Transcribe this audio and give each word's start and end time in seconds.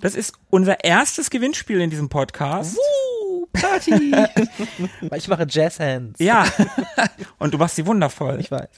Das 0.00 0.14
ist 0.14 0.32
unser 0.48 0.82
erstes 0.82 1.28
Gewinnspiel 1.28 1.80
in 1.80 1.90
diesem 1.90 2.08
Podcast. 2.08 2.76
Uh, 2.76 3.46
Party! 3.52 4.12
Weil 5.02 5.18
ich 5.18 5.28
mache 5.28 5.46
Jazzhands. 5.48 6.18
Ja. 6.20 6.46
Und 7.38 7.52
du 7.52 7.58
machst 7.58 7.76
sie 7.76 7.84
wundervoll. 7.86 8.38
Ich 8.40 8.50
weiß. 8.50 8.68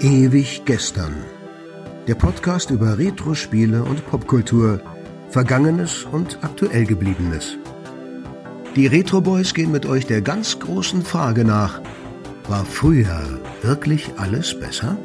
Ewig 0.00 0.62
gestern. 0.64 1.14
Der 2.08 2.16
Podcast 2.16 2.70
über 2.70 2.98
Retro-Spiele 2.98 3.84
und 3.84 4.06
Popkultur, 4.08 4.80
Vergangenes 5.28 6.04
und 6.04 6.38
aktuell 6.42 6.86
gebliebenes. 6.86 7.58
Die 8.76 8.86
Retro 8.86 9.20
Boys 9.20 9.52
gehen 9.52 9.70
mit 9.70 9.84
euch 9.84 10.06
der 10.06 10.22
ganz 10.22 10.58
großen 10.58 11.04
Frage 11.04 11.44
nach: 11.44 11.82
War 12.48 12.64
früher 12.64 13.40
wirklich 13.62 14.10
alles 14.16 14.58
besser? 14.58 14.96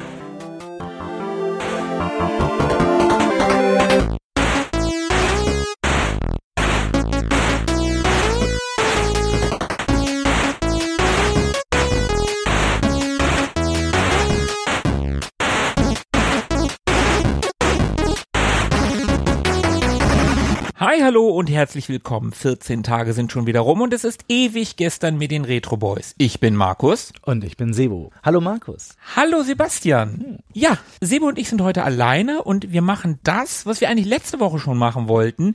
Hallo 21.14 21.28
und 21.28 21.48
herzlich 21.48 21.88
willkommen. 21.88 22.32
14 22.32 22.82
Tage 22.82 23.12
sind 23.12 23.30
schon 23.30 23.46
wieder 23.46 23.60
rum 23.60 23.82
und 23.82 23.94
es 23.94 24.02
ist 24.02 24.24
ewig 24.28 24.74
gestern 24.74 25.16
mit 25.16 25.30
den 25.30 25.44
Retro 25.44 25.76
Boys. 25.76 26.12
Ich 26.18 26.40
bin 26.40 26.56
Markus. 26.56 27.12
Und 27.22 27.44
ich 27.44 27.56
bin 27.56 27.72
Sebo. 27.72 28.10
Hallo 28.24 28.40
Markus. 28.40 28.96
Hallo 29.14 29.44
Sebastian. 29.44 30.40
Ja, 30.52 30.76
Sebo 31.00 31.28
und 31.28 31.38
ich 31.38 31.48
sind 31.48 31.62
heute 31.62 31.84
alleine 31.84 32.42
und 32.42 32.72
wir 32.72 32.82
machen 32.82 33.20
das, 33.22 33.64
was 33.64 33.80
wir 33.80 33.90
eigentlich 33.90 34.08
letzte 34.08 34.40
Woche 34.40 34.58
schon 34.58 34.76
machen 34.76 35.06
wollten, 35.06 35.54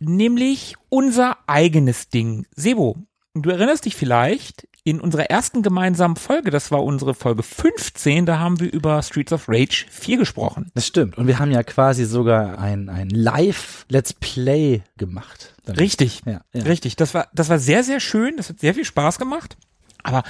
nämlich 0.00 0.76
unser 0.88 1.36
eigenes 1.46 2.08
Ding. 2.08 2.46
Sebo, 2.56 2.96
du 3.34 3.50
erinnerst 3.50 3.84
dich 3.84 3.96
vielleicht, 3.96 4.66
in 4.86 5.00
unserer 5.00 5.24
ersten 5.30 5.62
gemeinsamen 5.62 6.14
Folge, 6.14 6.52
das 6.52 6.70
war 6.70 6.84
unsere 6.84 7.12
Folge 7.12 7.42
15, 7.42 8.24
da 8.24 8.38
haben 8.38 8.60
wir 8.60 8.72
über 8.72 9.02
Streets 9.02 9.32
of 9.32 9.48
Rage 9.48 9.84
4 9.90 10.16
gesprochen. 10.16 10.70
Das 10.76 10.86
stimmt. 10.86 11.18
Und 11.18 11.26
wir 11.26 11.40
haben 11.40 11.50
ja 11.50 11.64
quasi 11.64 12.04
sogar 12.04 12.60
ein, 12.60 12.88
ein 12.88 13.10
Live-Let's 13.10 14.12
Play 14.12 14.82
gemacht. 14.96 15.54
damit. 15.64 15.80
Richtig, 15.80 16.22
Ja, 16.24 16.40
ja. 16.52 16.62
richtig. 16.62 16.94
Das 16.94 17.14
war, 17.14 17.26
das 17.34 17.48
war 17.48 17.58
sehr, 17.58 17.82
sehr 17.82 17.98
schön. 17.98 18.36
Das 18.36 18.48
hat 18.48 18.60
sehr 18.60 18.74
viel 18.74 18.84
Spaß 18.84 19.18
gemacht. 19.18 19.56
Aber 20.04 20.22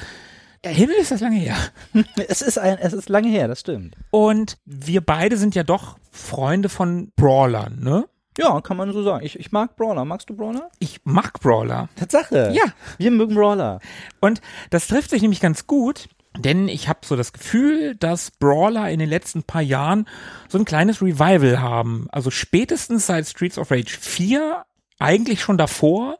der 0.65 0.73
Himmel 0.73 0.97
ist 0.97 1.11
das 1.11 1.21
lange 1.21 1.37
her. 1.37 1.57
Es 2.27 2.41
ist 2.41 2.59
ein, 2.59 2.79
es 2.79 2.95
ist 2.95 3.11
lange 3.11 3.29
her, 3.29 3.49
das 3.49 3.61
stimmt. 3.61 3.95
Und 4.11 4.57
wir 4.65 5.03
beide 5.03 5.37
sind 5.37 5.55
ja 5.55 5.65
doch 5.65 5.99
Freunde 6.11 6.71
von 6.71 7.13
Brawlern, 7.15 7.79
ne? 7.81 8.07
Ja, 8.39 8.61
kann 8.61 8.77
man 8.77 8.93
so 8.93 9.03
sagen. 9.03 9.25
Ich, 9.25 9.39
ich 9.39 9.53
mag 9.53 9.77
Brawler. 9.77 10.05
Magst 10.05 10.29
du 10.29 10.37
Brawler? 10.37 10.71
Ich 10.79 11.01
mag 11.05 11.41
Brawler. 11.41 11.89
Tatsache. 11.97 12.53
Ja. 12.55 12.65
Wir 12.99 13.11
mögen 13.11 13.35
Brawler. 13.35 13.81
Und 14.21 14.41
das 14.71 14.89
trifft 14.89 15.11
sich 15.11 15.23
nämlich 15.23 15.41
ganz 15.41 15.67
gut, 15.67 16.09
denn 16.39 16.69
ich 16.69 16.89
habe 16.89 17.01
so 17.05 17.17
das 17.17 17.33
Gefühl, 17.33 17.95
dass 17.95 18.31
Brawler 18.31 18.91
in 18.91 18.99
den 18.99 19.09
letzten 19.09 19.43
paar 19.43 19.63
Jahren 19.63 20.07
so 20.49 20.59
ein 20.59 20.65
kleines 20.65 21.01
Revival 21.01 21.61
haben. 21.61 22.09
Also 22.11 22.31
spätestens 22.31 23.07
seit 23.07 23.27
Streets 23.27 23.59
of 23.59 23.71
Rage 23.71 23.97
4, 23.99 24.65
eigentlich 24.99 25.41
schon 25.41 25.59
davor, 25.59 26.19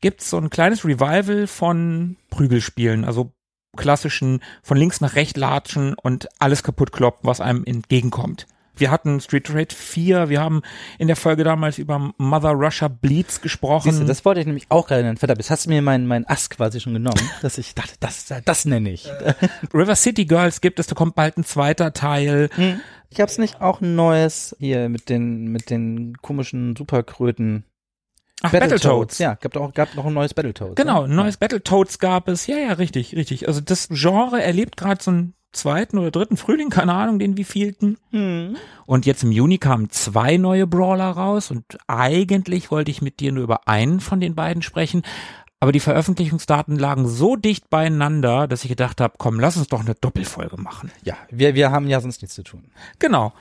gibt's 0.00 0.30
so 0.30 0.38
ein 0.38 0.50
kleines 0.50 0.84
Revival 0.84 1.46
von 1.46 2.16
Prügelspielen, 2.30 3.04
also 3.04 3.32
klassischen 3.76 4.40
von 4.62 4.76
links 4.76 5.00
nach 5.00 5.14
rechts 5.14 5.38
latschen 5.38 5.94
und 5.94 6.28
alles 6.38 6.62
kaputt 6.62 6.92
kloppen, 6.92 7.28
was 7.28 7.40
einem 7.40 7.64
entgegenkommt. 7.64 8.46
Wir 8.76 8.90
hatten 8.90 9.20
Street 9.20 9.48
of 9.48 9.56
Rage 9.56 9.74
4, 9.74 10.28
wir 10.28 10.40
haben 10.40 10.62
in 10.98 11.06
der 11.06 11.16
Folge 11.16 11.44
damals 11.44 11.78
über 11.78 12.12
Mother 12.18 12.50
Russia 12.50 12.88
Bleeds 12.88 13.40
gesprochen. 13.40 13.90
Siehst 13.90 14.02
du, 14.02 14.06
das 14.06 14.24
wollte 14.24 14.40
ich 14.40 14.46
nämlich 14.46 14.66
auch 14.68 14.88
gerade 14.88 15.02
nennen. 15.02 15.16
Verdammt, 15.16 15.38
jetzt 15.38 15.50
hast 15.50 15.66
du 15.66 15.70
mir 15.70 15.82
meinen 15.82 16.06
mein 16.06 16.26
Ass 16.26 16.50
quasi 16.50 16.80
schon 16.80 16.94
genommen, 16.94 17.30
dass 17.42 17.58
ich 17.58 17.74
dachte, 17.74 17.94
das, 18.00 18.26
das 18.44 18.64
nenne 18.64 18.90
ich. 18.90 19.08
River 19.74 19.94
City 19.94 20.24
Girls 20.24 20.60
gibt 20.60 20.80
es, 20.80 20.86
da 20.86 20.94
kommt 20.94 21.14
bald 21.14 21.36
ein 21.36 21.44
zweiter 21.44 21.92
Teil. 21.92 22.50
Ich 23.10 23.20
hab's 23.20 23.38
nicht 23.38 23.60
auch 23.60 23.80
ein 23.80 23.94
neues 23.94 24.56
hier 24.58 24.88
mit 24.88 25.08
den, 25.08 25.52
mit 25.52 25.70
den 25.70 26.16
komischen 26.20 26.74
Superkröten. 26.74 27.64
Ach, 28.42 28.50
Battletoads. 28.50 29.18
Ja, 29.18 29.34
gab 29.34 29.56
auch, 29.56 29.72
gab 29.72 29.94
noch 29.94 30.04
ein 30.04 30.12
neues 30.12 30.34
Battletoads. 30.34 30.74
Genau, 30.74 31.06
ne? 31.06 31.12
ein 31.12 31.16
neues 31.16 31.36
Battletoads 31.36 31.98
gab 31.98 32.28
es. 32.28 32.46
Ja, 32.46 32.58
ja, 32.58 32.72
richtig, 32.72 33.14
richtig. 33.14 33.48
Also 33.48 33.60
das 33.60 33.88
Genre 33.88 34.42
erlebt 34.42 34.76
gerade 34.76 35.02
so 35.02 35.12
einen 35.12 35.33
zweiten 35.54 35.98
oder 35.98 36.10
dritten 36.10 36.36
Frühling, 36.36 36.70
keine 36.70 36.92
Ahnung, 36.92 37.18
den 37.18 37.36
wievielten. 37.36 37.98
Hm. 38.10 38.56
Und 38.86 39.06
jetzt 39.06 39.22
im 39.22 39.32
Juni 39.32 39.58
kamen 39.58 39.90
zwei 39.90 40.36
neue 40.36 40.66
Brawler 40.66 41.10
raus 41.10 41.50
und 41.50 41.64
eigentlich 41.86 42.70
wollte 42.70 42.90
ich 42.90 43.02
mit 43.02 43.20
dir 43.20 43.32
nur 43.32 43.44
über 43.44 43.66
einen 43.68 44.00
von 44.00 44.20
den 44.20 44.34
beiden 44.34 44.62
sprechen. 44.62 45.02
Aber 45.60 45.72
die 45.72 45.80
Veröffentlichungsdaten 45.80 46.78
lagen 46.78 47.08
so 47.08 47.36
dicht 47.36 47.70
beieinander, 47.70 48.46
dass 48.46 48.64
ich 48.64 48.68
gedacht 48.68 49.00
habe, 49.00 49.14
komm, 49.16 49.40
lass 49.40 49.56
uns 49.56 49.68
doch 49.68 49.80
eine 49.80 49.94
Doppelfolge 49.94 50.60
machen. 50.60 50.92
Ja, 51.04 51.16
wir, 51.30 51.54
wir 51.54 51.70
haben 51.70 51.88
ja 51.88 52.00
sonst 52.02 52.20
nichts 52.20 52.34
zu 52.34 52.42
tun. 52.42 52.64
Genau. 52.98 53.32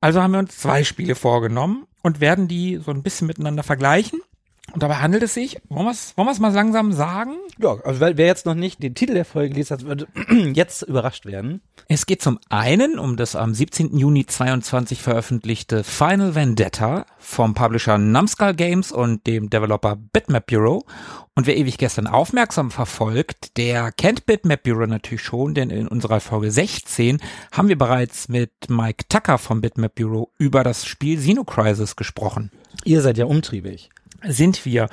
Also 0.00 0.20
haben 0.22 0.32
wir 0.32 0.38
uns 0.38 0.58
zwei 0.58 0.84
Spiele 0.84 1.14
vorgenommen 1.14 1.86
und 2.02 2.20
werden 2.20 2.46
die 2.46 2.76
so 2.76 2.90
ein 2.90 3.02
bisschen 3.02 3.26
miteinander 3.26 3.62
vergleichen. 3.62 4.20
Und 4.76 4.82
dabei 4.82 4.96
handelt 4.96 5.22
es 5.22 5.32
sich, 5.32 5.56
wollen 5.70 5.86
wir 5.86 5.92
es 5.92 6.12
wollen 6.18 6.28
wir's 6.28 6.38
mal 6.38 6.52
langsam 6.52 6.92
sagen? 6.92 7.32
Ja, 7.56 7.78
also 7.82 7.98
wer, 7.98 8.18
wer 8.18 8.26
jetzt 8.26 8.44
noch 8.44 8.54
nicht 8.54 8.82
den 8.82 8.94
Titel 8.94 9.14
der 9.14 9.24
Folge 9.24 9.48
gelesen 9.54 9.78
hat, 9.78 9.86
wird 9.86 10.06
jetzt 10.54 10.82
überrascht 10.82 11.24
werden. 11.24 11.62
Es 11.88 12.04
geht 12.04 12.20
zum 12.20 12.38
einen 12.50 12.98
um 12.98 13.16
das 13.16 13.36
am 13.36 13.54
17. 13.54 13.96
Juni 13.96 14.26
22 14.26 15.00
veröffentlichte 15.00 15.82
Final 15.82 16.34
Vendetta 16.34 17.06
vom 17.18 17.54
Publisher 17.54 17.96
Numskull 17.96 18.52
Games 18.52 18.92
und 18.92 19.26
dem 19.26 19.48
Developer 19.48 19.96
Bitmap 19.96 20.46
Bureau. 20.46 20.84
Und 21.34 21.46
wer 21.46 21.56
ewig 21.56 21.78
gestern 21.78 22.06
aufmerksam 22.06 22.70
verfolgt, 22.70 23.56
der 23.56 23.92
kennt 23.92 24.26
Bitmap 24.26 24.64
Bureau 24.64 24.84
natürlich 24.84 25.22
schon, 25.22 25.54
denn 25.54 25.70
in 25.70 25.88
unserer 25.88 26.20
Folge 26.20 26.50
16 26.50 27.22
haben 27.50 27.68
wir 27.68 27.78
bereits 27.78 28.28
mit 28.28 28.50
Mike 28.68 29.06
Tucker 29.08 29.38
vom 29.38 29.62
Bitmap 29.62 29.94
Bureau 29.94 30.32
über 30.36 30.62
das 30.64 30.84
Spiel 30.84 31.16
Xenocrisis 31.16 31.96
gesprochen 31.96 32.50
Ihr 32.84 33.00
seid 33.00 33.18
ja 33.18 33.24
umtriebig. 33.24 33.90
Sind 34.22 34.64
wir. 34.64 34.88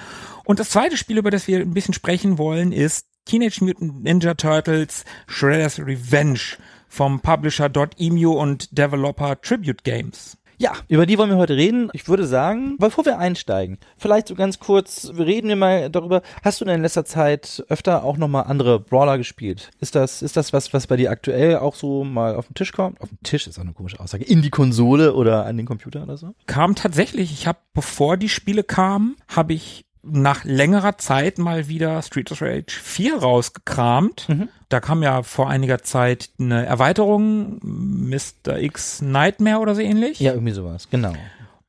Und 0.46 0.60
das 0.60 0.70
zweite 0.70 0.98
Spiel, 0.98 1.18
über 1.18 1.32
das 1.32 1.48
wir 1.48 1.60
ein 1.60 1.74
bisschen 1.74 1.94
sprechen 1.94 2.38
wollen, 2.38 2.72
ist 2.72 3.08
Teenage 3.26 3.64
Mutant 3.64 4.04
Ninja 4.04 4.34
Turtles 4.34 5.06
Shredder's 5.28 5.80
Revenge 5.80 6.58
vom 6.90 7.22
Publisher 7.22 7.72
.emu 7.98 8.34
und 8.34 8.78
Developer 8.78 9.40
Tribute 9.42 9.84
Games. 9.84 10.38
Ja, 10.58 10.74
über 10.88 11.06
die 11.06 11.18
wollen 11.18 11.30
wir 11.30 11.38
heute 11.38 11.56
reden. 11.56 11.90
Ich 11.94 12.08
würde 12.08 12.26
sagen, 12.26 12.78
bevor 12.78 13.06
wir 13.06 13.18
einsteigen, 13.18 13.78
vielleicht 13.98 14.28
so 14.28 14.36
ganz 14.36 14.60
kurz, 14.60 15.12
reden 15.18 15.48
wir 15.48 15.56
mal 15.56 15.90
darüber, 15.90 16.22
hast 16.44 16.62
du 16.62 16.66
denn 16.66 16.76
in 16.76 16.82
letzter 16.82 17.06
Zeit 17.06 17.64
öfter 17.70 18.04
auch 18.04 18.18
nochmal 18.18 18.46
andere 18.46 18.80
Brawler 18.80 19.18
gespielt? 19.18 19.72
Ist 19.80 19.96
das, 19.96 20.22
ist 20.22 20.38
das 20.38 20.54
was, 20.54 20.74
was 20.74 20.88
bei 20.88 20.98
dir 20.98 21.12
aktuell 21.12 21.58
auch 21.58 21.76
so 21.76 22.04
mal 22.04 22.36
auf 22.36 22.48
den 22.48 22.54
Tisch 22.54 22.72
kommt? 22.72 23.02
Auf 23.02 23.10
den 23.10 23.20
Tisch 23.24 23.48
ist 23.48 23.58
auch 23.58 23.64
eine 23.64 23.74
komische 23.74 24.00
Aussage. 24.00 24.24
In 24.24 24.42
die 24.42 24.50
Konsole 24.50 25.14
oder 25.14 25.46
an 25.46 25.58
den 25.58 25.66
Computer 25.66 26.04
oder 26.04 26.18
so? 26.18 26.34
Kam 26.46 26.76
tatsächlich, 26.76 27.32
ich 27.32 27.48
habe, 27.48 27.60
bevor 27.74 28.18
die 28.18 28.30
Spiele 28.30 28.64
kamen, 28.64 29.16
habe 29.28 29.54
ich 29.54 29.86
nach 30.04 30.44
längerer 30.44 30.98
Zeit 30.98 31.38
mal 31.38 31.68
wieder 31.68 32.02
Street 32.02 32.32
of 32.32 32.42
Rage 32.42 32.80
4 32.82 33.18
rausgekramt. 33.18 34.28
Da 34.70 34.80
kam 34.80 35.02
ja 35.02 35.24
vor 35.24 35.50
einiger 35.50 35.82
Zeit 35.82 36.30
eine 36.40 36.66
Erweiterung, 36.66 37.60
Mr. 37.64 38.60
X 38.60 39.02
Nightmare 39.02 39.60
oder 39.60 39.76
so 39.76 39.82
ähnlich. 39.82 40.20
Ja, 40.20 40.34
irgendwie 40.34 40.54
sowas, 40.54 40.90
genau. 40.90 41.14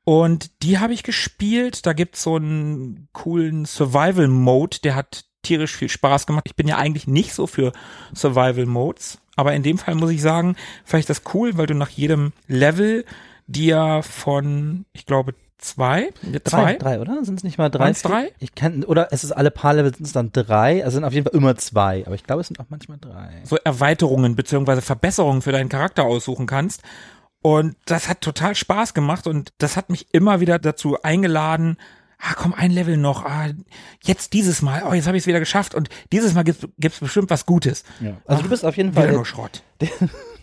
Und 0.05 0.51
die 0.63 0.79
habe 0.79 0.93
ich 0.93 1.03
gespielt. 1.03 1.87
Da 1.87 1.93
gibt's 1.93 2.23
so 2.23 2.37
einen 2.37 3.09
coolen 3.13 3.65
Survival-Mode, 3.65 4.79
der 4.83 4.97
hat 4.97 5.25
tierisch 5.43 5.77
viel 5.77 5.89
Spaß 5.89 6.27
gemacht. 6.27 6.45
Ich 6.47 6.57
bin 6.57 6.67
ja 6.67 6.77
eigentlich 6.77 7.07
nicht 7.07 7.35
so 7.35 7.47
für 7.47 7.73
Survival-Modes, 8.15 9.19
aber 9.37 9.55
in 9.55 9.63
dem 9.63 9.79
Fall 9.79 9.95
muss 9.95 10.11
ich 10.11 10.23
sagen, 10.23 10.57
vielleicht 10.85 11.11
das 11.11 11.23
cool, 11.35 11.57
weil 11.57 11.67
du 11.67 11.75
nach 11.75 11.91
jedem 11.91 12.33
Level 12.49 13.05
dir 13.47 14.01
von, 14.03 14.87
ich 14.93 15.07
glaube, 15.07 15.35
zwei, 15.65 16.11
Drei, 16.23 16.41
zwei, 16.45 16.75
drei, 16.75 17.01
oder? 17.01 17.25
Sind 17.25 17.39
es 17.39 17.45
nicht 17.45 17.59
mal 17.59 17.71
drei? 17.71 17.81
Waren's 17.85 18.03
drei? 18.03 18.33
Ich 18.39 18.55
kann, 18.55 18.85
oder 18.85 19.09
es 19.13 19.25
ist 19.25 19.33
alle 19.33 19.51
paar 19.51 19.75
Level 19.75 19.95
sind 19.95 20.07
es 20.07 20.13
dann 20.13 20.31
drei, 20.33 20.85
also 20.85 20.97
sind 20.97 21.05
auf 21.05 21.13
jeden 21.13 21.27
Fall 21.29 21.39
immer 21.39 21.57
zwei, 21.57 22.05
aber 22.07 22.15
ich 22.15 22.25
glaube, 22.25 22.43
es 22.43 22.49
sind 22.49 22.61
auch 22.61 22.67
manchmal 22.69 22.99
drei. 23.01 23.43
so 23.45 23.57
Erweiterungen 23.57 24.37
beziehungsweise 24.37 24.83
Verbesserungen 24.83 25.43
für 25.43 25.53
deinen 25.53 25.69
Charakter 25.69 26.05
aussuchen 26.05 26.47
kannst. 26.47 26.83
Und 27.43 27.77
das 27.85 28.09
hat 28.09 28.21
total 28.23 28.55
Spaß 28.55 28.95
gemacht 28.95 29.27
und 29.27 29.53
das 29.59 29.77
hat 29.77 29.91
mich 29.91 30.07
immer 30.13 30.41
wieder 30.41 30.59
dazu 30.59 31.03
eingeladen, 31.03 31.77
ah, 32.19 32.35
komm, 32.37 32.55
ein 32.55 32.71
Level 32.71 32.97
noch, 32.97 33.25
ah, 33.25 33.49
jetzt 34.03 34.33
dieses 34.33 34.63
Mal, 34.63 34.83
oh, 34.89 34.95
jetzt 34.95 35.07
habe 35.07 35.17
ich 35.17 35.25
es 35.25 35.27
wieder 35.27 35.41
geschafft 35.41 35.75
und 35.75 35.89
dieses 36.13 36.35
Mal 36.35 36.45
gibt's, 36.45 36.67
gibt's 36.79 37.01
bestimmt 37.01 37.31
was 37.31 37.45
Gutes. 37.47 37.85
Ja. 38.01 38.17
Also 38.27 38.43
du 38.43 38.47
Ach, 38.47 38.51
bist 38.51 38.65
auf 38.65 38.77
jeden 38.77 38.93
Wieder 38.93 39.03
Fall 39.03 39.13
nur 39.13 39.27
Schrott. 39.27 39.63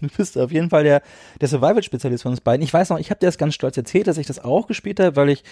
Du 0.12 0.18
bist 0.18 0.38
auf 0.38 0.52
jeden 0.52 0.70
Fall 0.70 0.84
der, 0.84 1.02
der 1.40 1.48
Survival-Spezialist 1.48 2.24
von 2.24 2.32
uns 2.32 2.42
beiden. 2.42 2.64
Ich 2.64 2.74
weiß 2.74 2.90
noch, 2.90 3.00
ich 3.00 3.10
habe 3.10 3.20
dir 3.20 3.28
das 3.28 3.38
ganz 3.38 3.54
stolz 3.54 3.78
erzählt, 3.78 4.08
dass 4.08 4.18
ich 4.18 4.28
das 4.28 4.44
auch 4.44 4.68
gespielt 4.68 5.00
habe, 5.00 5.16
weil 5.16 5.30
ich 5.30 5.44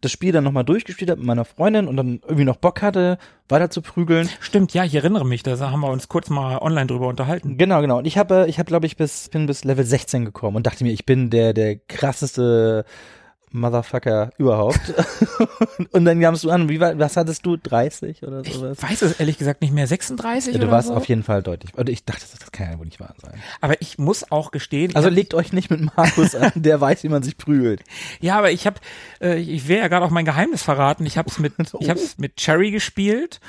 das 0.00 0.12
Spiel 0.12 0.32
dann 0.32 0.44
nochmal 0.44 0.64
durchgespielt 0.64 1.10
habe 1.10 1.20
mit 1.20 1.26
meiner 1.26 1.44
Freundin 1.44 1.88
und 1.88 1.96
dann 1.96 2.20
irgendwie 2.22 2.44
noch 2.44 2.56
Bock 2.56 2.82
hatte, 2.82 3.18
weiter 3.48 3.70
zu 3.70 3.82
prügeln. 3.82 4.28
Stimmt, 4.40 4.72
ja, 4.72 4.84
ich 4.84 4.94
erinnere 4.94 5.26
mich, 5.26 5.42
da 5.42 5.58
haben 5.58 5.80
wir 5.80 5.90
uns 5.90 6.08
kurz 6.08 6.30
mal 6.30 6.58
online 6.58 6.86
drüber 6.86 7.08
unterhalten. 7.08 7.58
Genau, 7.58 7.80
genau. 7.80 7.98
Und 7.98 8.06
ich 8.06 8.16
habe, 8.16 8.46
ich 8.48 8.58
habe, 8.58 8.68
glaube 8.68 8.86
ich, 8.86 8.96
bis 8.96 9.28
bin 9.28 9.46
bis 9.46 9.64
Level 9.64 9.84
16 9.84 10.24
gekommen 10.24 10.56
und 10.56 10.66
dachte 10.66 10.84
mir, 10.84 10.92
ich 10.92 11.04
bin 11.04 11.30
der 11.30 11.52
der 11.52 11.76
krasseste 11.76 12.84
Motherfucker 13.50 14.30
überhaupt. 14.38 14.80
und 15.92 16.04
dann 16.04 16.20
kamst 16.20 16.44
du 16.44 16.50
an, 16.50 16.68
wie 16.68 16.80
war, 16.80 16.98
was 16.98 17.16
hattest 17.16 17.44
du? 17.46 17.56
30 17.56 18.22
oder 18.22 18.44
sowas? 18.44 18.78
Ich 18.78 18.82
weiß 18.82 19.02
es 19.02 19.20
ehrlich 19.20 19.38
gesagt 19.38 19.60
nicht 19.62 19.72
mehr. 19.72 19.86
36 19.86 20.54
Ja, 20.54 20.58
du 20.58 20.66
oder 20.66 20.72
warst 20.72 20.88
so? 20.88 20.94
auf 20.94 21.06
jeden 21.06 21.22
Fall 21.22 21.42
deutlich. 21.42 21.72
Und 21.74 21.88
ich 21.88 22.04
dachte, 22.04 22.24
das 22.38 22.52
kann 22.52 22.72
ja 22.72 22.78
wohl 22.78 22.86
nicht 22.86 23.00
wahr 23.00 23.14
sein. 23.20 23.40
Aber 23.60 23.80
ich 23.80 23.98
muss 23.98 24.30
auch 24.30 24.50
gestehen. 24.50 24.94
Also 24.96 25.08
legt 25.08 25.34
euch 25.34 25.52
nicht 25.52 25.70
mit 25.70 25.80
Markus 25.96 26.34
an, 26.34 26.52
der 26.54 26.80
weiß, 26.80 27.04
wie 27.04 27.08
man 27.08 27.22
sich 27.22 27.36
prügelt. 27.36 27.82
ja, 28.20 28.38
aber 28.38 28.50
ich 28.50 28.66
habe, 28.66 28.76
äh, 29.20 29.38
ich 29.38 29.68
will 29.68 29.78
ja 29.78 29.88
gerade 29.88 30.04
auch 30.04 30.10
mein 30.10 30.24
Geheimnis 30.24 30.62
verraten. 30.62 31.06
Ich 31.06 31.18
habe 31.18 31.28
es 31.28 31.38
mit, 31.38 31.54
ich 31.80 31.90
habe 31.90 32.00
mit 32.18 32.36
Cherry 32.36 32.70
gespielt. 32.70 33.40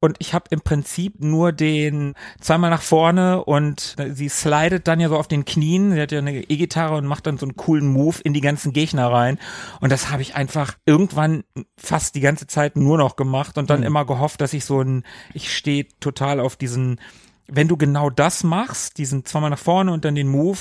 Und 0.00 0.16
ich 0.20 0.32
habe 0.32 0.46
im 0.50 0.60
Prinzip 0.60 1.20
nur 1.20 1.50
den 1.50 2.14
zweimal 2.40 2.70
nach 2.70 2.82
vorne 2.82 3.44
und 3.44 3.96
sie 4.12 4.28
slidet 4.28 4.86
dann 4.86 5.00
ja 5.00 5.08
so 5.08 5.16
auf 5.16 5.26
den 5.26 5.44
Knien. 5.44 5.92
Sie 5.92 6.00
hat 6.00 6.12
ja 6.12 6.18
eine 6.18 6.44
E-Gitarre 6.48 6.96
und 6.96 7.06
macht 7.06 7.26
dann 7.26 7.36
so 7.36 7.46
einen 7.46 7.56
coolen 7.56 7.88
Move 7.88 8.18
in 8.22 8.32
die 8.32 8.40
ganzen 8.40 8.72
Gegner 8.72 9.10
rein. 9.10 9.38
Und 9.80 9.90
das 9.90 10.10
habe 10.10 10.22
ich 10.22 10.36
einfach 10.36 10.76
irgendwann 10.86 11.42
fast 11.76 12.14
die 12.14 12.20
ganze 12.20 12.46
Zeit 12.46 12.76
nur 12.76 12.96
noch 12.96 13.16
gemacht 13.16 13.58
und 13.58 13.70
dann 13.70 13.82
immer 13.82 14.04
gehofft, 14.04 14.40
dass 14.40 14.52
ich 14.52 14.64
so 14.64 14.80
ein, 14.80 15.02
ich 15.34 15.54
stehe 15.56 15.88
total 15.98 16.38
auf 16.38 16.54
diesen, 16.54 17.00
wenn 17.48 17.66
du 17.66 17.76
genau 17.76 18.08
das 18.08 18.44
machst, 18.44 18.98
diesen 18.98 19.24
zweimal 19.24 19.50
nach 19.50 19.58
vorne 19.58 19.92
und 19.92 20.04
dann 20.04 20.14
den 20.14 20.28
Move 20.28 20.58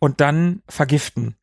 und 0.00 0.20
dann 0.20 0.62
vergiften. 0.66 1.36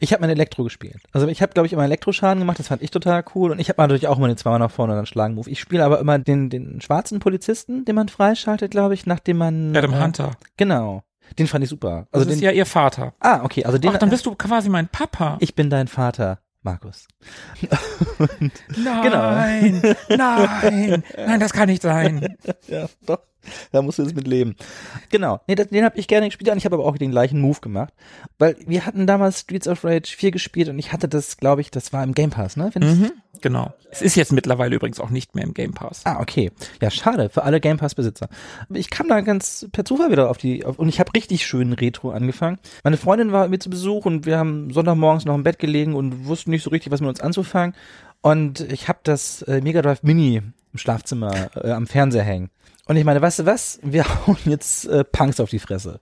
Ich 0.00 0.12
habe 0.12 0.20
mein 0.20 0.30
Elektro 0.30 0.64
gespielt. 0.64 1.02
Also 1.12 1.26
ich 1.28 1.42
habe, 1.42 1.52
glaube 1.52 1.66
ich, 1.66 1.72
immer 1.72 1.84
Elektroschaden 1.84 2.40
gemacht, 2.40 2.58
das 2.58 2.68
fand 2.68 2.82
ich 2.82 2.90
total 2.90 3.24
cool. 3.34 3.50
Und 3.50 3.58
ich 3.58 3.68
habe 3.68 3.80
natürlich 3.82 4.06
auch 4.08 4.18
immer 4.18 4.28
den 4.28 4.36
zweimal 4.36 4.58
nach 4.58 4.70
vorne 4.70 4.92
und 4.92 4.98
dann 4.98 5.06
Schlagen-Move. 5.06 5.50
Ich 5.50 5.60
spiele 5.60 5.84
aber 5.84 5.98
immer 6.00 6.18
den, 6.18 6.50
den 6.50 6.80
schwarzen 6.80 7.18
Polizisten, 7.20 7.84
den 7.84 7.94
man 7.94 8.08
freischaltet, 8.08 8.70
glaube 8.70 8.94
ich, 8.94 9.06
nachdem 9.06 9.38
man. 9.38 9.76
Adam 9.76 9.92
äh, 9.94 10.00
Hunter. 10.02 10.30
Genau. 10.56 11.02
Den 11.38 11.46
fand 11.46 11.64
ich 11.64 11.70
super. 11.70 11.88
Also 11.88 12.06
Also 12.12 12.24
das 12.26 12.34
den, 12.34 12.34
ist 12.36 12.42
ja 12.42 12.50
ihr 12.50 12.66
Vater. 12.66 13.14
ah, 13.20 13.42
okay, 13.44 13.64
also 13.64 13.78
den. 13.78 13.90
Ach, 13.90 13.98
dann 13.98 14.10
bist 14.10 14.26
du 14.26 14.34
quasi 14.34 14.68
mein 14.68 14.88
Papa. 14.88 15.38
ich 15.40 15.54
bin 15.54 15.70
dein 15.70 15.88
Vater, 15.88 16.38
Markus. 16.64 17.06
Nein, 18.76 19.82
nein, 20.08 21.02
nein, 21.16 21.40
das 21.40 21.52
kann 21.52 21.68
nicht 21.68 21.82
sein. 21.82 22.36
Ja, 22.68 22.88
doch. 23.06 23.20
Da 23.72 23.82
musst 23.82 23.98
du 23.98 24.02
jetzt 24.04 24.14
mit 24.16 24.26
leben. 24.26 24.56
Genau. 25.10 25.40
Nee, 25.46 25.54
das, 25.54 25.68
den 25.68 25.84
habe 25.84 25.98
ich 25.98 26.08
gerne 26.08 26.28
gespielt 26.28 26.50
und 26.50 26.56
ich 26.56 26.64
habe 26.64 26.76
aber 26.76 26.86
auch 26.86 26.96
den 26.96 27.10
gleichen 27.10 27.40
Move 27.42 27.60
gemacht. 27.60 27.92
Weil 28.38 28.56
wir 28.66 28.86
hatten 28.86 29.06
damals 29.06 29.40
Streets 29.40 29.68
of 29.68 29.84
Rage 29.84 30.16
4 30.16 30.30
gespielt 30.30 30.70
und 30.70 30.78
ich 30.78 30.94
hatte 30.94 31.08
das, 31.08 31.36
glaube 31.36 31.60
ich, 31.60 31.70
das 31.70 31.92
war 31.92 32.02
im 32.02 32.14
Game 32.14 32.30
Pass, 32.30 32.56
ne? 32.56 32.70
Wenn 32.72 32.82
es- 32.82 32.96
Mhm, 32.96 33.12
genau. 33.44 33.72
Es 33.90 34.02
ist 34.02 34.16
jetzt 34.16 34.32
mittlerweile 34.32 34.74
übrigens 34.74 34.98
auch 34.98 35.10
nicht 35.10 35.36
mehr 35.36 35.44
im 35.44 35.54
Game 35.54 35.72
Pass. 35.72 36.00
Ah, 36.04 36.20
okay. 36.20 36.50
Ja, 36.82 36.90
schade 36.90 37.28
für 37.28 37.44
alle 37.44 37.60
Game 37.60 37.76
Pass 37.76 37.94
Besitzer. 37.94 38.28
Ich 38.70 38.90
kam 38.90 39.06
da 39.06 39.20
ganz 39.20 39.68
per 39.70 39.84
Zufall 39.84 40.10
wieder 40.10 40.28
auf 40.30 40.38
die 40.38 40.64
auf, 40.64 40.80
und 40.80 40.88
ich 40.88 40.98
habe 40.98 41.14
richtig 41.14 41.46
schön 41.46 41.72
Retro 41.72 42.10
angefangen. 42.10 42.58
Meine 42.82 42.96
Freundin 42.96 43.30
war 43.30 43.46
mit 43.46 43.62
zu 43.62 43.70
Besuch 43.70 44.06
und 44.06 44.26
wir 44.26 44.38
haben 44.38 44.72
Sonntagmorgens 44.72 45.26
noch 45.26 45.36
im 45.36 45.44
Bett 45.44 45.60
gelegen 45.60 45.94
und 45.94 46.26
wussten 46.26 46.50
nicht 46.50 46.64
so 46.64 46.70
richtig, 46.70 46.90
was 46.90 47.00
mit 47.00 47.08
uns 47.08 47.20
anzufangen. 47.20 47.76
Und 48.20 48.60
ich 48.72 48.88
habe 48.88 49.00
das 49.02 49.42
äh, 49.42 49.60
Mega 49.60 49.82
Drive 49.82 50.02
Mini 50.02 50.36
im 50.72 50.78
Schlafzimmer 50.78 51.50
äh, 51.62 51.70
am 51.70 51.86
Fernseher 51.86 52.24
hängen. 52.24 52.50
Und 52.86 52.96
ich 52.96 53.04
meine, 53.04 53.20
weißt 53.20 53.40
du 53.40 53.46
was? 53.46 53.78
Wir 53.82 54.04
hauen 54.26 54.38
jetzt 54.46 54.86
äh, 54.86 55.04
Punks 55.04 55.38
auf 55.38 55.50
die 55.50 55.58
Fresse. 55.58 56.00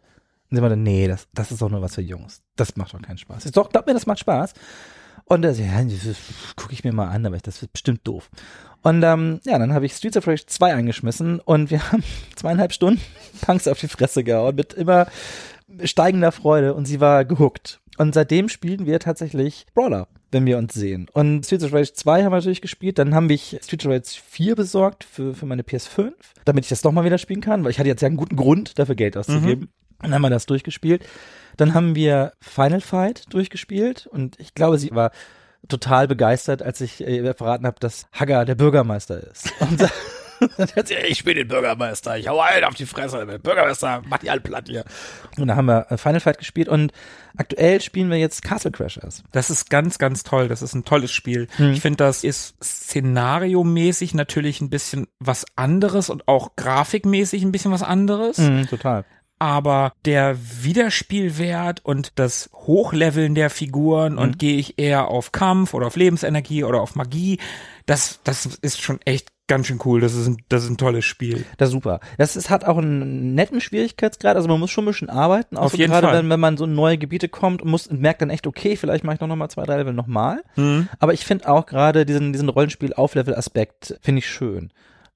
Und 0.50 0.56
sie 0.56 0.60
meinte, 0.60 0.76
nee, 0.76 1.08
das, 1.08 1.26
das 1.34 1.50
ist 1.50 1.60
doch 1.60 1.70
nur 1.70 1.82
was 1.82 1.96
für 1.96 2.02
Jungs. 2.02 2.42
Das 2.56 2.76
macht 2.76 2.94
doch 2.94 3.02
keinen 3.02 3.18
Spaß. 3.18 3.46
Ich 3.46 3.52
doch, 3.52 3.70
glaub 3.70 3.86
mir, 3.86 3.94
das 3.94 4.06
macht 4.06 4.20
Spaß. 4.20 4.54
Und 5.24 5.42
so, 5.42 5.62
ja, 5.62 5.82
das 5.82 6.16
gucke 6.56 6.72
ich 6.72 6.84
mir 6.84 6.92
mal 6.92 7.08
an, 7.08 7.26
aber 7.26 7.38
das 7.38 7.62
wird 7.62 7.72
bestimmt 7.72 8.00
doof. 8.04 8.30
Und 8.82 9.02
ähm, 9.02 9.40
ja, 9.44 9.58
dann 9.58 9.72
habe 9.72 9.86
ich 9.86 9.92
Streets 9.94 10.16
of 10.16 10.26
Rage 10.26 10.46
2 10.46 10.74
eingeschmissen 10.74 11.40
und 11.40 11.70
wir 11.70 11.80
haben 11.92 12.02
zweieinhalb 12.34 12.72
Stunden 12.72 13.00
Punks 13.40 13.68
auf 13.68 13.80
die 13.80 13.88
Fresse 13.88 14.24
gehauen 14.24 14.56
mit 14.56 14.74
immer 14.74 15.06
steigender 15.84 16.32
Freude 16.32 16.74
und 16.74 16.86
sie 16.86 17.00
war 17.00 17.24
gehuckt. 17.24 17.80
Und 17.98 18.14
seitdem 18.14 18.48
spielen 18.48 18.86
wir 18.86 18.98
tatsächlich 19.00 19.66
Brawler, 19.74 20.08
wenn 20.30 20.46
wir 20.46 20.58
uns 20.58 20.74
sehen. 20.74 21.08
Und 21.12 21.44
Streets 21.44 21.64
of 21.64 21.72
Rage 21.72 21.92
2 21.92 22.24
haben 22.24 22.32
wir 22.32 22.36
natürlich 22.36 22.62
gespielt, 22.62 22.98
dann 22.98 23.14
haben 23.14 23.28
wir 23.28 23.38
Streets 23.38 23.86
of 23.86 23.92
Rage 23.92 24.20
4 24.26 24.56
besorgt 24.56 25.04
für, 25.04 25.34
für 25.34 25.46
meine 25.46 25.62
PS5, 25.62 26.12
damit 26.44 26.64
ich 26.64 26.70
das 26.70 26.84
nochmal 26.84 27.04
wieder 27.04 27.18
spielen 27.18 27.40
kann, 27.42 27.64
weil 27.64 27.70
ich 27.70 27.78
hatte 27.78 27.88
jetzt 27.88 28.00
ja 28.00 28.06
einen 28.06 28.16
guten 28.16 28.36
Grund, 28.36 28.78
dafür 28.78 28.94
Geld 28.94 29.16
auszugeben. 29.16 29.68
Dann 30.02 30.14
haben 30.14 30.22
wir 30.22 30.30
das 30.30 30.46
durchgespielt. 30.46 31.04
Dann 31.56 31.74
haben 31.74 31.94
wir 31.94 32.32
Final 32.40 32.80
Fight 32.80 33.32
durchgespielt 33.32 34.06
und 34.06 34.38
ich 34.40 34.54
glaube, 34.54 34.78
sie 34.78 34.90
war 34.92 35.12
total 35.68 36.08
begeistert, 36.08 36.62
als 36.62 36.80
ich 36.80 37.00
äh, 37.00 37.34
verraten 37.34 37.66
habe, 37.66 37.76
dass 37.80 38.06
Hagger 38.12 38.44
der 38.44 38.54
Bürgermeister 38.54 39.22
ist. 39.30 39.52
Und 39.60 39.80
dann 40.58 40.68
hat 40.74 40.88
sie, 40.88 40.94
ich 40.94 41.22
bin 41.22 41.36
den 41.36 41.46
Bürgermeister, 41.46 42.18
ich 42.18 42.26
hau 42.26 42.40
allen 42.40 42.64
auf 42.64 42.74
die 42.74 42.84
Fresse, 42.84 43.24
der 43.24 43.38
Bürgermeister, 43.38 44.02
mach 44.08 44.18
die 44.18 44.28
alle 44.28 44.40
platt 44.40 44.64
hier. 44.66 44.84
Und 45.38 45.46
da 45.46 45.54
haben 45.54 45.66
wir 45.66 45.86
äh, 45.88 45.96
Final 45.96 46.18
Fight 46.18 46.38
gespielt 46.38 46.68
und 46.68 46.92
aktuell 47.36 47.80
spielen 47.80 48.10
wir 48.10 48.18
jetzt 48.18 48.42
Castle 48.42 48.72
Crashers. 48.72 49.22
Das 49.30 49.50
ist 49.50 49.70
ganz, 49.70 49.98
ganz 49.98 50.24
toll. 50.24 50.48
Das 50.48 50.60
ist 50.60 50.74
ein 50.74 50.84
tolles 50.84 51.12
Spiel. 51.12 51.46
Ich 51.58 51.80
finde, 51.80 51.98
das 51.98 52.24
ist 52.24 52.56
szenariomäßig 52.62 54.14
natürlich 54.14 54.60
ein 54.60 54.68
bisschen 54.68 55.06
was 55.20 55.46
anderes 55.54 56.10
und 56.10 56.26
auch 56.26 56.56
grafikmäßig 56.56 57.44
ein 57.44 57.52
bisschen 57.52 57.70
was 57.70 57.84
anderes. 57.84 58.38
Mhm, 58.38 58.66
total. 58.66 59.04
Aber 59.42 59.92
der 60.04 60.36
Wiederspielwert 60.62 61.84
und 61.84 62.12
das 62.14 62.48
Hochleveln 62.54 63.34
der 63.34 63.50
Figuren 63.50 64.16
und 64.16 64.38
gehe 64.38 64.56
ich 64.56 64.78
eher 64.78 65.08
auf 65.08 65.32
Kampf 65.32 65.74
oder 65.74 65.88
auf 65.88 65.96
Lebensenergie 65.96 66.62
oder 66.62 66.80
auf 66.80 66.94
Magie, 66.94 67.40
das, 67.84 68.20
das 68.22 68.46
ist 68.46 68.80
schon 68.80 69.00
echt 69.04 69.30
ganz 69.48 69.66
schön 69.66 69.80
cool. 69.84 70.00
Das 70.00 70.14
ist 70.14 70.28
ein, 70.28 70.36
das 70.48 70.62
ist 70.62 70.70
ein 70.70 70.76
tolles 70.76 71.04
Spiel. 71.04 71.44
Das 71.58 71.70
ist 71.70 71.72
super. 71.72 71.98
Das 72.18 72.36
ist, 72.36 72.50
hat 72.50 72.64
auch 72.64 72.78
einen 72.78 73.34
netten 73.34 73.60
Schwierigkeitsgrad, 73.60 74.36
also 74.36 74.46
man 74.46 74.60
muss 74.60 74.70
schon 74.70 74.84
ein 74.84 74.92
bisschen 74.92 75.10
arbeiten, 75.10 75.56
auch 75.56 75.64
Auf 75.64 75.72
so 75.72 75.78
jeden 75.78 75.90
gerade 75.90 76.06
Fall. 76.06 76.18
wenn, 76.18 76.30
wenn 76.30 76.38
man 76.38 76.56
so 76.56 76.64
in 76.64 76.76
neue 76.76 76.96
Gebiete 76.96 77.28
kommt 77.28 77.62
und 77.62 77.68
muss 77.68 77.88
und 77.88 78.00
merkt 78.00 78.22
dann 78.22 78.30
echt, 78.30 78.46
okay, 78.46 78.76
vielleicht 78.76 79.02
mache 79.02 79.14
ich 79.14 79.20
doch 79.20 79.26
noch 79.26 79.34
mal 79.34 79.48
zwei, 79.48 79.64
drei 79.64 79.78
Level 79.78 79.92
nochmal. 79.92 80.44
Mhm. 80.54 80.88
Aber 81.00 81.14
ich 81.14 81.24
finde 81.24 81.48
auch 81.48 81.66
gerade 81.66 82.06
diesen, 82.06 82.32
diesen 82.32 82.48
Rollenspiel-Auflevel-Aspekt 82.48 83.98
finde 84.02 84.20
ich 84.20 84.28
schön. 84.28 84.70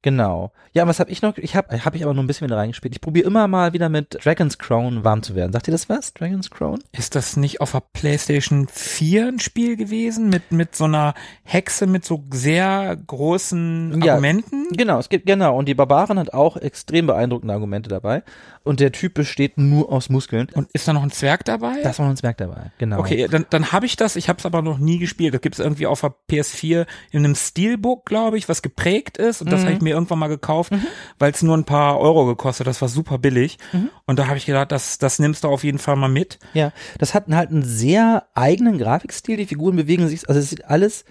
Genau. 0.07 0.53
Ja, 0.73 0.87
was 0.87 1.01
habe 1.01 1.11
ich 1.11 1.21
noch? 1.21 1.37
Ich 1.37 1.57
habe 1.57 1.85
hab 1.85 1.97
ich 1.97 2.05
aber 2.05 2.15
nur 2.15 2.23
ein 2.23 2.29
bisschen 2.29 2.47
wieder 2.47 2.57
reingespielt. 2.57 2.95
Ich 2.95 3.01
probiere 3.01 3.27
immer 3.27 3.49
mal 3.49 3.73
wieder 3.73 3.89
mit 3.89 4.25
Dragon's 4.25 4.57
Crown 4.57 5.03
warm 5.03 5.25
zu 5.25 5.35
werden. 5.35 5.53
Sagt 5.53 5.67
ihr 5.67 5.73
das 5.73 5.89
was? 5.89 6.15
Dragon's 6.15 6.49
Crown? 6.49 6.79
Ist 6.93 7.17
das 7.17 7.37
nicht 7.37 7.61
auf 7.61 7.73
der 7.73 7.83
PlayStation 7.93 8.69
4 8.71 9.27
ein 9.27 9.41
Spiel 9.41 9.77
gewesen 9.77 10.29
mit, 10.29 10.53
mit 10.53 10.77
so 10.77 10.85
einer 10.85 11.15
Hexe 11.43 11.89
mit 11.89 12.05
so 12.05 12.23
sehr 12.31 12.97
großen 13.05 14.01
Ja. 14.01 14.13
Argumenten? 14.13 14.69
Genau, 14.77 15.01
es 15.01 15.09
gibt, 15.09 15.27
genau. 15.27 15.59
Und 15.59 15.67
die 15.67 15.75
Barbaren 15.75 16.21
hat 16.21 16.33
auch 16.33 16.57
extrem 16.57 17.09
beeindruckende 17.09 17.53
Argumente 17.53 17.89
dabei. 17.91 18.23
Und 18.63 18.79
der 18.79 18.93
Typ 18.93 19.15
besteht 19.15 19.59
nur 19.59 19.91
aus 19.91 20.09
Muskeln. 20.09 20.49
Und 20.55 20.69
ist 20.73 20.87
da 20.87 20.93
noch 20.93 21.03
ein 21.03 21.11
Zwerg 21.11 21.45
dabei? 21.45 21.83
Das 21.83 21.99
war 21.99 22.09
uns 22.09 22.23
merkt 22.23 22.41
dabei. 22.41 22.71
Genau. 22.79 22.99
Okay, 22.99 23.27
dann, 23.31 23.47
dann 23.51 23.73
habe 23.73 23.87
ich 23.87 23.97
das. 23.97 24.15
Ich 24.17 24.29
habe 24.29 24.39
es 24.39 24.47
aber 24.47 24.61
noch 24.63 24.79
nie 24.79 24.99
gespielt. 24.99 25.35
Das 25.35 25.41
gibt 25.41 25.55
es 25.57 25.61
irgendwie 25.61 25.87
auf 25.87 26.01
der 26.01 26.15
PS4 26.31 26.87
in 27.13 27.25
einem 27.25 27.35
Steelbook, 27.35 28.07
glaube 28.07 28.39
ich, 28.39 28.49
was 28.49 28.63
geprägt 28.63 29.19
ist. 29.19 29.41
Und 29.41 29.51
das 29.51 29.63
habe 29.63 29.73
ich 29.73 29.81
mir 29.81 29.96
irgendwann 29.97 30.21
mal 30.21 30.29
gekauft, 30.29 30.73
weil 31.19 31.33
es 31.33 31.43
nur 31.43 31.57
ein 31.57 31.65
paar 31.65 31.99
Euro 31.99 32.27
gekostet. 32.27 32.69
Das 32.69 32.81
war 32.81 32.89
super 32.89 33.19
billig. 33.19 33.59
Und 34.07 34.19
da 34.19 34.29
habe 34.29 34.37
ich 34.39 34.47
gedacht, 34.47 34.71
das, 34.71 34.99
das 34.99 35.19
nimmst 35.19 35.43
du 35.43 35.49
auf 35.49 35.65
jeden 35.65 35.79
Fall 35.79 35.97
mal 35.97 36.09
mit. 36.09 36.39
Ja, 36.55 36.73
das 36.99 37.15
hat 37.15 37.27
halt 37.29 37.51
einen 37.51 37.65
sehr 37.65 38.27
eigenen 38.35 38.79
Grafikstil. 38.79 39.37
Die 39.37 39.47
Figuren 39.47 39.77
bewegen 39.77 40.07
sich, 40.09 40.29
also 40.29 40.41
es 40.41 40.51
sieht 40.51 40.67
alles 40.67 41.05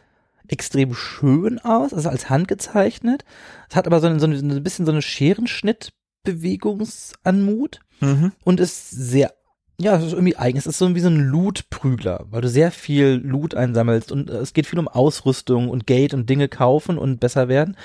extrem 0.47 0.93
schön 0.93 1.59
aus, 1.59 1.93
also 1.93 2.09
als 2.09 2.29
handgezeichnet. 2.29 3.25
Es 3.69 3.75
hat 3.75 3.87
aber 3.87 3.99
so 3.99 4.07
ein, 4.07 4.19
so 4.19 4.27
ein, 4.27 4.49
so 4.51 4.55
ein 4.55 4.63
bisschen 4.63 4.85
so 4.85 4.91
eine 4.91 5.01
Scherenschnitt-Bewegungsanmut 5.01 7.79
Mhm. 8.01 8.33
und 8.43 8.59
ist 8.59 8.91
sehr, 8.91 9.33
ja, 9.77 9.97
es 9.97 10.05
ist 10.05 10.13
irgendwie 10.13 10.37
eigen. 10.37 10.57
Es 10.57 10.67
ist 10.67 10.77
so 10.77 10.95
wie 10.95 10.99
so 11.01 11.09
ein 11.09 11.19
Loot-Prügler, 11.19 12.25
weil 12.29 12.41
du 12.41 12.47
sehr 12.47 12.71
viel 12.71 13.21
Loot 13.23 13.55
einsammelst 13.55 14.11
und 14.11 14.29
äh, 14.29 14.37
es 14.37 14.53
geht 14.53 14.67
viel 14.67 14.79
um 14.79 14.87
Ausrüstung 14.87 15.69
und 15.69 15.85
Geld 15.85 16.13
und 16.13 16.29
Dinge 16.29 16.47
kaufen 16.47 16.97
und 16.97 17.19
besser 17.19 17.49
werden. 17.49 17.75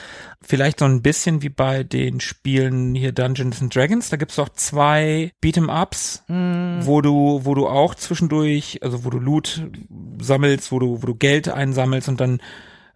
Vielleicht 0.41 0.79
so 0.79 0.85
ein 0.85 1.03
bisschen 1.03 1.43
wie 1.43 1.49
bei 1.49 1.83
den 1.83 2.21
Spielen 2.21 2.95
hier 2.95 3.13
Dungeons 3.13 3.61
and 3.61 3.75
Dragons. 3.75 4.09
Da 4.09 4.17
gibt's 4.17 4.39
auch 4.39 4.51
zwei 4.51 5.33
Beat'em-Ups, 5.43 6.25
wo 6.87 7.01
du, 7.01 7.41
wo 7.45 7.55
du 7.55 7.67
auch 7.67 7.95
zwischendurch, 7.95 8.79
also 8.83 9.05
wo 9.05 9.11
du 9.11 9.19
Loot 9.19 9.63
sammelst, 10.21 10.71
wo 10.71 10.79
du, 10.79 11.03
wo 11.03 11.07
du 11.07 11.15
Geld 11.15 11.49
einsammelst 11.49 12.09
und 12.09 12.21
dann 12.21 12.41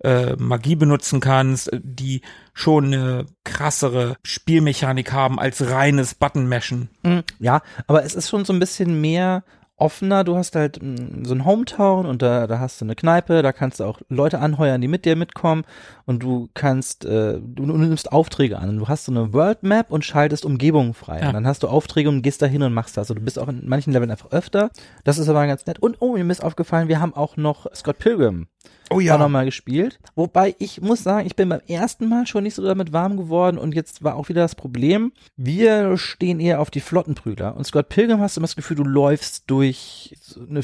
äh, 0.04 0.36
Magie 0.36 0.76
benutzen 0.76 1.20
kannst, 1.20 1.72
äh, 1.72 1.80
die 1.82 2.20
schon 2.52 2.86
eine 2.86 3.26
krassere 3.42 4.16
Spielmechanik 4.22 5.12
haben 5.12 5.40
als 5.40 5.70
reines 5.70 6.14
Button-Mashen. 6.14 6.90
Mm, 7.02 7.18
Ja, 7.40 7.62
aber 7.86 8.04
es 8.04 8.14
ist 8.14 8.28
schon 8.28 8.44
so 8.44 8.52
ein 8.52 8.60
bisschen 8.60 9.00
mehr 9.00 9.44
offener. 9.76 10.22
Du 10.22 10.36
hast 10.36 10.54
halt 10.54 10.80
mm, 10.82 11.24
so 11.24 11.34
ein 11.34 11.44
Hometown 11.44 12.06
und 12.06 12.22
da, 12.22 12.46
da 12.46 12.58
hast 12.58 12.80
du 12.80 12.84
eine 12.84 12.94
Kneipe, 12.94 13.42
da 13.42 13.52
kannst 13.52 13.80
du 13.80 13.84
auch 13.84 14.00
Leute 14.08 14.38
anheuern, 14.38 14.80
die 14.80 14.88
mit 14.88 15.04
dir 15.04 15.16
mitkommen 15.16 15.64
und 16.04 16.22
du 16.22 16.48
kannst, 16.54 17.04
äh, 17.04 17.40
du, 17.40 17.66
du 17.66 17.76
nimmst 17.76 18.12
Aufträge 18.12 18.58
an. 18.58 18.78
Du 18.78 18.88
hast 18.88 19.06
so 19.06 19.12
eine 19.12 19.32
World 19.32 19.62
Map 19.62 19.90
und 19.90 20.04
schaltest 20.04 20.44
Umgebungen 20.44 20.94
frei. 20.94 21.20
Ja. 21.20 21.28
Und 21.28 21.34
dann 21.34 21.46
hast 21.46 21.62
du 21.62 21.68
Aufträge 21.68 22.08
und 22.08 22.22
gehst 22.22 22.42
da 22.42 22.46
hin 22.46 22.62
und 22.62 22.72
machst 22.72 22.96
das. 22.96 23.04
Also 23.04 23.14
du 23.14 23.20
bist 23.22 23.38
auch 23.38 23.48
in 23.48 23.66
manchen 23.66 23.92
Leveln 23.92 24.10
einfach 24.10 24.30
öfter. 24.30 24.70
Das 25.02 25.18
ist 25.18 25.28
aber 25.28 25.46
ganz 25.46 25.66
nett. 25.66 25.78
Und 25.80 25.96
oh, 26.00 26.16
mir 26.16 26.30
ist 26.30 26.44
aufgefallen, 26.44 26.88
wir 26.88 27.00
haben 27.00 27.14
auch 27.14 27.36
noch 27.36 27.66
Scott 27.74 27.98
Pilgrim 27.98 28.46
oh 28.90 29.00
ja. 29.00 29.14
auch 29.14 29.18
nochmal 29.18 29.44
gespielt. 29.44 29.98
Wobei 30.14 30.54
ich 30.58 30.80
muss 30.80 31.02
sagen, 31.02 31.26
ich 31.26 31.36
bin 31.36 31.48
beim 31.48 31.60
ersten 31.66 32.08
Mal 32.08 32.26
schon 32.26 32.44
nicht 32.44 32.54
so 32.54 32.62
damit 32.62 32.92
warm 32.92 33.16
geworden 33.16 33.58
und 33.58 33.74
jetzt 33.74 34.02
war 34.04 34.16
auch 34.16 34.28
wieder 34.28 34.42
das 34.42 34.54
Problem, 34.54 35.12
wir 35.36 35.96
stehen 35.96 36.40
eher 36.40 36.60
auf 36.60 36.70
die 36.70 36.80
Flottenprügler 36.80 37.56
und 37.56 37.64
Scott 37.64 37.88
Pilgrim 37.88 38.20
hast 38.20 38.36
du 38.36 38.40
immer 38.40 38.46
das 38.46 38.56
Gefühl, 38.56 38.76
du 38.76 38.84
läufst 38.84 39.44
durch 39.50 40.16
eine 40.48 40.62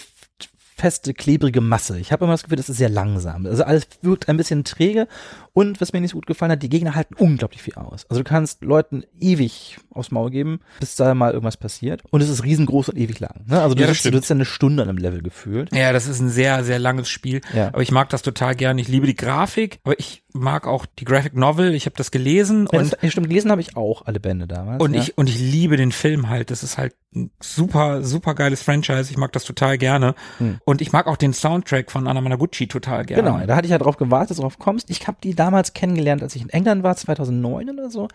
feste, 0.81 1.13
klebrige 1.13 1.61
Masse. 1.61 1.99
Ich 1.99 2.11
habe 2.11 2.25
immer 2.25 2.33
das 2.33 2.43
Gefühl, 2.43 2.57
das 2.57 2.71
ist 2.71 2.79
sehr 2.79 2.89
langsam. 2.89 3.45
Also 3.45 3.65
alles 3.65 3.87
wirkt 4.01 4.29
ein 4.29 4.37
bisschen 4.37 4.65
träge. 4.65 5.09
Und 5.53 5.81
was 5.81 5.93
mir 5.93 6.01
nicht 6.01 6.13
so 6.13 6.17
gut 6.17 6.27
gefallen 6.27 6.53
hat, 6.53 6.63
die 6.63 6.69
Gegner 6.69 6.95
halten 6.95 7.15
unglaublich 7.15 7.63
viel 7.63 7.75
aus. 7.75 8.07
Also 8.09 8.23
du 8.23 8.29
kannst 8.29 8.65
Leuten 8.65 9.05
ewig 9.21 9.77
aufs 9.91 10.11
Maul 10.11 10.31
geben, 10.31 10.61
bis 10.79 10.97
da 10.97 11.15
mal 11.15 11.33
irgendwas 11.33 11.59
passiert. 11.59 12.03
Und 12.11 12.23
es 12.23 12.29
ist 12.29 12.45
riesengroß 12.45 12.89
und 12.89 12.99
ewig 12.99 13.21
lang. 13.21 13.45
Ne? 13.47 13.61
Also 13.61 13.75
du, 13.75 13.83
ja, 13.83 13.89
sitzt, 13.89 14.07
du 14.07 14.13
sitzt 14.13 14.31
ja 14.31 14.37
eine 14.37 14.45
Stunde 14.47 14.83
an 14.83 14.89
einem 14.89 14.99
Level 14.99 15.23
gefühlt. 15.23 15.75
Ja, 15.75 15.93
das 15.93 16.07
ist 16.07 16.21
ein 16.21 16.31
sehr, 16.31 16.65
sehr 16.65 16.79
langes 16.79 17.11
Spiel. 17.11 17.43
Ja. 17.55 17.69
Aber 17.69 17.83
ich 17.83 17.91
mag 17.91 18.09
das 18.09 18.23
total 18.23 18.55
gerne. 18.55 18.81
Ich 18.81 18.89
liebe 18.89 19.07
die 19.07 19.17
Grafik, 19.17 19.81
aber 19.85 19.99
ich 19.99 20.23
mag 20.33 20.67
auch 20.67 20.87
die 20.87 21.05
Graphic 21.05 21.35
Novel. 21.35 21.75
Ich 21.75 21.87
habe 21.87 21.97
das 21.97 22.11
gelesen. 22.11 22.69
Ja, 22.73 22.79
und 22.79 22.97
das, 23.01 23.11
stimmt, 23.11 23.29
gelesen 23.29 23.51
habe 23.51 23.61
ich 23.61 23.77
auch 23.77 24.07
alle 24.07 24.21
Bände 24.21 24.47
damals. 24.47 24.83
Und 24.83 24.95
ja. 24.95 25.03
ich 25.03 25.19
und 25.19 25.29
ich 25.29 25.39
liebe 25.39 25.77
den 25.77 25.93
Film 25.93 26.29
halt. 26.29 26.51
Das 26.51 26.63
ist 26.63 26.79
halt 26.79 26.95
ein 27.15 27.31
super, 27.41 28.03
super 28.03 28.35
geiles 28.35 28.63
Franchise. 28.63 29.11
Ich 29.11 29.17
mag 29.17 29.33
das 29.33 29.45
total 29.45 29.79
gerne. 29.79 30.15
Hm. 30.39 30.59
Und 30.65 30.81
ich 30.81 30.93
mag 30.93 31.07
auch 31.07 31.17
den 31.17 31.33
Soundtrack 31.33 31.91
von 31.91 32.07
Anna 32.07 32.21
Managuchi 32.21 32.69
total 32.69 33.05
gerne. 33.05 33.23
Genau, 33.23 33.47
da 33.47 33.57
hatte 33.57 33.67
ich 33.67 33.73
ja 33.73 33.79
drauf 33.79 33.97
gewartet, 33.97 34.31
dass 34.31 34.37
du 34.37 34.43
drauf 34.43 34.59
kommst. 34.59 34.91
Ich 34.91 35.07
habe 35.07 35.19
die 35.23 35.35
damals 35.35 35.73
kennengelernt, 35.73 36.23
als 36.23 36.35
ich 36.37 36.43
in 36.43 36.51
England 36.51 36.83
war, 36.83 36.97
2009 36.97 37.71
oder 37.71 37.91
so. 37.91 38.09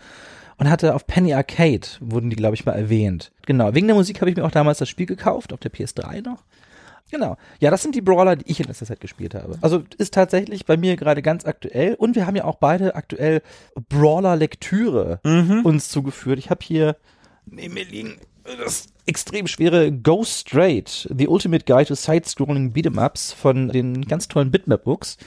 Und 0.57 0.69
hatte 0.69 0.95
auf 0.95 1.05
Penny 1.05 1.33
Arcade, 1.33 1.85
wurden 1.99 2.29
die, 2.29 2.37
glaube 2.37 2.55
ich, 2.55 2.65
mal 2.65 2.73
erwähnt. 2.73 3.33
Genau, 3.45 3.73
wegen 3.73 3.87
der 3.87 3.95
Musik 3.95 4.21
habe 4.21 4.31
ich 4.31 4.37
mir 4.37 4.45
auch 4.45 4.51
damals 4.51 4.77
das 4.77 4.87
Spiel 4.87 5.05
gekauft, 5.05 5.51
auf 5.51 5.59
der 5.59 5.71
PS3 5.71 6.21
noch. 6.21 6.43
Genau. 7.11 7.37
Ja, 7.59 7.71
das 7.71 7.81
sind 7.81 7.95
die 7.95 8.01
Brawler, 8.01 8.35
die 8.35 8.49
ich 8.51 8.59
in 8.59 8.65
letzter 8.65 8.85
Zeit 8.85 8.99
gespielt 8.99 9.35
habe. 9.35 9.57
Also 9.61 9.83
ist 9.97 10.13
tatsächlich 10.13 10.65
bei 10.65 10.75
mir 10.75 10.95
gerade 10.95 11.21
ganz 11.21 11.45
aktuell. 11.45 11.93
Und 11.95 12.15
wir 12.15 12.25
haben 12.25 12.35
ja 12.35 12.45
auch 12.45 12.55
beide 12.55 12.95
aktuell 12.95 13.41
Brawler-Lektüre 13.89 15.19
mhm. 15.23 15.61
uns 15.63 15.89
zugeführt. 15.89 16.39
Ich 16.39 16.49
habe 16.49 16.63
hier 16.63 16.95
neben 17.45 17.75
mir 17.75 17.85
liegen 17.85 18.17
das 18.45 18.87
extrem 19.05 19.47
schwere 19.47 19.91
Go 19.91 20.23
Straight, 20.23 21.07
The 21.15 21.27
Ultimate 21.27 21.65
Guide 21.65 21.85
to 21.85 21.95
Side-Scrolling 21.95 22.73
Beat'em-Ups 22.73 23.33
von 23.33 23.69
den 23.69 24.03
ganz 24.03 24.27
tollen 24.27 24.51
Bitmap-Books. 24.51 25.17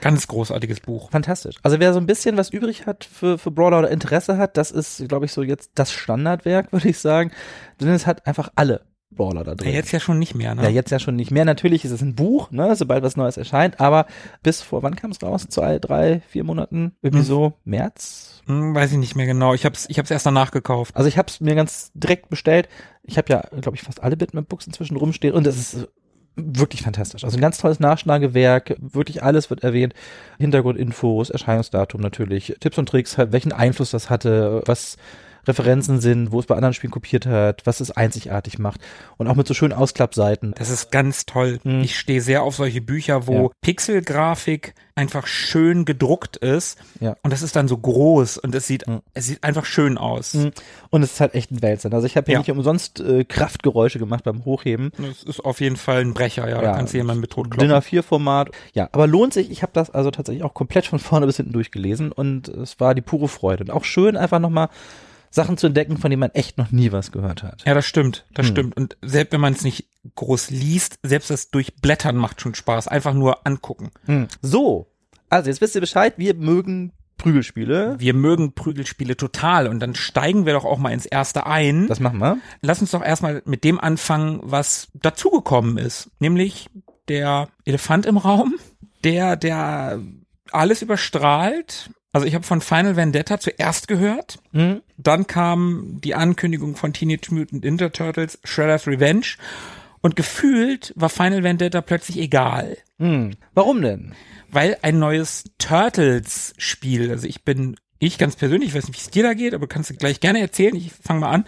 Ganz 0.00 0.26
großartiges 0.28 0.80
Buch. 0.80 1.10
Fantastisch. 1.10 1.56
Also 1.62 1.80
wer 1.80 1.92
so 1.92 1.98
ein 1.98 2.06
bisschen 2.06 2.36
was 2.36 2.50
übrig 2.50 2.86
hat 2.86 3.04
für, 3.04 3.38
für 3.38 3.50
Brawler 3.50 3.80
oder 3.80 3.90
Interesse 3.90 4.38
hat, 4.38 4.56
das 4.56 4.70
ist, 4.70 5.08
glaube 5.08 5.26
ich, 5.26 5.32
so 5.32 5.42
jetzt 5.42 5.72
das 5.74 5.92
Standardwerk, 5.92 6.72
würde 6.72 6.88
ich 6.88 6.98
sagen. 6.98 7.32
Denn 7.80 7.88
es 7.88 8.06
hat 8.06 8.26
einfach 8.26 8.50
alle 8.54 8.82
Brawler 9.10 9.44
da 9.44 9.54
drin. 9.54 9.68
Ja, 9.68 9.74
jetzt 9.74 9.92
ja 9.92 10.00
schon 10.00 10.18
nicht 10.18 10.34
mehr, 10.34 10.54
ne? 10.54 10.62
Ja, 10.62 10.68
jetzt 10.68 10.90
ja 10.90 10.98
schon 10.98 11.16
nicht 11.16 11.30
mehr. 11.30 11.44
Natürlich 11.44 11.84
ist 11.84 11.90
es 11.90 12.02
ein 12.02 12.14
Buch, 12.14 12.50
ne, 12.50 12.74
sobald 12.76 13.02
was 13.02 13.16
Neues 13.16 13.36
erscheint, 13.36 13.80
aber 13.80 14.06
bis 14.42 14.60
vor, 14.60 14.82
wann 14.82 14.96
kam 14.96 15.10
es 15.10 15.22
raus? 15.22 15.46
Zwei, 15.48 15.78
drei, 15.78 16.20
vier 16.28 16.44
Monaten? 16.44 16.92
Irgendwie 17.02 17.22
hm. 17.22 17.26
so 17.26 17.52
März? 17.64 18.42
Hm, 18.46 18.74
weiß 18.74 18.92
ich 18.92 18.98
nicht 18.98 19.16
mehr 19.16 19.26
genau. 19.26 19.54
Ich 19.54 19.64
hab's, 19.64 19.86
ich 19.88 19.98
hab's 19.98 20.10
erst 20.10 20.26
danach 20.26 20.50
gekauft. 20.50 20.96
Also 20.96 21.08
ich 21.08 21.18
hab's 21.18 21.40
mir 21.40 21.54
ganz 21.54 21.90
direkt 21.94 22.28
bestellt. 22.28 22.68
Ich 23.02 23.18
habe 23.18 23.32
ja, 23.32 23.42
glaube 23.60 23.76
ich, 23.76 23.82
fast 23.82 24.02
alle 24.02 24.16
Bitmap-Books 24.16 24.66
inzwischen 24.66 24.96
rumstehen 24.96 25.34
und 25.34 25.46
das 25.46 25.56
ist 25.56 25.88
wirklich 26.36 26.82
fantastisch. 26.82 27.24
Also 27.24 27.36
ein 27.36 27.40
ganz 27.40 27.58
tolles 27.58 27.80
Nachschlagewerk, 27.80 28.76
wirklich 28.78 29.22
alles 29.22 29.50
wird 29.50 29.64
erwähnt. 29.64 29.94
Hintergrundinfos, 30.38 31.30
Erscheinungsdatum 31.30 32.00
natürlich, 32.00 32.56
Tipps 32.60 32.78
und 32.78 32.88
Tricks, 32.88 33.18
welchen 33.18 33.52
Einfluss 33.52 33.90
das 33.90 34.08
hatte, 34.08 34.62
was 34.66 34.96
Referenzen 35.46 36.00
sind, 36.00 36.32
wo 36.32 36.40
es 36.40 36.46
bei 36.46 36.54
anderen 36.54 36.74
Spielen 36.74 36.90
kopiert 36.90 37.26
hat, 37.26 37.66
was 37.66 37.80
es 37.80 37.90
einzigartig 37.90 38.58
macht 38.58 38.80
und 39.16 39.28
auch 39.28 39.36
mit 39.36 39.46
so 39.46 39.54
schönen 39.54 39.72
Ausklappseiten. 39.72 40.54
Das 40.56 40.70
ist 40.70 40.90
ganz 40.90 41.26
toll. 41.26 41.58
Mhm. 41.64 41.80
Ich 41.80 41.98
stehe 41.98 42.20
sehr 42.20 42.42
auf 42.42 42.56
solche 42.56 42.80
Bücher, 42.80 43.26
wo 43.26 43.44
ja. 43.44 43.48
Pixelgrafik 43.62 44.74
einfach 44.94 45.28
schön 45.28 45.84
gedruckt 45.84 46.36
ist 46.38 46.76
ja. 46.98 47.16
und 47.22 47.32
das 47.32 47.42
ist 47.42 47.54
dann 47.54 47.68
so 47.68 47.78
groß 47.78 48.38
und 48.38 48.52
es 48.54 48.66
sieht 48.66 48.88
mhm. 48.88 49.00
es 49.14 49.26
sieht 49.26 49.44
einfach 49.44 49.64
schön 49.64 49.96
aus. 49.96 50.34
Mhm. 50.34 50.50
Und 50.90 51.02
es 51.02 51.12
ist 51.12 51.20
halt 51.20 51.34
echt 51.34 51.52
ein 51.52 51.62
Wälzer. 51.62 51.92
Also 51.92 52.06
ich 52.06 52.16
habe 52.16 52.26
hier 52.26 52.34
ja. 52.34 52.38
nicht 52.40 52.50
umsonst 52.50 53.00
äh, 53.00 53.24
Kraftgeräusche 53.24 53.98
gemacht 53.98 54.24
beim 54.24 54.44
Hochheben. 54.44 54.90
Das 54.98 55.22
ist 55.22 55.40
auf 55.40 55.60
jeden 55.60 55.76
Fall 55.76 56.00
ein 56.00 56.14
Brecher, 56.14 56.48
ja, 56.48 56.60
da 56.60 56.72
kannst 56.72 56.92
du 56.92 56.98
jemanden 56.98 57.20
mit 57.20 57.30
tot 57.30 57.50
kloppen. 57.50 57.68
Dinner 57.68 57.80
4 57.80 58.02
Format. 58.02 58.50
Ja, 58.74 58.88
aber 58.92 59.06
lohnt 59.06 59.32
sich. 59.32 59.50
Ich 59.50 59.62
habe 59.62 59.72
das 59.72 59.90
also 59.90 60.10
tatsächlich 60.10 60.42
auch 60.42 60.54
komplett 60.54 60.86
von 60.86 60.98
vorne 60.98 61.26
bis 61.26 61.36
hinten 61.36 61.52
durchgelesen 61.52 62.10
und 62.10 62.48
es 62.48 62.80
war 62.80 62.94
die 62.94 63.02
pure 63.02 63.28
Freude 63.28 63.64
und 63.64 63.70
auch 63.70 63.84
schön 63.84 64.16
einfach 64.16 64.40
nochmal 64.40 64.68
Sachen 65.30 65.56
zu 65.56 65.68
entdecken, 65.68 65.96
von 65.96 66.10
denen 66.10 66.20
man 66.20 66.30
echt 66.30 66.58
noch 66.58 66.70
nie 66.70 66.92
was 66.92 67.12
gehört 67.12 67.42
hat. 67.42 67.64
Ja, 67.66 67.74
das 67.74 67.86
stimmt, 67.86 68.26
das 68.34 68.46
hm. 68.46 68.52
stimmt. 68.52 68.76
Und 68.76 68.96
selbst 69.02 69.32
wenn 69.32 69.40
man 69.40 69.52
es 69.52 69.62
nicht 69.62 69.88
groß 70.14 70.50
liest, 70.50 70.98
selbst 71.02 71.30
das 71.30 71.50
Durchblättern 71.50 72.16
macht 72.16 72.40
schon 72.40 72.54
Spaß. 72.54 72.88
Einfach 72.88 73.14
nur 73.14 73.46
angucken. 73.46 73.90
Hm. 74.06 74.28
So, 74.42 74.90
also 75.28 75.50
jetzt 75.50 75.60
wisst 75.60 75.74
ihr 75.74 75.80
Bescheid, 75.80 76.14
wir 76.16 76.34
mögen 76.34 76.92
Prügelspiele. 77.18 77.96
Wir 77.98 78.14
mögen 78.14 78.54
Prügelspiele 78.54 79.16
total 79.16 79.66
und 79.66 79.80
dann 79.80 79.94
steigen 79.94 80.46
wir 80.46 80.52
doch 80.52 80.64
auch 80.64 80.78
mal 80.78 80.92
ins 80.92 81.04
erste 81.04 81.46
ein. 81.46 81.88
Das 81.88 82.00
machen 82.00 82.20
wir. 82.20 82.38
Lass 82.62 82.80
uns 82.80 82.92
doch 82.92 83.02
erstmal 83.02 83.42
mit 83.44 83.64
dem 83.64 83.80
anfangen, 83.80 84.40
was 84.42 84.88
dazugekommen 84.94 85.78
ist, 85.78 86.10
nämlich 86.20 86.70
der 87.08 87.48
Elefant 87.64 88.06
im 88.06 88.16
Raum, 88.18 88.54
der 89.02 89.36
der 89.36 90.00
alles 90.52 90.80
überstrahlt, 90.80 91.90
also 92.18 92.26
ich 92.26 92.34
habe 92.34 92.44
von 92.44 92.60
Final 92.60 92.96
Vendetta 92.96 93.38
zuerst 93.38 93.86
gehört. 93.86 94.40
Mhm. 94.50 94.82
Dann 94.96 95.28
kam 95.28 96.00
die 96.02 96.16
Ankündigung 96.16 96.74
von 96.74 96.92
Teenage 96.92 97.32
Mutant 97.32 97.62
Ninja 97.64 97.90
Turtles 97.90 98.40
Shredder's 98.42 98.88
Revenge. 98.88 99.36
Und 100.00 100.16
gefühlt 100.16 100.92
war 100.96 101.10
Final 101.10 101.44
Vendetta 101.44 101.80
plötzlich 101.80 102.18
egal. 102.18 102.76
Mhm. 102.98 103.36
Warum 103.54 103.82
denn? 103.82 104.14
Weil 104.50 104.78
ein 104.82 104.98
neues 104.98 105.44
Turtles-Spiel, 105.58 107.10
also 107.10 107.28
ich 107.28 107.44
bin, 107.44 107.76
ich 108.00 108.18
ganz 108.18 108.34
persönlich, 108.34 108.70
ich 108.70 108.74
weiß 108.74 108.88
nicht, 108.88 108.96
wie 108.96 109.04
es 109.04 109.10
dir 109.10 109.22
da 109.22 109.34
geht, 109.34 109.54
aber 109.54 109.68
kannst 109.68 109.90
du 109.90 109.94
gleich 109.94 110.18
gerne 110.18 110.40
erzählen. 110.40 110.74
Ich 110.74 110.90
fange 110.92 111.20
mal 111.20 111.30
an. 111.30 111.44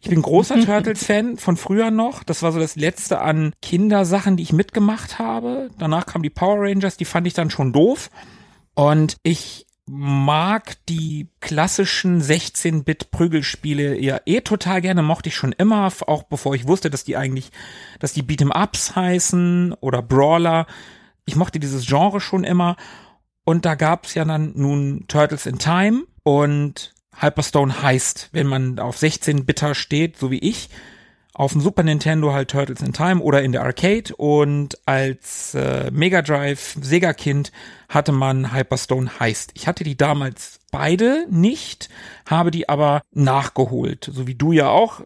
Ich 0.00 0.10
bin 0.10 0.20
großer 0.20 0.60
Turtles-Fan 0.64 1.36
von 1.36 1.56
früher 1.56 1.92
noch. 1.92 2.24
Das 2.24 2.42
war 2.42 2.50
so 2.50 2.58
das 2.58 2.74
letzte 2.74 3.20
an 3.20 3.52
Kindersachen, 3.62 4.36
die 4.36 4.42
ich 4.42 4.52
mitgemacht 4.52 5.20
habe. 5.20 5.70
Danach 5.78 6.06
kamen 6.06 6.24
die 6.24 6.30
Power 6.30 6.56
Rangers, 6.62 6.96
die 6.96 7.04
fand 7.04 7.28
ich 7.28 7.34
dann 7.34 7.50
schon 7.50 7.72
doof. 7.72 8.10
Und 8.74 9.16
ich 9.22 9.67
mag 9.88 10.76
die 10.88 11.28
klassischen 11.40 12.22
16-Bit-Prügelspiele 12.22 13.98
ja 13.98 14.20
eh 14.26 14.40
total 14.40 14.80
gerne, 14.80 15.02
mochte 15.02 15.30
ich 15.30 15.34
schon 15.34 15.52
immer, 15.52 15.90
auch 16.06 16.24
bevor 16.24 16.54
ich 16.54 16.66
wusste, 16.66 16.90
dass 16.90 17.04
die 17.04 17.16
eigentlich, 17.16 17.50
dass 17.98 18.12
die 18.12 18.22
Beat'em-Ups 18.22 18.94
heißen 18.94 19.74
oder 19.80 20.02
Brawler. 20.02 20.66
Ich 21.24 21.36
mochte 21.36 21.58
dieses 21.58 21.86
Genre 21.86 22.20
schon 22.20 22.44
immer. 22.44 22.76
Und 23.44 23.64
da 23.64 23.74
gab's 23.74 24.14
ja 24.14 24.24
dann 24.24 24.52
nun 24.56 25.06
Turtles 25.08 25.46
in 25.46 25.58
Time 25.58 26.04
und 26.22 26.94
Hyperstone 27.16 27.82
heißt, 27.82 28.28
wenn 28.32 28.46
man 28.46 28.78
auf 28.78 28.98
16-Bitter 28.98 29.74
steht, 29.74 30.18
so 30.18 30.30
wie 30.30 30.38
ich, 30.38 30.68
auf 31.38 31.52
dem 31.52 31.60
Super 31.60 31.84
Nintendo 31.84 32.32
halt 32.32 32.50
Turtles 32.50 32.82
in 32.82 32.92
Time 32.92 33.22
oder 33.22 33.42
in 33.42 33.52
der 33.52 33.62
Arcade 33.62 34.14
und 34.16 34.76
als 34.86 35.54
äh, 35.54 35.88
Mega 35.92 36.20
Drive 36.20 36.76
Sega 36.80 37.12
Kind 37.12 37.52
hatte 37.88 38.10
man 38.10 38.52
Hyperstone 38.52 39.20
Heist. 39.20 39.52
Ich 39.54 39.68
hatte 39.68 39.84
die 39.84 39.96
damals 39.96 40.58
beide 40.72 41.26
nicht, 41.30 41.90
habe 42.26 42.50
die 42.50 42.68
aber 42.68 43.02
nachgeholt, 43.12 44.10
so 44.12 44.26
wie 44.26 44.34
du 44.34 44.50
ja 44.50 44.68
auch 44.68 45.02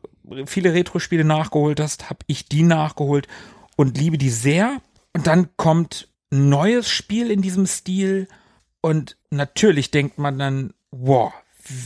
viele 0.47 0.73
Retro-Spiele 0.73 1.25
nachgeholt 1.25 1.81
hast, 1.81 2.09
habe 2.09 2.21
ich 2.27 2.49
die 2.49 2.63
nachgeholt 2.63 3.29
und 3.77 3.99
liebe 3.99 4.17
die 4.17 4.31
sehr. 4.31 4.81
Und 5.13 5.27
dann 5.27 5.51
kommt 5.59 6.09
ein 6.33 6.49
neues 6.49 6.89
Spiel 6.89 7.31
in 7.31 7.43
diesem 7.43 7.67
Stil 7.67 8.27
und 8.81 9.19
natürlich 9.29 9.91
denkt 9.91 10.17
man 10.17 10.39
dann, 10.39 10.73
wow, 10.93 11.31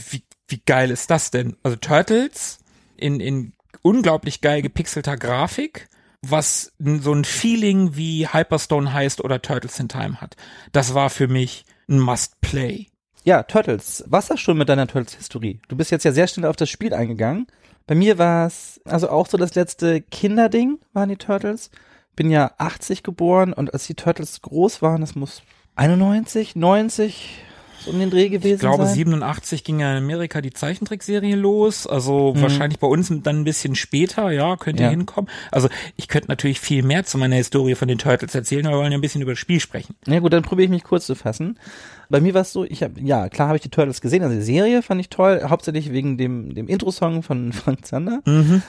wie, 0.09 0.23
wie 0.47 0.61
geil 0.65 0.89
ist 0.89 1.11
das 1.11 1.31
denn? 1.31 1.57
Also 1.63 1.75
Turtles 1.75 2.59
in, 2.95 3.19
in 3.19 3.51
unglaublich 3.87 4.41
geil 4.41 4.61
gepixelter 4.61 5.15
Grafik, 5.15 5.87
was 6.21 6.73
so 6.77 7.13
ein 7.13 7.23
Feeling 7.23 7.95
wie 7.95 8.27
Hyperstone 8.27 8.91
heißt 8.91 9.23
oder 9.23 9.41
Turtles 9.41 9.79
in 9.79 9.87
Time 9.87 10.19
hat. 10.19 10.35
Das 10.73 10.93
war 10.93 11.09
für 11.09 11.29
mich 11.29 11.63
ein 11.87 11.99
Must-Play. 11.99 12.87
Ja, 13.23 13.43
Turtles. 13.43 14.03
Was 14.07 14.27
das 14.27 14.41
schon 14.41 14.57
mit 14.57 14.67
deiner 14.67 14.87
Turtles-Historie? 14.87 15.61
Du 15.69 15.77
bist 15.77 15.91
jetzt 15.91 16.03
ja 16.03 16.11
sehr 16.11 16.27
schnell 16.27 16.49
auf 16.49 16.57
das 16.57 16.69
Spiel 16.69 16.93
eingegangen. 16.93 17.47
Bei 17.85 17.95
mir 17.95 18.17
war 18.17 18.47
es 18.47 18.81
also 18.83 19.09
auch 19.09 19.27
so 19.27 19.37
das 19.37 19.55
letzte 19.55 20.01
Kinderding 20.01 20.79
waren 20.91 21.09
die 21.09 21.15
Turtles. 21.15 21.71
Bin 22.17 22.29
ja 22.29 22.51
80 22.57 23.03
geboren 23.03 23.53
und 23.53 23.73
als 23.73 23.87
die 23.87 23.95
Turtles 23.95 24.41
groß 24.41 24.81
waren, 24.81 24.99
das 24.99 25.15
muss 25.15 25.43
91, 25.75 26.57
90, 26.57 27.41
so 27.85 27.91
um 27.91 27.99
den 27.99 28.09
Dreh 28.09 28.29
gewesen 28.29 28.55
Ich 28.55 28.59
glaube, 28.59 28.85
sein? 28.85 28.95
87 28.95 29.63
ging 29.63 29.79
ja 29.79 29.91
in 29.91 30.03
Amerika 30.03 30.41
die 30.41 30.51
Zeichentrickserie 30.51 31.35
los. 31.35 31.87
Also 31.87 32.33
wahrscheinlich 32.37 32.79
bei 32.79 32.87
uns 32.87 33.07
dann 33.09 33.23
ein 33.41 33.43
bisschen 33.43 33.75
später, 33.75 34.31
ja, 34.31 34.55
könnte 34.57 34.83
Ja. 34.83 34.89
hinkommen. 34.89 35.29
Also 35.51 35.69
ich 35.95 36.07
könnte 36.07 36.27
natürlich 36.27 36.59
viel 36.59 36.83
mehr 36.83 37.05
zu 37.05 37.17
meiner 37.17 37.35
Historie 37.35 37.75
von 37.75 37.87
den 37.87 37.97
Turtles 37.97 38.33
erzählen, 38.35 38.65
aber 38.67 38.75
wir 38.77 38.81
wollen 38.81 38.91
ja 38.91 38.97
ein 38.97 39.01
bisschen 39.01 39.21
über 39.21 39.31
das 39.33 39.39
Spiel 39.39 39.59
sprechen. 39.59 39.95
Ja 40.07 40.19
gut, 40.19 40.33
dann 40.33 40.43
probiere 40.43 40.65
ich 40.65 40.71
mich 40.71 40.83
kurz 40.83 41.05
zu 41.05 41.15
fassen. 41.15 41.57
Bei 42.09 42.21
mir 42.21 42.33
war 42.33 42.41
es 42.41 42.53
so, 42.53 42.63
ich 42.63 42.83
habe, 42.83 43.01
ja, 43.01 43.27
klar 43.27 43.49
habe 43.49 43.57
ich 43.57 43.63
die 43.63 43.69
Turtles 43.69 43.99
gesehen, 43.99 44.23
also 44.23 44.33
die 44.33 44.41
Serie 44.41 44.81
fand 44.81 45.01
ich 45.01 45.09
toll, 45.09 45.41
hauptsächlich 45.49 45.91
wegen 45.91 46.17
dem, 46.17 46.55
dem 46.55 46.67
Intro-Song 46.69 47.21
von 47.21 47.51
Frank 47.53 47.85
Zander, 47.85 48.21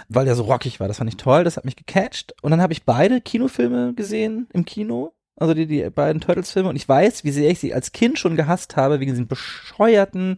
weil 0.09 0.25
der 0.25 0.35
so 0.35 0.43
rockig 0.43 0.81
war, 0.81 0.89
das 0.89 0.97
fand 0.99 1.09
ich 1.09 1.17
toll, 1.17 1.45
das 1.45 1.57
hat 1.57 1.65
mich 1.65 1.77
gecatcht. 1.77 2.35
Und 2.43 2.51
dann 2.51 2.61
habe 2.61 2.73
ich 2.73 2.83
beide 2.85 3.21
Kinofilme 3.21 3.95
gesehen 3.95 4.49
im 4.53 4.65
Kino, 4.65 5.13
also 5.39 5.55
die, 5.55 5.67
die 5.67 5.89
beiden 5.91 6.21
Turtles-Filme 6.21 6.69
und 6.69 6.77
ich 6.77 6.89
weiß, 6.89 7.25
wie 7.25 7.31
sehr 7.31 7.51
ich 7.51 7.59
sie 7.61 7.75
als 7.75 7.93
Kind 7.93 8.19
schon 8.19 8.37
gehasst 8.37 8.77
habe, 8.77 9.01
wegen 9.01 9.13
diesen 9.13 9.27
bescheuerten 9.29 10.37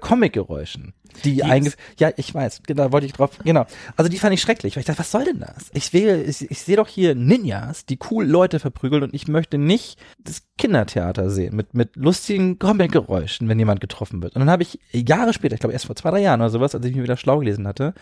Comic-Geräuschen. 0.00 0.92
Die, 1.24 1.42
ist- 1.68 1.78
ja, 1.98 2.10
ich 2.16 2.34
weiß, 2.34 2.62
genau, 2.66 2.90
wollte 2.92 3.06
ich 3.06 3.12
drauf, 3.12 3.38
genau. 3.44 3.66
Also 3.96 4.10
die 4.10 4.18
fand 4.18 4.34
ich 4.34 4.40
schrecklich, 4.42 4.74
weil 4.74 4.80
ich 4.80 4.86
dachte, 4.86 4.98
was 4.98 5.12
soll 5.12 5.24
denn 5.24 5.38
das? 5.40 5.70
Ich 5.72 5.92
will, 5.92 6.24
ich, 6.28 6.50
ich 6.50 6.58
sehe 6.60 6.76
doch 6.76 6.88
hier 6.88 7.14
Ninjas, 7.14 7.86
die 7.86 7.98
cool 8.10 8.26
Leute 8.26 8.58
verprügeln 8.58 9.04
und 9.04 9.14
ich 9.14 9.28
möchte 9.28 9.56
nicht 9.56 9.98
das 10.18 10.42
Kindertheater 10.58 11.30
sehen 11.30 11.54
mit, 11.56 11.72
mit 11.72 11.94
lustigen 11.96 12.58
Comic-Geräuschen, 12.58 13.48
wenn 13.48 13.58
jemand 13.58 13.80
getroffen 13.80 14.22
wird. 14.22 14.34
Und 14.34 14.40
dann 14.40 14.50
habe 14.50 14.64
ich 14.64 14.78
Jahre 14.92 15.32
später, 15.32 15.54
ich 15.54 15.60
glaube 15.60 15.72
erst 15.72 15.86
vor 15.86 15.96
zwei, 15.96 16.10
drei 16.10 16.20
Jahren 16.20 16.40
oder 16.40 16.50
sowas, 16.50 16.74
als 16.74 16.84
ich 16.84 16.94
mich 16.94 17.04
wieder 17.04 17.16
schlau 17.16 17.38
gelesen 17.38 17.66
hatte, 17.68 17.94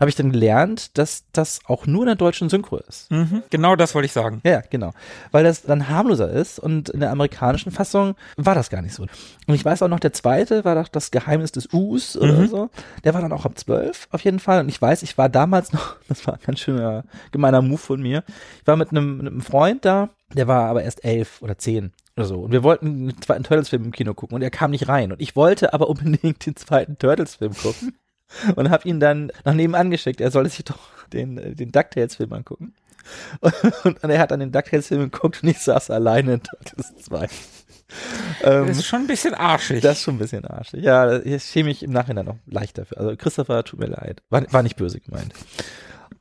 habe 0.00 0.08
ich 0.08 0.16
dann 0.16 0.32
gelernt, 0.32 0.96
dass 0.98 1.24
das 1.32 1.60
auch 1.66 1.86
nur 1.86 2.02
in 2.02 2.06
der 2.06 2.16
deutschen 2.16 2.48
Synchro 2.48 2.78
ist. 2.78 3.10
Mhm. 3.10 3.42
Genau 3.50 3.76
das 3.76 3.94
wollte 3.94 4.06
ich 4.06 4.12
sagen. 4.12 4.40
Ja, 4.44 4.62
genau. 4.68 4.92
Weil 5.30 5.44
das 5.44 5.62
dann 5.62 5.88
harmloser 5.88 6.30
ist 6.30 6.58
und 6.58 6.88
in 6.88 7.00
der 7.00 7.10
amerikanischen 7.10 7.70
Fassung 7.70 8.16
war 8.36 8.54
das 8.54 8.70
gar 8.70 8.80
nicht 8.80 8.94
so. 8.94 9.02
Und 9.02 9.54
ich 9.54 9.64
weiß 9.64 9.82
auch 9.82 9.88
noch, 9.88 10.00
der 10.00 10.14
zweite 10.14 10.64
war 10.64 10.74
doch 10.74 10.88
das 10.88 11.10
Geheimnis 11.10 11.52
des 11.52 11.68
Us 11.72 12.16
oder 12.16 12.46
so. 12.46 12.70
Der 13.04 13.12
war 13.14 13.20
dann 13.20 13.32
auch 13.32 13.44
ab 13.44 13.58
zwölf 13.58 14.08
auf 14.10 14.24
jeden 14.24 14.38
Fall. 14.38 14.60
Und 14.60 14.68
ich 14.70 14.80
weiß, 14.80 15.02
ich 15.02 15.18
war 15.18 15.28
damals 15.28 15.72
noch, 15.74 15.96
das 16.08 16.26
war 16.26 16.34
ein 16.34 16.40
ganz 16.44 16.60
schöner 16.60 17.04
gemeiner 17.30 17.60
Move 17.60 17.78
von 17.78 18.00
mir. 18.00 18.24
Ich 18.60 18.66
war 18.66 18.76
mit 18.76 18.90
einem, 18.90 19.18
mit 19.18 19.26
einem 19.26 19.42
Freund 19.42 19.84
da, 19.84 20.08
der 20.32 20.48
war 20.48 20.68
aber 20.70 20.82
erst 20.82 21.04
elf 21.04 21.42
oder 21.42 21.58
zehn 21.58 21.92
oder 22.16 22.26
so. 22.26 22.40
Und 22.40 22.52
wir 22.52 22.62
wollten 22.62 22.86
einen 22.86 23.22
zweiten 23.22 23.44
Turtles-Film 23.44 23.84
im 23.84 23.92
Kino 23.92 24.14
gucken 24.14 24.36
und 24.36 24.42
er 24.42 24.50
kam 24.50 24.70
nicht 24.70 24.88
rein. 24.88 25.12
Und 25.12 25.20
ich 25.20 25.36
wollte 25.36 25.74
aber 25.74 25.88
unbedingt 25.90 26.46
den 26.46 26.56
zweiten 26.56 26.96
Turtles-Film 26.98 27.54
gucken. 27.54 27.94
Und 28.56 28.70
habe 28.70 28.88
ihn 28.88 29.00
dann 29.00 29.32
nach 29.44 29.54
nebenan 29.54 29.90
geschickt. 29.90 30.20
Er 30.20 30.30
sollte 30.30 30.50
sich 30.50 30.64
doch 30.64 30.78
den, 31.12 31.38
äh, 31.38 31.54
den 31.54 31.72
DuckTales-Film 31.72 32.32
angucken. 32.32 32.74
Und, 33.40 33.54
und 34.02 34.10
er 34.10 34.18
hat 34.18 34.30
dann 34.30 34.40
den 34.40 34.52
DuckTales-Film 34.52 35.10
geguckt 35.10 35.42
und 35.42 35.48
ich 35.48 35.58
saß 35.58 35.90
alleine 35.90 36.34
in 36.34 36.42
Turtles 36.42 36.94
2. 37.04 37.28
Ähm, 38.44 38.66
Das 38.68 38.78
ist 38.78 38.86
schon 38.86 39.00
ein 39.00 39.06
bisschen 39.08 39.34
arschig. 39.34 39.80
das 39.82 39.98
ist 39.98 40.04
schon 40.04 40.14
ein 40.14 40.18
bisschen 40.18 40.44
arschig. 40.44 40.82
Ja, 40.84 41.18
ich 41.18 41.42
schäme 41.44 41.70
mich 41.70 41.82
im 41.82 41.90
Nachhinein 41.90 42.26
noch 42.26 42.36
leicht 42.46 42.78
dafür. 42.78 42.98
Also 42.98 43.16
Christopher, 43.16 43.64
tut 43.64 43.80
mir 43.80 43.86
leid. 43.86 44.22
War, 44.30 44.44
war 44.52 44.62
nicht 44.62 44.76
böse 44.76 45.00
gemeint. 45.00 45.32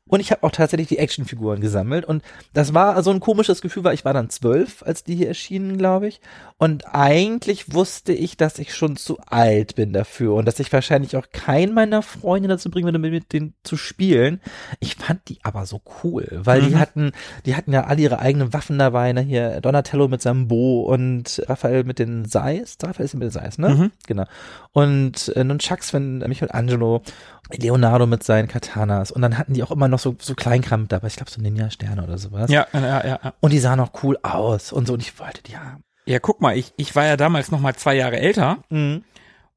Und 0.10 0.20
ich 0.20 0.32
habe 0.32 0.44
auch 0.44 0.52
tatsächlich 0.52 0.88
die 0.88 0.98
Actionfiguren 0.98 1.62
gesammelt. 1.62 2.04
Und 2.04 2.24
das 2.54 2.74
war 2.74 3.02
so 3.04 3.12
ein 3.12 3.20
komisches 3.20 3.62
Gefühl, 3.62 3.84
weil 3.84 3.94
ich 3.94 4.06
war 4.06 4.14
dann 4.14 4.30
zwölf, 4.30 4.84
als 4.84 5.04
die 5.04 5.16
hier 5.16 5.28
erschienen, 5.28 5.78
glaube 5.78 6.08
ich. 6.08 6.20
Und 6.58 6.94
eigentlich 6.94 7.74
wusste 7.74 8.12
ich, 8.12 8.36
dass 8.36 8.60
ich 8.60 8.76
schon 8.76 8.98
zu 8.98 9.20
alt 9.28 9.76
bin 9.76 9.94
dafür 9.94 10.34
und 10.34 10.46
dass 10.46 10.60
ich 10.60 10.74
wahrscheinlich 10.74 11.16
auch 11.16 11.28
keinen 11.32 11.74
meiner 11.74 12.02
Freunde 12.02 12.50
dazu 12.50 12.70
bringen 12.70 12.86
würde, 12.86 13.00
mit, 13.00 13.32
denen 13.32 13.54
zu 13.64 13.78
spielen. 13.78 14.42
Ich 14.80 14.96
fand 14.96 15.22
die 15.30 15.40
aber 15.44 15.66
so 15.66 15.82
cool, 16.04 16.28
weil 16.44 16.64
die 16.64 16.76
hatten, 16.76 17.12
die 17.46 17.56
hatten 17.56 17.72
ja 17.72 17.84
alle 17.86 18.02
ihre 18.02 18.20
eigenen 18.20 18.52
Waffen 18.52 18.80
dabei, 18.80 19.14
ne? 19.14 19.22
Hier 19.22 19.62
Donatello 19.62 20.08
mit 20.08 20.22
seinem 20.22 20.48
Bo 20.48 20.82
und 20.82 21.42
Raphael 21.48 21.84
mit 21.84 22.00
den 22.00 22.26
Seis. 22.26 22.78
Raphael 22.82 23.06
ist 23.06 23.14
mit 23.14 23.24
den 23.24 23.32
Seis, 23.32 23.58
ne? 23.60 23.70
Mhm. 23.70 23.92
Genau. 24.08 24.26
Und 24.74 25.30
äh, 25.36 25.44
Nunchucks 25.44 25.92
von 25.92 26.20
Michelangelo, 26.20 27.04
Leonardo 27.52 28.06
mit 28.06 28.24
seinen 28.24 28.48
Katanas. 28.48 29.12
Und 29.12 29.22
dann 29.22 29.38
hatten 29.38 29.54
die 29.54 29.64
auch 29.64 29.72
immer 29.72 29.88
noch 29.88 30.00
so, 30.00 30.16
so 30.20 30.36
Kleinkram 30.36 30.88
dabei. 30.88 31.08
Ich 31.08 31.16
glaube, 31.16 31.32
so 31.32 31.42
Ninja-Sterne 31.42 32.04
oder 32.04 32.18
sowas. 32.18 32.50
ja, 32.52 32.68
ja, 32.74 32.80
ja, 32.82 33.06
ja. 33.06 33.34
Und 33.40 33.52
die 33.54 33.60
sahen 33.60 33.80
auch 33.80 33.92
cool 34.04 34.18
aus 34.24 34.72
und 34.72 34.88
so. 34.88 34.94
Und 34.94 35.02
ich 35.02 35.20
wollte 35.20 35.42
die 35.44 35.58
haben. 35.58 35.84
Ja, 36.06 36.20
guck 36.20 36.42
mal, 36.42 36.58
ich, 36.58 36.74
ich 36.78 36.96
war 36.96 37.06
ja 37.06 37.18
damals 37.18 37.52
noch 37.52 37.60
mal 37.60 37.76
zwei 37.76 37.96
Jahre 37.96 38.20
älter 38.20 38.60
Mhm. 38.70 39.04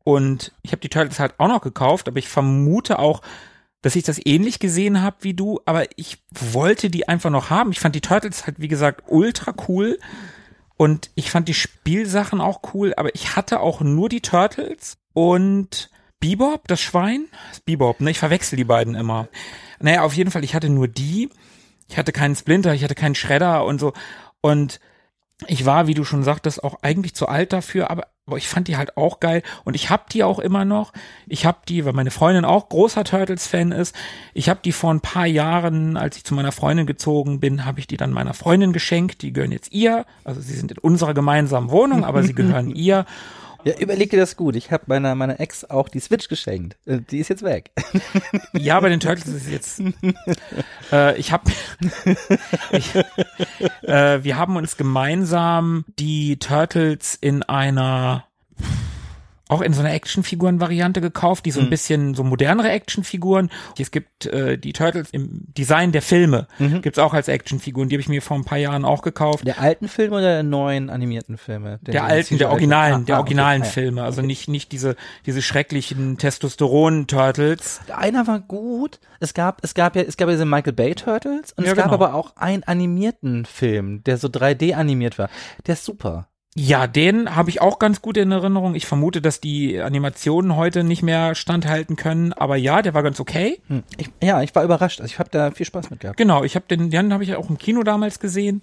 und 0.05 0.53
ich 0.63 0.73
habe 0.73 0.81
die 0.81 0.89
Turtles 0.91 1.19
halt 1.19 1.35
auch 1.39 1.49
noch 1.49 1.63
gekauft, 1.63 2.09
aber 2.09 2.19
ich 2.19 2.29
vermute 2.29 2.99
auch, 2.99 3.23
dass 3.81 3.97
ich 3.97 4.05
das 4.05 4.21
ähnlich 4.25 4.59
gesehen 4.59 5.03
habe 5.03 5.17
wie 5.21 5.35
du, 5.35 5.61
aber 5.65 5.85
ich 5.97 6.19
wollte 6.31 6.91
die 6.91 7.09
einfach 7.09 7.31
noch 7.31 7.49
haben. 7.51 7.73
Ich 7.73 7.81
fand 7.81 7.95
die 7.95 8.01
Turtles 8.03 8.47
halt, 8.47 8.61
wie 8.61 8.69
gesagt, 8.69 9.05
ultra 9.09 9.55
cool 9.69 9.99
und 10.77 11.11
ich 11.15 11.31
fand 11.31 11.49
die 11.49 11.55
Spielsachen 11.55 12.41
auch 12.41 12.61
cool, 12.75 12.93
aber 12.97 13.15
ich 13.15 13.35
hatte 13.35 13.61
auch 13.61 13.81
nur 13.81 14.09
die 14.09 14.21
Turtles 14.21 14.99
und 15.15 15.91
Bebop, 16.23 16.69
das 16.69 16.81
Schwein, 16.81 17.27
das 17.49 17.59
ist 17.59 17.65
Bebop, 17.65 18.01
ne? 18.01 18.11
Ich 18.13 18.19
verwechsel 18.19 18.57
die 18.57 18.65
beiden 18.65 18.95
immer. 18.95 19.29
Naja, 19.81 20.03
auf 20.05 20.15
jeden 20.15 20.31
Fall, 20.31 20.45
ich 20.45 20.55
hatte 20.55 20.71
nur 20.71 20.87
die. 20.87 21.29
Ich 21.89 21.99
hatte 21.99 22.13
keinen 22.13 22.37
Splinter, 22.37 22.73
ich 22.73 22.85
hatte 22.85 22.95
keinen 22.95 23.17
Shredder 23.17 23.65
und 23.65 23.81
so. 23.81 23.93
Und 24.41 24.79
ich 25.49 25.67
war, 25.67 25.89
wie 25.89 25.95
du 25.95 26.05
schon 26.05 26.23
sagtest, 26.23 26.63
auch 26.63 26.79
eigentlich 26.83 27.15
zu 27.15 27.27
alt 27.27 27.53
dafür, 27.53 27.91
aber, 27.91 28.07
aber 28.27 28.37
ich 28.37 28.47
fand 28.47 28.69
die 28.69 28.77
halt 28.77 28.97
auch 28.97 29.19
geil 29.19 29.43
und 29.65 29.75
ich 29.75 29.91
hab 29.91 30.11
die 30.11 30.23
auch 30.23 30.39
immer 30.39 30.65
noch. 30.65 30.93
Ich 31.27 31.45
hab 31.45 31.67
die, 31.67 31.85
weil 31.85 31.93
meine 31.93 32.13
Freundin 32.13 32.45
auch 32.45 32.69
großer 32.69 33.03
Turtles-Fan 33.03 33.73
ist. 33.73 33.95
Ich 34.33 34.49
hab 34.49 34.63
die 34.63 34.71
vor 34.71 34.95
ein 34.95 35.01
paar 35.01 35.27
Jahren, 35.27 35.97
als 35.97 36.17
ich 36.17 36.25
zu 36.25 36.35
meiner 36.35 36.53
Freundin 36.53 36.87
gezogen 36.87 37.41
bin, 37.41 37.65
habe 37.65 37.81
ich 37.81 37.89
die 37.89 37.97
dann 37.97 38.13
meiner 38.13 38.35
Freundin 38.35 38.73
geschenkt. 38.73 39.23
Die 39.23 39.33
gehören 39.33 39.53
jetzt 39.53 39.73
ihr. 39.73 40.07
Also 40.23 40.41
sie 40.41 40.55
sind 40.55 40.71
in 40.71 40.79
unserer 40.79 41.15
gemeinsamen 41.15 41.71
Wohnung, 41.71 42.05
aber 42.05 42.23
sie 42.23 42.35
gehören 42.37 42.71
ihr. 42.71 43.07
Ja, 43.65 43.75
überleg 43.79 44.11
dir 44.11 44.19
das 44.19 44.37
gut. 44.37 44.57
Ich 44.57 44.73
habe 44.73 44.85
meiner, 44.87 45.15
meiner 45.15 45.39
Ex 45.39 45.65
auch 45.65 45.89
die 45.89 46.01
Switch 46.01 46.29
geschenkt. 46.29 46.77
Äh, 46.85 46.99
Die 47.11 47.19
ist 47.19 47.29
jetzt 47.29 47.43
weg. 47.43 47.71
Ja, 48.55 48.79
bei 48.81 48.89
den 48.89 49.01
Turtles 49.01 49.29
ist 49.29 49.47
es 49.47 49.51
jetzt. 49.51 49.83
äh, 50.93 51.17
ich 51.19 51.33
habe, 51.33 51.51
äh, 53.83 54.23
wir 54.23 54.37
haben 54.37 54.57
uns 54.57 54.77
gemeinsam 54.77 55.85
die 55.99 56.39
Turtles 56.39 57.17
in 57.21 57.43
einer 57.43 58.25
auch 59.53 59.61
in 59.61 59.73
so 59.73 59.81
einer 59.81 59.93
Actionfiguren-Variante 59.93 61.01
gekauft, 61.01 61.45
die 61.47 61.51
so 61.51 61.61
ein 61.61 61.71
bisschen 61.71 62.15
so 62.15 62.25
modernere 62.25 62.71
Actionfiguren. 62.71 63.51
Es 63.79 63.91
gibt 63.91 64.27
äh, 64.27 64.59
die 64.59 64.73
Turtles 64.73 65.11
im 65.11 65.45
Design 65.57 65.93
der 65.93 66.03
Filme, 66.03 66.47
gibt's 66.83 66.99
auch 66.99 67.15
als 67.15 67.29
Actionfiguren. 67.29 67.89
Die 67.89 67.97
habe 67.97 68.01
ich 68.01 68.09
mir 68.09 68.23
vor 68.23 68.37
ein 68.37 68.45
paar 68.45 68.59
Jahren 68.59 68.85
auch 68.85 69.03
gekauft. 69.03 69.47
Der 69.47 69.61
alten 69.61 69.89
Filme 69.89 70.17
oder 70.17 70.27
der 70.35 70.43
neuen 70.43 70.91
animierten 70.91 71.37
Filme? 71.39 71.79
Der 71.83 72.05
alten, 72.05 72.39
der 72.39 72.51
originalen, 72.51 73.03
Ah, 73.03 73.05
der 73.07 73.17
ah, 73.17 73.19
originalen 73.21 73.63
okay. 73.63 73.69
Ah. 73.69 73.73
Filme, 73.73 74.03
also 74.03 74.23
nicht 74.23 74.49
nicht 74.49 74.73
diese 74.73 74.97
diese 75.27 75.43
schrecklichen 75.43 76.19
Testosteron-Turtles. 76.19 77.81
Einer 77.95 78.27
war 78.27 78.41
gut. 78.41 79.01
Es 79.21 79.35
gab, 79.35 79.63
es 79.63 79.75
gab 79.75 79.97
ja, 79.97 80.03
es 80.03 80.17
gab 80.17 80.29
ja 80.29 80.35
diese 80.35 80.45
Michael 80.45 80.73
Bay 80.73 80.95
Turtles 80.95 81.53
und 81.53 81.65
Ja, 81.65 81.73
es 81.73 81.77
gab 81.77 81.87
genau. 81.87 81.95
aber 81.95 82.15
auch 82.15 82.37
einen 82.37 82.65
animierten 82.65 83.45
Film, 83.45 84.03
der 84.05 84.17
so 84.19 84.29
3D 84.29 84.75
animiert 84.75 85.19
war. 85.19 85.29
Der 85.67 85.75
ist 85.75 85.85
super. 85.85 86.29
Ja, 86.55 86.87
den 86.87 87.35
habe 87.35 87.49
ich 87.49 87.63
auch 87.63 87.79
ganz 87.79 88.03
gut 88.03 88.19
in 88.19 88.31
Erinnerung. 88.31 88.75
Ich 88.75 88.85
vermute, 88.87 89.23
dass 89.23 89.41
die 89.41 89.81
Animationen 89.81 90.55
heute 90.55 90.85
nicht 90.85 91.03
mehr 91.03 91.35
standhalten 91.35 91.97
können, 91.97 92.35
aber 92.35 92.57
ja, 92.57 92.83
der 92.83 92.93
war 92.93 93.03
ganz 93.03 93.21
okay. 93.21 93.59
Hm. 93.69 93.83
Ich, 93.97 94.11
ja, 94.23 94.43
ich 94.43 94.55
war 94.55 94.63
überrascht. 94.63 95.01
Also 95.01 95.11
ich 95.11 95.19
habe 95.19 95.31
da 95.31 95.51
viel 95.51 95.65
Spaß 95.65 95.89
mit 95.91 96.01
gehabt. 96.01 96.19
Genau, 96.19 96.45
ich 96.45 96.55
habe 96.55 96.67
den, 96.69 96.91
den 96.91 97.13
habe 97.13 97.25
ich 97.25 97.35
auch 97.37 97.49
im 97.49 97.57
Kino 97.57 97.83
damals 97.85 98.21
gesehen. 98.21 98.63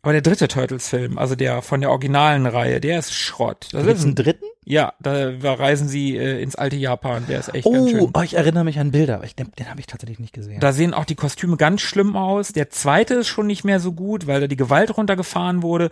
Aber 0.00 0.12
der 0.12 0.22
dritte 0.22 0.46
Turtles-Film, 0.48 1.18
also 1.18 1.34
der 1.34 1.62
von 1.62 1.80
der 1.80 1.90
originalen 1.90 2.46
Reihe, 2.46 2.80
der 2.80 3.00
ist 3.00 3.12
Schrott. 3.12 3.68
Das 3.72 3.84
Gibt's 3.84 4.00
ist 4.00 4.06
ein, 4.06 4.14
dritten? 4.14 4.44
ja, 4.64 4.94
da 5.00 5.32
reisen 5.42 5.88
sie 5.88 6.16
äh, 6.16 6.40
ins 6.40 6.54
alte 6.54 6.76
Japan. 6.76 7.24
Der 7.28 7.40
ist 7.40 7.52
echt 7.54 7.64
ganz 7.64 7.76
Oh, 7.76 7.88
schön. 7.88 8.10
oh, 8.14 8.20
ich 8.22 8.34
erinnere 8.34 8.64
mich 8.64 8.78
an 8.78 8.92
Bilder, 8.92 9.16
aber 9.16 9.24
ich, 9.24 9.34
den, 9.34 9.50
den 9.58 9.68
habe 9.68 9.80
ich 9.80 9.86
tatsächlich 9.86 10.20
nicht 10.20 10.32
gesehen. 10.32 10.60
Da 10.60 10.72
sehen 10.72 10.94
auch 10.94 11.04
die 11.04 11.16
Kostüme 11.16 11.56
ganz 11.56 11.80
schlimm 11.80 12.14
aus. 12.16 12.52
Der 12.52 12.70
zweite 12.70 13.14
ist 13.14 13.26
schon 13.28 13.46
nicht 13.48 13.64
mehr 13.64 13.80
so 13.80 13.92
gut, 13.92 14.26
weil 14.28 14.40
da 14.40 14.46
die 14.46 14.56
Gewalt 14.56 14.96
runtergefahren 14.96 15.62
wurde. 15.62 15.90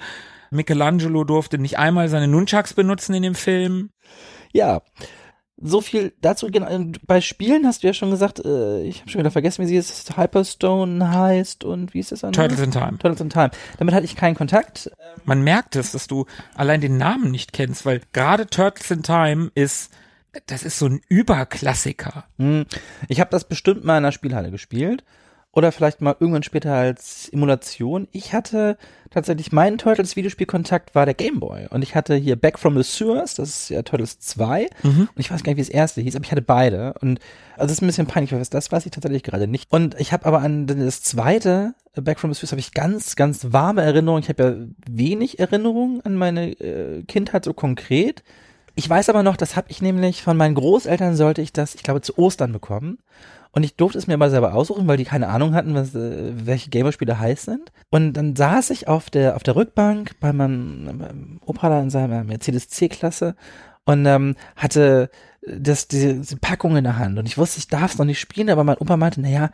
Michelangelo 0.54 1.24
durfte 1.24 1.58
nicht 1.58 1.78
einmal 1.78 2.08
seine 2.08 2.28
Nunchucks 2.28 2.74
benutzen 2.74 3.14
in 3.14 3.22
dem 3.22 3.34
Film. 3.34 3.90
Ja. 4.52 4.82
So 5.56 5.80
viel 5.80 6.12
dazu. 6.20 6.48
Genau, 6.50 6.66
bei 7.06 7.20
Spielen 7.20 7.64
hast 7.64 7.82
du 7.82 7.86
ja 7.86 7.94
schon 7.94 8.10
gesagt, 8.10 8.44
äh, 8.44 8.82
ich 8.82 9.00
habe 9.00 9.10
schon 9.10 9.20
wieder 9.20 9.30
vergessen, 9.30 9.62
wie 9.62 9.68
sie 9.68 9.76
es 9.76 10.04
Hyperstone 10.16 11.10
heißt 11.12 11.62
und 11.62 11.94
wie 11.94 12.00
ist 12.00 12.10
das 12.10 12.24
andere? 12.24 12.48
Turtles 12.48 12.60
in 12.66 12.72
Time. 12.72 12.98
Turtles 12.98 13.20
in 13.20 13.30
Time. 13.30 13.50
Damit 13.78 13.94
hatte 13.94 14.04
ich 14.04 14.16
keinen 14.16 14.34
Kontakt. 14.34 14.90
Man 15.24 15.42
merkt 15.42 15.76
es, 15.76 15.92
dass 15.92 16.08
du 16.08 16.26
allein 16.56 16.80
den 16.80 16.96
Namen 16.96 17.30
nicht 17.30 17.52
kennst, 17.52 17.86
weil 17.86 18.00
gerade 18.12 18.46
Turtles 18.48 18.90
in 18.90 19.04
Time 19.04 19.52
ist, 19.54 19.92
das 20.46 20.64
ist 20.64 20.78
so 20.80 20.86
ein 20.86 21.00
Überklassiker. 21.08 22.24
Hm, 22.38 22.66
Ich 23.08 23.20
habe 23.20 23.30
das 23.30 23.44
bestimmt 23.44 23.84
mal 23.84 23.94
in 23.98 24.04
einer 24.04 24.12
Spielhalle 24.12 24.50
gespielt. 24.50 25.04
Oder 25.52 25.70
vielleicht 25.70 26.00
mal 26.00 26.16
irgendwann 26.18 26.42
später 26.42 26.74
als 26.74 27.28
Emulation. 27.28 28.08
Ich 28.10 28.32
hatte 28.32 28.76
tatsächlich 29.14 29.52
meinen 29.52 29.78
Turtles 29.78 30.16
Videospielkontakt 30.16 30.94
war 30.94 31.06
der 31.06 31.14
Game 31.14 31.40
Boy. 31.40 31.66
Und 31.70 31.82
ich 31.82 31.94
hatte 31.94 32.14
hier 32.14 32.36
Back 32.36 32.58
from 32.58 32.76
the 32.76 32.82
Sewers, 32.82 33.34
das 33.34 33.48
ist 33.48 33.68
ja 33.70 33.82
Turtles 33.82 34.18
2. 34.18 34.68
Und 35.00 35.08
ich 35.16 35.30
weiß 35.30 35.42
gar 35.42 35.52
nicht, 35.52 35.58
wie 35.58 35.62
das 35.62 35.68
erste 35.70 36.00
hieß, 36.00 36.16
aber 36.16 36.24
ich 36.24 36.32
hatte 36.32 36.42
beide. 36.42 36.94
Und 37.00 37.20
also 37.54 37.68
das 37.68 37.72
ist 37.72 37.82
ein 37.82 37.86
bisschen 37.86 38.06
peinlich, 38.06 38.32
weil 38.32 38.42
das 38.44 38.72
weiß 38.72 38.84
ich 38.84 38.92
tatsächlich 38.92 39.22
gerade 39.22 39.46
nicht. 39.46 39.72
Und 39.72 39.98
ich 40.00 40.12
habe 40.12 40.26
aber 40.26 40.40
an 40.40 40.66
das 40.66 41.02
zweite, 41.02 41.74
Back 41.94 42.20
from 42.20 42.32
the 42.32 42.38
Sewers, 42.38 42.52
habe 42.52 42.60
ich 42.60 42.72
ganz, 42.72 43.16
ganz 43.16 43.52
warme 43.52 43.82
Erinnerungen. 43.82 44.22
Ich 44.22 44.28
habe 44.28 44.42
ja 44.42 44.54
wenig 44.90 45.38
Erinnerungen 45.38 46.00
an 46.04 46.16
meine 46.16 46.50
äh, 46.60 47.02
Kindheit 47.04 47.44
so 47.44 47.54
konkret. 47.54 48.22
Ich 48.74 48.88
weiß 48.88 49.08
aber 49.08 49.22
noch, 49.22 49.36
das 49.36 49.56
habe 49.56 49.68
ich 49.70 49.82
nämlich 49.82 50.22
von 50.22 50.36
meinen 50.36 50.54
Großeltern 50.54 51.14
sollte 51.14 51.42
ich 51.42 51.52
das, 51.52 51.74
ich 51.74 51.82
glaube, 51.82 52.00
zu 52.00 52.18
Ostern 52.18 52.52
bekommen. 52.52 52.98
Und 53.52 53.62
ich 53.62 53.76
durfte 53.76 53.98
es 53.98 54.08
mir 54.08 54.16
mal 54.16 54.30
selber 54.30 54.52
aussuchen, 54.54 54.88
weil 54.88 54.96
die 54.96 55.04
keine 55.04 55.28
Ahnung 55.28 55.54
hatten, 55.54 55.74
was, 55.74 55.94
äh, 55.94 56.32
welche 56.44 56.70
Gamerspiele 56.70 57.20
heiß 57.20 57.44
sind. 57.44 57.70
Und 57.90 58.14
dann 58.14 58.34
saß 58.34 58.70
ich 58.70 58.88
auf 58.88 59.10
der, 59.10 59.36
auf 59.36 59.44
der 59.44 59.54
Rückbank 59.54 60.18
bei 60.18 60.32
meinem, 60.32 60.84
meinem 60.98 61.40
Opa 61.46 61.68
da 61.68 61.80
in 61.80 61.90
seiner 61.90 62.24
Mercedes 62.24 62.68
C-Klasse 62.68 63.36
und 63.84 64.06
ähm, 64.06 64.34
hatte 64.56 65.08
das, 65.46 65.88
diese, 65.88 66.14
diese 66.14 66.36
Packung 66.36 66.76
in 66.76 66.84
der 66.84 66.98
Hand 66.98 67.18
und 67.18 67.26
ich 67.26 67.36
wusste, 67.36 67.58
ich 67.58 67.68
darf 67.68 67.92
es 67.92 67.98
noch 67.98 68.04
nicht 68.04 68.20
spielen, 68.20 68.48
aber 68.48 68.64
mein 68.64 68.78
Opa 68.78 68.96
meinte, 68.96 69.20
naja, 69.20 69.50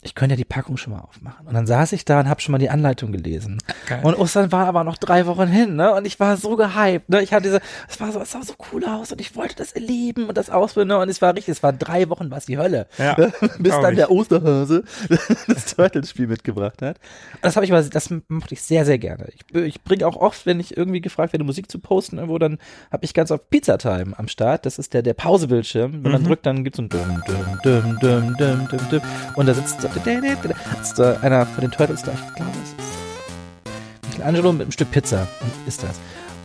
ich 0.00 0.14
könnte 0.14 0.34
ja 0.34 0.36
die 0.36 0.44
Packung 0.44 0.76
schon 0.76 0.94
mal 0.94 1.00
aufmachen. 1.00 1.46
Und 1.46 1.54
dann 1.54 1.66
saß 1.66 1.92
ich 1.92 2.04
da 2.04 2.20
und 2.20 2.28
habe 2.28 2.40
schon 2.40 2.52
mal 2.52 2.58
die 2.58 2.70
Anleitung 2.70 3.12
gelesen. 3.12 3.58
Geil. 3.86 4.00
Und 4.02 4.14
Ostern 4.14 4.52
war 4.52 4.66
aber 4.66 4.84
noch 4.84 4.96
drei 4.96 5.26
Wochen 5.26 5.48
hin, 5.48 5.76
ne? 5.76 5.92
Und 5.94 6.06
ich 6.06 6.18
war 6.18 6.36
so 6.36 6.56
gehypt, 6.56 7.10
ne? 7.10 7.22
Ich 7.22 7.32
hatte 7.32 7.44
diese, 7.44 7.60
es 7.88 8.00
war 8.00 8.12
so, 8.12 8.20
es 8.20 8.30
sah 8.30 8.42
so 8.42 8.54
cool 8.72 8.84
aus 8.84 9.12
und 9.12 9.20
ich 9.20 9.36
wollte 9.36 9.56
das 9.56 9.72
erleben 9.72 10.28
und 10.28 10.38
das 10.38 10.48
ausprobieren, 10.48 10.88
ne? 10.88 10.98
Und 10.98 11.08
es 11.08 11.20
war 11.20 11.34
richtig, 11.34 11.52
es 11.52 11.62
war 11.62 11.72
drei 11.72 12.08
Wochen, 12.08 12.30
was 12.30 12.46
die 12.46 12.56
Hölle. 12.56 12.86
Ja, 12.96 13.18
ne? 13.18 13.32
Bis 13.58 13.72
dann 13.72 13.92
ich. 13.92 13.98
der 13.98 14.10
Osterhase 14.10 14.84
das 15.46 15.74
Turtles-Spiel 15.74 16.26
mitgebracht 16.26 16.80
hat. 16.80 16.98
Und 17.34 17.44
das 17.44 17.56
habe 17.56 17.66
ich 17.66 17.72
aber, 17.72 17.82
das 17.82 18.14
mochte 18.28 18.54
ich 18.54 18.62
sehr, 18.62 18.84
sehr 18.86 18.98
gerne. 18.98 19.28
Ich, 19.34 19.54
ich 19.54 19.82
bringe 19.82 20.06
auch 20.06 20.16
oft, 20.16 20.46
wenn 20.46 20.58
ich 20.58 20.76
irgendwie 20.76 21.00
gefragt 21.00 21.32
werde, 21.32 21.44
Musik 21.44 21.70
zu 21.70 21.78
posten 21.78 22.16
irgendwo, 22.16 22.38
dann 22.38 22.58
habe 22.90 23.04
ich 23.04 23.12
ganz 23.12 23.30
oft 23.30 23.50
Pizza 23.50 23.76
Time 23.76 24.18
am 24.18 24.28
Start. 24.28 24.64
Das 24.64 24.78
ist 24.78 24.94
der, 24.94 25.02
der 25.02 25.14
Pausebildschirm. 25.34 26.04
Wenn 26.04 26.12
man 26.12 26.22
drückt, 26.22 26.46
dann 26.46 26.62
gibt's 26.62 26.76
so 26.76 26.84
ein 26.84 26.88
Dum, 26.88 27.20
Dum, 27.26 27.58
Dum, 27.64 27.98
Dum, 28.00 28.36
Dum, 28.36 28.68
Dum, 28.68 28.88
Dum. 28.88 29.00
Und 29.34 29.46
da 29.46 29.54
sitzt, 29.54 29.80
so, 29.80 29.88
sitzt 29.88 30.98
da 30.98 31.14
einer 31.22 31.44
von 31.44 31.62
den 31.62 31.72
Turtles 31.72 32.02
da. 32.02 32.12
Ich 32.12 32.34
glaube, 32.36 32.52
es 32.62 32.70
ist 32.70 34.10
Michelangelo 34.10 34.52
mit 34.52 34.62
einem 34.62 34.70
Stück 34.70 34.92
Pizza. 34.92 35.26
Und 35.40 35.68
ist 35.68 35.82
das. 35.82 35.98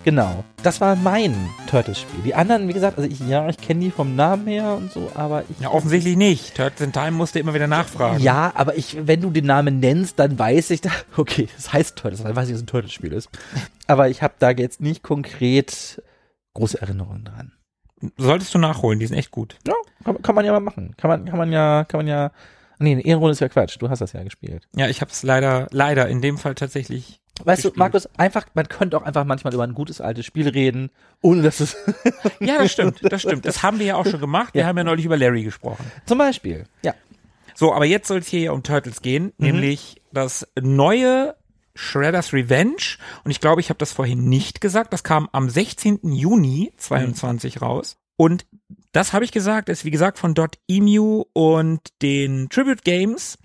Genau. 0.04 0.44
Das 0.64 0.82
war 0.82 0.96
mein 0.96 1.36
Turtles-Spiel. 1.68 2.24
Die 2.26 2.34
anderen, 2.34 2.68
wie 2.68 2.74
gesagt, 2.74 2.98
also 2.98 3.08
ich, 3.08 3.20
ja, 3.20 3.48
ich 3.48 3.58
kenne 3.58 3.82
die 3.82 3.92
vom 3.92 4.16
Namen 4.16 4.48
her 4.48 4.74
und 4.74 4.92
so, 4.92 5.12
aber 5.14 5.44
ich. 5.48 5.60
Ja, 5.60 5.70
offensichtlich 5.70 6.18
nicht. 6.18 6.56
Turtles 6.56 6.82
in 6.82 6.92
Time 6.92 7.12
musste 7.12 7.38
immer 7.38 7.54
wieder 7.54 7.68
nachfragen. 7.68 8.24
Ja, 8.24 8.52
aber 8.56 8.76
ich, 8.76 8.98
wenn 9.06 9.22
du 9.22 9.30
den 9.30 9.46
Namen 9.46 9.80
nennst, 9.80 10.18
dann 10.18 10.40
weiß 10.40 10.72
ich, 10.72 10.82
da, 10.82 10.90
okay, 11.16 11.48
das 11.56 11.72
heißt 11.72 11.96
Turtles, 11.96 12.24
dann 12.24 12.36
weiß 12.36 12.48
ich, 12.48 12.54
dass 12.54 12.62
es 12.62 12.64
ein 12.64 12.68
Turtles-Spiel 12.68 13.14
ist. 13.14 13.30
Aber 13.86 14.10
ich 14.10 14.24
habe 14.24 14.34
da 14.40 14.50
jetzt 14.50 14.82
nicht 14.82 15.04
konkret 15.04 16.02
große 16.56 16.82
Erinnerungen 16.82 17.26
dran. 17.26 17.52
Solltest 18.18 18.54
du 18.54 18.60
nachholen, 18.60 19.00
die 19.00 19.08
sind 19.08 19.18
echt 19.18 19.32
gut. 19.32 19.58
Ja, 19.68 19.74
kann, 20.04 20.22
kann 20.22 20.36
man 20.36 20.46
ja 20.46 20.52
mal 20.52 20.60
machen. 20.60 20.94
Kann 20.98 21.10
man, 21.10 21.26
kann 21.26 21.38
man 21.38 21.52
ja, 21.52 21.84
kann 21.86 22.00
man 22.00 22.08
ja. 22.08 22.32
Nee, 22.80 22.94
eine 22.94 23.02
Ehrenrunde 23.06 23.34
ist 23.34 23.42
ja 23.42 23.50
Quatsch. 23.50 23.76
Du 23.80 23.90
hast 23.90 24.00
das 24.00 24.14
ja 24.14 24.24
gespielt. 24.24 24.68
Ja, 24.76 24.88
ich 24.88 25.02
habe 25.02 25.12
es 25.12 25.22
leider, 25.24 25.68
leider 25.72 26.08
in 26.08 26.22
dem 26.22 26.38
Fall 26.38 26.56
tatsächlich. 26.56 27.20
Weißt 27.44 27.58
Gespielt. 27.64 27.76
du, 27.76 27.80
Markus, 27.80 28.10
einfach, 28.18 28.46
man 28.54 28.68
könnte 28.70 28.98
auch 28.98 29.04
einfach 29.04 29.24
manchmal 29.26 29.54
über 29.54 29.64
ein 29.64 29.74
gutes 29.74 30.00
altes 30.02 30.26
Spiel 30.26 30.48
reden, 30.50 30.90
ohne 31.22 31.42
dass 31.42 31.60
es. 31.60 31.76
Ja, 32.40 32.58
das 32.60 32.72
stimmt, 32.72 33.00
das 33.02 33.22
stimmt. 33.22 33.46
Das 33.46 33.64
haben 33.64 33.80
wir 33.80 33.86
ja 33.86 33.96
auch 33.96 34.06
schon 34.06 34.20
gemacht. 34.22 34.54
Wir 34.54 34.62
Ja. 34.62 34.68
haben 34.68 34.78
ja 34.78 34.84
neulich 34.86 35.06
über 35.06 35.18
Larry 35.18 35.44
gesprochen. 35.44 35.90
Zum 36.06 36.18
Beispiel. 36.18 36.66
Ja. 36.84 36.94
So, 37.56 37.74
aber 37.74 37.86
jetzt 37.86 38.08
soll 38.08 38.20
es 38.20 38.28
hier 38.28 38.40
ja 38.40 38.52
um 38.54 38.64
Turtles 38.64 39.02
gehen, 39.02 39.34
nämlich 39.38 40.02
das 40.14 40.48
neue 40.62 41.36
Shredder's 41.80 42.34
Revenge. 42.34 42.98
Und 43.24 43.32
ich 43.32 43.40
glaube, 43.40 43.62
ich 43.62 43.70
habe 43.70 43.78
das 43.78 43.92
vorhin 43.92 44.28
nicht 44.28 44.62
gesagt. 44.62 44.92
Das 44.92 45.04
kam 45.04 45.30
am 45.32 45.50
16. 45.50 46.00
Juni 46.04 46.74
22 46.78 47.62
raus. 47.62 47.98
Und 48.18 48.46
das 48.92 49.14
habe 49.14 49.24
ich 49.24 49.32
gesagt, 49.32 49.70
ist 49.70 49.86
wie 49.86 49.92
gesagt 49.92 50.20
von 50.20 50.36
.emu 50.68 51.24
und 51.34 51.80
den 52.02 52.50
Tribute 52.50 52.84
Games 52.84 53.38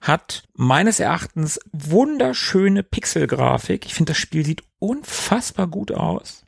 hat 0.00 0.44
meines 0.54 1.00
Erachtens 1.00 1.60
wunderschöne 1.72 2.82
Pixelgrafik. 2.82 3.84
Ich 3.84 3.94
finde, 3.94 4.12
das 4.12 4.18
Spiel 4.18 4.44
sieht 4.44 4.62
unfassbar 4.78 5.66
gut 5.66 5.92
aus. 5.92 6.44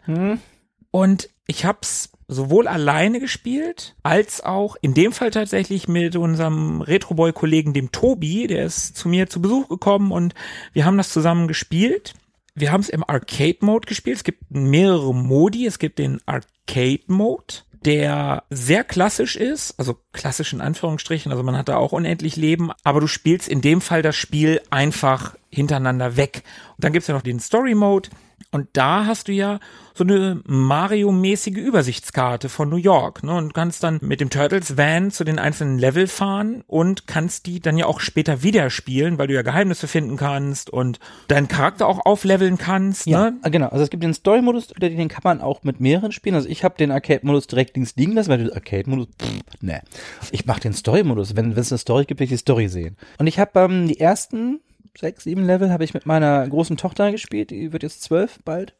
Und 0.91 1.29
ich 1.47 1.65
hab's 1.65 2.11
sowohl 2.29 2.69
alleine 2.69 3.21
gespielt, 3.21 3.97
als 4.03 4.45
auch 4.45 4.77
in 4.83 4.93
dem 4.93 5.13
Fall 5.13 5.31
tatsächlich 5.31 5.89
mit 5.89 6.15
unserem 6.15 6.83
Retroboy-Kollegen, 6.83 7.73
dem 7.73 7.91
Tobi, 7.91 8.47
der 8.47 8.67
ist 8.67 8.97
zu 8.97 9.09
mir 9.09 9.29
zu 9.29 9.41
Besuch 9.41 9.69
gekommen 9.69 10.13
und 10.13 10.35
wir 10.75 10.85
haben 10.85 10.99
das 10.99 11.11
zusammen 11.11 11.49
gespielt. 11.49 12.15
Wir 12.55 12.71
haben 12.71 12.83
es 12.83 12.89
im 12.91 13.05
Arcade-Mode 13.09 13.87
gespielt. 13.87 14.19
Es 14.19 14.25
gibt 14.25 14.51
mehrere 14.51 15.15
Modi. 15.15 15.65
Es 15.65 15.79
gibt 15.79 15.99
den 15.99 16.21
Arcade-Mode, 16.27 17.63
der 17.85 18.43
sehr 18.51 18.85
klassisch 18.85 19.37
ist, 19.37 19.79
also 19.79 19.97
klassisch 20.13 20.53
in 20.53 20.61
Anführungsstrichen, 20.61 21.31
also 21.31 21.45
man 21.45 21.57
hat 21.57 21.69
da 21.69 21.77
auch 21.77 21.93
unendlich 21.93 22.37
Leben, 22.37 22.71
aber 22.83 23.01
du 23.01 23.07
spielst 23.07 23.49
in 23.49 23.61
dem 23.61 23.81
Fall 23.81 24.03
das 24.03 24.17
Spiel 24.17 24.61
einfach 24.71 25.37
hintereinander 25.51 26.17
weg. 26.17 26.43
Und 26.77 26.85
dann 26.85 26.93
gibt's 26.93 27.09
ja 27.09 27.15
noch 27.15 27.23
den 27.23 27.41
Story-Mode 27.41 28.11
und 28.51 28.69
da 28.73 29.05
hast 29.07 29.29
du 29.29 29.33
ja 29.33 29.61
so 29.95 30.05
eine 30.05 30.41
Mario-mäßige 30.47 31.57
Übersichtskarte 31.57 32.49
von 32.49 32.69
New 32.69 32.77
York, 32.77 33.23
ne? 33.25 33.35
Und 33.35 33.53
kannst 33.53 33.83
dann 33.83 33.99
mit 34.01 34.21
dem 34.21 34.31
Turtles 34.31 34.77
Van 34.77 35.11
zu 35.11 35.25
den 35.25 35.39
einzelnen 35.39 35.79
Level 35.79 36.07
fahren 36.07 36.63
und 36.67 37.07
kannst 37.07 37.47
die 37.47 37.61
dann 37.61 37.77
ja 37.77 37.87
auch 37.87 38.01
später 38.01 38.43
wieder 38.43 38.71
spielen, 38.71 39.19
weil 39.19 39.27
du 39.27 39.35
ja 39.35 39.43
Geheimnisse 39.43 39.89
finden 39.89 40.17
kannst 40.17 40.71
und 40.71 41.01
deinen 41.27 41.49
Charakter 41.49 41.87
auch 41.89 42.07
aufleveln 42.07 42.59
kannst, 42.59 43.07
Ja, 43.07 43.31
ne? 43.31 43.37
ah, 43.43 43.49
genau. 43.49 43.69
Also 43.69 43.83
es 43.85 43.91
gibt 43.91 44.03
den 44.05 44.15
Story-Modus, 44.15 44.69
den 44.69 45.09
kann 45.09 45.23
man 45.25 45.41
auch 45.41 45.65
mit 45.65 45.81
mehreren 45.81 46.13
spielen. 46.13 46.37
Also 46.37 46.49
ich 46.49 46.63
habe 46.65 46.77
den 46.79 46.91
Arcade-Modus 46.93 47.49
direkt 47.49 47.77
links 47.77 47.97
liegen 47.97 48.13
lassen, 48.13 48.31
weil 48.31 48.45
der 48.45 48.55
Arcade-Modus, 48.55 49.09
ne. 49.61 49.83
Ich 50.31 50.47
mache 50.47 50.61
den 50.61 50.73
Story-Modus. 50.73 51.35
Wenn 51.37 51.57
wenn 51.57 51.63
es 51.63 51.73
eine 51.73 51.79
Story 51.79 52.05
gibt, 52.05 52.21
will 52.21 52.25
ich 52.27 52.31
die 52.31 52.37
Story 52.37 52.69
sehen. 52.69 52.97
Und 53.19 53.27
ich 53.27 53.39
habe 53.39 53.59
ähm, 53.61 53.89
die 53.89 53.99
ersten 53.99 54.61
sechs, 54.97 55.25
sieben 55.25 55.45
Level 55.45 55.71
habe 55.71 55.85
ich 55.85 55.95
mit 55.95 56.07
meiner 56.07 56.47
großen 56.49 56.77
Tochter 56.77 57.11
gespielt. 57.11 57.51
Die 57.51 57.73
wird 57.73 57.83
jetzt 57.83 58.03
zwölf 58.03 58.39
bald. 58.45 58.75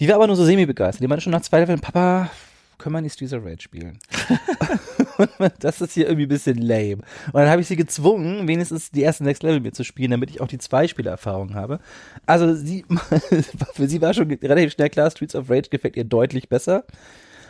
Die 0.00 0.08
war 0.08 0.16
aber 0.16 0.26
nur 0.26 0.36
so 0.36 0.44
semi-begeistert. 0.44 1.02
Die 1.02 1.08
meinte 1.08 1.22
schon 1.22 1.32
nach 1.32 1.42
zwei 1.42 1.60
Leveln, 1.60 1.80
Papa, 1.80 2.30
können 2.78 2.94
wir 2.94 3.00
nicht 3.00 3.14
Streets 3.14 3.32
of 3.32 3.44
Rage 3.44 3.62
spielen? 3.62 3.98
Das 5.60 5.80
ist 5.80 5.92
hier 5.92 6.06
irgendwie 6.06 6.24
ein 6.26 6.30
bisschen 6.30 6.56
lame. 6.56 7.02
Und 7.26 7.34
dann 7.34 7.48
habe 7.48 7.60
ich 7.60 7.68
sie 7.68 7.76
gezwungen, 7.76 8.48
wenigstens 8.48 8.90
die 8.90 9.04
ersten 9.04 9.24
sechs 9.24 9.42
Level 9.42 9.60
mir 9.60 9.72
zu 9.72 9.84
spielen, 9.84 10.10
damit 10.10 10.30
ich 10.30 10.40
auch 10.40 10.48
die 10.48 10.58
Zwei-Spieler-Erfahrung 10.58 11.54
habe. 11.54 11.78
Also 12.26 12.54
sie, 12.54 12.84
für 13.74 13.86
sie 13.86 14.00
war 14.00 14.14
schon 14.14 14.30
relativ 14.30 14.72
schnell 14.72 14.90
klar, 14.90 15.10
Streets 15.10 15.36
of 15.36 15.48
Rage 15.48 15.68
gefällt 15.70 15.96
ihr 15.96 16.04
deutlich 16.04 16.48
besser. 16.48 16.84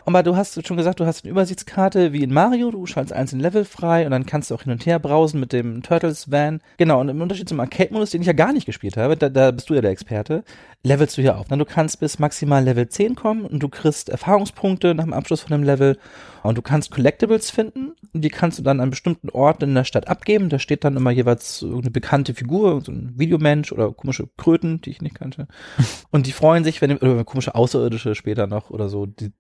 Aber 0.05 0.23
du 0.23 0.37
hast 0.37 0.67
schon 0.67 0.77
gesagt, 0.77 1.01
du 1.01 1.07
hast 1.07 1.25
eine 1.25 1.31
Übersichtskarte 1.31 2.13
wie 2.13 2.23
in 2.23 2.33
Mario, 2.33 2.71
du 2.71 2.87
schaltest 2.87 3.13
einzelne 3.13 3.43
Level 3.43 3.65
frei 3.65 4.05
und 4.05 4.11
dann 4.11 4.27
kannst 4.27 4.51
du 4.51 4.55
auch 4.55 4.63
hin 4.63 4.73
und 4.73 4.85
her 4.87 4.99
brausen 4.99 5.41
mit 5.41 5.53
dem 5.53 5.83
Turtles 5.83 6.31
Van. 6.31 6.61
Genau, 6.77 7.01
und 7.01 7.09
im 7.09 7.21
Unterschied 7.21 7.49
zum 7.49 7.61
Arcade-Modus, 7.61 8.11
den 8.11 8.21
ich 8.21 8.27
ja 8.27 8.33
gar 8.33 8.53
nicht 8.53 8.67
gespielt 8.67 8.97
habe, 8.97 9.17
da, 9.17 9.29
da 9.29 9.51
bist 9.51 9.71
du 9.71 9.75
ja 9.75 9.81
der 9.81 9.91
Experte, 9.91 10.45
levelst 10.83 11.17
du 11.17 11.23
hier 11.23 11.39
auf. 11.39 11.47
Na, 11.49 11.57
Du 11.57 11.65
kannst 11.65 12.01
bis 12.01 12.19
maximal 12.19 12.65
Level 12.65 12.89
10 12.89 13.15
kommen 13.15 13.47
und 13.47 13.61
du 13.61 13.69
kriegst 13.69 14.09
Erfahrungspunkte 14.09 14.95
nach 14.95 15.05
dem 15.05 15.13
Abschluss 15.13 15.43
von 15.43 15.53
dem 15.53 15.63
Level 15.63 15.97
und 16.43 16.59
du 16.59 16.63
kannst 16.63 16.91
Collectibles 16.91 17.51
finden 17.51 17.93
die 18.15 18.29
kannst 18.29 18.59
du 18.59 18.63
dann 18.63 18.81
an 18.81 18.91
bestimmten 18.91 19.31
Orten 19.31 19.65
in 19.65 19.75
der 19.75 19.85
Stadt 19.85 20.09
abgeben. 20.09 20.51
Da 20.51 20.59
steht 20.59 20.85
dann 20.85 20.97
immer 20.97 21.11
jeweils 21.11 21.63
irgendeine 21.63 21.93
bekannte 21.93 22.35
Figur, 22.35 22.83
so 22.83 22.93
ein 22.93 23.13
Videomensch 23.17 23.73
oder 23.73 23.91
komische 23.93 24.29
Kröten, 24.37 24.81
die 24.83 24.91
ich 24.91 25.01
nicht 25.01 25.15
kannte. 25.15 25.49
Und 26.11 26.27
die 26.27 26.33
freuen 26.33 26.63
sich, 26.65 26.83
wenn 26.83 26.99
oder 26.99 27.25
komische 27.25 27.55
Außerirdische 27.55 28.15
später 28.15 28.47
noch 28.47 28.71
oder 28.71 28.89
so, 28.89 29.07
die 29.07 29.33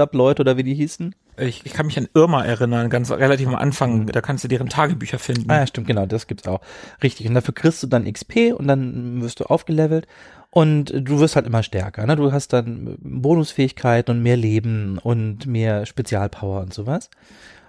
Zip-Zap-Leute 0.00 0.42
oder 0.42 0.56
wie 0.56 0.62
die 0.62 0.74
hießen. 0.74 1.14
Ich, 1.36 1.64
ich 1.64 1.72
kann 1.72 1.86
mich 1.86 1.98
an 1.98 2.08
Irma 2.14 2.44
erinnern, 2.44 2.90
ganz 2.90 3.10
relativ 3.10 3.48
am 3.48 3.54
Anfang, 3.54 4.06
da 4.06 4.20
kannst 4.20 4.44
du 4.44 4.48
deren 4.48 4.68
Tagebücher 4.68 5.18
finden. 5.18 5.50
Ah 5.50 5.60
ja, 5.60 5.66
stimmt, 5.66 5.86
genau, 5.86 6.06
das 6.06 6.26
gibt's 6.26 6.48
auch. 6.48 6.60
Richtig. 7.02 7.26
Und 7.28 7.34
dafür 7.34 7.54
kriegst 7.54 7.82
du 7.82 7.86
dann 7.86 8.10
XP 8.10 8.54
und 8.56 8.66
dann 8.66 9.22
wirst 9.22 9.40
du 9.40 9.44
aufgelevelt. 9.44 10.06
Und 10.50 10.92
du 10.92 11.20
wirst 11.20 11.36
halt 11.36 11.46
immer 11.46 11.62
stärker. 11.62 12.04
Ne? 12.06 12.16
Du 12.16 12.32
hast 12.32 12.52
dann 12.52 12.96
Bonusfähigkeiten 13.00 14.16
und 14.16 14.22
mehr 14.22 14.36
Leben 14.36 14.98
und 14.98 15.46
mehr 15.46 15.86
Spezialpower 15.86 16.60
und 16.60 16.74
sowas. 16.74 17.08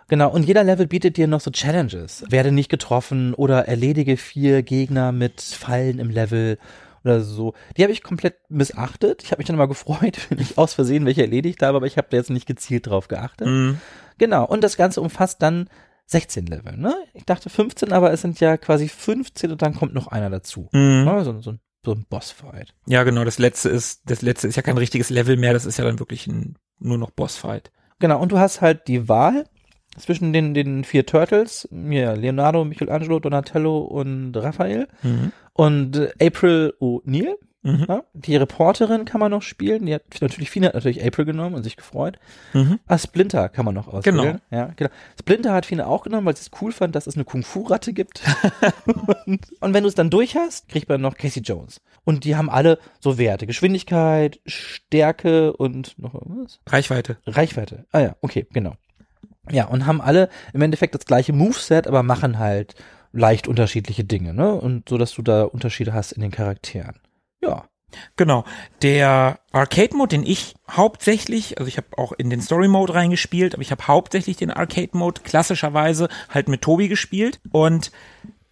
Genau, 0.08 0.30
und 0.30 0.44
jeder 0.44 0.64
Level 0.64 0.88
bietet 0.88 1.16
dir 1.16 1.28
noch 1.28 1.40
so 1.40 1.52
Challenges. 1.52 2.26
Werde 2.30 2.52
nicht 2.52 2.70
getroffen 2.70 3.34
oder 3.34 3.68
erledige 3.68 4.18
vier 4.18 4.64
Gegner 4.64 5.12
mit 5.12 5.40
Fallen 5.42 6.00
im 6.00 6.10
Level 6.10 6.58
oder 7.04 7.22
so. 7.22 7.54
Die 7.78 7.84
habe 7.84 7.92
ich 7.92 8.04
komplett 8.04 8.36
missachtet. 8.50 9.24
Ich 9.24 9.32
habe 9.32 9.40
mich 9.40 9.48
dann 9.48 9.56
immer 9.56 9.68
gefreut, 9.68 10.18
wenn 10.30 10.40
ich 10.40 10.58
aus 10.58 10.74
Versehen 10.74 11.06
welche 11.06 11.22
erledigt 11.22 11.62
habe, 11.62 11.78
aber 11.78 11.88
ich 11.88 11.98
habe 11.98 12.08
da 12.10 12.18
jetzt 12.18 12.30
nicht 12.30 12.48
gezielt 12.48 12.88
drauf 12.88 13.08
geachtet. 13.08 13.48
Mhm. 13.48 13.80
Genau, 14.18 14.46
und 14.46 14.64
das 14.64 14.78
Ganze 14.78 15.02
umfasst 15.02 15.42
dann 15.42 15.70
16 16.08 16.46
Level, 16.46 16.78
ne? 16.78 16.96
Ich 17.14 17.26
dachte 17.26 17.50
15, 17.50 17.94
aber 17.94 18.12
es 18.12 18.22
sind 18.22 18.40
ja 18.40 18.58
quasi 18.58 18.90
15 18.90 19.52
und 19.52 19.62
dann 19.62 19.76
kommt 19.76 19.94
noch 19.94 20.08
einer 20.08 20.30
dazu. 20.30 20.70
Mhm. 20.74 21.06
Ne? 21.06 21.24
So, 21.24 21.40
so, 21.40 21.56
so 21.86 21.92
ein 21.94 22.06
Bossfight. 22.10 22.74
Ja, 22.86 23.04
genau, 23.04 23.24
das 23.24 23.40
letzte 23.40 23.70
ist, 23.70 24.02
das 24.06 24.22
letzte 24.22 24.48
ist 24.48 24.56
ja 24.56 24.62
kein 24.62 24.78
richtiges 24.78 25.10
Level 25.10 25.38
mehr, 25.38 25.54
das 25.54 25.66
ist 25.66 25.78
ja 25.78 25.86
dann 25.86 26.00
wirklich 26.00 26.28
ein, 26.28 26.58
nur 26.80 26.98
noch 26.98 27.12
Bossfight. 27.12 27.72
Genau, 28.00 28.20
und 28.20 28.32
du 28.32 28.40
hast 28.40 28.62
halt 28.62 28.88
die 28.88 29.08
Wahl 29.08 29.46
zwischen 29.98 30.34
den, 30.34 30.54
den 30.54 30.84
vier 30.84 31.06
Turtles, 31.06 31.68
mir 31.72 32.16
Leonardo, 32.16 32.64
Michelangelo, 32.66 33.20
Donatello 33.20 33.80
und 33.80 34.36
Raphael 34.36 34.88
Mhm. 35.04 35.32
und 35.54 35.98
äh, 35.98 36.12
April 36.26 36.74
O'Neil. 36.80 37.36
Mhm. 37.64 37.86
Ja? 37.88 38.04
Die 38.14 38.36
Reporterin 38.38 39.06
kann 39.06 39.20
man 39.20 39.30
noch 39.30 39.44
spielen. 39.44 39.86
Die 39.86 39.94
hat 39.94 40.02
natürlich, 40.20 40.50
Fina 40.50 40.70
hat 40.70 40.74
natürlich 40.74 41.06
April 41.06 41.26
genommen 41.26 41.54
und 41.54 41.62
sich 41.64 41.78
gefreut. 41.78 42.18
Mhm. 42.54 42.80
Ah, 42.88 42.98
Splinter 42.98 43.50
kann 43.50 43.66
man 43.66 43.76
noch 43.76 43.88
auswählen. 43.88 44.18
Genau. 44.18 44.36
Ja, 44.50 44.72
genau. 44.76 44.90
Splinter 45.20 45.54
hat 45.54 45.68
Fina 45.68 45.86
auch 45.86 46.02
genommen, 46.04 46.26
weil 46.26 46.36
sie 46.36 46.42
es 46.42 46.52
cool 46.62 46.72
fand, 46.72 46.96
dass 46.96 47.06
es 47.06 47.14
eine 47.16 47.24
Kung-Fu-Ratte 47.24 47.94
gibt. 47.94 48.24
und, 49.28 49.42
und 49.60 49.74
wenn 49.76 49.84
du 49.84 49.90
es 49.90 49.94
dann 49.94 50.10
durch 50.10 50.36
hast, 50.36 50.70
kriegt 50.70 50.90
man 50.90 51.02
noch 51.02 51.18
Casey 51.18 51.44
Jones. 51.44 51.82
Und 52.04 52.24
die 52.24 52.36
haben 52.36 52.50
alle 52.50 52.80
so 53.00 53.20
Werte. 53.20 53.46
Geschwindigkeit, 53.46 54.40
Stärke 54.48 55.54
und 55.54 56.00
noch 56.00 56.16
was? 56.16 56.60
Reichweite. 56.68 57.18
Reichweite. 57.28 57.86
Ah 57.92 58.00
ja, 58.00 58.16
okay, 58.22 58.48
genau. 58.52 58.74
Ja, 59.50 59.66
und 59.66 59.86
haben 59.86 60.02
alle 60.02 60.30
im 60.54 60.62
Endeffekt 60.62 60.96
das 60.96 61.06
gleiche 61.06 61.34
Moveset, 61.34 61.88
aber 61.88 62.04
machen 62.04 62.38
halt 62.38 62.76
leicht 63.12 63.48
unterschiedliche 63.48 64.04
Dinge, 64.04 64.34
ne? 64.34 64.54
Und 64.54 64.88
so, 64.88 64.98
dass 64.98 65.14
du 65.14 65.22
da 65.22 65.44
Unterschiede 65.44 65.94
hast 65.94 66.12
in 66.12 66.22
den 66.22 66.32
Charakteren. 66.32 67.00
Ja. 67.42 67.66
Genau. 68.16 68.46
Der 68.82 69.40
Arcade-Mode, 69.52 70.16
den 70.16 70.24
ich 70.24 70.56
hauptsächlich, 70.70 71.58
also 71.58 71.68
ich 71.68 71.76
habe 71.76 71.88
auch 71.98 72.14
in 72.14 72.30
den 72.30 72.42
Story-Mode 72.42 72.94
reingespielt, 72.94 73.54
aber 73.54 73.62
ich 73.62 73.72
habe 73.72 73.86
hauptsächlich 73.86 74.38
den 74.38 74.52
Arcade-Mode 74.52 75.22
klassischerweise 75.24 76.08
halt 76.30 76.48
mit 76.48 76.62
Tobi 76.62 76.88
gespielt. 76.88 77.42
Und 77.52 77.92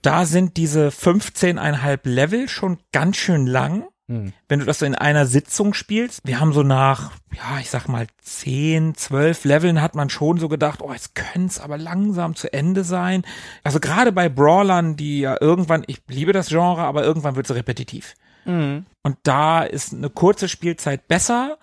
da 0.02 0.26
sind 0.26 0.58
diese 0.58 0.90
15,5 0.90 2.00
Level 2.04 2.50
schon 2.50 2.80
ganz 2.92 3.16
schön 3.16 3.48
lang. 3.48 3.88
Hm. 4.10 4.34
Wenn 4.48 4.60
du 4.60 4.66
das 4.66 4.80
so 4.80 4.88
in 4.88 4.96
einer 4.96 5.28
Sitzung 5.28 5.76
spielst, 5.76 6.22
wir 6.26 6.40
haben 6.40 6.52
so 6.52 6.64
nach, 6.64 7.12
ja, 7.32 7.60
ich 7.60 7.70
sag 7.70 7.88
mal 7.88 8.08
10, 8.22 8.96
12 8.96 9.46
Leveln 9.46 9.82
hat 9.84 9.94
man 9.94 10.10
schon 10.10 10.40
so 10.40 10.50
gedacht, 10.50 10.82
oh, 10.82 10.92
jetzt 10.92 11.14
könnte 11.14 11.48
es 11.48 11.60
aber 11.60 11.78
langsam 11.78 12.36
zu 12.36 12.52
Ende 12.52 12.84
sein. 12.84 13.24
Also 13.64 13.80
gerade 13.80 14.12
bei 14.12 14.28
Brawlern, 14.28 14.96
die 14.96 15.20
ja 15.20 15.38
irgendwann, 15.40 15.84
ich 15.86 16.02
liebe 16.08 16.34
das 16.34 16.50
Genre, 16.50 16.82
aber 16.82 17.04
irgendwann 17.04 17.36
wird 17.36 17.48
es 17.48 17.56
repetitiv. 17.56 18.16
Mhm. 18.46 18.88
Und 19.04 19.18
da 19.24 19.62
ist 19.62 19.94
eine 19.94 20.10
kurze 20.10 20.50
Spielzeit 20.50 21.08
besser, 21.08 21.60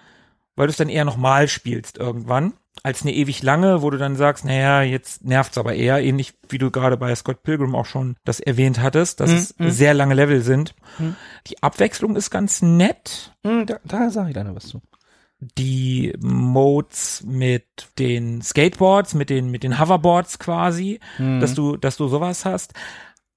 weil 0.55 0.69
du 0.69 0.71
es 0.71 0.77
dann 0.77 0.89
eher 0.89 1.05
nochmal 1.05 1.49
spielst 1.49 1.99
irgendwann, 1.99 2.53
als 2.83 3.03
eine 3.03 3.13
ewig 3.15 3.43
lange, 3.43 3.83
wo 3.83 3.91
du 3.91 3.99
dann 3.99 4.17
sagst, 4.17 4.45
naja, 4.45 4.83
jetzt 4.83 5.25
nervt's 5.25 5.59
aber 5.59 5.75
eher, 5.75 6.03
ähnlich 6.03 6.35
wie 6.49 6.59
du 6.59 6.71
gerade 6.71 6.97
bei 6.97 7.15
Scott 7.15 7.43
Pilgrim 7.43 7.75
auch 7.75 7.87
schon 7.87 8.17
das 8.25 8.39
erwähnt 8.41 8.81
hattest, 8.81 9.21
dass 9.21 9.31
Mhm, 9.31 9.37
es 9.37 9.59
mhm. 9.59 9.71
sehr 9.71 9.95
lange 9.95 10.15
Level 10.15 10.43
sind. 10.43 10.75
Mhm. 10.99 11.17
Die 11.49 11.63
Abwechslung 11.63 12.17
ist 12.17 12.31
ganz 12.31 12.63
nett. 12.63 13.35
Da, 13.43 13.79
da 13.85 14.11
sage 14.11 14.31
ich 14.31 14.37
noch 14.37 14.55
was 14.55 14.67
zu. 14.69 14.83
Die 15.39 16.15
Modes 16.21 17.23
mit 17.27 17.67
den 17.99 18.41
Skateboards, 18.41 19.15
mit 19.15 19.29
den, 19.31 19.51
mit 19.51 19.63
den 19.65 19.79
Hoverboards 19.79 20.39
quasi, 20.39 20.99
dass 21.19 21.55
du, 21.55 21.77
dass 21.77 21.97
du 21.99 22.09
sowas 22.09 22.45
hast. 22.47 22.73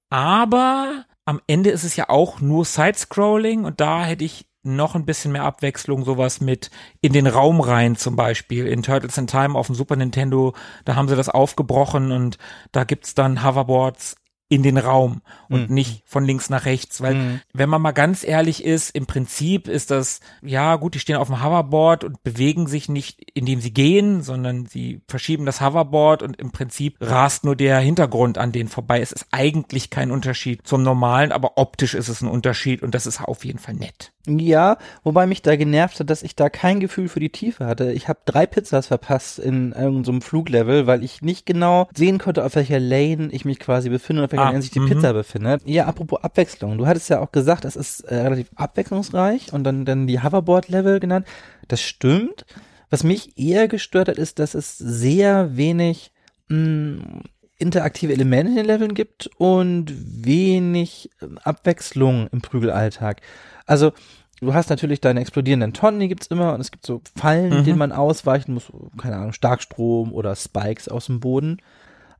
Aber 0.08 1.04
am 1.24 1.40
Ende 1.46 1.70
ist 1.70 1.84
es 1.84 1.96
ja 1.96 2.08
auch 2.08 2.40
nur 2.40 2.64
Side-Scrolling 2.64 3.64
und 3.64 3.80
da 3.80 4.04
hätte 4.04 4.24
ich 4.24 4.46
noch 4.62 4.94
ein 4.94 5.06
bisschen 5.06 5.32
mehr 5.32 5.44
Abwechslung, 5.44 6.04
sowas 6.04 6.40
mit 6.40 6.70
in 7.00 7.12
den 7.12 7.26
Raum 7.26 7.60
rein 7.60 7.96
zum 7.96 8.16
Beispiel. 8.16 8.66
In 8.66 8.82
Turtles 8.82 9.16
in 9.18 9.26
Time 9.26 9.54
auf 9.58 9.66
dem 9.66 9.74
Super 9.74 9.96
Nintendo, 9.96 10.54
da 10.84 10.96
haben 10.96 11.08
sie 11.08 11.16
das 11.16 11.28
aufgebrochen 11.28 12.12
und 12.12 12.38
da 12.72 12.84
gibt's 12.84 13.14
dann 13.14 13.44
Hoverboards 13.44 14.16
in 14.52 14.64
den 14.64 14.78
Raum 14.78 15.22
und 15.48 15.68
Mhm. 15.68 15.74
nicht 15.76 16.02
von 16.06 16.24
links 16.24 16.50
nach 16.50 16.64
rechts, 16.64 17.00
weil 17.00 17.14
Mhm. 17.14 17.40
wenn 17.52 17.68
man 17.68 17.80
mal 17.80 17.92
ganz 17.92 18.24
ehrlich 18.24 18.64
ist, 18.64 18.90
im 18.96 19.06
Prinzip 19.06 19.68
ist 19.68 19.92
das, 19.92 20.18
ja 20.42 20.74
gut, 20.74 20.94
die 20.94 20.98
stehen 20.98 21.14
auf 21.18 21.28
dem 21.28 21.40
Hoverboard 21.40 22.02
und 22.02 22.24
bewegen 22.24 22.66
sich 22.66 22.88
nicht, 22.88 23.20
indem 23.34 23.60
sie 23.60 23.72
gehen, 23.72 24.22
sondern 24.22 24.66
sie 24.66 25.02
verschieben 25.06 25.46
das 25.46 25.60
Hoverboard 25.60 26.24
und 26.24 26.36
im 26.40 26.50
Prinzip 26.50 26.96
rast 27.00 27.44
nur 27.44 27.54
der 27.54 27.78
Hintergrund 27.78 28.38
an 28.38 28.50
denen 28.50 28.68
vorbei. 28.68 29.00
Es 29.00 29.12
ist 29.12 29.26
eigentlich 29.30 29.88
kein 29.88 30.10
Unterschied 30.10 30.66
zum 30.66 30.82
normalen, 30.82 31.30
aber 31.30 31.56
optisch 31.56 31.94
ist 31.94 32.08
es 32.08 32.20
ein 32.20 32.28
Unterschied 32.28 32.82
und 32.82 32.92
das 32.96 33.06
ist 33.06 33.20
auf 33.22 33.44
jeden 33.44 33.60
Fall 33.60 33.74
nett. 33.74 34.12
Ja, 34.26 34.76
wobei 35.02 35.26
mich 35.26 35.40
da 35.40 35.56
genervt 35.56 35.98
hat, 35.98 36.10
dass 36.10 36.22
ich 36.22 36.36
da 36.36 36.50
kein 36.50 36.78
Gefühl 36.78 37.08
für 37.08 37.20
die 37.20 37.30
Tiefe 37.30 37.64
hatte. 37.64 37.92
Ich 37.92 38.06
habe 38.06 38.20
drei 38.26 38.46
Pizzas 38.46 38.86
verpasst 38.88 39.38
in 39.38 39.72
irgendeinem 39.72 40.20
so 40.20 40.26
Fluglevel, 40.26 40.86
weil 40.86 41.02
ich 41.02 41.22
nicht 41.22 41.46
genau 41.46 41.88
sehen 41.94 42.18
konnte, 42.18 42.44
auf 42.44 42.54
welcher 42.54 42.80
Lane 42.80 43.30
ich 43.32 43.46
mich 43.46 43.58
quasi 43.58 43.88
befinde 43.88 44.20
und 44.22 44.26
auf 44.26 44.32
welcher 44.32 44.44
Ah, 44.44 44.50
Lane 44.50 44.62
sich 44.62 44.72
die 44.72 44.80
mhm. 44.80 44.88
Pizza 44.90 45.14
befindet. 45.14 45.62
Ja, 45.64 45.86
apropos 45.86 46.22
Abwechslung. 46.22 46.76
Du 46.76 46.86
hattest 46.86 47.08
ja 47.08 47.20
auch 47.20 47.32
gesagt, 47.32 47.64
es 47.64 47.76
ist 47.76 48.00
äh, 48.00 48.16
relativ 48.16 48.50
abwechslungsreich 48.56 49.54
und 49.54 49.64
dann, 49.64 49.86
dann 49.86 50.06
die 50.06 50.22
Hoverboard-Level 50.22 51.00
genannt. 51.00 51.26
Das 51.68 51.80
stimmt. 51.80 52.44
Was 52.90 53.04
mich 53.04 53.38
eher 53.38 53.68
gestört 53.68 54.08
hat, 54.08 54.18
ist, 54.18 54.38
dass 54.38 54.54
es 54.54 54.76
sehr 54.76 55.56
wenig 55.56 56.12
mh, 56.48 57.22
interaktive 57.60 58.12
Elemente 58.12 58.50
in 58.50 58.56
den 58.56 58.66
Leveln 58.66 58.94
gibt 58.94 59.30
und 59.36 59.92
wenig 60.26 61.10
ähm, 61.22 61.38
Abwechslung 61.38 62.28
im 62.32 62.40
Prügelalltag. 62.40 63.20
Also 63.66 63.92
du 64.40 64.54
hast 64.54 64.70
natürlich 64.70 65.00
deine 65.00 65.20
explodierenden 65.20 65.72
Tonnen, 65.72 66.00
die 66.00 66.08
gibt's 66.08 66.26
immer 66.28 66.54
und 66.54 66.60
es 66.60 66.70
gibt 66.70 66.86
so 66.86 67.02
Fallen, 67.16 67.58
Mhm. 67.60 67.64
denen 67.64 67.78
man 67.78 67.92
ausweichen 67.92 68.54
muss, 68.54 68.72
keine 68.98 69.16
Ahnung, 69.16 69.32
Starkstrom 69.32 70.12
oder 70.12 70.34
Spikes 70.36 70.88
aus 70.88 71.06
dem 71.06 71.20
Boden. 71.20 71.58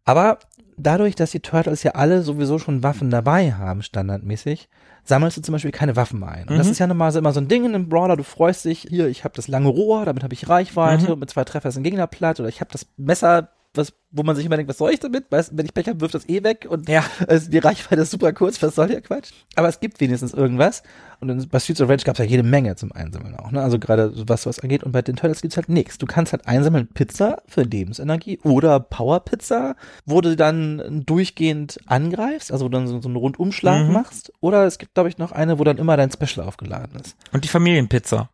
Aber 0.04 0.38
dadurch, 0.76 1.14
dass 1.14 1.30
die 1.30 1.40
Turtles 1.40 1.82
ja 1.82 1.92
alle 1.92 2.22
sowieso 2.22 2.58
schon 2.58 2.82
Waffen 2.82 3.10
dabei 3.10 3.52
haben, 3.52 3.82
standardmäßig, 3.82 4.68
sammelst 5.04 5.36
du 5.36 5.42
zum 5.42 5.52
Beispiel 5.52 5.70
keine 5.72 5.96
Waffen 5.96 6.22
ein. 6.24 6.48
Und 6.48 6.56
das 6.58 6.66
Mhm. 6.66 6.72
ist 6.72 6.78
ja 6.78 6.86
so 7.10 7.18
immer 7.18 7.32
so 7.32 7.40
ein 7.40 7.48
Ding 7.48 7.64
in 7.64 7.74
einem 7.74 7.88
Brawler, 7.88 8.16
du 8.16 8.22
freust 8.22 8.64
dich, 8.64 8.86
hier, 8.88 9.08
ich 9.08 9.24
habe 9.24 9.34
das 9.34 9.48
lange 9.48 9.68
Rohr, 9.68 10.04
damit 10.04 10.22
habe 10.22 10.34
ich 10.34 10.48
Reichweite, 10.48 11.06
Mhm. 11.06 11.12
und 11.12 11.20
mit 11.20 11.30
zwei 11.30 11.44
Treffer 11.44 11.68
ist 11.70 11.76
ein 11.76 11.82
Gegner 11.82 12.06
platt, 12.06 12.38
oder 12.40 12.48
ich 12.48 12.60
habe 12.60 12.70
das 12.70 12.86
Messer, 12.96 13.48
was, 13.74 13.92
wo 14.10 14.22
man 14.24 14.34
sich 14.36 14.44
immer 14.46 14.56
denkt, 14.56 14.68
was 14.68 14.78
soll 14.78 14.90
ich 14.92 15.00
damit? 15.00 15.30
Weißt, 15.30 15.56
wenn 15.56 15.64
ich 15.64 15.72
Pech 15.74 15.86
habe, 15.88 16.00
wirft 16.00 16.14
das 16.14 16.28
eh 16.28 16.42
weg 16.42 16.66
und 16.68 16.88
Ja. 16.88 17.04
also 17.28 17.50
die 17.50 17.58
Reichweite 17.58 18.02
ist 18.02 18.10
super 18.10 18.32
kurz, 18.32 18.60
was 18.62 18.74
soll 18.74 18.88
der 18.88 19.00
Quatsch? 19.00 19.30
Aber 19.54 19.68
es 19.68 19.78
gibt 19.80 20.00
wenigstens 20.00 20.32
irgendwas. 20.34 20.82
Und 21.20 21.50
bei 21.50 21.58
Streets 21.60 21.80
of 21.82 21.88
Rage 21.90 22.04
gab 22.04 22.14
es 22.14 22.18
ja 22.18 22.24
jede 22.24 22.42
Menge 22.42 22.76
zum 22.76 22.92
Einsammeln 22.92 23.36
auch, 23.36 23.50
ne? 23.52 23.60
Also 23.62 23.78
gerade 23.78 24.12
was 24.26 24.46
was 24.46 24.58
angeht. 24.60 24.82
Und 24.82 24.92
bei 24.92 25.02
den 25.02 25.16
Turtles 25.16 25.42
gibt's 25.42 25.56
halt 25.56 25.68
nichts. 25.68 25.98
Du 25.98 26.06
kannst 26.06 26.32
halt 26.32 26.46
einsammeln 26.48 26.88
Pizza 26.88 27.42
für 27.46 27.62
Lebensenergie 27.62 28.40
oder 28.42 28.80
Powerpizza, 28.80 29.76
wo 30.06 30.20
du 30.22 30.34
dann 30.34 31.02
durchgehend 31.06 31.78
angreifst, 31.86 32.50
also 32.50 32.64
wo 32.64 32.68
du 32.70 32.78
dann 32.78 32.86
so, 32.88 33.00
so 33.02 33.08
einen 33.08 33.16
Rundumschlag 33.16 33.86
Mhm. 33.86 33.92
machst. 33.92 34.32
Oder 34.40 34.64
es 34.66 34.78
gibt, 34.78 34.94
glaube 34.94 35.08
ich, 35.10 35.18
noch 35.18 35.30
eine, 35.32 35.58
wo 35.58 35.64
dann 35.64 35.76
immer 35.78 35.96
dein 35.96 36.10
Special 36.10 36.46
aufgeladen 36.46 36.98
ist. 37.00 37.16
Und 37.32 37.44
die 37.44 37.48
Familienpizza. 37.48 38.30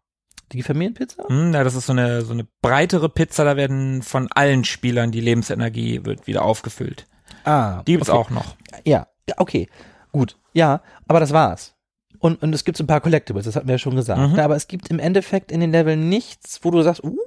Die 0.53 0.63
Familienpizza? 0.63 1.29
Hm, 1.29 1.53
ja, 1.53 1.65
das 1.65 1.75
ist 1.75 1.87
so 1.87 1.93
eine, 1.93 2.23
so 2.23 2.33
eine 2.33 2.47
breitere 2.63 3.09
Pizza, 3.09 3.45
da 3.45 3.57
werden 3.57 4.03
von 4.03 4.29
allen 4.31 4.65
Spielern 4.65 5.11
die 5.11 5.21
Lebensenergie 5.21 6.05
wird 6.05 6.27
wieder 6.27 6.43
aufgefüllt. 6.43 7.07
Ah, 7.45 7.83
Die 7.87 7.93
gibt's 7.93 8.11
okay. 8.11 8.19
auch 8.19 8.31
noch. 8.31 8.57
Ja, 8.85 9.09
okay, 9.37 9.69
gut. 10.13 10.37
Ja, 10.53 10.83
aber 11.09 11.21
das 11.21 11.33
war's. 11.33 11.75
Und, 12.19 12.43
und 12.43 12.55
es 12.55 12.65
gibt 12.65 12.79
so 12.79 12.85
ein 12.85 12.87
paar 12.87 13.01
Collectibles, 13.01 13.45
das 13.45 13.57
hatten 13.57 13.69
wir 13.69 13.75
ja 13.75 13.79
schon 13.79 13.97
gesagt. 13.97 14.21
Mhm. 14.21 14.39
Aber 14.39 14.57
es 14.57 14.69
gibt 14.69 14.89
im 14.89 14.99
Endeffekt 14.99 15.53
in 15.53 15.61
den 15.61 15.73
Leveln 15.73 16.09
nichts, 16.09 16.61
wo 16.63 16.71
du 16.71 16.83
sagst, 16.83 17.05
uh, 17.05 17.19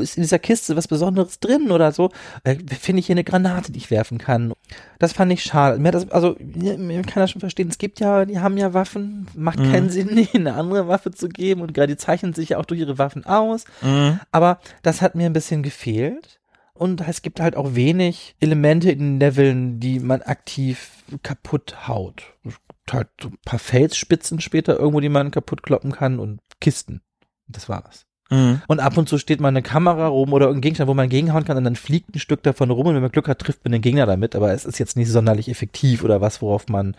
ist 0.00 0.16
in 0.16 0.22
dieser 0.22 0.38
Kiste 0.38 0.76
was 0.76 0.88
Besonderes 0.88 1.40
drin 1.40 1.70
oder 1.70 1.92
so. 1.92 2.10
Äh, 2.44 2.56
Finde 2.80 3.00
ich 3.00 3.06
hier 3.06 3.14
eine 3.14 3.24
Granate, 3.24 3.72
die 3.72 3.78
ich 3.78 3.90
werfen 3.90 4.18
kann. 4.18 4.52
Das 4.98 5.12
fand 5.12 5.32
ich 5.32 5.42
schade. 5.42 5.78
Mir 5.78 5.90
das, 5.92 6.10
also, 6.10 6.36
man 6.40 7.04
kann 7.06 7.22
das 7.22 7.30
schon 7.30 7.40
verstehen. 7.40 7.68
Es 7.68 7.78
gibt 7.78 8.00
ja, 8.00 8.24
die 8.24 8.38
haben 8.40 8.56
ja 8.56 8.74
Waffen. 8.74 9.26
Macht 9.34 9.58
Mhm. 9.58 9.72
keinen 9.72 9.90
Sinn, 9.90 10.08
ihnen 10.32 10.46
eine 10.48 10.54
andere 10.54 10.88
Waffe 10.88 11.10
zu 11.10 11.28
geben. 11.28 11.60
Und 11.62 11.74
gerade 11.74 11.88
die 11.94 11.96
zeichnen 11.96 12.34
sich 12.34 12.50
ja 12.50 12.58
auch 12.58 12.64
durch 12.64 12.80
ihre 12.80 12.98
Waffen 12.98 13.24
aus. 13.26 13.64
Mhm. 13.82 14.20
Aber 14.32 14.58
das 14.82 15.02
hat 15.02 15.14
mir 15.14 15.26
ein 15.26 15.32
bisschen 15.32 15.62
gefehlt. 15.62 16.40
Und 16.74 17.00
es 17.08 17.22
gibt 17.22 17.40
halt 17.40 17.56
auch 17.56 17.74
wenig 17.74 18.36
Elemente 18.38 18.90
in 18.90 18.98
den 18.98 19.20
Leveln, 19.20 19.80
die 19.80 19.98
man 19.98 20.20
aktiv 20.20 20.90
kaputt 21.22 21.88
haut. 21.88 22.34
Es 22.44 22.54
gibt 22.68 22.92
halt 22.92 23.08
so 23.18 23.28
ein 23.28 23.38
paar 23.46 23.58
Felsspitzen 23.58 24.40
später 24.42 24.78
irgendwo, 24.78 25.00
die 25.00 25.08
man 25.08 25.30
kaputt 25.30 25.62
kloppen 25.62 25.92
kann 25.92 26.18
und 26.18 26.40
Kisten. 26.60 27.00
Das 27.48 27.70
war's. 27.70 28.04
Mhm. 28.30 28.62
Und 28.66 28.80
ab 28.80 28.96
und 28.96 29.08
zu 29.08 29.18
steht 29.18 29.40
mal 29.40 29.48
eine 29.48 29.62
Kamera 29.62 30.08
rum 30.08 30.32
oder 30.32 30.46
irgendein 30.46 30.62
Gegenstand, 30.62 30.88
wo 30.88 30.94
man 30.94 31.08
gegenhauen 31.08 31.44
kann 31.44 31.56
und 31.56 31.64
dann 31.64 31.76
fliegt 31.76 32.14
ein 32.14 32.18
Stück 32.18 32.42
davon 32.42 32.70
rum 32.70 32.86
und 32.86 32.94
wenn 32.94 33.02
man 33.02 33.12
Glück 33.12 33.28
hat, 33.28 33.38
trifft 33.38 33.64
man 33.64 33.72
den 33.72 33.82
Gegner 33.82 34.06
damit. 34.06 34.34
Aber 34.34 34.52
es 34.52 34.64
ist 34.64 34.78
jetzt 34.78 34.96
nicht 34.96 35.10
sonderlich 35.10 35.48
effektiv 35.48 36.02
oder 36.04 36.20
was, 36.20 36.42
worauf 36.42 36.68
man 36.68 36.96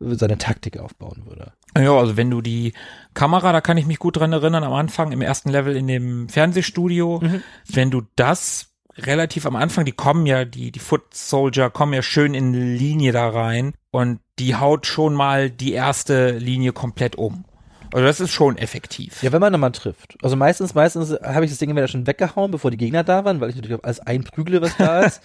seine 0.00 0.38
Taktik 0.38 0.78
aufbauen 0.78 1.22
würde. 1.26 1.52
Ja, 1.76 1.92
also 1.92 2.16
wenn 2.16 2.30
du 2.30 2.40
die 2.40 2.72
Kamera, 3.14 3.52
da 3.52 3.60
kann 3.60 3.76
ich 3.78 3.86
mich 3.86 3.98
gut 3.98 4.16
dran 4.16 4.32
erinnern, 4.32 4.62
am 4.62 4.72
Anfang 4.72 5.10
im 5.10 5.20
ersten 5.22 5.50
Level 5.50 5.74
in 5.76 5.88
dem 5.88 6.28
Fernsehstudio, 6.28 7.20
Mhm. 7.20 7.42
wenn 7.68 7.90
du 7.90 8.02
das 8.14 8.68
relativ 8.96 9.46
am 9.46 9.56
Anfang, 9.56 9.84
die 9.84 9.92
kommen 9.92 10.26
ja, 10.26 10.44
die, 10.44 10.70
die 10.72 10.78
Foot 10.80 11.14
Soldier 11.14 11.70
kommen 11.70 11.94
ja 11.94 12.02
schön 12.02 12.34
in 12.34 12.52
Linie 12.52 13.12
da 13.12 13.28
rein 13.28 13.74
und 13.90 14.20
die 14.38 14.54
haut 14.56 14.86
schon 14.86 15.14
mal 15.14 15.50
die 15.50 15.72
erste 15.72 16.32
Linie 16.38 16.72
komplett 16.72 17.16
um. 17.16 17.44
Also 17.92 18.04
das 18.04 18.20
ist 18.20 18.30
schon 18.30 18.58
effektiv. 18.58 19.22
Ja, 19.22 19.32
wenn 19.32 19.40
man 19.40 19.52
nochmal 19.52 19.72
trifft. 19.72 20.16
Also 20.22 20.36
meistens, 20.36 20.74
meistens 20.74 21.12
habe 21.22 21.44
ich 21.44 21.50
das 21.50 21.58
Ding 21.58 21.70
entweder 21.70 21.88
schon 21.88 22.06
weggehauen, 22.06 22.50
bevor 22.50 22.70
die 22.70 22.76
Gegner 22.76 23.04
da 23.04 23.24
waren, 23.24 23.40
weil 23.40 23.50
ich 23.50 23.56
natürlich 23.56 23.76
auf 23.76 23.84
alles 23.84 24.00
einprügle, 24.00 24.60
was 24.60 24.76
da 24.76 25.02
ist. 25.02 25.22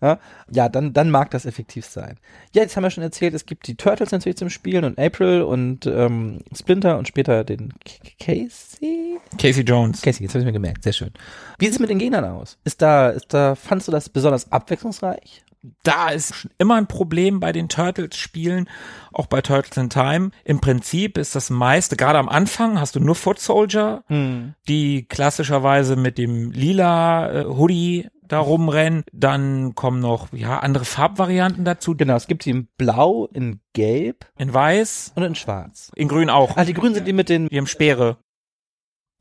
ja, 0.00 0.68
dann, 0.68 0.92
dann 0.92 1.10
mag 1.10 1.30
das 1.30 1.46
effektiv 1.46 1.84
sein. 1.84 2.16
Ja, 2.54 2.62
jetzt 2.62 2.76
haben 2.76 2.84
wir 2.84 2.90
schon 2.90 3.02
erzählt, 3.02 3.34
es 3.34 3.46
gibt 3.46 3.66
die 3.66 3.74
Turtles 3.74 4.12
natürlich 4.12 4.36
zum 4.36 4.50
Spielen 4.50 4.84
und 4.84 4.98
April 4.98 5.42
und 5.42 5.86
ähm, 5.86 6.40
Splinter 6.54 6.98
und 6.98 7.08
später 7.08 7.44
den 7.44 7.72
Casey. 8.18 9.18
Casey 9.38 9.62
Jones. 9.62 10.02
Casey, 10.02 10.22
jetzt 10.22 10.32
habe 10.32 10.40
ich 10.40 10.46
mir 10.46 10.52
gemerkt, 10.52 10.84
sehr 10.84 10.92
schön. 10.92 11.10
Wie 11.58 11.66
sieht 11.66 11.74
es 11.74 11.80
mit 11.80 11.90
den 11.90 11.98
Gegnern 11.98 12.24
aus? 12.24 12.58
Ist 12.64 12.82
da, 12.82 13.10
ist 13.10 13.32
da, 13.32 13.54
fandst 13.54 13.88
du 13.88 13.92
das 13.92 14.08
besonders 14.08 14.50
abwechslungsreich? 14.50 15.42
Da 15.82 16.08
ist 16.10 16.34
schon 16.34 16.50
immer 16.58 16.76
ein 16.76 16.86
Problem 16.86 17.40
bei 17.40 17.52
den 17.52 17.68
Turtles-Spielen, 17.68 18.68
auch 19.12 19.26
bei 19.26 19.40
Turtles 19.40 19.76
in 19.76 19.90
Time. 19.90 20.30
Im 20.44 20.60
Prinzip 20.60 21.18
ist 21.18 21.34
das 21.34 21.50
meiste, 21.50 21.96
gerade 21.96 22.18
am 22.18 22.28
Anfang 22.28 22.78
hast 22.80 22.96
du 22.96 23.00
nur 23.00 23.14
Foot 23.14 23.38
Soldier, 23.38 24.02
Hm. 24.08 24.54
die 24.68 25.06
klassischerweise 25.06 25.96
mit 25.96 26.18
dem 26.18 26.50
lila 26.52 27.32
äh, 27.32 27.44
Hoodie 27.44 28.08
da 28.22 28.38
rumrennen. 28.40 29.04
Dann 29.12 29.74
kommen 29.76 30.00
noch 30.00 30.32
ja 30.32 30.58
andere 30.58 30.84
Farbvarianten 30.84 31.64
dazu, 31.64 31.96
Genau, 31.96 32.16
es 32.16 32.26
gibt 32.26 32.44
die 32.44 32.50
in 32.50 32.68
Blau, 32.76 33.28
in 33.32 33.60
Gelb 33.72 34.26
in 34.36 34.52
Weiß, 34.52 35.12
und 35.14 35.22
in 35.22 35.34
Schwarz. 35.34 35.92
in 35.94 36.08
Grün 36.08 36.28
auch. 36.30 36.56
Ah, 36.56 36.64
die 36.64 36.74
Grünen 36.74 36.94
sind 36.94 37.06
die 37.06 37.12
mit 37.12 37.28
den. 37.28 37.48
Die 37.48 37.56
haben 37.58 37.66
Speere. 37.68 38.18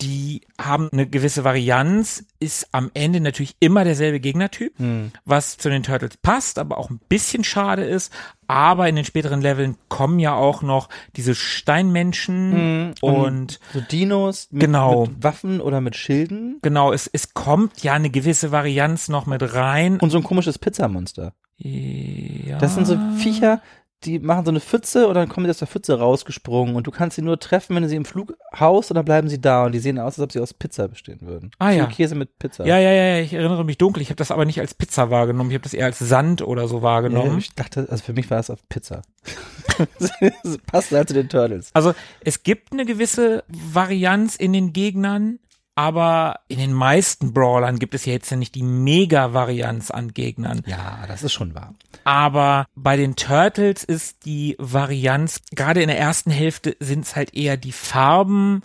Die 0.02 0.42
haben 0.62 0.90
eine 0.92 1.08
gewisse 1.08 1.46
Varianz, 1.46 2.26
ist 2.42 2.68
am 2.74 2.92
Ende 2.94 3.22
natürlich 3.22 3.56
immer 3.62 3.86
derselbe 3.86 4.20
Gegnertyp, 4.20 4.78
Hm. 4.78 5.12
was 5.24 5.58
zu 5.58 5.70
den 5.70 5.84
Turtles 5.84 6.18
passt, 6.18 6.60
aber 6.60 6.78
auch 6.78 6.90
ein 6.90 7.00
bisschen 7.08 7.46
schade 7.46 7.86
ist. 7.86 8.12
Aber 8.48 8.90
in 8.90 8.98
den 8.98 9.06
späteren 9.06 9.42
Leveln 9.42 9.78
kommen 9.88 10.20
ja 10.20 10.36
auch 10.36 10.62
noch 10.62 10.90
diese 11.16 11.34
Steinmenschen 11.34 12.52
Hm, 12.52 12.94
und 13.02 13.60
So 13.74 13.80
Dinos 13.82 14.50
mit, 14.52 14.62
Genau. 14.64 15.06
mit 15.06 15.24
Waffen 15.24 15.62
oder 15.62 15.80
mit 15.82 15.96
Schilden. 15.96 16.60
genau, 16.62 16.92
es, 16.92 17.08
es 17.12 17.34
kommt 17.34 17.82
ja 17.82 17.94
eine 17.94 18.10
gewisse 18.10 18.52
Varianz 18.52 19.08
noch 19.08 19.26
mit 19.26 19.54
rein. 19.54 19.98
Und 20.00 20.10
so 20.10 20.18
ein 20.18 20.24
komisches 20.24 20.60
Pizzamonster. 20.60 21.34
Ja. 21.58 22.58
Das 22.58 22.76
sind 22.76 22.86
so 22.86 23.00
Viecher, 23.18 23.62
die 24.06 24.20
machen 24.20 24.46
so 24.46 24.52
eine 24.52 24.60
Pfütze 24.60 25.08
und 25.08 25.16
dann 25.16 25.28
kommen 25.28 25.46
die 25.46 25.50
aus 25.50 25.58
der 25.58 25.68
Pfütze 25.68 25.98
rausgesprungen 26.00 26.76
und 26.76 26.88
du 26.88 26.92
kannst 26.92 27.16
sie 27.16 27.22
nur 27.22 27.40
treffen, 27.40 27.76
wenn 27.76 27.84
du 27.84 27.90
sie 27.90 27.96
im 27.96 28.06
Flug 28.06 28.38
haust 28.58 28.92
und 28.92 28.96
dann 28.96 29.06
bleiben 29.06 29.28
sie 29.28 29.42
da 29.42 29.66
und 29.66 29.72
die 29.72 29.80
sehen 29.80 29.98
aus, 30.00 30.14
als 30.18 30.20
ob 30.20 30.32
sie 30.32 30.40
aus 30.40 30.54
Pizza 30.54 30.88
bestehen 30.88 31.20
würden. 31.22 31.52
Ah, 31.60 31.72
ja. 31.72 31.86
Käse 31.88 32.16
mit 32.16 32.38
Pizza. 32.40 32.66
Ja, 32.66 32.78
ja, 32.78 32.92
ja, 32.92 33.20
ich 33.20 33.34
erinnere 33.34 33.66
mich 33.66 33.78
dunkel. 33.78 34.02
Ich 34.02 34.10
habe 34.10 34.18
das 34.18 34.32
aber 34.32 34.46
nicht 34.46 34.60
als 34.60 34.74
Pizza 34.74 35.10
wahrgenommen. 35.10 35.50
Ich 35.50 35.56
habe 35.56 35.64
das 35.64 35.74
eher 35.74 35.86
als 35.86 36.00
Sand 36.00 36.42
oder 36.42 36.68
so 36.68 36.78
Ja, 36.78 36.82
wahrgenommen. 36.84 37.40
ich 37.40 37.54
dachte, 37.56 37.88
also 37.90 38.04
für 38.04 38.14
mich 38.14 38.30
war 38.30 38.40
es 38.40 38.50
auf 38.50 38.60
Pizza. 38.70 39.02
das 40.00 40.58
passt 40.68 40.92
halt 40.92 41.08
zu 41.08 41.14
den 41.14 41.30
Turtles. 41.30 41.70
Also 41.74 41.94
es 42.22 42.44
gibt 42.44 42.72
eine 42.72 42.86
gewisse 42.86 43.44
Varianz 43.48 44.36
in 44.36 44.54
den 44.54 44.74
Gegnern, 44.74 45.40
aber 45.76 46.40
in 46.48 46.58
den 46.58 46.74
meisten 46.74 47.34
Brawlern 47.34 47.80
gibt 47.80 47.94
es 47.94 48.06
ja 48.06 48.14
jetzt 48.14 48.30
ja 48.32 48.38
nicht 48.38 48.56
die 48.56 48.64
Mega-Varianz 48.64 49.92
an 49.92 50.14
Gegnern. 50.14 50.64
Ja, 50.66 51.06
das 51.08 51.22
ist 51.22 51.34
schon 51.34 51.54
wahr. 51.54 51.74
Aber 52.06 52.66
bei 52.76 52.96
den 52.96 53.18
Turtles 53.18 53.84
ist 53.84 54.26
die 54.26 54.56
Varianz, 54.58 55.42
gerade 55.54 55.82
in 55.82 55.90
der 55.90 56.00
ersten 56.00 56.32
Hälfte 56.32 56.78
sind 56.80 57.06
es 57.06 57.16
halt 57.16 57.34
eher 57.36 57.58
die 57.58 57.74
Farben, 57.74 58.64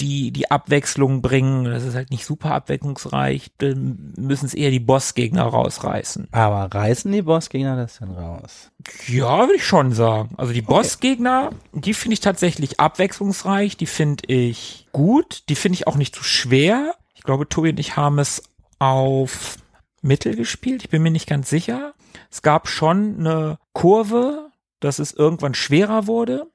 die 0.00 0.30
die 0.30 0.50
Abwechslung 0.50 1.22
bringen. 1.22 1.64
Das 1.64 1.84
ist 1.84 1.94
halt 1.94 2.10
nicht 2.10 2.24
super 2.24 2.52
abwechslungsreich. 2.52 3.50
Dann 3.58 4.12
müssen 4.16 4.46
es 4.46 4.54
eher 4.54 4.70
die 4.70 4.80
Bossgegner 4.80 5.44
rausreißen. 5.44 6.28
Aber 6.30 6.74
reißen 6.74 7.10
die 7.10 7.22
Bossgegner 7.22 7.76
das 7.76 7.98
denn 7.98 8.10
raus? 8.10 8.70
Ja, 9.06 9.40
würde 9.40 9.56
ich 9.56 9.66
schon 9.66 9.92
sagen. 9.92 10.34
Also 10.36 10.52
die 10.52 10.62
Bossgegner, 10.62 11.50
die 11.72 11.94
finde 11.94 12.14
ich 12.14 12.20
tatsächlich 12.20 12.80
abwechslungsreich, 12.80 13.76
die 13.76 13.86
finde 13.86 14.24
ich 14.26 14.88
gut, 14.92 15.44
die 15.48 15.56
finde 15.56 15.74
ich 15.74 15.86
auch 15.86 15.96
nicht 15.96 16.14
zu 16.14 16.24
schwer. 16.24 16.94
Ich 17.14 17.22
glaube, 17.22 17.48
Tobi 17.48 17.70
und 17.70 17.80
ich 17.80 17.96
haben 17.96 18.18
es 18.18 18.42
auf 18.78 19.56
Mittel 20.02 20.34
gespielt, 20.34 20.82
ich 20.82 20.90
bin 20.90 21.02
mir 21.02 21.12
nicht 21.12 21.28
ganz 21.28 21.48
sicher. 21.48 21.94
Es 22.30 22.42
gab 22.42 22.68
schon 22.68 23.20
eine 23.20 23.58
Kurve, 23.72 24.50
dass 24.80 24.98
es 24.98 25.12
irgendwann 25.12 25.54
schwerer 25.54 26.06
wurde. 26.06 26.50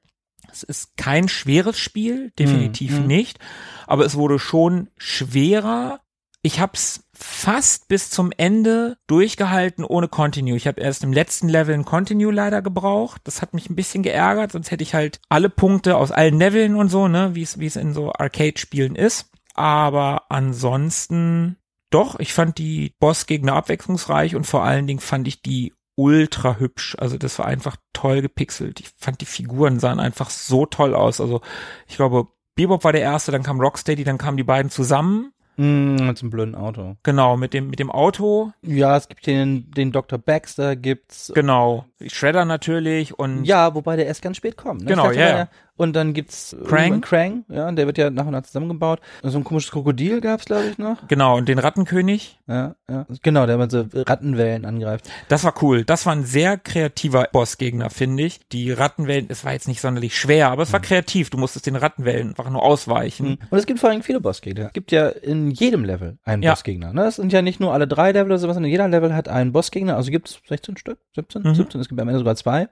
Es 0.58 0.62
ist 0.64 0.96
kein 0.96 1.28
schweres 1.28 1.78
Spiel, 1.78 2.32
definitiv 2.38 2.92
Hm, 2.92 2.98
hm. 2.98 3.06
nicht, 3.06 3.38
aber 3.86 4.04
es 4.04 4.16
wurde 4.16 4.38
schon 4.38 4.88
schwerer. 4.96 6.00
Ich 6.42 6.60
hab's 6.60 7.04
fast 7.12 7.88
bis 7.88 8.10
zum 8.10 8.32
Ende 8.36 8.96
durchgehalten 9.06 9.84
ohne 9.84 10.08
Continue. 10.08 10.56
Ich 10.56 10.66
habe 10.66 10.80
erst 10.80 11.02
im 11.02 11.12
letzten 11.12 11.48
Level 11.48 11.74
ein 11.74 11.84
Continue 11.84 12.32
leider 12.32 12.62
gebraucht. 12.62 13.20
Das 13.24 13.42
hat 13.42 13.54
mich 13.54 13.68
ein 13.68 13.76
bisschen 13.76 14.02
geärgert, 14.02 14.52
sonst 14.52 14.70
hätte 14.70 14.84
ich 14.84 14.94
halt 14.94 15.20
alle 15.28 15.50
Punkte 15.50 15.96
aus 15.96 16.12
allen 16.12 16.38
Leveln 16.38 16.76
und 16.76 16.88
so, 16.88 17.08
ne, 17.08 17.34
wie 17.34 17.42
es 17.42 17.58
wie 17.58 17.66
es 17.66 17.76
in 17.76 17.92
so 17.92 18.12
Arcade-Spielen 18.12 18.94
ist. 18.94 19.30
Aber 19.54 20.30
ansonsten 20.30 21.56
doch, 21.90 22.20
ich 22.20 22.32
fand 22.34 22.58
die 22.58 22.94
Bossgegner 23.00 23.54
abwechslungsreich 23.54 24.36
und 24.36 24.44
vor 24.44 24.62
allen 24.62 24.86
Dingen 24.86 25.00
fand 25.00 25.26
ich 25.26 25.42
die 25.42 25.72
ultra 25.98 26.58
hübsch. 26.58 26.96
Also 26.98 27.18
das 27.18 27.38
war 27.40 27.46
einfach 27.46 27.76
toll 27.92 28.22
gepixelt. 28.22 28.78
Ich 28.78 28.90
fand 28.96 29.20
die 29.20 29.26
Figuren 29.26 29.80
sahen 29.80 29.98
einfach 29.98 30.30
so 30.30 30.64
toll 30.64 30.94
aus. 30.94 31.20
Also 31.20 31.40
ich 31.88 31.96
glaube, 31.96 32.28
Bebop 32.54 32.84
war 32.84 32.92
der 32.92 33.02
erste, 33.02 33.32
dann 33.32 33.42
kam 33.42 33.60
Rocksteady, 33.60 34.04
dann 34.04 34.16
kamen 34.16 34.36
die 34.36 34.44
beiden 34.44 34.70
zusammen. 34.70 35.32
Mm, 35.56 35.96
mit 36.06 36.20
einem 36.22 36.30
blöden 36.30 36.54
Auto. 36.54 36.96
Genau, 37.02 37.36
mit 37.36 37.52
dem, 37.52 37.68
mit 37.68 37.80
dem 37.80 37.90
Auto. 37.90 38.52
Ja, 38.62 38.96
es 38.96 39.08
gibt 39.08 39.26
den, 39.26 39.72
den 39.72 39.90
Dr. 39.90 40.18
Baxter, 40.20 40.76
gibt's. 40.76 41.32
Genau. 41.34 41.84
Shredder 42.06 42.44
natürlich 42.44 43.18
und 43.18 43.44
Ja, 43.44 43.74
wobei 43.74 43.96
der 43.96 44.06
erst 44.06 44.22
ganz 44.22 44.36
spät 44.36 44.56
kommt. 44.56 44.82
Ne? 44.82 44.86
Genau, 44.90 45.10
ja, 45.10 45.20
er- 45.20 45.48
Und 45.78 45.94
dann 45.96 46.12
gibt's 46.12 46.54
Krang. 46.66 46.78
irgendwann 46.92 47.00
Krang, 47.00 47.44
ja, 47.48 47.72
der 47.72 47.86
wird 47.86 47.96
ja 47.96 48.10
nach 48.10 48.26
und 48.26 48.32
nach 48.32 48.42
zusammengebaut. 48.42 49.00
So 49.22 49.38
ein 49.38 49.44
komisches 49.44 49.70
Krokodil 49.70 50.20
gab's, 50.20 50.44
glaube 50.44 50.64
ich, 50.70 50.76
noch. 50.76 51.08
genau, 51.08 51.36
und 51.38 51.48
den 51.48 51.58
Rattenkönig. 51.58 52.38
Ja, 52.46 52.74
ja. 52.90 53.06
Genau, 53.22 53.46
der 53.46 53.56
mit 53.58 53.70
so 53.70 53.86
Rattenwellen 53.94 54.64
angreift. 54.64 55.08
Das 55.28 55.44
war 55.44 55.54
cool. 55.62 55.84
Das 55.84 56.04
war 56.04 56.14
ein 56.14 56.24
sehr 56.24 56.58
kreativer 56.58 57.28
Bossgegner, 57.32 57.88
finde 57.90 58.24
ich. 58.24 58.40
Die 58.50 58.72
Rattenwellen, 58.72 59.26
es 59.28 59.44
war 59.44 59.52
jetzt 59.52 59.68
nicht 59.68 59.80
sonderlich 59.80 60.18
schwer, 60.18 60.50
aber 60.50 60.62
es 60.64 60.72
war 60.72 60.80
kreativ. 60.80 61.30
Du 61.30 61.38
musstest 61.38 61.66
den 61.66 61.76
Rattenwellen 61.76 62.28
einfach 62.30 62.50
nur 62.50 62.62
ausweichen. 62.62 63.28
Mhm. 63.30 63.38
Und 63.50 63.58
es 63.58 63.66
gibt 63.66 63.78
vor 63.80 63.90
allem 63.90 64.02
viele 64.02 64.20
Bossgegner. 64.20 64.66
Es 64.66 64.72
gibt 64.72 64.90
ja 64.92 65.08
in 65.08 65.50
jedem 65.50 65.84
Level 65.84 66.18
einen 66.24 66.42
Ja. 66.42 66.52
Bossgegner. 66.52 66.92
Ne? 66.92 67.04
Es 67.04 67.16
sind 67.16 67.32
ja 67.32 67.40
nicht 67.42 67.60
nur 67.60 67.72
alle 67.72 67.86
drei 67.86 68.12
Level 68.12 68.26
oder 68.32 68.38
sowas, 68.38 68.54
sondern 68.54 68.70
jeder 68.72 68.88
Level 68.88 69.14
hat 69.14 69.28
einen 69.28 69.52
Bossgegner. 69.52 69.94
Also 69.96 70.10
gibt 70.10 70.28
es 70.28 70.40
16 70.48 70.76
Stück, 70.76 70.98
17, 71.14 71.42
Mhm. 71.42 71.54
17, 71.54 71.80
es 71.80 71.88
gibt 71.88 72.00
am 72.00 72.08
Ende 72.08 72.18
sogar 72.18 72.34
zwei. 72.34 72.68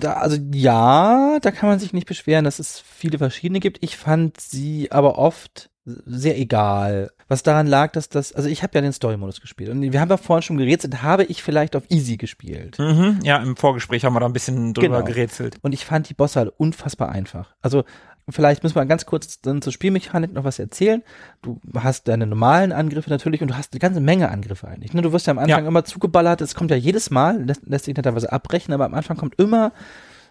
Da, 0.00 0.14
also 0.14 0.36
ja, 0.52 1.38
da 1.40 1.50
kann 1.50 1.68
man 1.68 1.78
sich 1.78 1.92
nicht 1.92 2.06
beschweren, 2.06 2.44
dass 2.44 2.58
es 2.60 2.78
viele 2.78 3.18
verschiedene 3.18 3.58
gibt. 3.60 3.82
Ich 3.82 3.96
fand 3.96 4.40
sie 4.40 4.92
aber 4.92 5.18
oft 5.18 5.70
sehr 5.84 6.38
egal. 6.38 7.10
Was 7.28 7.42
daran 7.42 7.66
lag, 7.66 7.92
dass 7.92 8.08
das, 8.08 8.32
also 8.32 8.48
ich 8.48 8.62
habe 8.62 8.72
ja 8.76 8.80
den 8.80 8.92
Story-Modus 8.92 9.40
gespielt 9.40 9.70
und 9.70 9.82
wir 9.82 10.00
haben 10.00 10.10
ja 10.10 10.16
vorhin 10.16 10.42
schon 10.42 10.56
gerätselt, 10.56 11.02
habe 11.02 11.24
ich 11.24 11.42
vielleicht 11.42 11.74
auf 11.74 11.84
Easy 11.90 12.16
gespielt. 12.16 12.78
Mhm. 12.78 13.18
Ja, 13.22 13.38
im 13.38 13.56
Vorgespräch 13.56 14.04
haben 14.04 14.14
wir 14.14 14.20
da 14.20 14.26
ein 14.26 14.32
bisschen 14.32 14.74
drüber 14.74 14.98
Genau. 14.98 15.04
gerätselt. 15.06 15.58
Und 15.62 15.72
ich 15.72 15.84
fand 15.84 16.08
die 16.08 16.14
Bosse 16.14 16.40
halt 16.40 16.52
unfassbar 16.56 17.08
einfach. 17.10 17.54
Also 17.60 17.84
vielleicht 18.28 18.62
müssen 18.62 18.74
wir 18.74 18.84
ganz 18.86 19.06
kurz 19.06 19.40
dann 19.40 19.62
zur 19.62 19.72
Spielmechanik 19.72 20.32
noch 20.32 20.44
was 20.44 20.58
erzählen. 20.58 21.02
Du 21.42 21.60
hast 21.78 22.08
deine 22.08 22.26
normalen 22.26 22.72
Angriffe 22.72 23.10
natürlich 23.10 23.42
und 23.42 23.48
du 23.48 23.56
hast 23.56 23.72
eine 23.72 23.80
ganze 23.80 24.00
Menge 24.00 24.30
Angriffe 24.30 24.66
eigentlich. 24.68 24.92
Ne? 24.94 25.02
Du 25.02 25.12
wirst 25.12 25.26
ja 25.26 25.32
am 25.32 25.38
Anfang 25.38 25.62
Ja. 25.64 25.68
immer 25.68 25.84
zugeballert. 25.84 26.40
Es 26.40 26.54
kommt 26.54 26.70
ja 26.70 26.76
jedes 26.76 27.10
Mal, 27.10 27.42
lässt, 27.42 27.62
lässt 27.66 27.84
sich 27.86 27.96
netterweise 27.96 28.32
abbrechen, 28.32 28.74
aber 28.74 28.84
am 28.86 28.94
Anfang 28.94 29.16
kommt 29.16 29.38
immer 29.38 29.72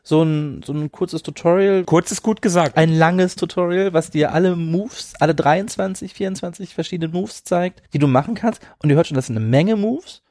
so 0.04 0.22
ein, 0.22 0.62
so 0.64 0.72
ein 0.72 0.92
kurzes 0.92 1.24
Tutorial, 1.24 1.84
Kurz 1.84 2.12
ist 2.12 2.22
gut 2.22 2.42
gesagt. 2.42 2.78
ein 2.78 2.94
langes 2.96 3.36
Tutorial, 3.36 3.92
was 3.94 4.12
dir 4.12 4.34
alle 4.34 4.56
Moves, 4.56 5.14
alle 5.20 5.34
23, 5.34 6.14
24 6.14 6.76
verschiedene 6.76 7.12
Moves 7.12 7.44
zeigt, 7.44 7.82
die 7.94 7.98
du 7.98 8.08
machen 8.08 8.36
kannst. 8.36 8.62
Und 8.84 8.90
ihr 8.92 8.96
hört 8.98 9.08
schon, 9.08 9.16
das 9.16 9.28
sind 9.28 9.38
eine 9.38 9.46
Menge 9.48 9.76
Moves. 9.76 10.22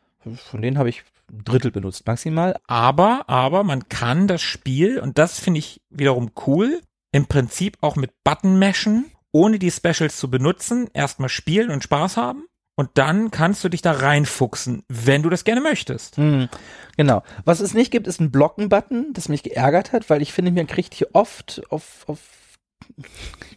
Von 0.50 0.62
denen 0.62 0.78
habe 0.78 0.90
ich 0.90 1.02
ein 1.32 1.42
Drittel 1.44 1.72
benutzt, 1.72 2.06
maximal. 2.06 2.56
Aber, 2.68 3.24
aber 3.26 3.64
man 3.64 3.88
kann 3.88 4.28
das 4.28 4.42
Spiel, 4.42 5.00
und 5.00 5.18
das 5.18 5.40
finde 5.40 5.58
ich 5.58 5.80
wiederum 5.90 6.30
cool, 6.46 6.80
im 7.14 7.26
Prinzip 7.26 7.78
auch 7.80 7.94
mit 7.94 8.10
Button 8.24 8.58
mashen, 8.58 9.04
ohne 9.30 9.60
die 9.60 9.70
Specials 9.70 10.16
zu 10.16 10.28
benutzen, 10.28 10.90
erstmal 10.94 11.28
spielen 11.28 11.70
und 11.70 11.84
Spaß 11.84 12.16
haben. 12.16 12.46
Und 12.74 12.90
dann 12.94 13.30
kannst 13.30 13.62
du 13.62 13.68
dich 13.68 13.82
da 13.82 13.92
reinfuchsen, 13.92 14.82
wenn 14.88 15.22
du 15.22 15.30
das 15.30 15.44
gerne 15.44 15.60
möchtest. 15.60 16.16
Hm, 16.16 16.48
genau. 16.96 17.22
Was 17.44 17.60
es 17.60 17.72
nicht 17.72 17.92
gibt, 17.92 18.08
ist 18.08 18.20
ein 18.20 18.32
Blocken-Button, 18.32 19.12
das 19.12 19.28
mich 19.28 19.44
geärgert 19.44 19.92
hat, 19.92 20.10
weil 20.10 20.22
ich 20.22 20.32
finde, 20.32 20.50
mir 20.50 20.64
kriegt 20.64 20.92
hier 20.92 21.10
oft 21.12 21.62
auf, 21.70 22.02
auf 22.08 22.18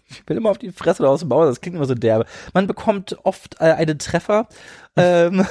ich 0.10 0.24
will 0.28 0.38
immer 0.38 0.50
auf 0.52 0.58
die 0.58 0.72
Fresse 0.72 1.04
oder 1.04 1.12
aus 1.12 1.20
dem 1.22 1.30
Bauch, 1.30 1.43
das 1.46 1.62
klingt 1.62 1.76
immer 1.76 1.86
so 1.86 1.96
derbe. 1.96 2.26
Man 2.54 2.67
bekommt 2.67 3.17
oft 3.24 3.56
äh, 3.60 3.65
einen 3.74 4.00
Treffer. 4.00 4.48
ähm, 4.96 5.46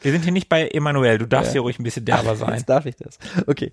Wir 0.00 0.12
sind 0.12 0.22
hier 0.24 0.32
nicht 0.32 0.48
bei 0.48 0.68
Emanuel, 0.68 1.18
du 1.18 1.26
darfst 1.26 1.48
Ja. 1.50 1.52
hier 1.52 1.60
ruhig 1.62 1.78
ein 1.78 1.84
bisschen 1.84 2.04
derber 2.04 2.36
sein. 2.36 2.54
Jetzt 2.54 2.68
darf 2.68 2.86
ich 2.86 2.96
das. 2.96 3.18
Okay. 3.46 3.70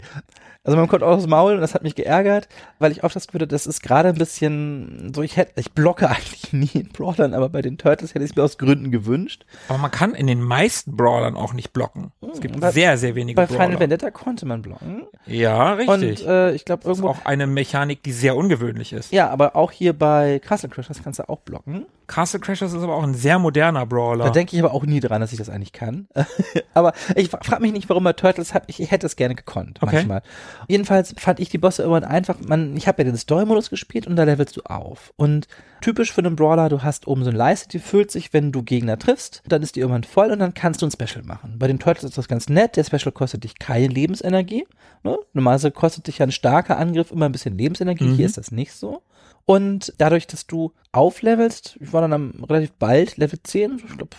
Also 0.65 0.78
man 0.78 0.88
kommt 0.89 1.04
aus 1.04 1.21
dem 1.23 1.30
Maul 1.30 1.54
und 1.56 1.62
das 1.62 1.73
hat 1.73 1.84
mich 1.84 1.95
geärgert, 1.95 2.49
weil 2.80 2.91
ich 2.91 3.04
oft 3.06 3.15
das 3.15 3.28
Gefühl 3.28 3.41
hatte, 3.41 3.47
das 3.56 3.65
ist 3.65 3.82
gerade 3.82 4.10
ein 4.10 4.15
bisschen 4.15 5.13
so, 5.15 5.21
ich 5.21 5.38
hätte, 5.38 5.54
ich 5.60 5.71
blocke 5.71 6.10
eigentlich 6.10 6.52
nie 6.54 6.69
in 6.73 6.89
Brawlern, 6.89 7.34
aber 7.34 7.47
bei 7.49 7.62
den 7.62 7.78
Turtles 7.78 8.13
hätte 8.13 8.25
ich 8.25 8.32
es 8.32 8.36
mir 8.36 8.43
aus 8.43 8.58
Gründen 8.58 8.91
gewünscht. 8.91 9.45
Aber 9.69 9.78
man 9.80 9.89
kann 9.89 10.13
in 10.13 10.28
den 10.28 10.41
meisten 10.41 10.95
Brawlern 10.97 11.38
auch 11.38 11.54
nicht 11.54 11.71
blocken. 11.71 12.12
Es 12.34 12.41
gibt 12.41 12.60
Bei- 12.60 12.71
sehr, 12.71 12.97
sehr 12.97 13.15
wenige 13.15 13.38
Bei 13.38 13.45
Brawler. 13.45 13.63
Final 13.65 13.80
Vendetta 13.80 14.12
konnte 14.12 14.45
man 14.45 14.62
blocken. 14.62 15.08
ja, 15.25 15.73
richtig. 15.73 16.21
Und 16.21 16.28
äh, 16.28 16.52
ich 16.52 16.65
glaube 16.65 16.84
das 16.84 16.91
ist 16.97 17.04
irgendwo 17.04 17.19
auch 17.19 17.25
eine 17.25 17.47
Mechanik, 17.47 18.04
die 18.04 18.12
sehr 18.12 18.36
ungewöhnlich 18.36 18.91
ist. 18.93 19.12
Ja, 19.13 19.30
aber 19.30 19.56
auch 19.56 19.71
hier 19.80 19.94
bei 19.98 20.39
Castle 20.39 20.70
Crashers 20.70 21.02
kannst 21.04 21.18
du 21.20 21.28
auch 21.28 21.39
blocken. 21.39 21.86
Castle 22.06 22.39
Crashers 22.39 22.74
ist 22.74 22.82
aber 22.84 22.96
auch 22.96 23.04
ein 23.04 23.13
sehr 23.13 23.39
moderner 23.39 23.86
Brawler. 23.86 24.26
Da 24.26 24.30
denke 24.32 24.56
ich 24.56 24.62
aber 24.63 24.74
auch 24.74 24.86
nie 24.86 25.00
dran, 25.00 25.22
dass 25.22 25.32
ich 25.32 25.38
das 25.38 25.50
eigentlich 25.50 25.74
kann. 25.74 26.08
aber 26.74 26.94
ich 27.15 27.30
frage 27.30 27.62
mich 27.62 27.72
nicht, 27.72 27.88
warum 27.89 28.04
bei 28.04 28.13
Turtles 28.13 28.54
hab 28.54 28.68
ich, 28.68 28.80
ich 28.82 28.92
hätte 28.92 29.06
es 29.08 29.15
gerne 29.15 29.36
gekonnt 29.36 29.80
Okay. 29.82 29.96
manchmal. 29.96 30.22
Jedenfalls 30.68 31.13
fand 31.18 31.39
ich 31.39 31.50
die 31.50 31.58
Bosse 31.60 31.84
irgendwann 31.84 32.04
einfach, 32.04 32.36
man, 32.46 32.76
ich 32.76 32.88
habe 32.88 33.02
ja 33.04 33.10
den 33.10 33.18
Story-Modus 33.18 33.70
gespielt 33.70 34.06
und 34.08 34.15
da 34.15 34.24
levelst 34.24 34.58
du 34.58 34.62
auf. 34.63 35.13
Und 35.18 35.48
typisch 35.82 36.12
für 36.12 36.22
einen 36.22 36.36
Brawler, 36.36 36.68
du 36.70 36.84
hast 36.84 37.08
oben 37.08 37.24
so 37.24 37.30
eine 37.30 37.38
Leiste, 37.38 37.70
die 37.70 37.80
füllt 37.80 38.12
sich, 38.12 38.34
wenn 38.34 38.52
du 38.52 38.63
Gegner 38.63 38.98
triffst, 39.00 39.42
dann 39.48 39.62
ist 39.62 39.76
die 39.76 39.80
irgendwann 39.82 40.04
voll 40.04 40.32
und 40.32 40.39
dann 40.39 40.54
kannst 40.54 40.82
du 40.82 40.88
ein 40.88 40.92
Special 40.92 41.24
machen. 41.24 41.56
Bei 41.60 41.68
den 41.68 41.80
Turtles 41.80 42.04
ist 42.06 42.18
das 42.18 42.28
ganz 42.28 42.50
nett, 42.50 42.76
der 42.76 42.84
Special 42.84 43.12
kostet 43.12 43.44
dich 43.44 43.60
keine 43.60 43.88
Lebensenergie. 43.88 44.65
Ne? 45.04 45.18
Normalerweise 45.34 45.72
kostet 45.72 46.08
dich 46.08 46.18
ja 46.18 46.26
ein 46.26 46.32
starker 46.32 46.78
Angriff 46.78 47.12
immer 47.12 47.26
ein 47.28 47.32
bisschen 47.32 47.58
Lebensenergie, 47.58 48.06
Mhm. 48.06 48.15
hier 48.15 48.26
ist 48.26 48.38
das 48.38 48.52
nicht 48.52 48.74
so. 48.74 49.04
Und 49.49 49.95
dadurch, 49.97 50.27
dass 50.27 50.45
du 50.45 50.73
auflevelst, 50.91 51.79
ich 51.81 51.91
war 51.91 52.01
dann 52.01 52.13
am, 52.13 52.43
relativ 52.43 52.73
bald 52.73 53.17
Level 53.17 53.39
10, 53.41 53.81
ich 53.83 53.97
glaube 53.97 54.15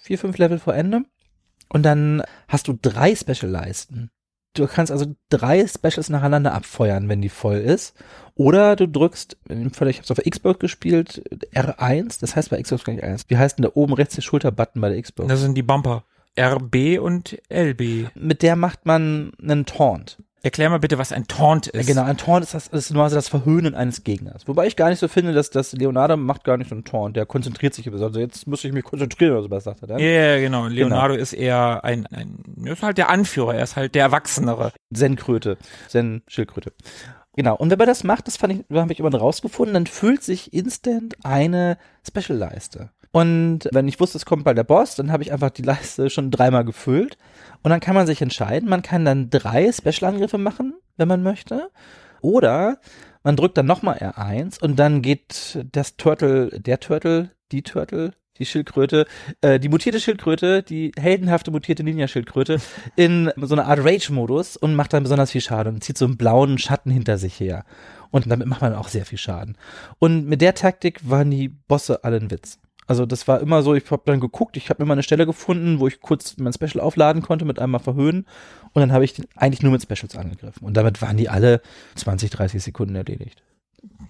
vier, 0.00 0.18
fünf 0.18 0.38
Level 0.38 0.58
vor 0.58 0.74
Ende. 0.74 1.02
Und 1.68 1.82
dann 1.82 2.22
hast 2.48 2.66
du 2.66 2.72
drei 2.80 3.14
Special-Leisten. 3.14 4.10
Du 4.54 4.66
kannst 4.66 4.90
also 4.90 5.14
drei 5.28 5.66
Specials 5.66 6.08
nacheinander 6.08 6.54
abfeuern, 6.54 7.10
wenn 7.10 7.20
die 7.20 7.28
voll 7.28 7.58
ist. 7.58 7.94
Oder 8.34 8.76
du 8.76 8.88
drückst, 8.88 9.36
in 9.50 9.60
dem 9.60 9.74
Fall, 9.74 9.88
ich 9.88 9.96
habe 9.96 10.04
es 10.04 10.10
auf 10.10 10.16
der 10.16 10.30
Xbox 10.30 10.58
gespielt, 10.58 11.22
R1, 11.52 12.18
das 12.18 12.34
heißt 12.34 12.48
bei 12.48 12.62
Xbox 12.62 12.84
gar 12.84 12.94
nicht 12.94 13.04
1. 13.04 13.26
Wie 13.28 13.36
heißt 13.36 13.58
denn 13.58 13.64
da 13.64 13.72
oben 13.74 13.92
rechts 13.92 14.14
der 14.14 14.22
Schulterbutton 14.22 14.80
bei 14.80 14.88
der 14.88 15.02
Xbox? 15.02 15.28
Das 15.28 15.42
sind 15.42 15.54
die 15.54 15.62
Bumper. 15.62 16.04
RB 16.38 16.98
und 16.98 17.42
LB. 17.52 18.08
Mit 18.14 18.40
der 18.40 18.56
macht 18.56 18.86
man 18.86 19.32
einen 19.38 19.66
Taunt. 19.66 20.16
Erklär 20.42 20.70
mal 20.70 20.78
bitte, 20.78 20.96
was 20.96 21.12
ein 21.12 21.26
Taunt 21.26 21.66
ist. 21.66 21.86
genau, 21.86 22.02
ein 22.02 22.16
Taunt 22.16 22.42
ist 22.44 22.54
das, 22.54 22.68
ist 22.68 22.90
normalerweise 22.90 23.16
das 23.16 23.28
Verhöhnen 23.28 23.74
eines 23.74 24.04
Gegners. 24.04 24.48
Wobei 24.48 24.66
ich 24.66 24.76
gar 24.76 24.88
nicht 24.88 24.98
so 24.98 25.06
finde, 25.06 25.34
dass 25.34 25.50
das 25.50 25.72
Leonardo 25.72 26.16
macht 26.16 26.44
gar 26.44 26.56
nicht 26.56 26.68
so 26.68 26.74
einen 26.74 26.84
Taunt. 26.84 27.16
Der 27.16 27.26
konzentriert 27.26 27.74
sich 27.74 27.86
über, 27.86 28.00
also 28.00 28.18
jetzt 28.18 28.46
muss 28.46 28.64
ich 28.64 28.72
mich 28.72 28.84
konzentrieren 28.84 29.32
oder 29.32 29.42
sowas, 29.42 29.64
sagt 29.64 29.82
er 29.82 29.88
dann. 29.88 29.98
Ja, 29.98 30.06
ja, 30.06 30.40
genau. 30.40 30.66
Leonardo 30.66 31.14
ist 31.14 31.34
eher 31.34 31.84
ein, 31.84 32.06
ein, 32.06 32.42
ist 32.64 32.82
halt 32.82 32.96
der 32.96 33.10
Anführer, 33.10 33.54
er 33.54 33.64
ist 33.64 33.76
halt 33.76 33.94
der 33.94 34.02
Erwachsenere. 34.02 34.72
Zen-Kröte, 34.94 35.58
Zen-Schildkröte. 35.88 36.72
Genau. 37.36 37.56
Und 37.56 37.70
wenn 37.70 37.78
man 37.78 37.86
das 37.86 38.02
macht, 38.02 38.26
das 38.26 38.36
fand 38.38 38.52
ich, 38.52 38.76
habe 38.76 38.92
ich 38.92 38.98
immer 38.98 39.14
rausgefunden, 39.14 39.74
dann 39.74 39.86
füllt 39.86 40.22
sich 40.22 40.52
instant 40.54 41.16
eine 41.22 41.76
Special-Leiste. 42.06 42.90
Und 43.12 43.68
wenn 43.72 43.88
ich 43.88 43.98
wusste, 43.98 44.18
es 44.18 44.26
kommt 44.26 44.44
bald 44.44 44.56
der 44.56 44.64
Boss, 44.64 44.94
dann 44.94 45.10
habe 45.10 45.22
ich 45.22 45.32
einfach 45.32 45.50
die 45.50 45.62
Leiste 45.62 46.10
schon 46.10 46.30
dreimal 46.30 46.64
gefüllt. 46.64 47.18
Und 47.62 47.70
dann 47.70 47.80
kann 47.80 47.94
man 47.94 48.06
sich 48.06 48.22
entscheiden. 48.22 48.68
Man 48.68 48.82
kann 48.82 49.04
dann 49.04 49.30
drei 49.30 49.70
Special-Angriffe 49.72 50.38
machen, 50.38 50.74
wenn 50.96 51.08
man 51.08 51.22
möchte. 51.22 51.70
Oder 52.20 52.78
man 53.22 53.36
drückt 53.36 53.58
dann 53.58 53.66
nochmal 53.66 53.98
R1 53.98 54.62
und 54.62 54.78
dann 54.78 55.02
geht 55.02 55.58
das 55.72 55.96
Turtle, 55.96 56.48
der 56.60 56.80
Turtle, 56.80 57.30
die 57.52 57.62
Turtle, 57.62 58.12
die 58.38 58.46
Schildkröte, 58.46 59.06
äh, 59.42 59.60
die 59.60 59.68
mutierte 59.68 60.00
Schildkröte, 60.00 60.62
die 60.62 60.92
heldenhafte 60.98 61.50
mutierte 61.50 61.84
Ninja-Schildkröte 61.84 62.58
in 62.96 63.30
so 63.36 63.54
eine 63.54 63.66
Art 63.66 63.84
Rage-Modus 63.84 64.56
und 64.56 64.74
macht 64.74 64.92
dann 64.92 65.02
besonders 65.02 65.32
viel 65.32 65.42
Schaden 65.42 65.74
und 65.74 65.84
zieht 65.84 65.98
so 65.98 66.06
einen 66.06 66.16
blauen 66.16 66.56
Schatten 66.58 66.90
hinter 66.90 67.18
sich 67.18 67.38
her. 67.38 67.64
Und 68.10 68.28
damit 68.30 68.48
macht 68.48 68.62
man 68.62 68.74
auch 68.74 68.88
sehr 68.88 69.04
viel 69.04 69.18
Schaden. 69.18 69.56
Und 69.98 70.26
mit 70.26 70.40
der 70.40 70.54
Taktik 70.54 71.08
waren 71.08 71.30
die 71.30 71.48
Bosse 71.48 72.02
alle 72.02 72.16
ein 72.16 72.30
Witz. 72.30 72.58
Also 72.90 73.06
das 73.06 73.28
war 73.28 73.38
immer 73.38 73.62
so, 73.62 73.72
ich 73.76 73.88
habe 73.92 74.02
dann 74.04 74.18
geguckt, 74.18 74.56
ich 74.56 74.68
habe 74.68 74.82
mir 74.82 74.86
mal 74.88 74.94
eine 74.94 75.04
Stelle 75.04 75.24
gefunden, 75.24 75.78
wo 75.78 75.86
ich 75.86 76.00
kurz 76.00 76.36
mein 76.38 76.52
Special 76.52 76.80
aufladen 76.80 77.22
konnte 77.22 77.44
mit 77.44 77.60
einmal 77.60 77.78
verhöhen 77.78 78.26
und 78.72 78.80
dann 78.80 78.90
habe 78.90 79.04
ich 79.04 79.14
den 79.14 79.26
eigentlich 79.36 79.62
nur 79.62 79.70
mit 79.70 79.80
Specials 79.80 80.16
angegriffen 80.16 80.66
und 80.66 80.76
damit 80.76 81.00
waren 81.00 81.16
die 81.16 81.28
alle 81.28 81.62
20, 81.94 82.30
30 82.30 82.60
Sekunden 82.60 82.96
erledigt. 82.96 83.44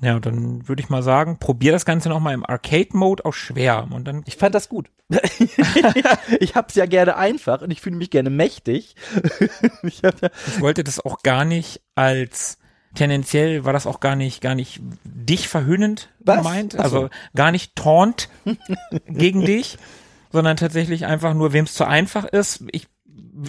Ja, 0.01 0.16
und 0.16 0.24
dann 0.24 0.66
würde 0.66 0.83
ich 0.83 0.89
mal 0.89 1.03
sagen, 1.03 1.37
probier 1.39 1.72
das 1.72 1.85
Ganze 1.85 2.09
nochmal 2.09 2.33
im 2.33 2.47
Arcade-Mode 2.47 3.26
auf 3.26 3.37
schwer. 3.37 3.87
Und 3.91 4.09
dann 4.09 4.22
Ich 4.26 4.37
fand 4.37 4.55
das 4.55 4.70
gut. 4.70 4.89
ich 6.41 6.55
hab's 6.55 6.74
ja 6.74 6.87
gerne 6.87 7.18
einfach 7.18 7.61
und 7.61 7.70
ich 7.70 7.83
fühle 7.83 7.97
mich 7.97 8.09
gerne 8.09 8.31
mächtig. 8.31 8.97
ich 9.83 10.01
ja, 10.01 10.11
Ich 10.47 10.61
wollte 10.62 10.85
das 10.85 11.05
auch 11.05 11.22
gar 11.22 11.45
nicht 11.45 11.83
als 11.97 12.57
tendenziell 12.95 13.64
war 13.64 13.72
das 13.72 13.86
auch 13.86 14.01
gar 14.01 14.16
nicht 14.16 14.41
gar 14.41 14.55
nicht 14.55 14.80
dich 15.05 15.49
verhöhnend 15.49 16.09
Was? 16.20 16.38
gemeint, 16.38 16.74
Ach 16.78 16.88
so. 16.88 16.97
also 16.97 17.11
gar 17.34 17.53
nicht 17.53 17.76
taunt 17.76 18.28
gegen 19.09 19.45
dich, 19.45 19.78
sondern 20.32 20.57
tatsächlich 20.57 21.07
einfach 21.07 21.34
nur 21.34 21.53
wem 21.53 21.64
es 21.64 21.74
zu 21.74 21.84
einfach 21.86 22.24
ist. 22.24 22.64
Ich 22.72 22.86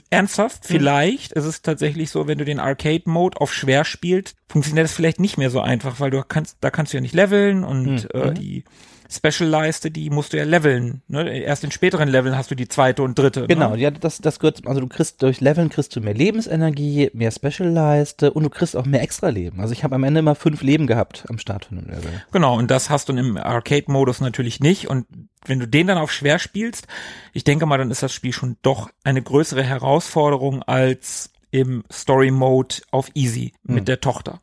ernsthaft, 0.10 0.66
vielleicht 0.66 1.34
ist 1.34 1.46
es 1.46 1.62
tatsächlich 1.62 2.12
so, 2.12 2.28
wenn 2.28 2.38
du 2.38 2.46
den 2.46 2.60
Arcade 2.60 3.04
Mode 3.10 3.42
auf 3.42 3.54
schwer 3.54 3.84
spielst, 3.84 4.36
funktioniert 4.48 4.86
das 4.86 4.94
vielleicht 4.94 5.20
nicht 5.20 5.38
mehr 5.38 5.50
so 5.50 5.60
einfach, 5.60 6.00
weil 6.00 6.12
du 6.12 6.24
kannst 6.24 6.58
da 6.62 6.70
kannst 6.70 6.94
du 6.94 6.98
ja 6.98 7.02
nicht 7.02 7.16
leveln 7.16 7.64
und 7.64 8.04
Mhm. 8.14 8.22
äh, 8.22 8.34
die 8.34 8.64
Special-Leiste, 9.12 9.92
die 9.92 10.10
musst 10.10 10.32
du 10.34 10.38
ja 10.38 10.46
leveln. 10.46 11.02
Ne? 11.08 11.40
Erst 11.42 11.64
in 11.66 11.72
späteren 11.72 12.08
Leveln 12.08 12.38
hast 12.38 12.50
du 12.50 12.56
die 12.56 12.68
zweite 12.70 13.04
und 13.04 13.20
dritte. 13.20 13.46
genau, 13.48 13.72
Ne? 13.72 13.78
ja, 13.82 13.92
das, 13.92 14.20
das 14.20 14.40
gehört, 14.40 14.66
also 14.66 14.80
du 14.80 14.88
kriegst 14.88 15.22
durch 15.22 15.42
Leveln 15.42 15.70
kriegst 15.70 15.96
du 15.96 16.00
mehr 16.02 16.14
Lebensenergie, 16.14 17.12
mehr 17.14 17.32
Special-Leiste 17.32 18.32
und 18.32 18.44
du 18.44 18.50
kriegst 18.50 18.76
auch 18.78 18.86
mehr 18.86 19.02
Extra-Leben. 19.02 19.60
Also 19.60 19.74
ich 19.74 19.84
habe 19.84 19.96
am 19.96 20.04
Ende 20.04 20.20
immer 20.20 20.36
fünf 20.36 20.62
Leben 20.62 20.88
gehabt 20.88 21.26
am 21.30 21.38
Start 21.38 21.66
von 21.66 21.78
einem 21.80 21.88
Level. 21.90 22.24
Genau, 22.32 22.58
und 22.58 22.72
das 22.72 22.90
hast 22.90 23.10
du 23.10 23.14
im 23.14 23.38
Arcade-Modus 23.38 24.22
natürlich 24.22 24.60
nicht. 24.62 24.88
Und 24.90 25.06
wenn 25.46 25.60
du 25.60 25.68
den 25.68 25.88
dann 25.88 25.98
auf 25.98 26.12
schwer 26.12 26.40
spielst, 26.40 26.88
ich 27.34 27.44
denke 27.44 27.66
mal, 27.66 27.78
dann 27.78 27.92
ist 27.92 28.04
das 28.04 28.14
Spiel 28.14 28.32
schon 28.32 28.58
doch 28.62 28.90
eine 29.04 29.22
größere 29.22 29.64
Herausforderung 29.64 30.64
als 30.64 31.32
im 31.52 31.84
Story-Mode 31.92 32.76
auf 32.92 33.10
Easy 33.14 33.54
mit 33.64 33.88
der 33.90 34.00
Tochter. 34.00 34.42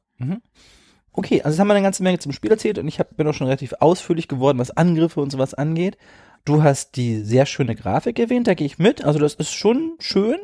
Okay, 1.18 1.42
also 1.42 1.56
jetzt 1.56 1.58
haben 1.58 1.66
wir 1.66 1.74
eine 1.74 1.82
ganze 1.82 2.04
Menge 2.04 2.20
zum 2.20 2.30
Spiel 2.30 2.52
erzählt 2.52 2.78
und 2.78 2.86
ich 2.86 3.00
hab, 3.00 3.16
bin 3.16 3.26
auch 3.26 3.32
schon 3.32 3.48
relativ 3.48 3.74
ausführlich 3.80 4.28
geworden, 4.28 4.56
was 4.60 4.70
Angriffe 4.70 5.20
und 5.20 5.32
sowas 5.32 5.52
angeht. 5.52 5.98
Du 6.44 6.62
hast 6.62 6.94
die 6.94 7.22
sehr 7.24 7.44
schöne 7.44 7.74
Grafik 7.74 8.20
erwähnt, 8.20 8.46
da 8.46 8.54
gehe 8.54 8.68
ich 8.68 8.78
mit. 8.78 9.04
Also 9.04 9.18
das 9.18 9.34
ist 9.34 9.52
schon 9.52 9.94
schön. 9.98 10.36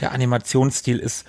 Der 0.00 0.12
Animationsstil 0.12 1.00
ist 1.00 1.26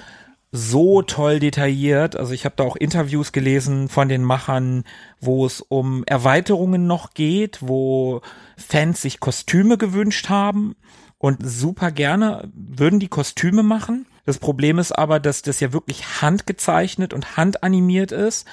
so 0.53 1.01
toll 1.01 1.39
detailliert. 1.39 2.15
Also 2.15 2.31
ich 2.31 2.45
habe 2.45 2.55
da 2.55 2.63
auch 2.63 2.77
Interviews 2.77 3.33
gelesen 3.33 3.89
von 3.89 4.07
den 4.07 4.23
Machern, 4.23 4.85
wo 5.19 5.45
es 5.45 5.59
um 5.59 6.05
Erweiterungen 6.05 6.87
noch 6.87 7.13
geht, 7.13 7.57
wo 7.59 8.21
Fans 8.55 9.01
sich 9.01 9.19
Kostüme 9.19 9.77
gewünscht 9.77 10.29
haben 10.29 10.77
und 11.17 11.39
super 11.43 11.91
gerne 11.91 12.49
würden 12.53 13.01
die 13.01 13.09
Kostüme 13.09 13.63
machen. 13.63 14.05
Das 14.25 14.37
Problem 14.37 14.79
ist 14.79 14.93
aber, 14.93 15.19
dass 15.19 15.41
das 15.41 15.59
ja 15.59 15.73
wirklich 15.73 16.21
handgezeichnet 16.21 17.13
und 17.13 17.35
handanimiert 17.35 18.13
ist. 18.13 18.47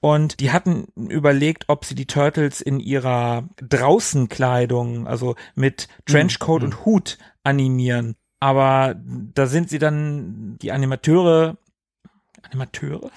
Und 0.00 0.40
die 0.40 0.50
hatten 0.50 0.86
überlegt, 0.96 1.64
ob 1.68 1.84
sie 1.84 1.94
die 1.94 2.06
Turtles 2.06 2.60
in 2.62 2.80
ihrer 2.80 3.48
Draußenkleidung, 3.56 5.06
also 5.06 5.36
mit 5.54 5.88
Trenchcoat 6.06 6.62
und 6.62 6.84
Hut 6.86 7.18
animieren. 7.44 8.16
Aber 8.40 8.94
da 9.04 9.46
sind 9.46 9.68
sie 9.68 9.78
dann, 9.78 10.56
die 10.62 10.72
Animateure, 10.72 11.58
Animateure? 12.42 13.10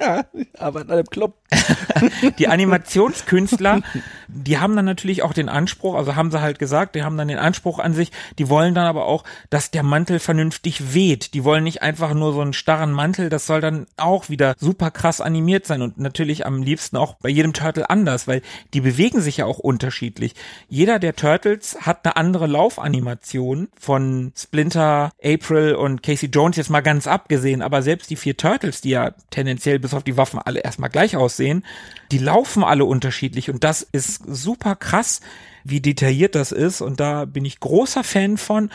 Ja, 0.00 0.24
aber 0.58 0.82
in 0.82 0.90
einem 0.90 1.06
Club. 1.06 1.34
Die 2.38 2.48
Animationskünstler, 2.48 3.82
die 4.28 4.58
haben 4.58 4.76
dann 4.76 4.84
natürlich 4.84 5.22
auch 5.22 5.32
den 5.32 5.48
Anspruch, 5.48 5.94
also 5.94 6.16
haben 6.16 6.30
sie 6.30 6.40
halt 6.40 6.58
gesagt, 6.58 6.94
die 6.94 7.02
haben 7.02 7.16
dann 7.16 7.28
den 7.28 7.38
Anspruch 7.38 7.78
an 7.78 7.94
sich, 7.94 8.12
die 8.38 8.48
wollen 8.48 8.74
dann 8.74 8.86
aber 8.86 9.06
auch, 9.06 9.24
dass 9.50 9.70
der 9.70 9.82
Mantel 9.82 10.18
vernünftig 10.18 10.94
weht. 10.94 11.34
Die 11.34 11.44
wollen 11.44 11.64
nicht 11.64 11.82
einfach 11.82 12.14
nur 12.14 12.32
so 12.32 12.40
einen 12.40 12.52
starren 12.52 12.92
Mantel, 12.92 13.28
das 13.28 13.46
soll 13.46 13.60
dann 13.60 13.86
auch 13.96 14.28
wieder 14.28 14.54
super 14.58 14.90
krass 14.90 15.20
animiert 15.20 15.66
sein 15.66 15.82
und 15.82 15.98
natürlich 15.98 16.46
am 16.46 16.62
liebsten 16.62 16.96
auch 16.96 17.14
bei 17.14 17.28
jedem 17.28 17.52
Turtle 17.52 17.88
anders, 17.90 18.26
weil 18.26 18.42
die 18.74 18.80
bewegen 18.80 19.20
sich 19.20 19.38
ja 19.38 19.46
auch 19.46 19.58
unterschiedlich. 19.58 20.34
Jeder 20.68 20.98
der 20.98 21.14
Turtles 21.16 21.78
hat 21.82 22.04
eine 22.04 22.16
andere 22.16 22.46
Laufanimation 22.46 23.68
von 23.78 24.32
Splinter, 24.36 25.10
April 25.22 25.74
und 25.74 26.02
Casey 26.02 26.28
Jones 26.28 26.56
jetzt 26.56 26.70
mal 26.70 26.80
ganz 26.80 27.06
abgesehen, 27.26 27.60
aber 27.60 27.82
selbst 27.82 28.08
die 28.10 28.16
vier 28.16 28.36
Turtles, 28.36 28.80
die 28.80 28.90
ja 28.90 29.12
tendenziell 29.30 29.80
bis 29.80 29.94
auf 29.94 30.04
die 30.04 30.16
Waffen 30.16 30.38
alle 30.38 30.60
erstmal 30.60 30.90
gleich 30.90 31.16
aussehen, 31.16 31.64
die 32.12 32.18
laufen 32.18 32.62
alle 32.62 32.84
unterschiedlich 32.84 33.50
und 33.50 33.64
das 33.64 33.82
ist 33.82 34.22
super 34.28 34.76
krass, 34.76 35.20
wie 35.64 35.80
detailliert 35.80 36.36
das 36.36 36.52
ist 36.52 36.80
und 36.80 37.00
da 37.00 37.24
bin 37.24 37.44
ich 37.44 37.58
großer 37.58 38.04
Fan 38.04 38.36
von 38.36 38.70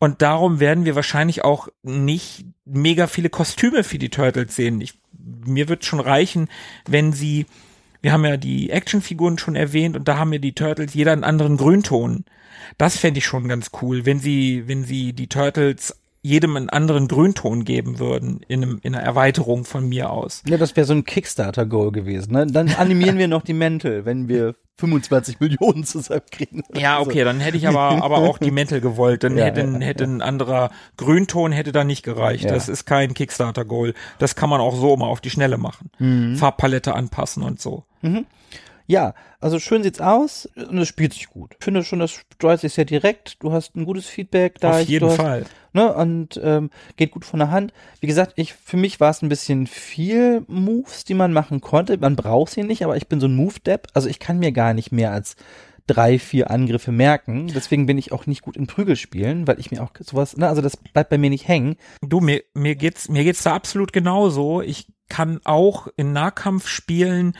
und 0.00 0.20
darum 0.20 0.58
werden 0.58 0.84
wir 0.84 0.96
wahrscheinlich 0.96 1.44
auch 1.44 1.68
nicht 1.84 2.44
mega 2.64 3.06
viele 3.06 3.30
Kostüme 3.30 3.84
für 3.84 3.98
die 3.98 4.10
Turtles 4.10 4.56
sehen. 4.56 4.80
Ich, 4.80 4.98
mir 5.46 5.68
wird 5.68 5.84
schon 5.84 6.00
reichen, 6.00 6.48
wenn 6.88 7.12
sie 7.12 7.46
wir 8.00 8.10
haben 8.10 8.24
ja 8.24 8.36
die 8.36 8.70
Actionfiguren 8.70 9.38
schon 9.38 9.54
erwähnt 9.54 9.96
und 9.96 10.08
da 10.08 10.18
haben 10.18 10.32
wir 10.32 10.40
die 10.40 10.56
Turtles 10.56 10.92
jeder 10.92 11.12
einen 11.12 11.22
anderen 11.22 11.56
Grünton. 11.56 12.24
Das 12.76 12.96
fände 12.96 13.18
ich 13.18 13.26
schon 13.26 13.46
ganz 13.46 13.70
cool, 13.80 14.04
wenn 14.04 14.18
sie, 14.18 14.64
wenn 14.66 14.82
sie 14.82 15.12
die 15.12 15.28
Turtles 15.28 16.01
jedem 16.22 16.56
einen 16.56 16.68
anderen 16.70 17.08
Grünton 17.08 17.64
geben 17.64 17.98
würden 17.98 18.40
in, 18.46 18.62
einem, 18.62 18.78
in 18.82 18.94
einer 18.94 19.02
Erweiterung 19.04 19.64
von 19.64 19.88
mir 19.88 20.10
aus. 20.10 20.42
Ja, 20.46 20.56
das 20.56 20.76
wäre 20.76 20.86
so 20.86 20.94
ein 20.94 21.04
Kickstarter-Goal 21.04 21.90
gewesen. 21.92 22.32
Ne? 22.32 22.46
Dann 22.46 22.68
animieren 22.74 23.18
wir 23.18 23.26
noch 23.28 23.42
die 23.42 23.54
Mäntel, 23.54 24.04
wenn 24.04 24.28
wir 24.28 24.54
25 24.78 25.40
Millionen 25.40 25.82
zusammenkriegen. 25.84 26.62
Ja, 26.76 27.00
okay, 27.00 27.24
dann 27.24 27.40
hätte 27.40 27.56
ich 27.56 27.66
aber, 27.68 28.02
aber 28.04 28.18
auch 28.18 28.38
die 28.38 28.50
Mäntel 28.52 28.80
gewollt. 28.80 29.24
Dann 29.24 29.36
Ja, 29.36 29.46
hätte, 29.46 29.62
ja, 29.62 29.78
hätte 29.80 30.04
ein 30.04 30.22
anderer 30.22 30.70
Grünton 30.96 31.50
hätte 31.52 31.72
da 31.72 31.82
nicht 31.84 32.04
gereicht. 32.04 32.44
Ja. 32.44 32.52
Das 32.52 32.68
ist 32.68 32.84
kein 32.84 33.14
Kickstarter-Goal. 33.14 33.92
Das 34.18 34.36
kann 34.36 34.48
man 34.48 34.60
auch 34.60 34.76
so 34.76 34.96
mal 34.96 35.06
auf 35.08 35.20
die 35.20 35.30
Schnelle 35.30 35.58
machen. 35.58 35.90
Mhm. 35.98 36.36
Farbpalette 36.36 36.94
anpassen 36.94 37.42
und 37.42 37.60
so. 37.60 37.84
Ja, 38.86 39.14
also 39.40 39.58
schön 39.58 39.82
sieht's 39.82 40.00
aus 40.00 40.46
und 40.56 40.78
es 40.78 40.88
spielt 40.88 41.12
sich 41.14 41.28
gut. 41.28 41.54
Ich 41.58 41.64
finde 41.64 41.84
schon, 41.84 41.98
das 42.00 42.10
steuert 42.34 42.60
sich 42.60 42.72
sehr 42.74 42.84
direkt. 42.84 43.42
Du 43.42 43.52
hast 43.52 43.74
ein 43.76 43.84
gutes 43.84 44.06
Feedback 44.06 44.58
da. 44.60 44.72
auf 44.72 44.80
Ich- 44.82 44.88
jeden 44.88 45.06
du 45.06 45.10
hast, 45.12 45.16
Fall. 45.20 45.44
Ne, 45.74 45.92
und 45.94 46.38
ähm, 46.42 46.68
geht 46.96 47.12
gut 47.12 47.24
von 47.24 47.38
der 47.38 47.50
Hand. 47.50 47.72
Wie 48.00 48.06
gesagt, 48.06 48.34
ich 48.36 48.52
für 48.52 48.76
mich 48.76 49.00
war 49.00 49.08
es 49.10 49.22
ein 49.22 49.30
bisschen 49.30 49.66
viel 49.66 50.44
Moves, 50.46 51.04
die 51.04 51.14
man 51.14 51.32
machen 51.32 51.62
konnte. 51.62 51.96
Man 51.96 52.14
braucht 52.14 52.52
sie 52.52 52.62
nicht, 52.62 52.84
aber 52.84 52.96
ich 52.98 53.08
bin 53.08 53.20
so 53.20 53.26
ein 53.26 53.34
Move-Depp. 53.36 53.88
Also 53.94 54.08
ich 54.10 54.18
kann 54.18 54.38
mir 54.38 54.52
gar 54.52 54.74
nicht 54.74 54.92
mehr 54.92 55.12
als 55.12 55.34
drei, 55.86 56.18
vier 56.18 56.50
Angriffe 56.50 56.92
merken. 56.92 57.48
Deswegen 57.54 57.86
bin 57.86 57.96
ich 57.96 58.12
auch 58.12 58.26
nicht 58.26 58.42
gut 58.42 58.56
in 58.56 58.66
Prügelspielen, 58.66 59.46
weil 59.46 59.58
ich 59.58 59.70
mir 59.70 59.82
auch 59.82 59.90
sowas, 59.98 60.36
ne, 60.36 60.46
also 60.46 60.60
das 60.60 60.76
bleibt 60.76 61.08
bei 61.10 61.18
mir 61.18 61.30
nicht 61.30 61.48
hängen. 61.48 61.76
Du, 62.02 62.20
mir, 62.20 62.42
mir 62.54 62.76
geht's, 62.76 63.08
mir 63.08 63.24
geht's 63.24 63.42
da 63.42 63.54
absolut 63.54 63.92
genauso. 63.94 64.60
Ich 64.60 64.86
kann 65.08 65.40
auch 65.44 65.88
in 65.96 66.12
Nahkampfspielen 66.12 67.36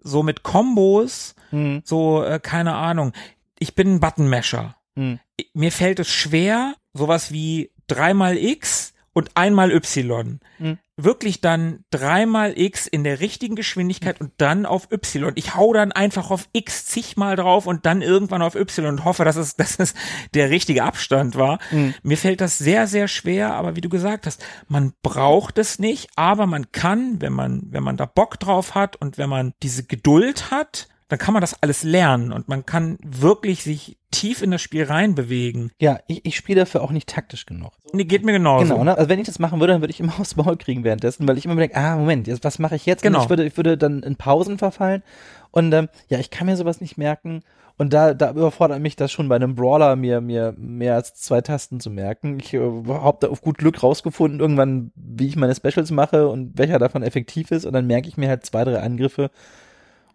so 0.00 0.22
mit 0.22 0.42
Kombos, 0.42 1.34
Hm, 1.50 1.80
so, 1.84 2.22
äh, 2.24 2.40
keine 2.42 2.74
Ahnung. 2.74 3.12
Ich 3.58 3.74
bin 3.74 3.94
ein 3.94 4.00
Buttonmasher. 4.00 4.76
hm, 4.96 5.18
Mir 5.54 5.72
fällt 5.72 5.98
es 5.98 6.08
schwer, 6.10 6.74
sowas 6.98 7.32
wie 7.32 7.70
dreimal 7.86 8.36
X 8.36 8.92
und 9.18 9.30
einmal 9.34 9.72
Y. 9.72 10.38
Hm. 10.58 10.78
Wirklich 10.96 11.40
dann 11.40 11.84
dreimal 11.90 12.56
X 12.56 12.86
in 12.86 13.02
der 13.02 13.18
richtigen 13.18 13.56
Geschwindigkeit 13.56 14.20
und 14.20 14.32
dann 14.36 14.64
auf 14.64 14.92
Y. 14.92 15.32
Ich 15.34 15.56
hau 15.56 15.72
dann 15.72 15.90
einfach 15.90 16.30
auf 16.30 16.48
X 16.52 16.86
zigmal 16.86 17.34
drauf 17.34 17.66
und 17.66 17.84
dann 17.84 18.00
irgendwann 18.00 18.42
auf 18.42 18.54
Y 18.54 18.86
und 18.86 19.04
hoffe, 19.04 19.24
dass 19.24 19.34
es, 19.34 19.56
dass 19.56 19.78
es 19.80 19.94
der 20.34 20.50
richtige 20.50 20.84
Abstand 20.84 21.36
war. 21.36 21.58
Hm. 21.70 21.94
Mir 22.02 22.16
fällt 22.16 22.40
das 22.40 22.58
sehr, 22.58 22.86
sehr 22.86 23.08
schwer, 23.08 23.54
aber 23.54 23.74
wie 23.74 23.80
du 23.80 23.88
gesagt 23.88 24.26
hast, 24.26 24.44
man 24.68 24.92
braucht 25.02 25.58
es 25.58 25.80
nicht, 25.80 26.10
aber 26.14 26.46
man 26.46 26.70
kann, 26.70 27.20
wenn 27.20 27.32
man, 27.32 27.62
wenn 27.70 27.82
man 27.82 27.96
da 27.96 28.06
Bock 28.06 28.38
drauf 28.38 28.76
hat 28.76 28.94
und 28.96 29.18
wenn 29.18 29.28
man 29.28 29.52
diese 29.62 29.84
Geduld 29.84 30.52
hat, 30.52 30.88
dann 31.08 31.18
kann 31.18 31.32
man 31.32 31.40
das 31.40 31.62
alles 31.62 31.82
lernen 31.82 32.32
und 32.32 32.48
man 32.48 32.66
kann 32.66 32.98
wirklich 33.02 33.62
sich 33.62 33.96
tief 34.10 34.42
in 34.42 34.50
das 34.50 34.60
Spiel 34.60 34.84
reinbewegen. 34.84 35.72
Ja, 35.80 36.00
ich, 36.06 36.24
ich 36.24 36.36
spiele 36.36 36.60
dafür 36.60 36.82
auch 36.82 36.90
nicht 36.90 37.08
taktisch 37.08 37.46
genug. 37.46 37.72
Nee, 37.92 38.04
geht 38.04 38.24
mir 38.24 38.32
genauso. 38.32 38.74
Genau, 38.74 38.84
ne? 38.84 38.96
Also 38.96 39.08
wenn 39.08 39.18
ich 39.18 39.26
das 39.26 39.38
machen 39.38 39.58
würde, 39.58 39.72
dann 39.72 39.82
würde 39.82 39.92
ich 39.92 40.00
immer 40.00 40.12
aufs 40.20 40.36
Maul 40.36 40.56
kriegen 40.56 40.84
währenddessen, 40.84 41.26
weil 41.26 41.38
ich 41.38 41.46
immer 41.46 41.56
denke, 41.56 41.76
ah, 41.76 41.96
Moment, 41.96 42.26
jetzt, 42.26 42.44
was 42.44 42.58
mache 42.58 42.76
ich 42.76 42.84
jetzt? 42.84 43.02
Genau. 43.02 43.18
Und 43.18 43.24
ich 43.24 43.30
würde, 43.30 43.44
ich 43.46 43.56
würde 43.56 43.78
dann 43.78 44.02
in 44.02 44.16
Pausen 44.16 44.58
verfallen. 44.58 45.02
Und 45.50 45.72
ähm, 45.72 45.88
ja, 46.08 46.18
ich 46.18 46.30
kann 46.30 46.46
mir 46.46 46.56
sowas 46.56 46.80
nicht 46.80 46.98
merken. 46.98 47.42
Und 47.78 47.92
da, 47.92 48.12
da 48.12 48.32
überfordert 48.32 48.80
mich 48.80 48.96
das 48.96 49.12
schon 49.12 49.28
bei 49.28 49.36
einem 49.36 49.54
Brawler, 49.54 49.94
mir, 49.94 50.20
mir 50.20 50.52
mehr 50.58 50.96
als 50.96 51.14
zwei 51.14 51.40
Tasten 51.40 51.80
zu 51.80 51.90
merken. 51.90 52.38
Ich 52.40 52.52
äh, 52.52 52.58
habe 52.58 53.18
da 53.20 53.28
auf 53.28 53.40
gut 53.40 53.56
Glück 53.56 53.82
rausgefunden, 53.82 54.40
irgendwann, 54.40 54.90
wie 54.96 55.28
ich 55.28 55.36
meine 55.36 55.54
Specials 55.54 55.90
mache 55.90 56.28
und 56.28 56.58
welcher 56.58 56.78
davon 56.78 57.02
effektiv 57.02 57.50
ist. 57.50 57.64
Und 57.64 57.72
dann 57.72 57.86
merke 57.86 58.08
ich 58.08 58.16
mir 58.16 58.28
halt 58.28 58.44
zwei, 58.44 58.64
drei 58.64 58.80
Angriffe 58.80 59.30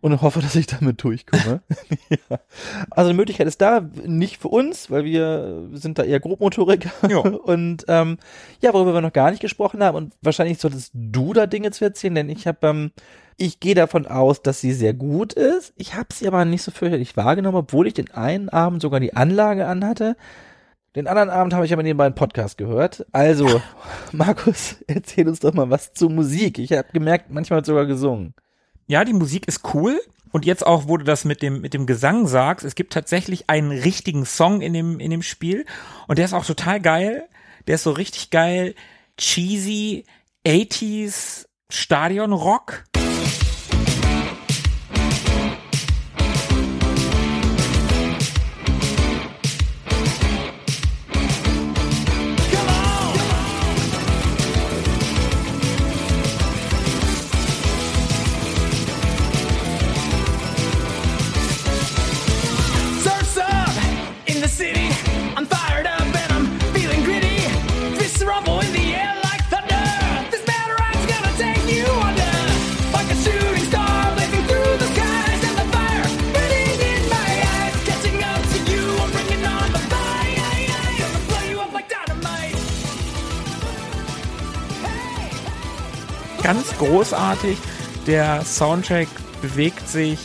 und 0.04 0.22
hoffe, 0.22 0.42
dass 0.42 0.54
ich 0.56 0.68
damit 0.68 1.02
durchkomme. 1.02 1.62
ja. 2.10 2.40
Also 2.92 3.12
die 3.12 3.16
Möglichkeit 3.16 3.48
ist 3.48 3.62
da, 3.62 3.80
nicht 4.06 4.38
für 4.38 4.50
uns, 4.50 4.92
weil 4.92 5.06
wir 5.06 5.70
sind 5.72 5.98
da 5.98 6.04
eher 6.04 6.20
Grobmotoriker. 6.20 6.92
Ja. 7.10 7.20
Und 7.20 7.86
ähm, 7.88 8.18
ja, 8.60 8.74
worüber 8.74 8.94
wir 8.94 9.00
noch 9.00 9.14
gar 9.14 9.32
nicht 9.32 9.40
gesprochen 9.40 9.82
haben 9.82 9.96
und 9.96 10.14
wahrscheinlich 10.22 10.60
solltest 10.60 10.92
du 10.94 11.34
da 11.34 11.46
Dinge 11.46 11.72
zu 11.72 11.86
erzählen, 11.86 12.16
denn 12.16 12.30
ich 12.30 12.48
habe, 12.48 12.68
ähm, 12.68 12.92
ich 13.38 13.60
gehe 13.60 13.76
davon 13.76 14.06
aus, 14.06 14.42
dass 14.42 14.60
sie 14.60 14.74
sehr 14.74 14.94
gut 14.94 15.34
ist. 15.34 15.74
Ich 15.78 15.96
habe 15.96 16.14
sie 16.14 16.28
aber 16.28 16.44
nicht 16.44 16.64
so 16.64 16.72
fürchterlich 16.72 17.16
wahrgenommen, 17.16 17.58
obwohl 17.58 17.88
ich 17.88 17.94
den 17.94 18.12
einen 18.12 18.50
Abend 18.50 18.82
sogar 18.82 19.00
die 19.00 19.16
Anlage 19.16 19.68
anhatte. 19.68 20.18
Den 20.96 21.08
anderen 21.08 21.30
Abend 21.30 21.54
habe 21.54 21.66
ich 21.66 21.72
aber 21.74 21.84
nebenbei 21.84 22.06
einen 22.06 22.16
Podcast 22.16 22.58
gehört. 22.58 23.06
Also, 23.14 23.62
Markus, 24.12 24.78
erzähl 24.88 25.30
uns 25.30 25.40
doch 25.40 25.54
mal 25.54 25.70
was 25.70 25.94
zur 25.94 26.10
Musik. 26.10 26.60
Ich 26.60 26.74
habe 26.74 26.90
gemerkt, 26.92 27.32
manchmal 27.32 27.60
hat 27.60 27.66
sogar 27.66 27.86
gesungen. 27.86 28.34
Ja, 28.88 29.06
die 29.06 29.14
Musik 29.14 29.48
ist 29.48 29.62
cool. 29.74 30.00
Und 30.32 30.46
jetzt 30.46 30.66
auch, 30.66 30.88
wo 30.88 30.98
du 30.98 31.06
das 31.06 31.26
mit 31.26 31.44
dem, 31.44 31.62
mit 31.62 31.76
dem 31.76 31.86
Gesang 31.86 32.26
sagst, 32.26 32.66
es 32.66 32.74
gibt 32.74 32.92
tatsächlich 32.92 33.50
einen 33.52 33.72
richtigen 33.72 34.26
Song 34.26 34.62
in 34.62 34.74
dem, 34.74 35.00
in 35.00 35.12
dem 35.12 35.22
Spiel. 35.22 35.66
Und 36.08 36.18
der 36.18 36.26
ist 36.26 36.34
auch 36.34 36.46
total 36.46 36.82
geil. 36.82 37.30
Der 37.68 37.76
ist 37.76 37.84
so 37.84 37.92
richtig 37.92 38.32
geil, 38.32 38.74
cheesy, 39.18 40.06
80s 40.46 41.46
Stadion 41.70 42.34
Rock. 42.34 42.84
Ganz 86.44 86.78
großartig. 86.78 87.58
Der 88.06 88.44
Soundtrack 88.44 89.08
bewegt 89.42 89.88
sich 89.88 90.20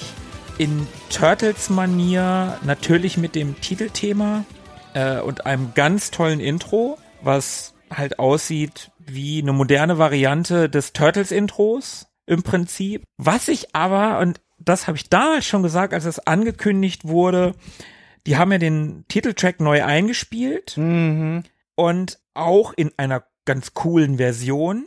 in 0.59 0.89
Turtles-Manier, 1.11 2.59
natürlich 2.65 3.17
mit 3.17 3.37
dem 3.37 3.61
Titelthema 3.61 4.45
äh, 4.95 5.21
und 5.21 5.47
einem 5.47 5.75
ganz 5.75 6.11
tollen 6.11 6.41
Intro, 6.41 6.99
was 7.23 7.75
halt 7.95 8.19
aussieht 8.19 8.91
wie 8.99 9.41
eine 9.41 9.53
moderne 9.53 9.99
Variante 9.99 10.69
des 10.69 10.93
Turtles-Intros 10.93 12.09
im 12.27 12.43
Prinzip. 12.43 13.05
Was 13.17 13.47
ich 13.47 13.77
aber, 13.77 14.19
und 14.19 14.41
das 14.59 14.89
habe 14.89 14.99
ich 14.99 15.09
damals 15.09 15.47
schon 15.47 15.63
gesagt, 15.63 15.95
als 15.95 16.05
es 16.05 16.19
angekündigt 16.19 17.07
wurde, 17.07 17.55
die 18.27 18.37
haben 18.37 18.51
ja 18.51 18.59
den 18.59 19.05
Titeltrack 19.07 19.61
neu 19.61 19.85
eingespielt 19.85 20.77
und 21.77 22.19
auch 22.35 22.73
in 22.73 22.91
einer 22.97 23.23
ganz 23.45 23.73
coolen 23.73 24.17
Version. 24.17 24.87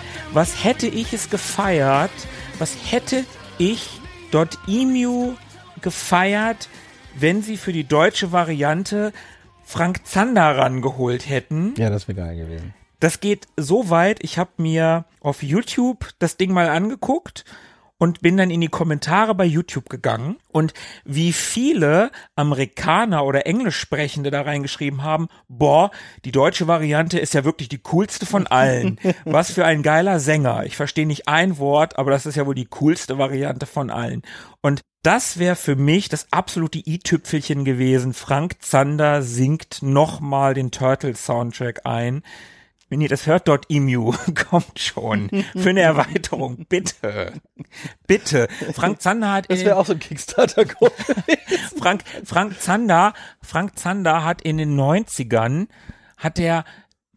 was 0.33 0.63
hätte 0.63 0.87
ich 0.87 1.13
es 1.13 1.29
gefeiert? 1.29 2.11
Was 2.59 2.75
hätte 2.89 3.25
ich 3.57 3.89
dort 4.31 4.57
Emu 4.67 5.33
gefeiert, 5.81 6.69
wenn 7.15 7.41
sie 7.41 7.57
für 7.57 7.73
die 7.73 7.83
deutsche 7.83 8.31
Variante 8.31 9.11
Frank 9.63 10.05
Zander 10.05 10.57
rangeholt 10.57 11.27
hätten? 11.27 11.73
Ja, 11.77 11.89
das 11.89 12.07
wäre 12.07 12.17
geil 12.17 12.37
gewesen. 12.37 12.73
Das 12.99 13.19
geht 13.19 13.47
so 13.57 13.89
weit, 13.89 14.23
ich 14.23 14.37
habe 14.37 14.51
mir 14.57 15.05
auf 15.21 15.43
YouTube 15.43 16.07
das 16.19 16.37
Ding 16.37 16.53
mal 16.53 16.69
angeguckt 16.69 17.45
und 18.01 18.21
bin 18.21 18.35
dann 18.35 18.49
in 18.49 18.61
die 18.61 18.67
Kommentare 18.67 19.35
bei 19.35 19.45
YouTube 19.45 19.87
gegangen 19.87 20.37
und 20.47 20.73
wie 21.05 21.31
viele 21.31 22.09
Amerikaner 22.35 23.23
oder 23.23 23.45
Englischsprechende 23.45 24.31
da 24.31 24.41
reingeschrieben 24.41 25.03
haben, 25.03 25.27
boah, 25.47 25.91
die 26.25 26.31
deutsche 26.31 26.65
Variante 26.65 27.19
ist 27.19 27.35
ja 27.35 27.45
wirklich 27.45 27.69
die 27.69 27.77
coolste 27.77 28.25
von 28.25 28.47
allen. 28.47 28.99
Was 29.25 29.51
für 29.51 29.65
ein 29.65 29.83
geiler 29.83 30.19
Sänger. 30.19 30.63
Ich 30.65 30.77
verstehe 30.77 31.05
nicht 31.05 31.27
ein 31.27 31.59
Wort, 31.59 31.99
aber 31.99 32.09
das 32.09 32.25
ist 32.25 32.33
ja 32.33 32.47
wohl 32.47 32.55
die 32.55 32.65
coolste 32.65 33.19
Variante 33.19 33.67
von 33.67 33.91
allen. 33.91 34.23
Und 34.63 34.81
das 35.03 35.37
wäre 35.37 35.55
für 35.55 35.75
mich 35.75 36.09
das 36.09 36.33
absolute 36.33 36.79
i-Tüpfelchen 36.79 37.65
gewesen. 37.65 38.15
Frank 38.15 38.63
Zander 38.63 39.21
singt 39.21 39.83
nochmal 39.83 40.55
den 40.55 40.71
Turtle 40.71 41.15
Soundtrack 41.15 41.85
ein 41.85 42.23
Wenn 42.91 42.99
ihr 42.99 43.07
das 43.07 43.25
hört, 43.25 43.47
dort 43.47 43.67
Emu 43.69 44.13
kommt 44.49 44.77
schon 44.77 45.29
für 45.55 45.69
eine 45.69 45.79
Erweiterung. 45.79 46.65
Bitte. 46.67 47.31
Bitte. 48.05 48.49
Frank 48.73 49.01
Zander 49.01 49.31
hat 49.31 49.49
Das 49.49 49.63
wäre 49.63 49.77
auch 49.77 49.85
so 49.85 49.93
ein 49.93 49.99
Kickstarter-Code. 49.99 50.91
Frank, 51.79 52.03
Frank 52.25 52.59
Zander, 52.59 53.13
Frank 53.41 53.79
Zander 53.79 54.25
hat 54.25 54.41
in 54.41 54.57
den 54.57 54.77
90ern, 54.77 55.69
hat 56.17 56.37
der 56.37 56.65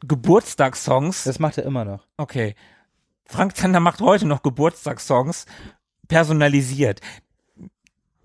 Geburtstagssongs, 0.06 1.24
Das 1.24 1.40
macht 1.40 1.58
er 1.58 1.64
immer 1.64 1.84
noch. 1.84 2.06
okay, 2.18 2.54
Frank 3.26 3.56
Zander 3.56 3.80
macht 3.80 4.00
heute 4.00 4.26
noch 4.26 4.44
Geburtstagssongs 4.44 5.46
personalisiert. 6.06 7.00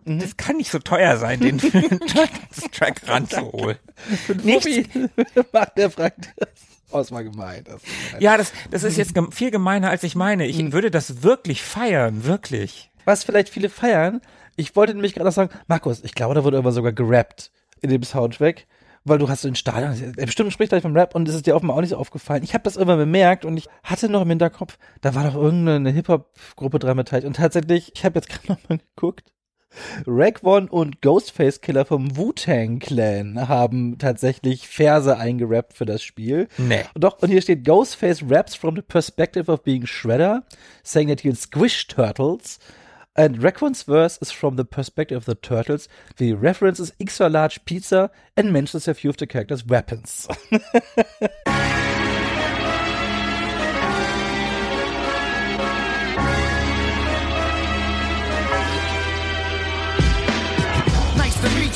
Mhm. 0.06 0.20
Das 0.20 0.38
kann 0.38 0.58
nicht 0.58 0.70
so 0.70 0.78
teuer 0.78 1.18
sein, 1.18 1.40
den 1.40 1.60
für 1.60 1.80
einen 1.80 2.00
Track, 2.02 3.08
ranzuholen. 3.08 3.80
Nichts, 4.44 4.68
macht 5.52 5.78
der 5.78 5.90
Frank 5.90 6.32
das. 6.38 6.50
Oh, 6.92 6.98
das 6.98 7.12
war 7.12 7.24
gemein. 7.24 7.64
Das 7.66 7.74
war 7.74 7.80
gemein. 8.08 8.22
ja, 8.22 8.38
das, 8.38 8.52
das 8.72 8.84
ist 8.84 8.98
jetzt 8.98 9.14
viel 9.32 9.52
gemeiner, 9.52 9.90
als 9.90 10.04
ich 10.04 10.16
meine. 10.16 10.46
Ich 10.48 10.58
Mhm. 10.62 10.74
würde 10.74 10.92
das 10.92 11.24
wirklich 11.24 11.62
feiern, 11.62 12.26
wirklich. 12.26 12.90
Was 13.06 13.24
vielleicht 13.24 13.50
viele 13.50 13.70
feiern, 13.70 14.22
ich 14.56 14.76
wollte 14.76 14.94
nämlich 14.94 15.14
gerade 15.14 15.26
noch 15.26 15.34
sagen, 15.34 15.52
Markus, 15.68 16.04
ich 16.04 16.14
glaube, 16.16 16.36
da 16.36 16.44
wurde 16.44 16.58
aber 16.58 16.72
sogar 16.72 16.92
gerappt 16.92 17.52
in 17.82 17.90
dem 17.90 18.04
Soundtrack. 18.04 18.66
Weil 19.06 19.18
du 19.18 19.30
hast 19.30 19.44
so 19.44 19.48
ein 19.48 19.56
Stadion, 19.56 20.14
er 20.18 20.26
bestimmt 20.26 20.52
spricht 20.52 20.70
gleich 20.72 20.82
vom 20.82 20.96
Rap 20.96 21.16
und 21.16 21.28
es 21.30 21.34
ist 21.34 21.48
dir 21.48 21.56
offenbar 21.56 21.78
auch 21.78 21.82
nicht 21.82 21.92
so 21.92 21.96
aufgefallen. 21.98 22.44
Ich 22.44 22.54
habe 22.54 22.66
das 22.66 22.76
immer 22.76 22.98
bemerkt 22.98 23.46
und 23.46 23.56
ich 23.56 23.68
hatte 23.82 24.10
noch 24.10 24.22
im 24.24 24.30
Hinterkopf, 24.30 24.78
da 25.00 25.16
war 25.16 25.24
doch 25.24 25.36
irgendeine 25.36 25.90
Hip-Hop-Gruppe 25.92 26.80
dran 26.80 26.98
beteiligt. 26.98 27.26
Und 27.26 27.38
tatsächlich, 27.38 27.94
ich 27.96 28.04
habe 28.04 28.20
jetzt 28.20 28.28
gerade 28.30 28.52
noch 28.52 28.70
mal 28.70 28.78
geguckt, 28.96 29.32
Rag 30.06 30.44
One 30.44 30.68
und 30.70 31.02
Ghostface 31.02 31.62
Killer 31.62 31.86
vom 31.86 32.16
Wu-Tang 32.18 32.80
Clan 32.80 33.48
haben 33.48 33.98
tatsächlich 33.98 34.68
Verse 34.68 35.18
eingerappt 35.18 35.74
für 35.74 35.86
das 35.86 36.04
Spiel. 36.04 36.48
Nee. 36.58 36.84
Doch, 36.96 37.20
und 37.22 37.30
hier 37.30 37.42
steht 37.42 37.66
Ghostface 37.66 38.24
raps 38.30 38.56
from 38.56 38.76
the 38.76 38.82
perspective 38.82 39.52
of 39.52 39.64
being 39.64 39.86
Shredder, 39.86 40.44
saying 40.84 41.10
that 41.10 41.22
he'll 41.22 41.36
squish 41.36 41.88
turtles. 41.88 42.60
And 43.16 43.44
Racon's 43.44 43.84
verse 43.84 44.18
is 44.22 44.32
from 44.32 44.56
the 44.56 44.64
perspective 44.64 45.18
of 45.18 45.26
the 45.26 45.36
turtles. 45.36 45.90
The 46.18 46.34
references 46.34 46.94
extra 47.02 47.28
large 47.28 47.66
pizza 47.66 48.12
and 48.38 48.54
mentions 48.54 48.88
a 48.88 48.94
few 48.94 49.10
of 49.10 49.18
the 49.18 49.28
characters' 49.28 49.66
weapons. 49.66 50.28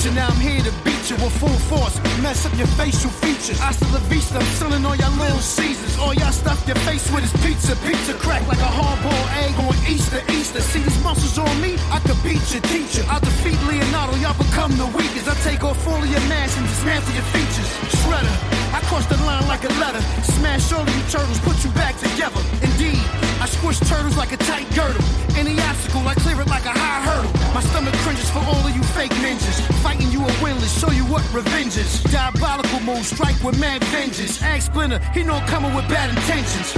You, 0.03 0.11
now 0.11 0.27
I'm 0.27 0.35
here 0.35 0.59
to 0.59 0.73
beat 0.83 1.09
you 1.09 1.15
with 1.23 1.31
full 1.39 1.55
force. 1.71 1.95
Mess 2.19 2.45
up 2.45 2.51
your 2.57 2.67
facial 2.75 3.09
features. 3.09 3.57
Hasta 3.57 3.85
la 3.87 3.99
vista, 4.11 4.35
I'm 4.37 4.45
selling 4.59 4.85
all 4.85 4.95
y'all 4.97 5.15
little 5.15 5.39
Caesars. 5.39 5.97
All 5.97 6.13
y'all 6.13 6.33
stuff 6.33 6.59
your 6.67 6.75
face 6.83 7.09
with 7.09 7.23
is 7.23 7.31
pizza. 7.39 7.73
Pizza 7.87 8.13
crack 8.15 8.45
like 8.47 8.59
a 8.59 8.67
hard-boiled 8.67 9.29
egg 9.39 9.55
on 9.63 9.71
Easter, 9.87 10.19
Easter. 10.27 10.59
See 10.59 10.81
these 10.83 11.01
muscles 11.03 11.37
on 11.37 11.55
me? 11.61 11.79
I 11.87 11.99
could 12.03 12.19
beat 12.21 12.43
your 12.51 12.61
teacher. 12.67 13.05
I'll 13.07 13.21
defeat 13.21 13.55
Leonardo, 13.63 14.17
y'all 14.19 14.35
become 14.35 14.75
the 14.75 14.87
weakest. 14.91 15.29
I 15.29 15.35
take 15.39 15.63
off 15.63 15.79
all 15.87 16.03
of 16.03 16.09
your 16.11 16.25
mass 16.27 16.57
and 16.57 16.67
dismantle 16.67 17.13
your 17.13 17.27
features. 17.31 17.69
Shredder, 18.03 18.35
I 18.73 18.81
cross 18.89 19.05
the 19.05 19.17
line 19.23 19.47
like 19.47 19.63
a 19.63 19.73
letter. 19.77 20.01
Smash 20.23 20.73
all 20.73 20.81
of 20.81 20.89
you 20.89 21.03
turtles, 21.09 21.39
put 21.41 21.63
you 21.63 21.69
back 21.71 21.95
together. 21.97 22.41
Indeed, 22.65 22.97
I 23.37 23.45
squish 23.45 23.79
turtles 23.79 24.17
like 24.17 24.31
a 24.31 24.37
tight 24.37 24.65
girdle. 24.73 25.03
Any 25.37 25.59
obstacle, 25.61 26.01
I 26.07 26.15
clear 26.15 26.41
it 26.41 26.47
like 26.47 26.65
a 26.65 26.73
high 26.73 27.01
hurdle. 27.05 27.31
My 27.53 27.61
stomach 27.61 27.93
cringes 28.01 28.29
for 28.31 28.39
all 28.39 28.65
of 28.65 28.75
you 28.75 28.81
fake 28.97 29.13
ninjas. 29.21 29.61
Fighting 29.85 30.09
you 30.09 30.21
are 30.21 30.37
winless, 30.41 30.73
show 30.81 30.89
you 30.89 31.05
what 31.05 31.21
revenge 31.31 31.77
is. 31.77 32.01
Diabolical 32.09 32.79
move, 32.81 33.05
strike 33.05 33.37
with 33.43 33.59
mad 33.59 33.83
vengeance. 33.93 34.41
Ask 34.41 34.71
Splinter, 34.71 34.99
he 35.13 35.21
know 35.21 35.39
coming 35.45 35.73
with 35.75 35.87
bad 35.87 36.09
intentions. 36.09 36.73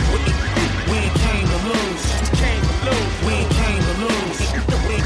We 0.91 0.99
came 1.23 1.47
to 1.47 1.59
lose. 1.71 2.03
Came 2.43 2.59
to 2.59 2.75
lose. 2.91 3.15
We 3.23 3.37
came 3.55 3.81
to 3.87 3.95
lose. 4.03 4.39
We, 4.83 4.97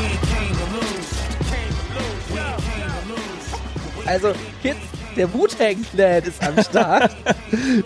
we, 0.00 0.08
came 0.32 0.54
to 0.56 0.66
lose. 0.80 1.08
Came 1.52 1.72
to 1.76 1.92
lose. 1.92 2.24
We 2.32 2.40
came 2.64 2.88
to 2.88 3.02
lose. 3.12 4.08
Also, 4.08 4.32
Kids, 4.62 4.80
der 5.16 5.32
Wu-Tang 5.32 5.82
Clan 5.82 6.22
ist 6.22 6.42
am 6.42 6.62
Start. 6.62 7.14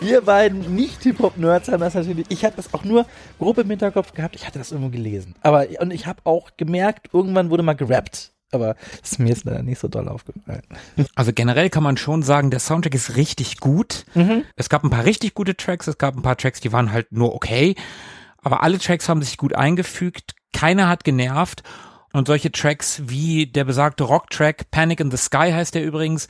Wir 0.01 0.21
beiden 0.23 0.75
Nicht-Hip-Hop-Nerds 0.75 1.69
haben 1.69 1.81
das 1.81 1.95
natürlich. 1.95 2.27
Ich 2.29 2.45
habe 2.45 2.55
das 2.57 2.73
auch 2.75 2.85
nur 2.85 3.07
grob 3.39 3.59
im 3.59 3.69
Hinterkopf 3.69 4.13
gehabt. 4.13 4.37
Ich 4.37 4.47
hatte 4.47 4.59
das 4.59 4.73
irgendwo 4.73 4.91
gelesen. 4.91 5.35
Aber, 5.43 5.67
und 5.81 5.93
ich 5.93 6.07
habe 6.07 6.21
auch 6.25 6.51
gemerkt, 6.57 7.11
irgendwann 7.13 7.51
wurde 7.51 7.63
mal 7.63 7.75
gerappt. 7.75 8.33
Aber 8.53 8.77
das 9.01 9.13
ist 9.13 9.19
mir 9.19 9.29
jetzt 9.29 9.45
leider 9.45 9.63
nicht 9.63 9.81
so 9.81 9.89
doll 9.89 10.09
aufgefallen. 10.09 10.63
Also 11.17 11.33
generell 11.33 11.69
kann 11.69 11.83
man 11.83 11.97
schon 11.97 12.23
sagen, 12.23 12.51
der 12.51 12.61
Soundtrack 12.61 12.95
ist 12.95 13.17
richtig 13.17 13.59
gut. 13.59 14.07
Es 14.55 14.69
gab 14.69 14.85
ein 14.85 14.91
paar 14.91 15.05
richtig 15.05 15.35
gute 15.35 15.57
Tracks, 15.57 15.89
es 15.89 15.99
gab 15.99 16.17
ein 16.17 16.23
paar 16.23 16.37
Tracks, 16.37 16.61
die 16.61 16.73
waren 16.73 16.93
halt 16.93 17.11
nur 17.11 17.35
okay. 17.35 17.75
Aber 18.39 18.63
alle 18.63 18.79
Tracks 18.79 19.09
haben 19.09 19.21
sich 19.23 19.37
gut 19.37 19.55
eingefügt. 19.55 20.35
Keiner 20.53 20.89
hat 20.89 21.03
genervt. 21.03 21.65
Und 22.13 22.29
solche 22.29 22.53
Tracks 22.53 23.03
wie 23.07 23.47
der 23.47 23.65
besagte 23.65 24.05
Rock-Track, 24.05 24.71
Panic 24.71 25.01
in 25.01 25.11
the 25.11 25.19
Sky 25.19 25.51
heißt 25.53 25.75
der 25.75 25.85
übrigens, 25.85 26.29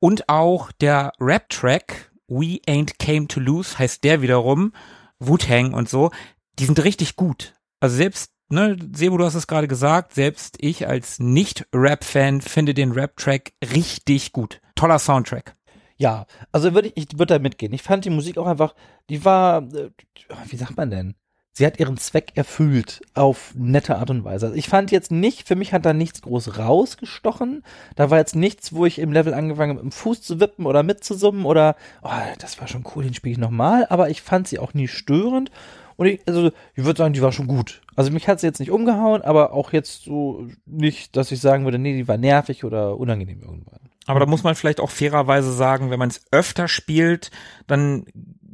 und 0.00 0.28
auch 0.28 0.72
der 0.72 1.12
Rap-Track, 1.20 2.10
We 2.28 2.60
Ain't 2.66 2.98
Came 2.98 3.28
to 3.28 3.40
Lose 3.40 3.78
heißt 3.78 4.04
der 4.04 4.22
wiederum, 4.22 4.72
Wu-Tang 5.18 5.74
und 5.74 5.88
so, 5.88 6.10
die 6.58 6.64
sind 6.66 6.82
richtig 6.84 7.16
gut. 7.16 7.54
Also 7.80 7.96
selbst, 7.96 8.32
ne, 8.48 8.76
Sebo, 8.92 9.16
du 9.16 9.24
hast 9.24 9.34
es 9.34 9.46
gerade 9.46 9.68
gesagt, 9.68 10.14
selbst 10.14 10.56
ich 10.60 10.86
als 10.86 11.18
Nicht-Rap-Fan 11.18 12.40
finde 12.40 12.74
den 12.74 12.92
Rap-Track 12.92 13.52
richtig 13.74 14.32
gut. 14.32 14.60
Toller 14.74 14.98
Soundtrack. 14.98 15.56
Ja, 15.96 16.26
also 16.52 16.74
würde 16.74 16.88
ich, 16.88 16.96
ich 16.96 17.18
würde 17.18 17.34
da 17.34 17.38
mitgehen. 17.40 17.72
Ich 17.72 17.82
fand 17.82 18.04
die 18.04 18.10
Musik 18.10 18.38
auch 18.38 18.46
einfach, 18.46 18.74
die 19.10 19.24
war, 19.24 19.62
äh, 19.74 19.90
wie 20.46 20.56
sagt 20.56 20.76
man 20.76 20.90
denn? 20.90 21.14
Sie 21.58 21.66
hat 21.66 21.80
ihren 21.80 21.96
Zweck 21.96 22.36
erfüllt 22.36 23.00
auf 23.14 23.52
nette 23.56 23.96
Art 23.96 24.10
und 24.10 24.22
Weise. 24.22 24.46
Also 24.46 24.56
ich 24.56 24.68
fand 24.68 24.92
jetzt 24.92 25.10
nicht, 25.10 25.48
für 25.48 25.56
mich 25.56 25.72
hat 25.72 25.84
da 25.84 25.92
nichts 25.92 26.22
groß 26.22 26.56
rausgestochen. 26.56 27.64
Da 27.96 28.10
war 28.10 28.18
jetzt 28.18 28.36
nichts, 28.36 28.72
wo 28.72 28.86
ich 28.86 29.00
im 29.00 29.10
Level 29.10 29.34
angefangen 29.34 29.70
habe, 29.70 29.84
mit 29.84 29.92
dem 29.92 29.96
Fuß 29.96 30.22
zu 30.22 30.38
wippen 30.38 30.66
oder 30.66 30.84
mitzusummen 30.84 31.44
oder, 31.44 31.74
oh, 32.04 32.10
das 32.38 32.60
war 32.60 32.68
schon 32.68 32.84
cool, 32.94 33.02
den 33.02 33.12
spiele 33.12 33.32
ich 33.32 33.38
nochmal. 33.38 33.88
Aber 33.90 34.08
ich 34.08 34.22
fand 34.22 34.46
sie 34.46 34.60
auch 34.60 34.72
nie 34.72 34.86
störend. 34.86 35.50
Und 35.96 36.06
ich, 36.06 36.20
also, 36.26 36.52
ich 36.76 36.84
würde 36.84 36.98
sagen, 36.98 37.12
die 37.12 37.22
war 37.22 37.32
schon 37.32 37.48
gut. 37.48 37.82
Also 37.96 38.12
mich 38.12 38.28
hat 38.28 38.38
sie 38.38 38.46
jetzt 38.46 38.60
nicht 38.60 38.70
umgehauen, 38.70 39.22
aber 39.22 39.52
auch 39.52 39.72
jetzt 39.72 40.04
so 40.04 40.46
nicht, 40.64 41.16
dass 41.16 41.32
ich 41.32 41.40
sagen 41.40 41.64
würde, 41.64 41.80
nee, 41.80 41.96
die 41.96 42.06
war 42.06 42.18
nervig 42.18 42.62
oder 42.62 42.96
unangenehm 42.98 43.42
irgendwann. 43.42 43.80
Aber 44.06 44.20
da 44.20 44.26
muss 44.26 44.44
man 44.44 44.54
vielleicht 44.54 44.78
auch 44.78 44.90
fairerweise 44.90 45.52
sagen, 45.52 45.90
wenn 45.90 45.98
man 45.98 46.10
es 46.10 46.22
öfter 46.30 46.68
spielt, 46.68 47.32
dann 47.66 48.06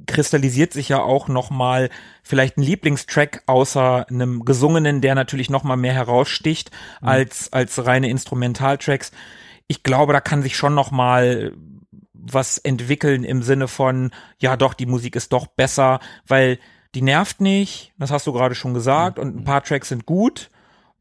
kristallisiert 0.06 0.72
sich 0.72 0.88
ja 0.88 1.02
auch 1.02 1.28
noch 1.28 1.50
mal 1.50 1.90
vielleicht 2.22 2.56
ein 2.56 2.62
Lieblingstrack 2.62 3.42
außer 3.46 4.06
einem 4.08 4.44
gesungenen, 4.44 5.00
der 5.00 5.14
natürlich 5.14 5.50
noch 5.50 5.64
mal 5.64 5.76
mehr 5.76 5.94
heraussticht 5.94 6.70
als 7.00 7.52
als 7.52 7.84
reine 7.86 8.08
Instrumentaltracks. 8.08 9.12
Ich 9.66 9.82
glaube, 9.82 10.12
da 10.12 10.20
kann 10.20 10.42
sich 10.42 10.56
schon 10.56 10.74
noch 10.74 10.90
mal 10.90 11.52
was 12.12 12.58
entwickeln 12.58 13.24
im 13.24 13.42
Sinne 13.42 13.68
von 13.68 14.10
ja, 14.38 14.56
doch 14.56 14.74
die 14.74 14.86
Musik 14.86 15.16
ist 15.16 15.32
doch 15.32 15.46
besser, 15.46 16.00
weil 16.26 16.58
die 16.94 17.02
nervt 17.02 17.40
nicht, 17.40 17.92
das 17.98 18.10
hast 18.10 18.26
du 18.26 18.32
gerade 18.32 18.54
schon 18.54 18.74
gesagt 18.74 19.18
und 19.18 19.36
ein 19.36 19.44
paar 19.44 19.62
Tracks 19.62 19.88
sind 19.88 20.06
gut. 20.06 20.50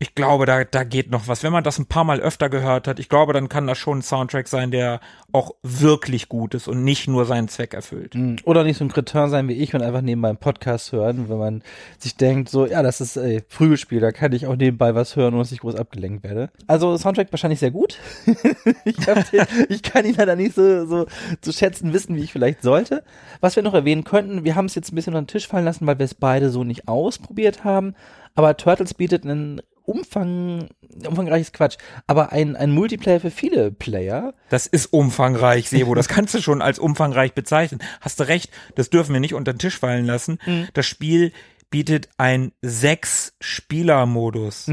Ich 0.03 0.15
glaube, 0.15 0.45
da, 0.45 0.65
da 0.65 0.83
geht 0.83 1.11
noch 1.11 1.29
was. 1.29 1.43
Wenn 1.43 1.53
man 1.53 1.63
das 1.63 1.79
ein 1.79 1.85
paar 1.85 2.03
Mal 2.03 2.19
öfter 2.19 2.49
gehört 2.49 2.89
hat, 2.89 2.99
ich 2.99 3.07
glaube, 3.07 3.31
dann 3.31 3.47
kann 3.47 3.67
das 3.67 3.77
schon 3.77 3.99
ein 3.99 4.01
Soundtrack 4.01 4.49
sein, 4.49 4.69
der 4.69 4.99
auch 5.31 5.55
wirklich 5.63 6.27
gut 6.27 6.55
ist 6.55 6.67
und 6.67 6.83
nicht 6.83 7.07
nur 7.07 7.23
seinen 7.23 7.47
Zweck 7.47 7.73
erfüllt. 7.73 8.13
Oder 8.43 8.65
nicht 8.65 8.75
so 8.75 8.83
ein 8.83 8.91
Kretin 8.91 9.29
sein 9.29 9.47
wie 9.47 9.53
ich 9.53 9.73
und 9.73 9.81
einfach 9.81 10.01
nebenbei 10.01 10.27
einen 10.27 10.39
Podcast 10.39 10.91
hören, 10.91 11.29
wenn 11.29 11.37
man 11.37 11.63
sich 11.99 12.17
denkt, 12.17 12.49
so, 12.49 12.65
ja, 12.65 12.83
das 12.83 12.99
ist 12.99 13.15
ey, 13.15 13.43
Frühspiel, 13.47 14.01
da 14.01 14.11
kann 14.11 14.33
ich 14.33 14.45
auch 14.45 14.57
nebenbei 14.57 14.93
was 14.93 15.15
hören, 15.15 15.35
ohne 15.35 15.43
dass 15.43 15.53
ich 15.53 15.61
groß 15.61 15.75
abgelenkt 15.75 16.25
werde. 16.25 16.49
Also 16.67 16.97
Soundtrack 16.97 17.31
wahrscheinlich 17.31 17.59
sehr 17.59 17.71
gut. 17.71 17.97
ich, 18.83 18.97
den, 18.97 19.45
ich 19.69 19.83
kann 19.83 20.03
ihn 20.03 20.15
leider 20.15 20.35
nicht 20.35 20.53
so, 20.53 20.85
so 20.85 21.05
zu 21.39 21.53
schätzen 21.53 21.93
wissen, 21.93 22.17
wie 22.17 22.23
ich 22.23 22.33
vielleicht 22.33 22.61
sollte. 22.61 23.05
Was 23.39 23.55
wir 23.55 23.63
noch 23.63 23.73
erwähnen 23.73 24.03
könnten, 24.03 24.43
wir 24.43 24.55
haben 24.55 24.65
es 24.65 24.75
jetzt 24.75 24.91
ein 24.91 24.95
bisschen 24.95 25.13
unter 25.13 25.21
den 25.21 25.27
Tisch 25.27 25.47
fallen 25.47 25.63
lassen, 25.63 25.87
weil 25.87 25.97
wir 25.97 26.03
es 26.03 26.13
beide 26.13 26.49
so 26.49 26.65
nicht 26.65 26.89
ausprobiert 26.89 27.63
haben. 27.63 27.95
Aber 28.35 28.57
Turtles 28.57 28.93
bietet 28.93 29.23
einen 29.23 29.61
Umfang, 29.85 30.69
umfangreiches 31.05 31.51
Quatsch, 31.51 31.77
aber 32.07 32.31
ein, 32.31 32.55
ein 32.55 32.71
Multiplayer 32.71 33.19
für 33.19 33.31
viele 33.31 33.71
Player. 33.71 34.33
Das 34.49 34.67
ist 34.67 34.87
umfangreich, 34.87 35.69
Sebo. 35.69 35.95
Das 35.95 36.07
kannst 36.07 36.33
du 36.33 36.41
schon 36.41 36.61
als 36.61 36.79
umfangreich 36.79 37.33
bezeichnen. 37.33 37.81
Hast 38.01 38.19
du 38.19 38.27
recht, 38.27 38.51
das 38.75 38.89
dürfen 38.89 39.13
wir 39.13 39.19
nicht 39.19 39.33
unter 39.33 39.53
den 39.53 39.59
Tisch 39.59 39.77
fallen 39.77 40.05
lassen. 40.05 40.39
Das 40.73 40.85
Spiel 40.85 41.31
bietet 41.69 42.09
ein 42.17 42.51
Sechs-Spieler-Modus. 42.61 44.69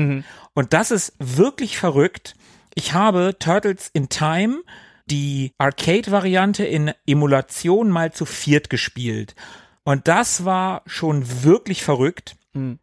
Und 0.54 0.72
das 0.72 0.90
ist 0.90 1.14
wirklich 1.18 1.78
verrückt. 1.78 2.34
Ich 2.74 2.92
habe 2.92 3.36
Turtles 3.38 3.90
in 3.92 4.10
Time, 4.10 4.62
die 5.06 5.52
Arcade-Variante 5.58 6.64
in 6.64 6.92
Emulation 7.06 7.90
mal 7.90 8.12
zu 8.12 8.26
viert 8.26 8.70
gespielt. 8.70 9.34
Und 9.82 10.08
das 10.08 10.44
war 10.44 10.82
schon 10.86 11.42
wirklich 11.42 11.82
verrückt, 11.82 12.36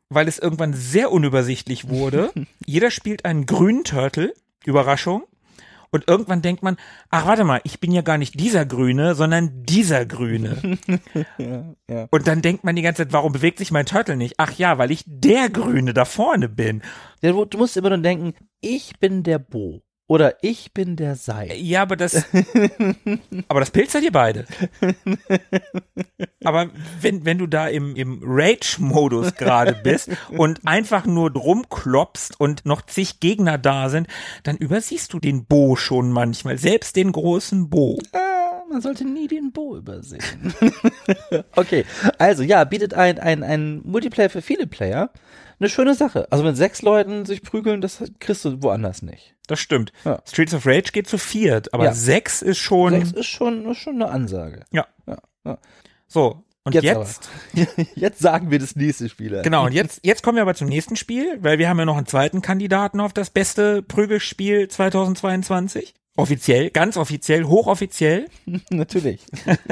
weil 0.10 0.28
es 0.28 0.40
irgendwann 0.40 0.74
sehr 0.74 1.12
unübersichtlich 1.12 1.90
wurde. 1.90 2.32
Jeder 2.66 2.92
spielt 2.92 3.26
einen 3.26 3.46
grünen 3.46 3.84
Turtle, 3.84 4.34
Überraschung. 4.66 5.24
Und 5.90 6.08
irgendwann 6.10 6.42
denkt 6.42 6.64
man, 6.64 6.76
ach 7.10 7.26
warte 7.28 7.46
mal, 7.46 7.62
ich 7.64 7.80
bin 7.80 7.94
ja 7.94 8.02
gar 8.02 8.18
nicht 8.18 8.38
dieser 8.38 8.66
Grüne, 8.66 9.16
sondern 9.16 9.64
dieser 9.64 10.06
Grüne. 10.06 10.78
ja. 11.88 12.08
Und 12.12 12.28
dann 12.28 12.42
denkt 12.42 12.66
man 12.66 12.76
die 12.76 12.82
ganze 12.82 13.04
Zeit, 13.04 13.14
warum 13.14 13.32
bewegt 13.32 13.58
sich 13.58 13.72
mein 13.72 13.86
Turtle 13.86 14.18
nicht? 14.18 14.36
Ach 14.38 14.52
ja, 14.58 14.78
weil 14.78 14.92
ich 14.92 15.04
der 15.08 15.50
Grüne 15.50 15.94
da 15.94 16.04
vorne 16.04 16.50
bin. 16.50 16.82
Ja, 17.22 17.32
Du 17.32 17.46
du 17.46 17.58
musst 17.58 17.78
immer 17.78 17.90
nur 17.90 18.00
denken, 18.00 18.34
ich 18.60 19.00
bin 19.00 19.24
der 19.24 19.40
Bo. 19.40 19.82
Oder 20.08 20.36
ich 20.42 20.74
bin 20.74 20.96
der 20.96 21.16
Sei. 21.16 21.54
Ja, 21.58 21.82
aber 21.82 21.98
das, 21.98 22.26
aber 23.50 23.60
das 23.60 23.72
Pilz 23.72 23.92
seid 23.92 24.04
ihr 24.04 24.12
beide. 24.14 24.46
Aber 26.46 26.70
wenn, 27.02 27.26
wenn 27.26 27.38
du 27.38 27.46
da 27.46 27.68
im, 27.68 27.94
im 27.98 28.22
Rage-Modus 28.24 29.36
gerade 29.36 29.74
bist 29.84 30.10
und 30.30 30.66
einfach 30.66 31.06
nur 31.06 31.32
rumklopst 31.32 32.40
und 32.40 32.66
noch 32.66 32.84
zig 32.86 33.20
Gegner 33.20 33.58
da 33.58 33.90
sind, 33.90 34.08
dann 34.44 34.56
übersiehst 34.56 35.12
du 35.12 35.20
den 35.20 35.46
Bo 35.46 35.76
schon 35.76 36.14
manchmal, 36.14 36.58
selbst 36.58 36.96
den 36.96 37.12
großen 37.12 37.70
Bo. 37.70 38.00
Ah, 38.14 38.64
Man 38.70 38.80
sollte 38.80 39.04
nie 39.04 39.28
den 39.28 39.52
Bo 39.52 39.76
übersehen. 39.76 40.22
okay, 41.58 41.84
also 42.18 42.44
ja, 42.44 42.64
bietet 42.64 42.94
ein, 42.94 43.20
ein, 43.20 43.44
ein 43.44 43.82
Multiplayer 43.84 44.30
für 44.30 44.42
viele 44.42 44.68
Player. 44.68 45.10
Eine 45.60 45.70
schöne 45.70 45.96
Sache. 45.96 46.28
Also 46.32 46.44
mit 46.44 46.56
sechs 46.56 46.82
Leuten 46.82 47.26
sich 47.26 47.42
prügeln, 47.42 47.82
das 47.82 48.04
kriegst 48.20 48.46
du 48.46 48.62
woanders 48.62 49.02
nicht. 49.02 49.36
Das 49.48 49.60
stimmt. 49.60 49.92
Ja. 50.06 50.22
Streets 50.28 50.54
of 50.54 50.66
Rage 50.66 50.92
geht 50.92 51.08
zu 51.08 51.18
viert, 51.18 51.74
aber 51.74 51.86
Ja. 51.86 51.94
sechs 51.94 52.42
ist 52.42 52.60
schon, 52.60 52.94
Sechs 52.94 53.12
ist 53.12 53.26
schon, 53.28 53.66
ist 53.72 53.78
schon 53.80 53.96
eine 53.96 54.10
Ansage. 54.10 54.66
ja. 54.72 54.86
Ja, 55.08 55.18
ja. 55.46 55.58
So. 56.08 56.44
Und 56.64 56.74
Jetzt 56.76 56.84
jetzt, 56.84 57.30
Jetzt 57.96 58.20
sagen 58.20 58.52
wir 58.52 58.60
das 58.60 58.76
nächste 58.76 59.08
Spiel. 59.08 59.42
Genau, 59.42 59.66
und 59.66 59.72
jetzt, 59.74 60.02
jetzt 60.04 60.22
kommen 60.22 60.36
wir 60.36 60.42
aber 60.42 60.54
zum 60.54 60.68
nächsten 60.68 60.98
Spiel, 60.98 61.38
weil 61.40 61.60
wir 61.60 61.70
haben 61.70 61.80
ja 61.80 61.86
noch 61.86 61.96
einen 61.96 62.08
zweiten 62.08 62.42
Kandidaten 62.42 63.00
auf 63.00 63.14
das 63.14 63.30
beste 63.30 63.82
Prügelspiel 63.82 64.68
2022. 64.68 65.94
Offiziell, 66.18 66.70
ganz 66.72 66.98
offiziell, 66.98 67.46
hochoffiziell. 67.46 68.26
Natürlich. 68.70 69.26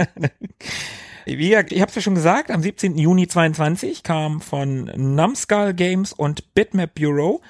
Wie 1.26 1.50
gesagt, 1.50 1.72
ich 1.72 1.82
habe 1.82 1.90
es 1.90 1.96
ja 1.96 2.02
schon 2.02 2.16
gesagt, 2.16 2.52
am 2.52 2.62
17. 2.62 2.98
Juni 2.98 3.28
22 3.28 4.04
kam 4.04 4.42
von 4.42 4.92
Numskull 4.96 5.74
Games 5.74 6.14
und 6.14 6.54
Bitmap 6.54 6.94
Bureau, 6.94 7.42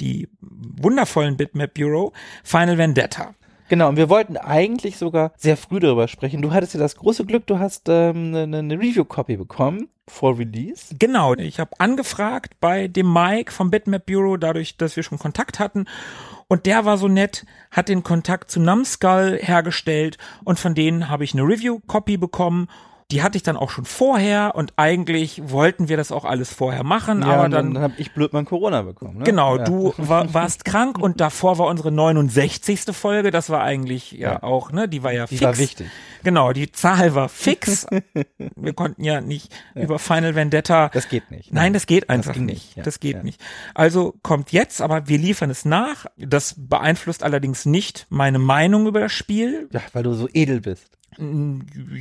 die 0.00 0.28
wundervollen 0.40 1.36
Bitmap 1.36 1.74
Bureau, 1.74 2.12
Final 2.44 2.78
Vendetta. 2.78 3.34
Genau, 3.68 3.88
und 3.88 3.96
wir 3.96 4.08
wollten 4.08 4.36
eigentlich 4.36 4.98
sogar 4.98 5.32
sehr 5.36 5.56
früh 5.56 5.80
darüber 5.80 6.06
sprechen. 6.06 6.42
Du 6.42 6.52
hattest 6.52 6.74
ja 6.74 6.80
das 6.80 6.96
große 6.96 7.24
Glück, 7.24 7.46
du 7.46 7.58
hast 7.58 7.88
ähm, 7.88 8.34
eine, 8.34 8.58
eine 8.58 8.74
Review-Copy 8.78 9.36
bekommen 9.36 9.88
vor 10.06 10.38
Release. 10.38 10.94
Genau, 10.98 11.34
ich 11.34 11.58
habe 11.58 11.72
angefragt 11.78 12.54
bei 12.60 12.88
dem 12.88 13.12
Mike 13.12 13.50
vom 13.50 13.70
Bitmap 13.70 14.06
Bureau, 14.06 14.36
dadurch, 14.36 14.76
dass 14.76 14.96
wir 14.96 15.02
schon 15.02 15.18
Kontakt 15.18 15.58
hatten. 15.58 15.86
Und 16.46 16.66
der 16.66 16.84
war 16.84 16.98
so 16.98 17.08
nett, 17.08 17.46
hat 17.70 17.88
den 17.88 18.02
Kontakt 18.02 18.50
zu 18.50 18.60
Numskull 18.60 19.38
hergestellt 19.40 20.18
und 20.44 20.58
von 20.58 20.74
denen 20.74 21.08
habe 21.08 21.24
ich 21.24 21.32
eine 21.32 21.42
Review-Copy 21.42 22.18
bekommen. 22.18 22.68
Die 23.10 23.22
hatte 23.22 23.36
ich 23.36 23.42
dann 23.42 23.56
auch 23.56 23.70
schon 23.70 23.84
vorher 23.84 24.52
und 24.54 24.72
eigentlich 24.76 25.42
wollten 25.50 25.88
wir 25.88 25.96
das 25.96 26.10
auch 26.10 26.24
alles 26.24 26.52
vorher 26.52 26.84
machen, 26.84 27.22
aber 27.22 27.44
und 27.44 27.50
dann, 27.50 27.74
dann 27.74 27.82
habe 27.82 27.94
ich 27.98 28.12
blöd 28.12 28.32
mein 28.32 28.44
Corona 28.44 28.82
bekommen. 28.82 29.18
Ne? 29.18 29.24
genau, 29.24 29.58
ja. 29.58 29.64
du 29.64 29.94
war, 29.98 30.32
warst 30.34 30.64
krank 30.64 30.98
und 30.98 31.20
davor 31.20 31.58
war 31.58 31.66
unsere 31.66 31.92
69. 31.92 32.80
Folge, 32.92 33.30
das 33.30 33.50
war 33.50 33.62
eigentlich 33.62 34.12
ja, 34.12 34.32
Ja. 34.32 34.42
auch, 34.42 34.72
ne, 34.72 34.88
die 34.88 35.02
war 35.02 35.12
ja 35.12 35.26
Die 35.26 35.36
fix. 35.36 35.42
war 35.46 35.58
wichtig. 35.58 35.86
Genau, 36.22 36.52
die 36.52 36.72
Zahl 36.72 37.14
war 37.14 37.28
fix. 37.28 37.86
wir 38.56 38.72
konnten 38.72 39.04
ja 39.04 39.20
nicht 39.20 39.52
über 39.74 39.98
Final 39.98 40.34
Vendetta 40.34 40.88
Das 40.88 41.08
geht 41.08 41.30
nicht. 41.30 41.52
Nein, 41.52 41.72
das 41.74 41.86
geht 41.86 42.08
einfach 42.08 42.32
ging 42.32 42.46
nicht. 42.46 42.68
nicht, 42.68 42.76
ja, 42.76 42.82
das 42.82 43.00
geht 43.00 43.16
ja. 43.16 43.22
nicht. 43.22 43.40
Also 43.74 44.14
kommt 44.22 44.50
jetzt, 44.52 44.80
aber 44.80 45.08
wir 45.08 45.18
liefern 45.18 45.50
es 45.50 45.64
nach. 45.66 46.06
Das 46.16 46.54
beeinflusst 46.56 47.22
allerdings 47.22 47.66
nicht 47.66 48.06
meine 48.08 48.38
Meinung 48.38 48.86
über 48.86 49.00
das 49.00 49.12
Spiel. 49.12 49.68
Ja, 49.72 49.80
weil 49.92 50.02
du 50.02 50.14
so 50.14 50.28
edel 50.32 50.60
bist. 50.62 50.86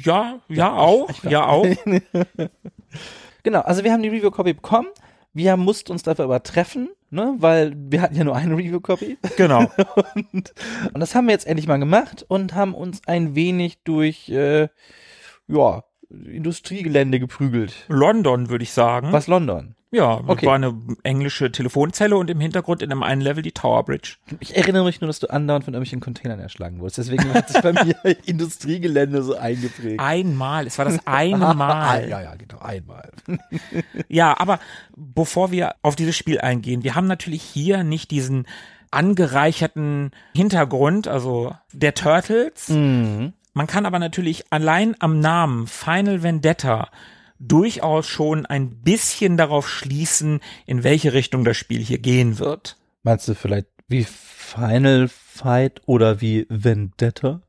Ja, 0.03 0.39
ja, 0.47 0.73
auch, 0.73 1.23
ja 1.23 1.47
auch. 1.47 1.67
Genau, 3.43 3.59
also 3.59 3.83
wir 3.83 3.91
haben 3.91 4.01
die 4.01 4.09
Review-Copy 4.09 4.53
bekommen. 4.53 4.87
Wir 5.33 5.57
mussten 5.57 5.91
uns 5.91 6.03
dafür 6.03 6.25
aber 6.25 6.43
treffen, 6.43 6.89
ne, 7.09 7.35
weil 7.39 7.73
wir 7.75 8.01
hatten 8.01 8.15
ja 8.15 8.23
nur 8.23 8.35
eine 8.35 8.55
Review-Copy. 8.55 9.17
Genau. 9.35 9.69
Und, 10.15 10.53
und 10.93 10.99
das 10.99 11.13
haben 11.13 11.27
wir 11.27 11.33
jetzt 11.33 11.45
endlich 11.45 11.67
mal 11.67 11.77
gemacht 11.77 12.25
und 12.27 12.55
haben 12.55 12.73
uns 12.73 13.01
ein 13.05 13.35
wenig 13.35 13.83
durch, 13.83 14.29
äh, 14.29 14.69
ja, 15.47 15.83
Industriegelände 16.09 17.19
geprügelt. 17.19 17.85
London, 17.87 18.49
würde 18.49 18.63
ich 18.63 18.71
sagen. 18.71 19.11
Was 19.11 19.27
London? 19.27 19.75
Ja, 19.93 20.21
Okay. 20.27 20.47
war 20.47 20.55
eine 20.55 20.73
englische 21.03 21.51
Telefonzelle 21.51 22.17
und 22.17 22.29
im 22.29 22.39
Hintergrund 22.39 22.81
in 22.81 22.91
einem 22.91 23.03
einen 23.03 23.21
Level 23.21 23.43
die 23.43 23.51
Tower 23.51 23.85
Bridge. 23.85 24.15
Ich 24.39 24.57
erinnere 24.57 24.83
mich 24.85 25.01
nur, 25.01 25.07
dass 25.07 25.19
du 25.19 25.27
andauernd 25.29 25.65
von 25.65 25.73
irgendwelchen 25.75 25.99
Containern 25.99 26.39
erschlagen 26.39 26.79
wurdest. 26.79 26.97
Deswegen 26.97 27.31
hat 27.33 27.47
sich 27.49 27.61
bei 27.61 27.73
mir 27.85 27.95
Industriegelände 28.25 29.21
so 29.21 29.35
eingeprägt. 29.37 29.99
Einmal, 29.99 30.65
es 30.65 30.77
war 30.79 30.85
das 30.85 30.99
eine 31.05 31.53
Mal. 31.53 32.09
ja, 32.09 32.21
ja, 32.21 32.33
genau, 32.35 32.59
einmal. 32.59 33.11
Ja, 34.09 34.39
aber 34.39 34.59
bevor 34.95 35.51
wir 35.51 35.75
auf 35.83 35.95
dieses 35.95 36.15
Spiel 36.17 36.39
eingehen, 36.41 36.83
wir 36.83 36.95
haben 36.95 37.07
natürlich 37.07 37.43
hier 37.43 37.83
nicht 37.83 38.09
diesen 38.11 38.47
angereicherten 38.91 40.11
Hintergrund, 40.35 41.07
also 41.07 41.55
der 41.71 41.93
Turtles. 41.93 42.69
Man 42.69 43.67
kann 43.67 43.85
aber 43.85 43.99
natürlich 43.99 44.45
allein 44.51 44.95
am 44.99 45.19
Namen 45.19 45.67
Final 45.67 46.23
Vendetta 46.23 46.89
durchaus 47.47 48.07
schon 48.07 48.45
ein 48.45 48.81
bisschen 48.81 49.37
darauf 49.37 49.69
schließen, 49.69 50.39
in 50.65 50.83
welche 50.83 51.13
Richtung 51.13 51.43
das 51.43 51.57
Spiel 51.57 51.81
hier 51.81 51.99
gehen 51.99 52.39
wird. 52.39 52.77
Meinst 53.03 53.27
du 53.27 53.35
vielleicht 53.35 53.67
wie 53.87 54.05
Final 54.05 55.07
Fight 55.09 55.81
oder 55.85 56.21
wie 56.21 56.45
Vendetta? 56.49 57.41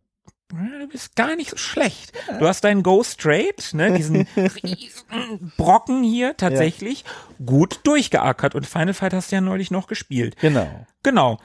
Ja, 0.52 0.78
Du 0.80 0.88
bist 0.88 1.16
gar 1.16 1.34
nicht 1.34 1.50
so 1.50 1.56
schlecht. 1.56 2.12
Du 2.38 2.46
hast 2.46 2.62
deinen 2.62 2.82
Go 2.82 3.02
Straight, 3.02 3.70
ne, 3.72 3.92
diesen 3.96 4.26
riesen 4.36 5.52
Brocken 5.56 6.04
hier 6.04 6.36
tatsächlich 6.36 7.04
gut 7.44 7.80
durchgeackert 7.84 8.54
und 8.54 8.66
Final 8.66 8.94
Fight 8.94 9.12
hast 9.12 9.32
du 9.32 9.36
ja 9.36 9.40
neulich 9.40 9.70
noch 9.70 9.86
gespielt. 9.86 10.36
Genau. 10.40 10.86
Genau. 11.02 11.38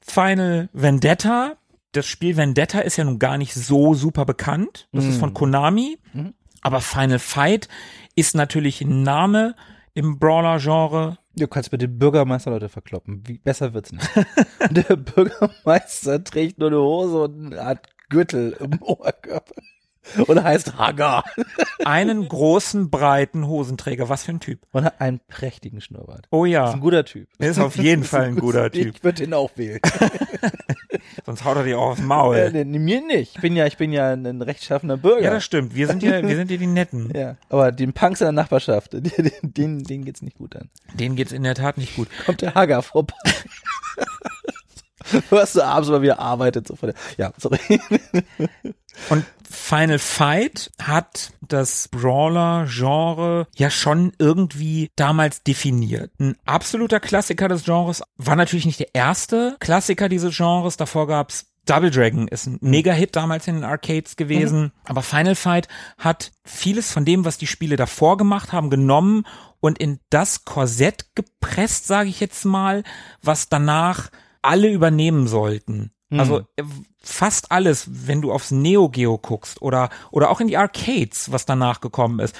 Final 0.00 0.68
Vendetta. 0.72 1.56
Das 1.92 2.06
Spiel 2.06 2.36
Vendetta 2.36 2.80
ist 2.80 2.96
ja 2.96 3.04
nun 3.04 3.18
gar 3.18 3.38
nicht 3.38 3.54
so 3.54 3.94
super 3.94 4.24
bekannt. 4.24 4.88
Das 4.92 5.04
ist 5.04 5.18
von 5.18 5.32
Konami. 5.34 5.98
Aber 6.66 6.80
Final 6.80 7.20
Fight 7.20 7.68
ist 8.16 8.34
natürlich 8.34 8.80
ein 8.80 9.04
Name 9.04 9.54
im 9.94 10.18
Brawler-Genre. 10.18 11.16
Du 11.36 11.46
kannst 11.46 11.70
mit 11.70 11.80
dem 11.80 11.96
Bürgermeister 11.96 12.50
Leute 12.50 12.68
verkloppen. 12.68 13.22
Wie, 13.24 13.38
besser 13.38 13.72
wird's 13.72 13.92
nicht. 13.92 14.04
Der 14.70 14.96
Bürgermeister 14.96 16.24
trägt 16.24 16.58
nur 16.58 16.70
eine 16.70 16.80
Hose 16.80 17.22
und 17.22 17.54
Art 17.56 17.86
Gürtel 18.08 18.56
im 18.58 18.82
Oberkörper. 18.82 19.54
Und 20.26 20.42
heißt 20.42 20.76
Hagar. 20.78 21.24
Einen 21.84 22.28
großen, 22.28 22.90
breiten 22.90 23.46
Hosenträger. 23.46 24.08
Was 24.08 24.24
für 24.24 24.32
ein 24.32 24.40
Typ. 24.40 24.60
Und 24.72 24.84
hat 24.84 25.00
einen 25.00 25.20
prächtigen 25.28 25.80
Schnurrbart. 25.80 26.26
Oh 26.30 26.44
Ist 26.44 26.52
ja. 26.52 26.70
ein 26.70 26.80
guter 26.80 27.04
Typ. 27.04 27.28
Ist 27.38 27.58
auf 27.58 27.76
jeden 27.76 28.04
Fall 28.04 28.24
ein 28.26 28.36
guter 28.36 28.70
Typ. 28.70 28.96
Ich 28.96 29.04
würde 29.04 29.24
ihn 29.24 29.34
auch 29.34 29.50
wählen. 29.56 29.80
Sonst 31.24 31.44
haut 31.44 31.56
er 31.56 31.64
dir 31.64 31.78
auch 31.78 31.90
aufs 31.90 32.00
Äh, 32.00 32.04
Maul. 32.04 32.50
nee, 32.52 32.64
mir 32.78 33.00
nicht. 33.04 33.34
Ich 33.36 33.40
bin 33.42 33.56
ja, 33.56 33.66
ich 33.66 33.76
bin 33.76 33.92
ja 33.92 34.12
ein 34.12 34.40
rechtschaffener 34.42 34.96
Bürger. 34.96 35.22
Ja, 35.22 35.30
das 35.30 35.44
stimmt. 35.44 35.74
Wir 35.74 35.86
sind 35.88 36.02
ja, 36.02 36.22
wir 36.26 36.36
sind 36.36 36.50
ja 36.50 36.56
die 36.56 36.66
Netten. 36.66 37.12
Ja, 37.16 37.36
aber 37.48 37.72
den 37.72 37.92
Punks 37.92 38.20
in 38.20 38.26
der 38.26 38.32
Nachbarschaft, 38.32 38.92
den, 38.92 39.02
den, 39.42 39.82
denen 39.84 40.04
geht's 40.04 40.22
nicht 40.22 40.36
gut 40.38 40.54
an. 40.56 40.68
Denen 40.94 41.16
geht's 41.16 41.32
in 41.32 41.42
der 41.42 41.54
Tat 41.54 41.78
nicht 41.78 41.96
gut. 41.96 42.08
Kommt 42.26 42.42
der 42.42 42.54
Hager 42.54 42.82
vorbei. 42.82 43.14
Hörst 45.30 45.56
du 45.56 45.62
abends 45.62 45.88
mal 45.88 46.02
wieder 46.02 46.18
arbeitet 46.18 46.66
so 46.66 46.76
vor 46.76 46.88
der. 46.90 46.96
Ja, 47.16 47.32
sorry. 47.38 47.58
Und 49.10 49.24
Final 49.48 49.98
Fight 49.98 50.70
hat 50.82 51.32
das 51.40 51.88
Brawler-Genre 51.88 53.46
ja 53.54 53.70
schon 53.70 54.12
irgendwie 54.18 54.90
damals 54.96 55.42
definiert. 55.42 56.10
Ein 56.18 56.36
absoluter 56.46 56.98
Klassiker 56.98 57.48
des 57.48 57.64
Genres 57.64 58.02
war 58.16 58.36
natürlich 58.36 58.66
nicht 58.66 58.80
der 58.80 58.94
erste 58.94 59.56
Klassiker 59.60 60.08
dieses 60.08 60.36
Genres. 60.36 60.76
Davor 60.76 61.06
gab's 61.06 61.46
Double 61.66 61.90
Dragon 61.90 62.28
ist 62.28 62.46
ein 62.46 62.58
Mega-Hit 62.60 63.16
damals 63.16 63.48
in 63.48 63.56
den 63.56 63.64
Arcades 63.64 64.16
gewesen. 64.16 64.72
Aber 64.84 65.02
Final 65.02 65.34
Fight 65.34 65.66
hat 65.98 66.30
vieles 66.44 66.92
von 66.92 67.04
dem, 67.04 67.24
was 67.24 67.38
die 67.38 67.48
Spiele 67.48 67.74
davor 67.74 68.16
gemacht 68.16 68.52
haben, 68.52 68.70
genommen 68.70 69.26
und 69.58 69.78
in 69.78 69.98
das 70.08 70.44
Korsett 70.44 71.06
gepresst, 71.16 71.88
sage 71.88 72.08
ich 72.08 72.20
jetzt 72.20 72.44
mal, 72.44 72.84
was 73.20 73.48
danach 73.48 74.10
alle 74.42 74.70
übernehmen 74.70 75.26
sollten. 75.26 75.92
Also 76.10 76.40
äh, 76.56 76.62
fast 77.02 77.50
alles, 77.50 77.88
wenn 78.06 78.22
du 78.22 78.32
aufs 78.32 78.50
Neo 78.52 78.88
Geo 78.88 79.18
guckst 79.18 79.60
oder 79.60 79.90
oder 80.12 80.30
auch 80.30 80.40
in 80.40 80.48
die 80.48 80.56
Arcades, 80.56 81.32
was 81.32 81.46
danach 81.46 81.80
gekommen 81.80 82.20
ist, 82.20 82.34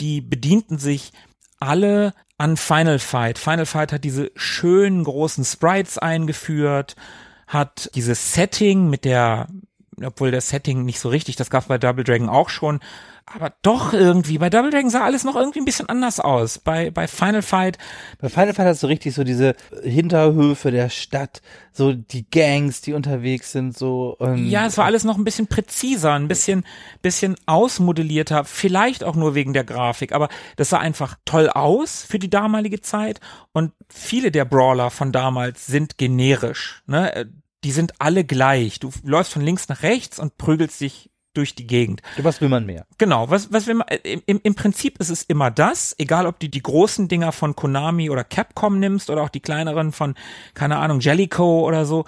die 0.00 0.20
bedienten 0.20 0.78
sich 0.78 1.12
alle 1.58 2.14
an 2.36 2.56
Final 2.56 2.98
Fight. 2.98 3.38
Final 3.38 3.66
Fight 3.66 3.92
hat 3.92 4.04
diese 4.04 4.30
schönen 4.36 5.04
großen 5.04 5.44
Sprites 5.44 5.98
eingeführt, 5.98 6.96
hat 7.46 7.90
dieses 7.94 8.34
Setting 8.34 8.90
mit 8.90 9.04
der 9.04 9.48
obwohl 10.04 10.30
das 10.30 10.48
Setting 10.48 10.84
nicht 10.84 11.00
so 11.00 11.08
richtig, 11.08 11.36
das 11.36 11.50
gab 11.50 11.66
bei 11.66 11.78
Double 11.78 12.04
Dragon 12.04 12.28
auch 12.28 12.50
schon, 12.50 12.80
aber 13.34 13.52
doch 13.62 13.92
irgendwie. 13.92 14.38
Bei 14.38 14.50
Double 14.50 14.70
Dragon 14.70 14.90
sah 14.90 15.04
alles 15.04 15.24
noch 15.24 15.36
irgendwie 15.36 15.60
ein 15.60 15.64
bisschen 15.64 15.88
anders 15.88 16.20
aus. 16.20 16.58
Bei, 16.58 16.90
bei 16.90 17.06
Final 17.06 17.42
Fight, 17.42 17.78
Bei 18.20 18.28
Final 18.28 18.54
Fight 18.54 18.66
hast 18.66 18.82
du 18.82 18.86
richtig 18.86 19.14
so 19.14 19.24
diese 19.24 19.54
Hinterhöfe 19.82 20.70
der 20.70 20.88
Stadt, 20.88 21.42
so 21.72 21.92
die 21.92 22.28
Gangs, 22.30 22.80
die 22.80 22.92
unterwegs 22.92 23.52
sind, 23.52 23.76
so. 23.76 24.16
Und 24.18 24.46
ja, 24.48 24.66
es 24.66 24.78
war 24.78 24.84
alles 24.84 25.04
noch 25.04 25.18
ein 25.18 25.24
bisschen 25.24 25.46
präziser, 25.46 26.14
ein 26.14 26.28
bisschen, 26.28 26.64
bisschen 27.02 27.36
ausmodellierter, 27.46 28.44
vielleicht 28.44 29.04
auch 29.04 29.16
nur 29.16 29.34
wegen 29.34 29.52
der 29.52 29.64
Grafik, 29.64 30.12
aber 30.12 30.28
das 30.56 30.70
sah 30.70 30.78
einfach 30.78 31.16
toll 31.24 31.48
aus 31.48 32.02
für 32.02 32.18
die 32.18 32.30
damalige 32.30 32.80
Zeit 32.80 33.20
und 33.52 33.72
viele 33.88 34.30
der 34.30 34.44
Brawler 34.44 34.90
von 34.90 35.12
damals 35.12 35.66
sind 35.66 35.98
generisch, 35.98 36.82
ne? 36.86 37.14
Äh, 37.14 37.26
Die 37.64 37.72
sind 37.72 37.94
alle 37.98 38.24
gleich. 38.24 38.78
Du 38.78 38.90
läufst 39.02 39.32
von 39.32 39.42
links 39.42 39.68
nach 39.68 39.82
rechts 39.82 40.20
und 40.20 40.38
prügelst 40.38 40.80
dich 40.80 41.10
durch 41.38 41.54
die 41.54 41.66
Gegend. 41.66 42.02
was 42.18 42.40
will 42.40 42.48
man 42.48 42.66
mehr? 42.66 42.84
Genau, 42.98 43.30
was, 43.30 43.52
was 43.52 43.66
will 43.66 43.76
man, 43.76 43.86
im, 44.02 44.40
im- 44.42 44.54
Prinzip 44.54 44.98
ist 44.98 45.08
es 45.08 45.22
immer 45.22 45.50
das, 45.50 45.94
egal 45.98 46.26
ob 46.26 46.38
du 46.40 46.48
die 46.48 46.62
großen 46.62 47.08
Dinger 47.08 47.32
von 47.32 47.54
Konami 47.56 48.10
oder 48.10 48.24
Capcom 48.24 48.78
nimmst 48.78 49.08
oder 49.08 49.22
auch 49.22 49.28
die 49.30 49.40
kleineren 49.40 49.92
von, 49.92 50.14
keine 50.54 50.76
Ahnung, 50.76 51.00
Jellicoe 51.00 51.62
oder 51.62 51.86
so, 51.86 52.04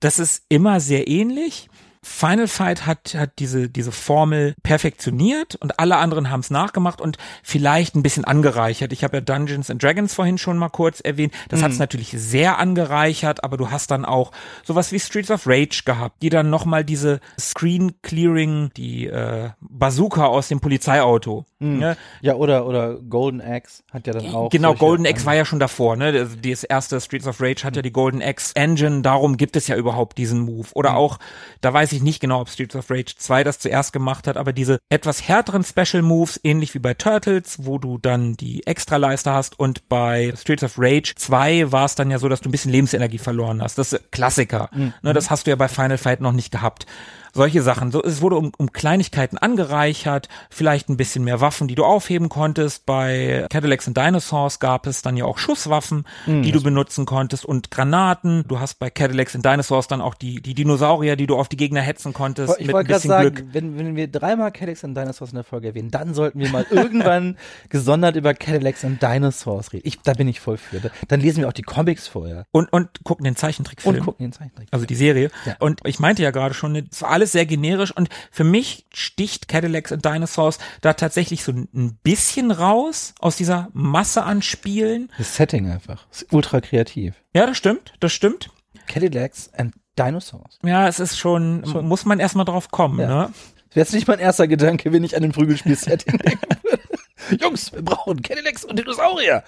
das 0.00 0.18
ist 0.18 0.44
immer 0.48 0.80
sehr 0.80 1.06
ähnlich. 1.08 1.68
Final 2.02 2.48
Fight 2.48 2.86
hat, 2.86 3.14
hat 3.14 3.38
diese, 3.38 3.68
diese 3.68 3.92
Formel 3.92 4.54
perfektioniert 4.62 5.56
und 5.56 5.78
alle 5.78 5.96
anderen 5.96 6.30
haben 6.30 6.40
es 6.40 6.50
nachgemacht 6.50 7.00
und 7.00 7.18
vielleicht 7.42 7.94
ein 7.94 8.02
bisschen 8.02 8.24
angereichert. 8.24 8.92
Ich 8.92 9.04
habe 9.04 9.18
ja 9.18 9.20
Dungeons 9.20 9.70
and 9.70 9.82
Dragons 9.82 10.14
vorhin 10.14 10.38
schon 10.38 10.58
mal 10.58 10.68
kurz 10.68 11.00
erwähnt. 11.00 11.32
Das 11.48 11.62
hat 11.62 11.72
es 11.72 11.78
natürlich 11.78 12.10
sehr 12.10 12.58
angereichert, 12.58 13.44
aber 13.44 13.56
du 13.56 13.70
hast 13.70 13.90
dann 13.90 14.04
auch 14.04 14.32
sowas 14.64 14.92
wie 14.92 15.00
Streets 15.00 15.30
of 15.30 15.46
Rage 15.46 15.82
gehabt, 15.84 16.22
die 16.22 16.30
dann 16.30 16.50
nochmal 16.50 16.84
diese 16.84 17.20
Screen 17.38 18.00
Clearing, 18.02 18.70
die 18.76 19.06
äh, 19.06 19.50
Bazooka 19.60 20.26
aus 20.26 20.48
dem 20.48 20.60
Polizeiauto. 20.60 21.44
Ne? 21.60 21.96
Ja, 22.20 22.34
oder, 22.34 22.66
oder 22.66 22.94
Golden 22.94 23.40
Axe 23.40 23.82
hat 23.92 24.06
ja 24.06 24.12
dann 24.12 24.32
auch. 24.32 24.50
Genau, 24.50 24.74
Golden 24.74 25.06
Axe 25.06 25.26
war 25.26 25.34
ja 25.34 25.44
schon 25.44 25.58
davor, 25.58 25.96
ne? 25.96 26.12
Das, 26.12 26.36
das 26.40 26.62
erste 26.62 27.00
Streets 27.00 27.26
of 27.26 27.40
Rage 27.40 27.64
hat 27.64 27.74
ja 27.74 27.82
die 27.82 27.90
Golden 27.90 28.22
Axe 28.22 28.54
Engine, 28.54 29.02
darum 29.02 29.36
gibt 29.36 29.56
es 29.56 29.66
ja 29.66 29.74
überhaupt 29.74 30.18
diesen 30.18 30.40
Move. 30.40 30.68
Oder 30.74 30.96
auch, 30.96 31.18
da 31.60 31.72
weiß 31.72 31.87
ich 31.92 32.02
nicht 32.02 32.20
genau, 32.20 32.40
ob 32.40 32.48
Streets 32.48 32.76
of 32.76 32.90
Rage 32.90 33.14
2 33.16 33.44
das 33.44 33.58
zuerst 33.58 33.92
gemacht 33.92 34.26
hat, 34.26 34.36
aber 34.36 34.52
diese 34.52 34.78
etwas 34.88 35.26
härteren 35.26 35.64
Special 35.64 36.02
Moves, 36.02 36.40
ähnlich 36.42 36.74
wie 36.74 36.78
bei 36.78 36.94
Turtles, 36.94 37.58
wo 37.64 37.78
du 37.78 37.98
dann 37.98 38.36
die 38.36 38.66
Extraleiste 38.66 39.32
hast 39.32 39.58
und 39.58 39.88
bei 39.88 40.32
Streets 40.36 40.64
of 40.64 40.74
Rage 40.78 41.14
2 41.16 41.72
war 41.72 41.84
es 41.84 41.94
dann 41.94 42.10
ja 42.10 42.18
so, 42.18 42.28
dass 42.28 42.40
du 42.40 42.48
ein 42.48 42.52
bisschen 42.52 42.72
Lebensenergie 42.72 43.18
verloren 43.18 43.62
hast. 43.62 43.78
Das 43.78 43.92
ist 43.92 44.12
Klassiker. 44.12 44.70
Ne, 45.02 45.12
das 45.12 45.30
hast 45.30 45.46
du 45.46 45.50
ja 45.50 45.56
bei 45.56 45.68
Final 45.68 45.98
Fight 45.98 46.20
noch 46.20 46.32
nicht 46.32 46.50
gehabt. 46.50 46.86
Solche 47.34 47.62
Sachen. 47.62 47.90
So, 47.92 48.02
es 48.02 48.20
wurde 48.20 48.36
um, 48.36 48.52
um 48.56 48.72
Kleinigkeiten 48.72 49.38
angereichert, 49.38 50.28
vielleicht 50.50 50.88
ein 50.88 50.96
bisschen 50.96 51.24
mehr 51.24 51.40
Waffen, 51.40 51.68
die 51.68 51.74
du 51.74 51.84
aufheben 51.84 52.28
konntest. 52.28 52.86
Bei 52.86 53.46
Cadillacs 53.50 53.86
and 53.88 53.96
Dinosaurs 53.96 54.60
gab 54.60 54.86
es 54.86 55.02
dann 55.02 55.16
ja 55.16 55.24
auch 55.24 55.38
Schusswaffen, 55.38 56.04
die 56.26 56.52
du 56.52 56.62
benutzen 56.62 57.06
konntest 57.06 57.44
und 57.44 57.70
Granaten. 57.70 58.44
Du 58.48 58.60
hast 58.60 58.78
bei 58.78 58.90
Cadillacs 58.90 59.34
and 59.34 59.44
Dinosaurs 59.44 59.88
dann 59.88 60.00
auch 60.00 60.14
die, 60.14 60.40
die 60.40 60.54
Dinosaurier, 60.54 61.16
die 61.16 61.26
du 61.26 61.36
auf 61.36 61.48
die 61.48 61.56
Gegner 61.56 61.80
hetzen 61.80 62.12
konntest. 62.12 62.54
Ich 62.58 62.66
mit 62.66 62.70
ein 62.70 62.72
wollte 62.74 62.88
gerade 62.88 62.98
bisschen 63.00 63.08
sagen, 63.10 63.34
Glück. 63.34 63.46
wenn, 63.52 63.78
wenn 63.78 63.96
wir 63.96 64.08
dreimal 64.08 64.50
Cadillacs 64.52 64.84
and 64.84 64.96
Dinosaurs 64.96 65.30
in 65.30 65.36
der 65.36 65.44
Folge 65.44 65.68
erwähnen, 65.68 65.90
dann 65.90 66.14
sollten 66.14 66.38
wir 66.40 66.48
mal 66.50 66.66
irgendwann 66.70 67.36
gesondert 67.68 68.16
über 68.16 68.34
Cadillacs 68.34 68.84
and 68.84 69.02
Dinosaurs 69.02 69.72
reden. 69.72 69.86
Ich, 69.86 70.00
da 70.02 70.14
bin 70.14 70.28
ich 70.28 70.40
voll 70.40 70.56
für. 70.56 70.80
Dann 71.08 71.20
lesen 71.20 71.40
wir 71.40 71.48
auch 71.48 71.52
die 71.52 71.62
Comics 71.62 72.06
vorher 72.08 72.46
Und, 72.52 72.72
und 72.72 72.88
gucken 73.04 73.24
den 73.24 73.36
Zeichentrickfilm. 73.36 73.96
und 73.96 74.04
gucken 74.04 74.24
den 74.26 74.32
Zeichentrick. 74.32 74.68
Also 74.70 74.86
die 74.86 74.94
Serie. 74.94 75.30
Ja. 75.44 75.56
Und 75.60 75.80
ich 75.84 75.98
meinte 75.98 76.22
ja 76.22 76.30
gerade 76.30 76.54
schon, 76.54 76.76
es 76.76 77.02
war 77.02 77.10
alles 77.18 77.32
sehr 77.32 77.46
generisch 77.46 77.90
und 77.94 78.08
für 78.30 78.44
mich 78.44 78.86
sticht 78.94 79.48
Cadillacs 79.48 79.90
and 79.92 80.04
Dinosaurs 80.04 80.58
da 80.80 80.92
tatsächlich 80.92 81.42
so 81.42 81.50
ein 81.52 81.98
bisschen 82.04 82.52
raus 82.52 83.12
aus 83.18 83.36
dieser 83.36 83.68
Masse 83.72 84.22
an 84.22 84.40
Spielen. 84.40 85.10
Das 85.18 85.34
Setting 85.34 85.68
einfach. 85.68 86.06
Ist 86.12 86.32
ultra 86.32 86.60
kreativ. 86.60 87.14
Ja, 87.34 87.46
das 87.46 87.56
stimmt, 87.56 87.94
das 87.98 88.12
stimmt. 88.12 88.50
Cadillacs 88.86 89.52
and 89.54 89.74
Dinosaurs. 89.98 90.58
Ja, 90.62 90.86
es 90.86 91.00
ist 91.00 91.18
schon, 91.18 91.64
Schon. 91.66 91.86
muss 91.88 92.04
man 92.04 92.20
erstmal 92.20 92.44
drauf 92.44 92.70
kommen, 92.70 93.00
Ja. 93.00 93.08
ne? 93.08 93.32
Das 93.70 93.76
wäre 93.76 93.84
jetzt 93.84 93.92
nicht 93.94 94.06
mein 94.08 94.20
erster 94.20 94.46
Gedanke, 94.48 94.92
wenn 94.92 95.02
ich 95.04 95.16
an 95.16 95.24
ein 95.24 95.32
Prügelspiel-Setting 95.32 96.18
denken 96.24 96.56
würde. 96.62 97.42
Jungs, 97.42 97.72
wir 97.72 97.82
brauchen 97.82 98.22
Cadillacs 98.22 98.64
und 98.64 98.78
Dinosaurier. 98.78 99.42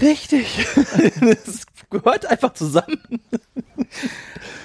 Richtig. 0.00 0.66
Das 1.20 1.66
gehört 1.90 2.26
einfach 2.26 2.54
zusammen. 2.54 3.20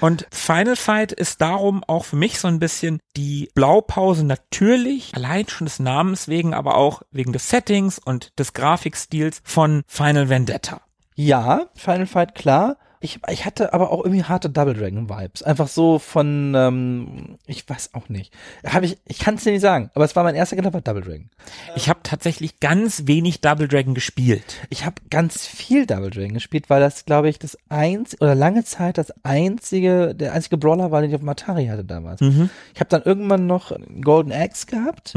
Und 0.02 0.28
Final 0.32 0.76
Fight 0.76 1.12
ist 1.12 1.42
darum 1.42 1.84
auch 1.86 2.06
für 2.06 2.16
mich 2.16 2.40
so 2.40 2.48
ein 2.48 2.60
bisschen 2.60 3.00
die 3.16 3.50
Blaupause 3.56 4.26
natürlich, 4.26 5.12
allein 5.16 5.48
schon 5.48 5.66
des 5.66 5.80
Namens 5.80 6.28
wegen, 6.28 6.54
aber 6.54 6.76
auch 6.76 7.02
wegen 7.12 7.34
des 7.34 7.50
Settings 7.50 8.00
und 8.00 8.38
des 8.38 8.54
Grafikstils 8.54 9.42
von 9.44 9.84
Final 9.88 10.30
Vendetta. 10.30 10.82
Ja, 11.16 11.68
Final 11.76 12.08
Fight, 12.08 12.36
klar. 12.36 12.78
Ich, 13.06 13.20
ich 13.30 13.46
hatte 13.46 13.72
aber 13.72 13.92
auch 13.92 14.04
irgendwie 14.04 14.24
harte 14.24 14.50
Double 14.50 14.74
Dragon 14.74 15.08
Vibes. 15.08 15.44
Einfach 15.44 15.68
so 15.68 16.00
von, 16.00 16.56
ähm, 16.56 17.38
ich 17.46 17.70
weiß 17.70 17.94
auch 17.94 18.10
nicht. 18.10 18.34
Habe 18.66 18.88
ich, 18.88 18.98
ich 19.06 19.20
kann 19.20 19.36
es 19.36 19.44
dir 19.44 19.52
nicht 19.52 19.62
sagen, 19.62 19.92
aber 19.94 20.06
es 20.06 20.16
war 20.16 20.24
mein 20.24 20.34
erster 20.34 20.56
Gedanke, 20.56 20.74
war 20.74 20.82
Double 20.82 21.04
Dragon. 21.04 21.30
Ich 21.76 21.88
habe 21.88 22.00
tatsächlich 22.02 22.60
ganz 22.60 23.04
wenig 23.06 23.42
Double 23.42 23.68
Dragon 23.68 23.94
gespielt. 23.94 24.56
Ich 24.72 24.86
habe 24.86 24.96
ganz 25.12 25.46
viel 25.46 25.86
Double 25.86 26.10
Dragon 26.10 26.34
gespielt, 26.34 26.68
weil 26.72 26.82
das, 26.82 27.06
glaube 27.06 27.30
ich, 27.30 27.38
das 27.38 27.60
einzige, 27.70 28.24
oder 28.24 28.34
lange 28.34 28.64
Zeit 28.64 28.98
das 28.98 29.14
einzige, 29.24 30.16
der 30.16 30.34
einzige 30.34 30.58
Brawler 30.58 30.90
war, 30.90 31.02
den 31.02 31.12
ich 31.12 31.16
auf 31.16 31.22
dem 31.22 31.30
Atari 31.30 31.68
hatte 31.68 31.86
damals. 31.86 32.22
Ich 32.74 32.80
habe 32.80 32.90
dann 32.90 33.04
irgendwann 33.04 33.46
noch 33.46 33.72
Golden 34.02 34.32
Axe 34.32 34.66
gehabt, 34.66 35.14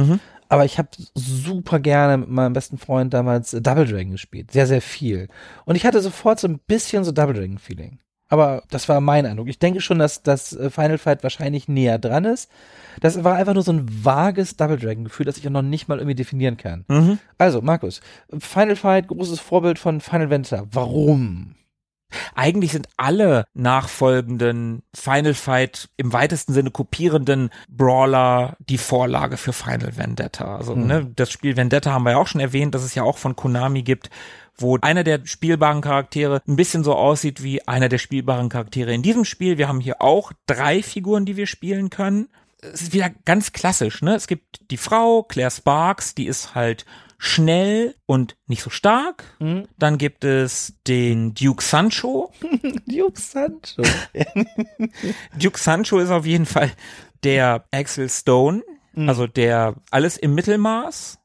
aber 0.49 0.65
ich 0.65 0.79
habe 0.79 0.89
super 1.15 1.79
gerne 1.79 2.19
mit 2.19 2.29
meinem 2.29 2.53
besten 2.53 2.79
Freund 2.79 3.13
damals 3.13 3.51
Double 3.51 3.87
Dragon 3.87 4.13
gespielt. 4.13 4.51
Sehr, 4.51 4.67
sehr 4.67 4.83
viel. 4.83 5.29
Und 5.65 5.77
ich 5.77 5.85
hatte 5.85 6.01
sofort 6.01 6.41
so 6.41 6.49
ein 6.49 6.59
bisschen 6.59 7.05
so 7.05 7.13
Double 7.13 7.35
Dragon 7.35 7.59
Feeling. 7.59 7.99
Aber 8.31 8.63
das 8.71 8.89
war 8.89 9.01
mein 9.01 9.25
Eindruck. 9.25 9.49
Ich 9.49 9.59
denke 9.59 9.81
schon, 9.81 9.99
dass 9.99 10.23
das 10.23 10.55
äh, 10.55 10.71
Final 10.71 10.99
Fight 10.99 11.23
wahrscheinlich 11.23 11.67
näher 11.67 11.99
dran 11.99 12.25
ist. 12.27 12.51
Das 13.01 13.25
war 13.25 13.37
einfach 13.37 13.55
nur 13.55 13.63
so 13.63 13.73
ein 13.73 13.87
vages 14.05 14.57
Double 14.57 14.79
Dragon 14.79 15.05
Gefühl, 15.05 15.25
das 15.25 15.39
ich 15.39 15.47
auch 15.47 15.53
noch 15.53 15.63
nicht 15.63 15.89
mal 15.89 15.99
irgendwie 15.99 16.15
definieren 16.15 16.57
kann. 16.59 16.85
Also, 17.39 17.63
Markus, 17.63 18.01
Final 18.39 18.77
Fight, 18.77 19.09
großes 19.09 19.41
Vorbild 19.41 19.79
von 19.79 20.01
Final 20.01 20.29
Venture. 20.29 20.67
Warum? 20.73 21.55
Eigentlich 22.35 22.73
sind 22.73 22.89
alle 22.97 23.45
nachfolgenden 23.55 24.83
Final 24.95 25.35
Fight 25.35 25.89
im 25.97 26.13
weitesten 26.13 26.53
Sinne 26.53 26.71
kopierenden 26.71 27.51
Brawler 27.69 28.57
die 28.61 28.79
Vorlage 28.79 29.37
für 29.37 29.53
Final 29.53 29.97
Vendetta. 29.97 30.57
Also 30.57 30.75
ne, 30.75 31.11
das 31.17 31.31
Spiel 31.31 31.57
Vendetta 31.57 31.93
haben 31.93 32.05
wir 32.05 32.13
ja 32.13 32.19
auch 32.19 32.27
schon 32.27 32.41
erwähnt, 32.41 32.75
dass 32.75 32.83
es 32.83 32.95
ja 32.95 33.03
auch 33.03 33.19
von 33.19 33.37
Konami 33.37 33.83
gibt, 33.83 34.11
wo 34.57 34.77
einer 34.81 35.05
der 35.05 35.21
spielbaren 35.25 35.81
Charaktere 35.81 36.43
ein 36.47 36.57
bisschen 36.57 36.83
so 36.85 36.95
aussieht 36.95 37.43
wie 37.43 37.67
einer 37.67 37.89
der 37.89 37.99
spielbaren 37.99 38.49
Charaktere 38.49 38.93
in 38.93 39.03
diesem 39.03 39.25
Spiel. 39.25 39.59
Wir 39.59 39.69
haben 39.69 39.81
hier 39.81 40.03
auch 40.03 40.33
drei 40.47 40.83
Figuren, 40.83 41.25
die 41.25 41.37
wir 41.37 41.47
spielen 41.47 41.91
können. 41.91 42.29
Es 42.61 42.83
ist 42.83 42.93
wieder 42.93 43.11
ganz 43.25 43.53
klassisch, 43.53 44.03
ne? 44.03 44.17
Es 44.17 44.27
gibt 44.27 44.61
die 44.73 44.77
Frau, 44.77 45.23
Claire 45.23 45.53
Sparks, 45.53 46.17
die 46.17 46.27
ist 46.27 46.57
halt 46.57 46.87
schnell 47.19 47.95
und 48.07 48.37
nicht 48.47 48.63
so 48.63 48.71
stark. 48.71 49.25
Dann 49.79 49.99
gibt 49.99 50.25
es 50.25 50.75
den 50.87 51.35
Duke 51.35 51.63
Sancho. 51.63 52.33
Duke 52.87 53.21
Sancho. 53.21 53.83
Duke 55.39 55.59
Sancho 55.59 55.99
ist 55.99 56.11
auf 56.11 56.25
jeden 56.25 56.47
Fall 56.47 56.71
der 57.25 57.65
Axel 57.73 58.09
Stone, 58.09 58.63
also 58.97 59.27
der 59.27 59.75
alles 59.91 60.17
im 60.17 60.35
Mittelmaß. 60.35 61.19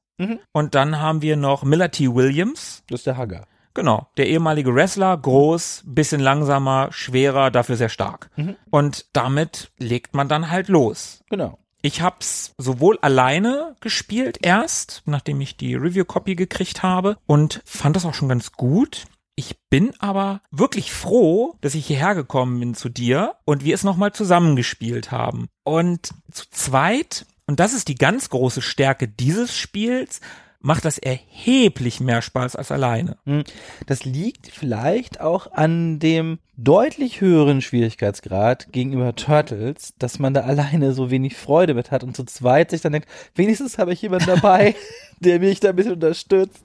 Und 0.52 0.76
dann 0.76 1.00
haben 1.00 1.22
wir 1.22 1.36
noch 1.36 1.64
Miller 1.64 1.91
T. 1.91 2.14
Williams. 2.14 2.84
Das 2.88 3.02
ist 3.02 3.08
der 3.08 3.18
Hagger. 3.18 3.46
Genau, 3.76 4.08
der 4.18 4.28
ehemalige 4.28 4.74
Wrestler, 4.76 5.18
groß, 5.18 5.84
bisschen 5.86 6.22
langsamer, 6.22 6.89
schwerer, 6.91 7.50
dafür 7.50 7.76
sehr 7.76 7.89
stark. 7.89 8.30
Und 8.70 9.08
damit 9.14 9.72
legt 9.80 10.14
man 10.14 10.28
dann 10.30 10.52
halt 10.52 10.68
los. 10.68 11.24
Genau. 11.30 11.58
Ich 11.86 12.02
hab's 12.02 12.54
sowohl 12.58 12.98
alleine 13.02 13.76
gespielt 13.82 14.40
erst, 14.42 15.04
nachdem 15.06 15.42
ich 15.42 15.58
die 15.58 15.76
Review-Copy 15.76 16.36
gekriegt 16.36 16.82
habe 16.82 17.18
und 17.28 17.62
fand 17.66 17.98
das 17.98 18.06
auch 18.06 18.14
schon 18.14 18.30
ganz 18.30 18.54
gut. 18.54 19.04
Ich 19.36 19.58
bin 19.70 19.92
aber 20.00 20.42
wirklich 20.50 20.94
froh, 20.94 21.58
dass 21.60 21.76
ich 21.76 21.86
hierher 21.86 22.16
gekommen 22.16 22.58
bin 22.62 22.74
zu 22.74 22.88
dir 22.88 23.36
und 23.44 23.66
wir 23.66 23.76
es 23.76 23.84
nochmal 23.84 24.14
zusammengespielt 24.14 25.12
haben. 25.12 25.50
Und 25.66 26.12
zu 26.32 26.46
zweit, 26.52 27.26
und 27.48 27.60
das 27.60 27.74
ist 27.74 27.90
die 27.90 27.96
ganz 27.96 28.30
große 28.30 28.62
Stärke 28.62 29.10
dieses 29.10 29.58
Spiels, 29.58 30.22
macht 30.64 30.86
das 30.86 30.97
erheblich 30.97 31.99
mehr 31.99 32.22
Spaß 32.22 32.55
als 32.55 32.72
alleine. 32.72 33.18
Hm. 33.26 33.43
Das 33.86 34.05
liegt 34.05 34.47
vielleicht 34.47 35.20
auch 35.20 35.51
an 35.51 35.99
dem 35.99 36.39
deutlich 36.55 37.20
höheren 37.20 37.61
Schwierigkeitsgrad 37.61 38.72
gegenüber 38.72 39.14
Turtles, 39.14 39.93
dass 39.99 40.20
man 40.20 40.34
da 40.34 40.41
alleine 40.41 40.93
so 40.93 41.11
wenig 41.11 41.36
Freude 41.36 41.74
mit 41.74 41.91
hat 41.91 42.03
und 42.03 42.16
zu 42.16 42.24
zweit 42.24 42.72
sich 42.72 42.80
dann 42.80 42.93
denkt, 42.93 43.09
wenigstens 43.36 43.78
habe 43.78 43.91
ich 43.91 44.01
jemanden 44.01 44.28
dabei, 44.28 44.74
der 45.20 45.39
mich 45.39 45.59
da 45.59 45.70
ein 45.70 45.76
bisschen 45.76 45.93
unterstützt. 45.93 46.64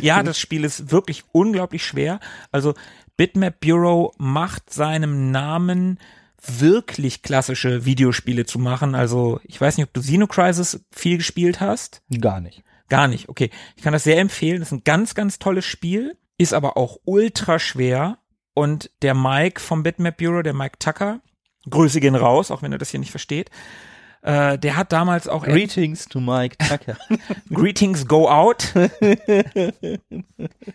Ja, 0.00 0.22
das 0.22 0.38
Spiel 0.38 0.62
ist 0.62 0.92
wirklich 0.92 1.24
unglaublich 1.32 1.84
schwer. 1.84 2.20
Also 2.52 2.74
Bitmap 3.16 3.60
Bureau 3.60 4.14
macht 4.18 4.72
seinem 4.72 5.32
Namen 5.32 5.98
wirklich 6.46 7.22
klassische 7.22 7.84
Videospiele 7.84 8.46
zu 8.46 8.60
machen. 8.60 8.94
Also 8.94 9.40
ich 9.42 9.60
weiß 9.60 9.76
nicht, 9.76 9.88
ob 9.88 9.92
du 9.94 10.00
Xenocrisis 10.00 10.84
viel 10.92 11.18
gespielt 11.18 11.60
hast. 11.60 12.02
Gar 12.20 12.40
nicht. 12.40 12.62
Gar 12.90 13.08
nicht. 13.08 13.30
Okay, 13.30 13.48
ich 13.76 13.82
kann 13.82 13.94
das 13.94 14.04
sehr 14.04 14.18
empfehlen. 14.18 14.58
Das 14.58 14.68
ist 14.68 14.72
ein 14.72 14.84
ganz, 14.84 15.14
ganz 15.14 15.38
tolles 15.38 15.64
Spiel, 15.64 16.18
ist 16.36 16.52
aber 16.52 16.76
auch 16.76 16.98
ultra 17.04 17.58
schwer. 17.58 18.18
Und 18.52 18.90
der 19.00 19.14
Mike 19.14 19.60
vom 19.60 19.82
Bitmap 19.82 20.18
Bureau, 20.18 20.42
der 20.42 20.52
Mike 20.52 20.78
Tucker, 20.78 21.20
Grüße 21.70 22.00
gehen 22.00 22.16
raus, 22.16 22.50
auch 22.50 22.62
wenn 22.62 22.72
er 22.72 22.78
das 22.78 22.90
hier 22.90 23.00
nicht 23.00 23.12
versteht. 23.12 23.50
Äh, 24.22 24.58
der 24.58 24.76
hat 24.76 24.92
damals 24.92 25.28
auch 25.28 25.44
Greetings 25.44 26.06
to 26.06 26.20
Mike 26.20 26.56
Tucker. 26.58 26.96
Greetings 27.50 28.06
go 28.06 28.28
out. 28.28 28.72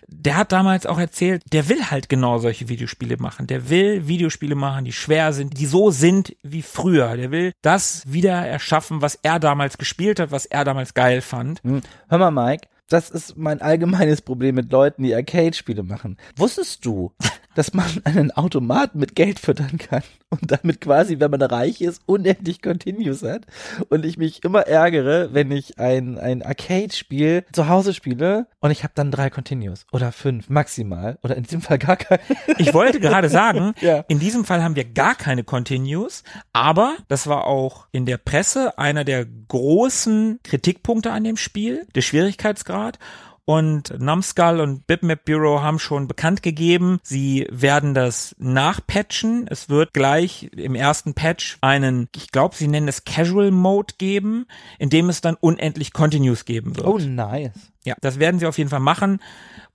der 0.08 0.38
hat 0.38 0.52
damals 0.52 0.86
auch 0.86 1.00
erzählt, 1.00 1.44
der 1.52 1.70
will 1.70 1.92
halt 1.92 2.10
genau 2.10 2.40
solche 2.40 2.70
Videospiele 2.70 3.18
machen. 3.18 3.48
Der 3.48 3.70
will 3.70 4.08
Videospiele 4.08 4.56
machen, 4.56 4.86
die 4.86 4.94
schwer 4.94 5.32
sind, 5.34 5.60
die 5.60 5.68
so 5.68 5.92
sind 5.92 6.36
wie 6.44 6.64
früher. 6.64 7.16
Der 7.18 7.32
will 7.32 7.54
das 7.62 8.04
wieder 8.06 8.34
erschaffen, 8.34 9.02
was 9.02 9.16
er 9.22 9.40
damals 9.40 9.78
gespielt 9.78 10.20
hat, 10.20 10.32
was 10.32 10.46
er 10.46 10.64
damals 10.64 10.94
geil 10.94 11.22
fand. 11.22 11.62
Hm. 11.64 11.82
Hör 12.10 12.18
mal, 12.18 12.32
Mike. 12.32 12.68
Das 12.88 13.10
ist 13.10 13.36
mein 13.36 13.62
allgemeines 13.62 14.22
Problem 14.22 14.56
mit 14.56 14.72
Leuten, 14.72 15.04
die 15.04 15.16
Arcade-Spiele 15.16 15.82
machen. 15.82 16.18
Wusstest 16.36 16.86
du, 16.86 17.14
dass 17.56 17.74
man 17.74 17.86
einen 18.04 18.32
Automaten 18.32 19.00
mit 19.00 19.16
Geld 19.16 19.40
füttern 19.40 19.78
kann 19.80 20.04
und 20.30 20.52
damit 20.52 20.82
quasi, 20.82 21.20
wenn 21.20 21.32
man 21.32 21.42
reich 21.42 21.82
ist, 21.82 22.02
unendlich 22.06 22.62
Continues 22.62 23.24
hat? 23.24 23.46
Und 23.90 24.06
ich 24.06 24.18
mich 24.18 24.44
immer 24.44 24.62
ärgere, 24.68 25.34
wenn 25.34 25.52
ich 25.52 25.80
ein, 25.80 26.20
ein 26.20 26.44
Arcade-Spiel 26.44 27.46
zu 27.52 27.68
Hause 27.68 27.94
spiele 27.94 28.48
und 28.60 28.72
ich 28.72 28.84
habe 28.84 28.94
dann 28.96 29.12
drei 29.12 29.30
Continues 29.30 29.86
oder 29.92 30.12
fünf 30.12 30.50
maximal 30.50 31.18
oder 31.24 31.36
in 31.36 31.44
diesem 31.44 31.62
Fall 31.62 31.80
gar 31.80 31.96
keine. 31.98 32.22
Ich 32.58 32.74
wollte 32.74 33.00
gerade 33.00 33.30
sagen, 33.30 33.74
Ja. 33.82 34.04
in 34.08 34.20
diesem 34.20 34.46
Fall 34.46 34.64
haben 34.64 34.76
wir 34.76 34.86
gar 34.86 35.16
keine 35.16 35.44
Continues, 35.44 36.24
aber 36.54 36.96
das 37.08 37.28
war 37.28 37.46
auch 37.48 37.88
in 37.92 38.06
der 38.06 38.18
Presse 38.18 38.78
einer 38.78 39.04
der 39.04 39.26
großen 39.26 40.40
Kritikpunkte 40.44 41.12
an 41.12 41.24
dem 41.24 41.38
Spiel, 41.38 41.88
der 41.96 42.02
Schwierigkeitsgrad. 42.02 43.00
Und 43.46 44.00
Numskull 44.00 44.60
und 44.60 44.88
Bitmap 44.88 45.24
Bureau 45.26 45.62
haben 45.62 45.78
schon 45.78 46.08
bekannt 46.08 46.42
gegeben, 46.42 47.00
sie 47.04 47.48
werden 47.52 47.94
das 47.94 48.36
nachpatchen. 48.40 49.48
Es 49.48 49.70
wird 49.70 49.94
gleich 49.94 50.50
im 50.56 50.74
ersten 50.74 51.14
Patch 51.14 51.60
einen, 51.62 52.10
ich 52.16 52.32
glaube, 52.32 52.56
sie 52.56 52.68
nennen 52.68 52.88
es 52.88 53.06
Casual 53.06 53.52
Mode 53.52 53.94
geben, 54.00 54.48
in 54.80 54.90
dem 54.90 55.10
es 55.10 55.22
dann 55.22 55.36
unendlich 55.36 55.94
Continues 55.94 56.46
geben 56.46 56.76
wird. 56.76 56.88
Oh, 56.88 56.98
nice. 56.98 57.72
Ja, 57.84 57.94
das 58.02 58.18
werden 58.18 58.40
sie 58.40 58.48
auf 58.48 58.58
jeden 58.58 58.72
Fall 58.72 58.80
machen. 58.80 59.20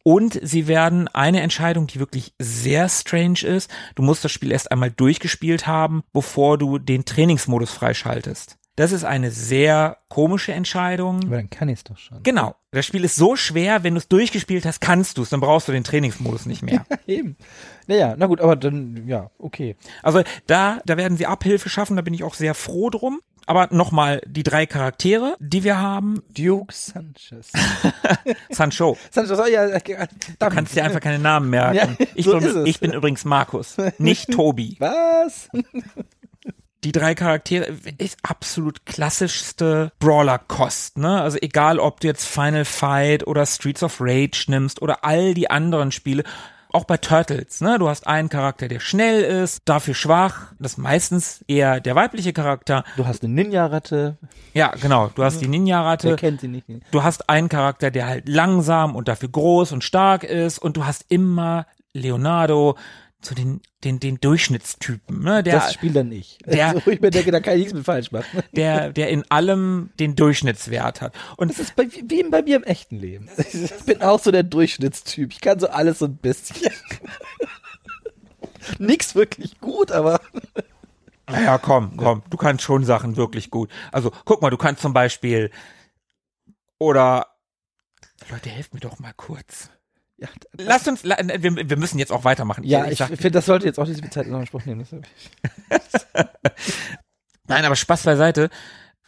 Und 0.02 0.40
sie 0.42 0.66
werden 0.66 1.06
eine 1.08 1.40
Entscheidung, 1.40 1.86
die 1.86 2.00
wirklich 2.00 2.32
sehr 2.38 2.88
strange 2.88 3.42
ist. 3.44 3.70
Du 3.94 4.02
musst 4.02 4.24
das 4.24 4.32
Spiel 4.32 4.50
erst 4.50 4.72
einmal 4.72 4.90
durchgespielt 4.90 5.68
haben, 5.68 6.02
bevor 6.12 6.58
du 6.58 6.78
den 6.78 7.04
Trainingsmodus 7.04 7.70
freischaltest. 7.70 8.56
Das 8.76 8.92
ist 8.92 9.04
eine 9.04 9.30
sehr 9.30 9.98
komische 10.08 10.52
Entscheidung. 10.52 11.22
Aber 11.26 11.36
dann 11.36 11.50
kann 11.50 11.68
ich 11.68 11.78
es 11.80 11.84
doch 11.84 11.98
schon. 11.98 12.22
Genau. 12.22 12.56
Das 12.72 12.86
Spiel 12.86 13.02
ist 13.02 13.16
so 13.16 13.34
schwer, 13.34 13.82
wenn 13.82 13.94
du 13.94 13.98
es 13.98 14.06
durchgespielt 14.06 14.64
hast, 14.64 14.80
kannst 14.80 15.18
du 15.18 15.22
es, 15.22 15.30
dann 15.30 15.40
brauchst 15.40 15.66
du 15.66 15.72
den 15.72 15.82
Trainingsmodus 15.82 16.46
nicht 16.46 16.62
mehr. 16.62 16.86
Eben. 17.08 17.36
Naja, 17.88 18.14
na 18.16 18.26
gut, 18.26 18.40
aber 18.40 18.54
dann, 18.54 19.08
ja, 19.08 19.30
okay. 19.38 19.74
Also 20.04 20.22
da, 20.46 20.78
da 20.86 20.96
werden 20.96 21.18
sie 21.18 21.26
Abhilfe 21.26 21.68
schaffen, 21.68 21.96
da 21.96 22.02
bin 22.02 22.14
ich 22.14 22.22
auch 22.22 22.34
sehr 22.34 22.54
froh 22.54 22.90
drum. 22.90 23.20
Aber 23.46 23.68
nochmal 23.72 24.22
die 24.26 24.44
drei 24.44 24.66
Charaktere, 24.66 25.34
die 25.40 25.64
wir 25.64 25.78
haben. 25.78 26.22
Duke 26.28 26.72
Sanchez. 26.72 27.50
Sancho. 28.50 28.96
Sanchez, 29.10 29.40
oh 29.40 29.46
ja, 29.46 29.66
äh, 29.66 30.06
Du 30.38 30.48
kannst 30.50 30.76
dir 30.76 30.84
einfach 30.84 31.00
keine 31.00 31.18
Namen 31.18 31.50
merken. 31.50 31.96
Ja, 31.98 32.06
ich, 32.14 32.26
so 32.26 32.38
bin, 32.38 32.66
ich 32.66 32.78
bin 32.78 32.92
übrigens 32.92 33.24
Markus, 33.24 33.76
nicht 33.98 34.30
Tobi. 34.30 34.76
Was? 34.78 35.48
Die 36.84 36.92
drei 36.92 37.14
Charaktere 37.14 37.74
ist 37.98 38.18
absolut 38.22 38.86
klassischste 38.86 39.92
Brawler-Kost, 39.98 40.98
ne? 40.98 41.20
Also 41.20 41.38
egal, 41.40 41.78
ob 41.78 42.00
du 42.00 42.06
jetzt 42.06 42.26
Final 42.26 42.64
Fight 42.64 43.26
oder 43.26 43.44
Streets 43.46 43.82
of 43.82 43.98
Rage 44.00 44.46
nimmst 44.48 44.80
oder 44.80 45.04
all 45.04 45.34
die 45.34 45.50
anderen 45.50 45.92
Spiele. 45.92 46.24
Auch 46.72 46.84
bei 46.84 46.96
Turtles, 46.98 47.60
ne? 47.60 47.78
Du 47.80 47.88
hast 47.88 48.06
einen 48.06 48.28
Charakter, 48.28 48.68
der 48.68 48.78
schnell 48.78 49.22
ist, 49.22 49.62
dafür 49.64 49.92
schwach. 49.94 50.52
Das 50.60 50.72
ist 50.72 50.78
meistens 50.78 51.44
eher 51.48 51.80
der 51.80 51.96
weibliche 51.96 52.32
Charakter. 52.32 52.84
Du 52.96 53.06
hast 53.06 53.24
eine 53.24 53.34
Ninja-Ratte. 53.34 54.18
Ja, 54.54 54.68
genau. 54.80 55.10
Du 55.14 55.24
hast 55.24 55.38
die 55.40 55.46
Wer 55.46 55.50
Ninja-Ratte. 55.50 56.14
kennt 56.14 56.40
sie 56.40 56.48
nicht? 56.48 56.66
Du 56.92 57.02
hast 57.02 57.28
einen 57.28 57.48
Charakter, 57.48 57.90
der 57.90 58.06
halt 58.06 58.28
langsam 58.28 58.94
und 58.94 59.08
dafür 59.08 59.30
groß 59.30 59.72
und 59.72 59.82
stark 59.82 60.22
ist. 60.22 60.60
Und 60.60 60.76
du 60.76 60.86
hast 60.86 61.06
immer 61.08 61.66
Leonardo, 61.92 62.76
so 63.22 63.34
den, 63.34 63.60
den, 63.84 64.00
den 64.00 64.18
Durchschnittstypen, 64.20 65.22
ne? 65.22 65.42
Der, 65.42 65.56
das 65.58 65.74
spiel 65.74 65.92
dann 65.92 66.10
ich. 66.10 66.38
der- 66.46 66.68
also, 66.68 66.90
ich 66.90 67.00
mir 67.00 67.10
denke, 67.10 67.30
da 67.30 67.40
kann 67.40 67.54
ich 67.54 67.60
nichts 67.60 67.74
mit 67.74 67.84
falsch 67.84 68.12
machen. 68.12 68.42
der, 68.52 68.92
der 68.92 69.10
in 69.10 69.30
allem 69.30 69.90
den 70.00 70.16
Durchschnittswert 70.16 71.00
hat. 71.02 71.14
Und 71.36 71.50
Das 71.50 71.58
ist 71.58 71.76
bei, 71.76 71.86
wie 71.90 72.22
bei 72.24 72.42
mir 72.42 72.56
im 72.56 72.64
echten 72.64 72.98
Leben. 72.98 73.28
Ich 73.36 73.84
bin 73.84 74.02
auch 74.02 74.20
so 74.20 74.30
der 74.30 74.42
Durchschnittstyp. 74.42 75.32
Ich 75.32 75.40
kann 75.40 75.58
so 75.60 75.68
alles 75.68 75.98
so 75.98 76.06
ein 76.06 76.16
bisschen. 76.16 76.72
Nix 78.78 79.14
wirklich 79.14 79.60
gut, 79.60 79.90
aber 79.92 80.20
naja, 81.28 81.58
komm, 81.58 81.96
komm, 81.96 82.22
du 82.30 82.36
kannst 82.36 82.62
schon 82.64 82.84
Sachen 82.84 83.16
wirklich 83.16 83.50
gut. 83.50 83.70
Also 83.92 84.10
guck 84.24 84.42
mal, 84.42 84.50
du 84.50 84.56
kannst 84.56 84.82
zum 84.82 84.92
Beispiel 84.92 85.50
oder 86.78 87.26
Leute, 88.30 88.50
helft 88.50 88.74
mir 88.74 88.80
doch 88.80 88.98
mal 88.98 89.12
kurz. 89.16 89.70
Ja, 90.20 90.28
Lasst 90.58 90.86
uns, 90.88 91.02
la- 91.04 91.16
wir, 91.18 91.68
wir 91.70 91.76
müssen 91.76 91.98
jetzt 91.98 92.12
auch 92.12 92.24
weitermachen. 92.24 92.62
ja 92.64 92.86
ich 92.86 92.98
sag- 92.98 93.08
finde, 93.08 93.30
das 93.30 93.46
sollte 93.46 93.66
jetzt 93.66 93.78
auch 93.78 93.86
viel 93.86 94.10
Zeit 94.10 94.26
in 94.26 94.34
Anspruch 94.34 94.64
nehmen. 94.66 94.82
Ich. 94.82 94.90
Nein, 97.46 97.64
aber 97.64 97.76
Spaß 97.76 98.04
beiseite. 98.04 98.50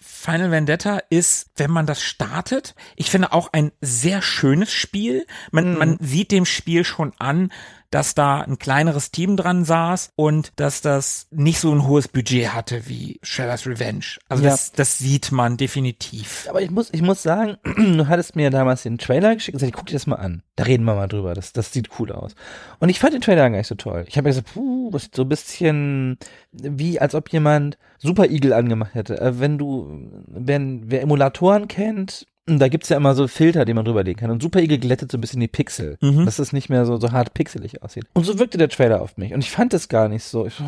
Final 0.01 0.51
Vendetta 0.51 1.01
ist, 1.11 1.51
wenn 1.57 1.71
man 1.71 1.87
das 1.87 2.03
startet, 2.03 2.75
ich 2.97 3.11
finde 3.11 3.33
auch 3.33 3.53
ein 3.53 3.71
sehr 3.81 4.21
schönes 4.23 4.73
Spiel. 4.73 5.27
Man, 5.53 5.79
man 5.79 5.97
sieht 6.01 6.33
dem 6.33 6.45
Spiel 6.45 6.85
schon 6.85 7.13
an, 7.19 7.53
dass 7.93 8.15
da 8.15 8.41
ein 8.41 8.59
kleineres 8.59 9.13
Team 9.13 9.37
dran 9.37 9.65
saß 9.65 10.11
und 10.17 10.53
dass 10.57 10.81
das 10.81 11.29
nicht 11.31 11.61
so 11.61 11.73
ein 11.73 11.87
hohes 11.87 12.09
Budget 12.09 12.49
hatte 12.55 12.89
wie 12.89 13.21
Shredder's 13.23 13.67
Revenge. 13.67 14.05
Also 14.29 14.43
Ja. 14.43 14.51
das, 14.51 14.73
das 14.73 14.99
sieht 14.99 15.31
man 15.31 15.57
definitiv. 15.59 16.47
Aber 16.49 16.63
ich 16.63 16.71
muss, 16.71 16.89
ich 16.93 17.03
muss 17.03 17.23
sagen, 17.23 17.59
du 17.77 18.09
hattest 18.09 18.35
mir 18.35 18.51
damals 18.51 18.83
den 18.83 18.99
Trailer 18.99 19.35
geschickt 19.35 19.55
und 19.55 19.61
gesagt, 19.61 19.77
guck 19.77 19.87
dir 19.87 19.93
das 19.95 20.07
mal 20.07 20.17
an. 20.17 20.43
Da 20.57 20.65
reden 20.65 20.85
wir 20.85 20.95
mal 20.95 21.07
drüber. 21.07 21.35
Das, 21.35 21.53
das 21.53 21.71
sieht 21.73 21.91
cool 21.99 22.11
aus. 22.13 22.35
Und 22.81 22.89
ich 22.89 22.99
fand 22.99 23.13
den 23.15 23.21
Trailer 23.21 23.49
gar 23.51 23.57
nicht 23.59 23.67
so 23.69 23.75
toll. 23.75 24.05
Ich 24.09 24.17
habe 24.17 24.25
mir 24.29 24.31
gesagt, 24.35 24.55
puh, 24.55 24.91
das 24.91 25.03
sieht 25.05 25.15
so 25.15 25.23
ein 25.23 25.29
bisschen 25.29 26.19
wie, 26.51 26.99
als 26.99 27.15
ob 27.15 27.31
jemand 27.31 27.77
Super 27.99 28.25
Eagle 28.31 28.55
angemacht 28.55 28.95
hätte. 28.95 29.21
Äh, 29.21 29.39
wenn 29.39 29.59
du, 29.59 30.11
wenn, 30.27 30.91
wer 30.91 31.03
Emulatoren 31.03 31.69
kennt, 31.69 32.27
da 32.47 32.69
gibt's 32.69 32.89
ja 32.89 32.97
immer 32.97 33.15
so 33.15 33.29
Filter, 33.29 33.65
die 33.65 33.75
man 33.75 33.85
drüberlegen 33.85 34.21
kann. 34.21 34.31
Und 34.31 34.43
Super 34.43 34.61
Eagle 34.61 34.79
glättet 34.79 35.13
so 35.13 35.19
ein 35.19 35.21
bisschen 35.21 35.41
die 35.41 35.49
Pixel, 35.49 35.97
Mhm. 36.01 36.25
dass 36.25 36.39
es 36.39 36.53
nicht 36.53 36.69
mehr 36.69 36.87
so, 36.87 36.97
so 36.97 37.13
hart 37.13 37.35
pixelig 37.35 37.83
aussieht. 37.83 38.05
Und 38.15 38.25
so 38.25 38.39
wirkte 38.39 38.59
der 38.59 38.69
Trailer 38.69 39.01
auf 39.01 39.17
mich. 39.17 39.33
Und 39.33 39.41
ich 39.41 39.51
fand 39.51 39.73
es 39.75 39.89
gar 39.89 40.09
nicht 40.09 40.25
so. 40.25 40.47
Ich, 40.47 40.55
so, 40.55 40.65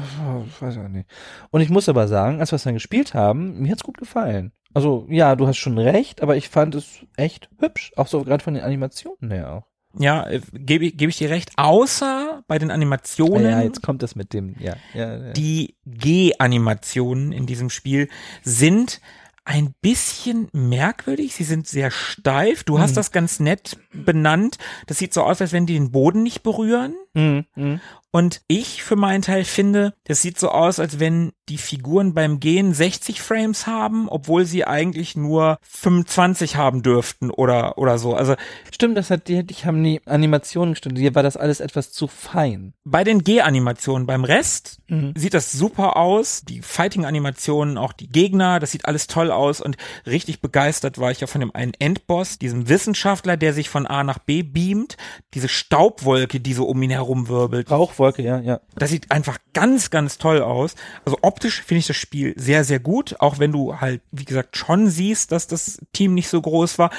ich 0.47 0.63
weiß 0.63 0.79
auch 0.79 0.89
nicht. 0.89 1.09
Und 1.51 1.61
ich 1.61 1.71
muss 1.71 1.89
aber 1.89 2.07
sagen, 2.07 2.41
als 2.41 2.53
wir 2.53 2.57
es 2.57 2.63
dann 2.63 2.75
gespielt 2.75 3.15
haben, 3.15 3.61
mir 3.61 3.73
hat's 3.73 3.83
gut 3.83 3.99
gefallen. 3.99 4.53
Also, 4.73 5.07
ja, 5.09 5.37
du 5.37 5.47
hast 5.47 5.57
schon 5.59 5.79
recht, 5.79 6.23
aber 6.23 6.37
ich 6.37 6.49
fand 6.49 6.75
es 6.75 7.01
echt 7.17 7.49
hübsch. 7.61 7.93
Auch 7.97 8.07
so 8.09 8.23
gerade 8.23 8.43
von 8.43 8.55
den 8.55 8.63
Animationen 8.63 9.31
her 9.31 9.53
auch. 9.53 9.65
Ja, 9.97 10.29
äh, 10.29 10.41
gebe 10.53 10.87
ich, 10.87 10.97
gebe 10.97 11.11
ich 11.11 11.19
dir 11.19 11.31
recht. 11.31 11.53
Außer 11.57 12.43
bei 12.49 12.59
den 12.59 12.73
Animationen. 12.73 13.45
Ja, 13.51 13.63
jetzt 13.63 13.83
kommt 13.83 14.03
das 14.03 14.17
mit 14.17 14.33
dem, 14.33 14.57
ja. 14.59 14.75
ja, 14.93 15.17
ja. 15.17 15.33
die 15.33 15.77
G-Animationen 15.87 17.33
in 17.33 17.47
diesem 17.47 17.71
Spiel 17.71 18.09
sind 18.43 19.01
ein 19.45 19.75
bisschen 19.83 20.49
merkwürdig. 20.53 21.35
Sie 21.35 21.45
sind 21.45 21.67
sehr 21.67 21.91
steif. 21.91 22.65
Du 22.65 22.79
hast 22.79 22.97
das 22.97 23.13
ganz 23.13 23.41
nett 23.41 23.79
benannt. 23.93 24.59
Das 24.87 24.99
sieht 24.99 25.13
so 25.13 25.23
aus, 25.23 25.41
als 25.41 25.53
wenn 25.53 25.67
die 25.67 25.75
den 25.75 25.91
Boden 25.91 26.23
nicht 26.23 26.43
berühren. 26.43 26.95
Mhm, 27.15 27.47
mhm. 27.55 27.81
Und 28.11 28.43
ich 28.47 28.85
für 28.85 28.95
meinen 28.95 29.23
Teil 29.23 29.45
finde, 29.45 29.93
das 30.05 30.23
sieht 30.23 30.39
so 30.39 30.51
aus, 30.51 30.79
als 30.79 31.01
wenn 31.01 31.33
die 31.49 31.59
Figuren 31.59 32.15
beim 32.15 32.39
Gehen 32.39 32.73
60 32.73 33.21
Frames 33.21 33.67
haben, 33.67 34.09
obwohl 34.09 34.45
sie 34.45 34.65
eigentlich 34.65 35.17
nur 35.17 35.59
25 35.63 36.55
haben 36.55 36.83
dürften 36.83 37.31
oder, 37.31 37.77
oder 37.77 37.99
so. 37.99 38.15
Also 38.15 38.37
Stimmt, 38.71 38.97
das 38.97 39.11
hat 39.11 39.27
die, 39.27 39.45
die 39.45 39.55
haben 39.65 39.83
die 39.83 40.01
Animationen 40.07 40.75
gestimmt. 40.75 40.97
Hier 40.97 41.15
war 41.17 41.25
das 41.25 41.37
alles 41.37 41.59
etwas 41.59 41.91
zu 41.91 42.07
fein. 42.07 42.73
bei 42.85 43.03
den 43.03 43.25
G-Animationen, 43.25 44.07
beim 44.07 44.23
Rest 44.25 44.79
Mhm. 44.87 45.15
sieht 45.17 45.35
das 45.35 45.51
super 45.51 45.97
aus. 45.97 46.43
Die 46.43 46.61
Fighting-Animationen, 46.61 47.79
auch 47.79 47.93
die 47.93 48.09
Gegner, 48.09 48.61
das 48.61 48.71
sieht 48.73 48.85
alles 48.87 49.07
toll 49.07 49.31
aus 49.31 49.61
und 49.61 49.77
richtig 50.07 50.41
begeistert 50.41 50.99
war 50.99 51.11
ich 51.11 51.21
ja 51.21 51.27
von 51.27 51.41
dem 51.41 51.55
einen 51.55 51.73
Endboss, 51.79 52.39
diesem 52.39 52.69
Wissenschaftler, 52.69 53.37
der 53.37 53.55
sich 53.55 53.69
von 53.71 53.87
A 53.87 54.05
nach 54.05 54.19
B 54.19 54.43
beamt, 54.43 54.97
diese 55.33 55.49
Staubwolke, 55.49 56.39
die 56.39 56.53
so 56.53 56.67
um 56.67 56.81
ihn 56.83 56.91
herum 56.91 57.04
wirbelt. 57.29 57.71
Rauchwolke, 57.71 58.23
ja, 58.23 58.41
ja. 58.41 58.61
Das 58.77 58.91
sieht 58.91 59.11
einfach 59.11 59.39
ganz, 59.53 59.91
ganz 59.91 60.19
toll 60.19 60.43
aus. 60.43 60.75
Also 61.05 61.19
optisch 61.23 61.63
finde 61.63 61.81
ich 61.81 61.87
das 61.87 61.97
Spiel 61.97 62.35
sehr, 62.37 62.65
sehr 62.65 62.81
gut, 62.81 63.17
auch 63.21 63.39
wenn 63.39 63.53
du 63.53 63.81
halt, 63.81 64.03
wie 64.11 64.25
gesagt, 64.25 64.57
schon 64.57 64.89
siehst, 64.89 65.33
dass 65.33 65.47
das 65.47 65.79
Team 65.93 66.15
nicht 66.15 66.29
so 66.29 66.41
groß 66.41 66.79
war. 66.79 66.91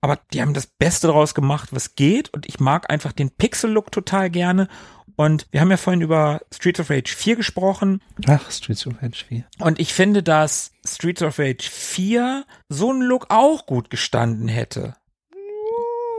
aber 0.00 0.18
die 0.32 0.42
haben 0.42 0.54
das 0.54 0.66
Beste 0.66 1.06
daraus 1.06 1.34
gemacht, 1.34 1.68
was 1.72 1.94
geht 1.94 2.32
und 2.34 2.46
ich 2.46 2.58
mag 2.58 2.90
einfach 2.90 3.12
den 3.12 3.30
Pixel-Look 3.30 3.92
total 3.92 4.30
gerne 4.30 4.68
und 5.14 5.46
wir 5.50 5.60
haben 5.60 5.70
ja 5.70 5.76
vorhin 5.76 6.00
über 6.00 6.40
Streets 6.52 6.80
of 6.80 6.90
Rage 6.90 7.14
4 7.14 7.36
gesprochen 7.36 8.00
Ach, 8.26 8.50
Streets 8.50 8.86
of 8.86 8.94
Rage 9.00 9.24
4. 9.28 9.44
und 9.60 9.78
ich 9.78 9.94
finde, 9.94 10.22
dass 10.24 10.72
Streets 10.84 11.22
of 11.22 11.38
Rage 11.38 11.68
4 11.70 12.44
so 12.68 12.92
ein 12.92 13.00
Look 13.02 13.26
auch 13.28 13.66
gut 13.66 13.90
gestanden 13.90 14.48
hätte. 14.48 14.94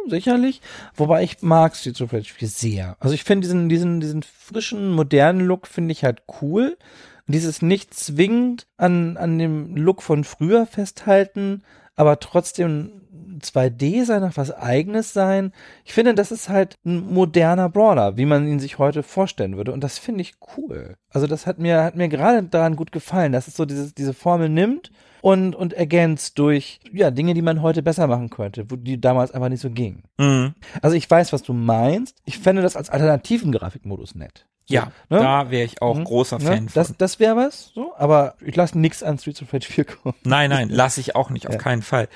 Sicherlich. 0.07 0.61
Wobei 0.95 1.23
ich 1.23 1.41
mag 1.41 1.75
Streets 1.75 2.01
of 2.01 2.13
Rage 2.13 2.33
4 2.33 2.47
sehr. 2.47 2.97
Also 2.99 3.15
ich 3.15 3.23
finde 3.23 3.47
diesen, 3.47 3.69
diesen, 3.69 3.99
diesen 3.99 4.23
frischen, 4.23 4.91
modernen 4.91 5.41
Look 5.41 5.67
finde 5.67 5.91
ich 5.91 6.03
halt 6.03 6.23
cool. 6.41 6.77
Und 7.27 7.35
dieses 7.35 7.61
nicht 7.61 7.93
zwingend 7.93 8.67
an, 8.77 9.17
an 9.17 9.39
dem 9.39 9.75
Look 9.75 10.01
von 10.01 10.23
früher 10.23 10.65
festhalten, 10.65 11.63
aber 11.95 12.19
trotzdem 12.19 13.03
2D 13.39 14.05
sein, 14.05 14.21
noch 14.21 14.37
was 14.37 14.51
eigenes 14.51 15.13
sein. 15.13 15.53
Ich 15.85 15.93
finde, 15.93 16.13
das 16.13 16.31
ist 16.31 16.49
halt 16.49 16.75
ein 16.85 17.13
moderner 17.13 17.69
Brawler, 17.69 18.17
wie 18.17 18.25
man 18.25 18.47
ihn 18.47 18.59
sich 18.59 18.77
heute 18.77 19.03
vorstellen 19.03 19.57
würde. 19.57 19.71
Und 19.71 19.83
das 19.83 19.99
finde 19.99 20.21
ich 20.21 20.35
cool. 20.57 20.95
Also 21.09 21.27
das 21.27 21.45
hat 21.45 21.59
mir, 21.59 21.83
hat 21.83 21.95
mir 21.95 22.09
gerade 22.09 22.43
daran 22.43 22.75
gut 22.75 22.91
gefallen, 22.91 23.31
dass 23.31 23.47
es 23.47 23.55
so 23.55 23.65
dieses, 23.65 23.93
diese 23.93 24.13
Formel 24.13 24.49
nimmt 24.49 24.91
und, 25.23 25.55
und 25.55 25.71
ergänzt 25.71 26.37
durch, 26.37 26.81
ja, 26.91 27.09
Dinge, 27.09 27.33
die 27.33 27.41
man 27.41 27.61
heute 27.61 27.81
besser 27.81 28.07
machen 28.07 28.29
könnte, 28.29 28.69
wo 28.69 28.75
die 28.75 28.99
damals 28.99 29.31
einfach 29.31 29.47
nicht 29.47 29.61
so 29.61 29.69
gingen. 29.69 30.03
Mhm. 30.17 30.53
Also 30.81 30.97
ich 30.97 31.09
weiß, 31.09 31.31
was 31.31 31.43
du 31.43 31.53
meinst. 31.53 32.17
Ich 32.25 32.39
fände 32.39 32.61
das 32.61 32.75
als 32.75 32.89
alternativen 32.89 33.53
Grafikmodus 33.53 34.15
nett. 34.15 34.45
Ja, 34.67 34.91
ne? 35.09 35.19
da 35.19 35.49
wäre 35.49 35.63
ich 35.63 35.81
auch 35.81 35.97
Mhm. 35.97 36.03
großer 36.03 36.39
Ne? 36.39 36.45
Fan 36.45 36.69
Das, 36.73 36.87
von. 36.87 36.95
das 36.97 37.21
wäre 37.21 37.37
was, 37.37 37.71
so, 37.73 37.93
aber 37.97 38.35
ich 38.45 38.53
lasse 38.57 38.77
nix 38.77 39.01
an 39.01 39.17
Streets 39.17 39.41
of 39.41 39.53
Rage 39.53 39.65
4 39.71 39.85
kommen. 39.85 40.15
Nein, 40.25 40.49
nein, 40.49 40.67
lasse 40.69 40.99
ich 40.99 41.15
auch 41.15 41.29
nicht, 41.29 41.47
auf 41.47 41.53
Ja. 41.53 41.59
keinen 41.59 41.83
Fall. 41.83 42.09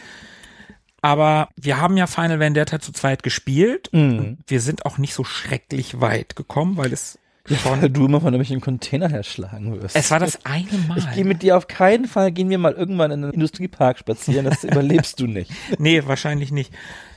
Aber 1.01 1.47
wir 1.55 1.79
haben 1.79 1.95
ja 1.95 2.07
Final 2.07 2.39
Vendetta 2.41 2.79
zu 2.79 2.91
zweit 2.91 3.23
gespielt. 3.23 3.89
Mhm. 3.93 4.39
Wir 4.47 4.59
sind 4.59 4.85
auch 4.85 4.97
nicht 4.97 5.13
so 5.13 5.23
schrecklich 5.23 6.01
weit 6.01 6.35
gekommen, 6.35 6.75
weil 6.75 6.91
es 6.91 7.19
Weil 7.47 7.57
schon, 7.57 7.93
du 7.93 8.05
immer 8.05 8.19
von 8.19 8.33
irgendwelchen 8.33 8.61
Container 8.61 9.09
herschlagen 9.09 9.81
wirst. 9.81 9.95
es 9.95 10.11
war 10.11 10.19
das 10.19 10.45
eine 10.45 10.67
Mal. 10.87 10.97
ich 10.97 11.11
gehe 11.11 11.25
mit 11.25 11.41
dir 11.41 11.57
auf 11.57 11.67
keinen 11.67 12.05
Fall, 12.05 12.31
gehen 12.31 12.49
wir 12.49 12.57
mal 12.57 12.73
irgendwann 12.73 13.11
in 13.11 13.23
einen 13.23 13.33
Industriepark 13.33 13.99
spazieren, 13.99 14.45
das 14.45 14.63
überlebst 14.63 15.19
du 15.19 15.27
nicht. 15.27 15.51
Nee, 15.79 16.03
wahrscheinlich 16.05 16.51
nicht. 16.51 16.73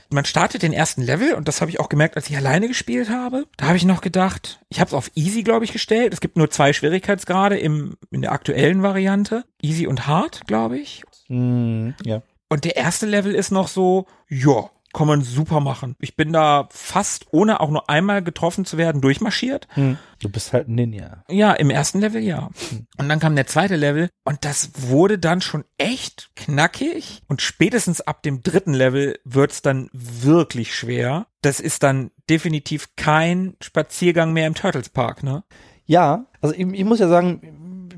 Man 0.09 0.25
startet 0.25 0.61
den 0.61 0.73
ersten 0.73 1.01
Level 1.01 1.33
und 1.33 1.47
das 1.47 1.61
habe 1.61 1.71
ich 1.71 1.79
auch 1.79 1.89
gemerkt, 1.89 2.15
als 2.17 2.29
ich 2.29 2.35
alleine 2.35 2.67
gespielt 2.67 3.09
habe. 3.09 3.45
Da 3.57 3.67
habe 3.67 3.77
ich 3.77 3.85
noch 3.85 4.01
gedacht, 4.01 4.59
ich 4.69 4.79
habe 4.79 4.89
es 4.89 4.93
auf 4.93 5.09
Easy, 5.15 5.43
glaube 5.43 5.63
ich, 5.65 5.71
gestellt. 5.71 6.13
Es 6.13 6.19
gibt 6.19 6.37
nur 6.37 6.49
zwei 6.49 6.73
Schwierigkeitsgrade 6.73 7.57
im, 7.57 7.95
in 8.11 8.21
der 8.21 8.33
aktuellen 8.33 8.83
Variante. 8.83 9.45
Easy 9.61 9.87
und 9.87 10.07
Hard, 10.07 10.45
glaube 10.47 10.77
ich. 10.77 11.03
Mhm, 11.29 11.95
ja. 12.03 12.21
Und 12.49 12.65
der 12.65 12.75
erste 12.75 13.05
Level 13.05 13.33
ist 13.33 13.51
noch 13.51 13.69
so, 13.69 14.05
ja, 14.27 14.69
kann 14.93 15.07
man 15.07 15.21
super 15.21 15.59
machen. 15.59 15.95
Ich 15.99 16.15
bin 16.15 16.33
da 16.33 16.67
fast, 16.71 17.27
ohne 17.31 17.59
auch 17.59 17.69
nur 17.69 17.89
einmal 17.89 18.23
getroffen 18.23 18.65
zu 18.65 18.77
werden, 18.77 19.01
durchmarschiert. 19.01 19.67
Hm. 19.71 19.97
Du 20.19 20.29
bist 20.29 20.53
halt 20.53 20.67
ein 20.67 20.75
Ninja. 20.75 21.23
Ja, 21.29 21.53
im 21.53 21.69
ersten 21.69 21.99
Level 21.99 22.21
ja. 22.21 22.49
Und 22.97 23.09
dann 23.09 23.19
kam 23.19 23.35
der 23.35 23.47
zweite 23.47 23.75
Level 23.75 24.09
und 24.23 24.45
das 24.45 24.71
wurde 24.75 25.17
dann 25.17 25.41
schon 25.41 25.63
echt 25.77 26.31
knackig. 26.35 27.23
Und 27.27 27.41
spätestens 27.41 28.01
ab 28.01 28.21
dem 28.23 28.43
dritten 28.43 28.73
Level 28.73 29.19
wird's 29.23 29.61
dann 29.61 29.89
wirklich 29.93 30.75
schwer. 30.75 31.27
Das 31.41 31.59
ist 31.59 31.83
dann 31.83 32.11
definitiv 32.29 32.95
kein 32.95 33.55
Spaziergang 33.61 34.33
mehr 34.33 34.47
im 34.47 34.55
Turtles 34.55 34.89
Park, 34.89 35.23
ne? 35.23 35.43
Ja, 35.85 36.27
also 36.39 36.55
ich, 36.55 36.65
ich 36.65 36.85
muss 36.85 36.99
ja 36.99 37.07
sagen, 37.07 37.41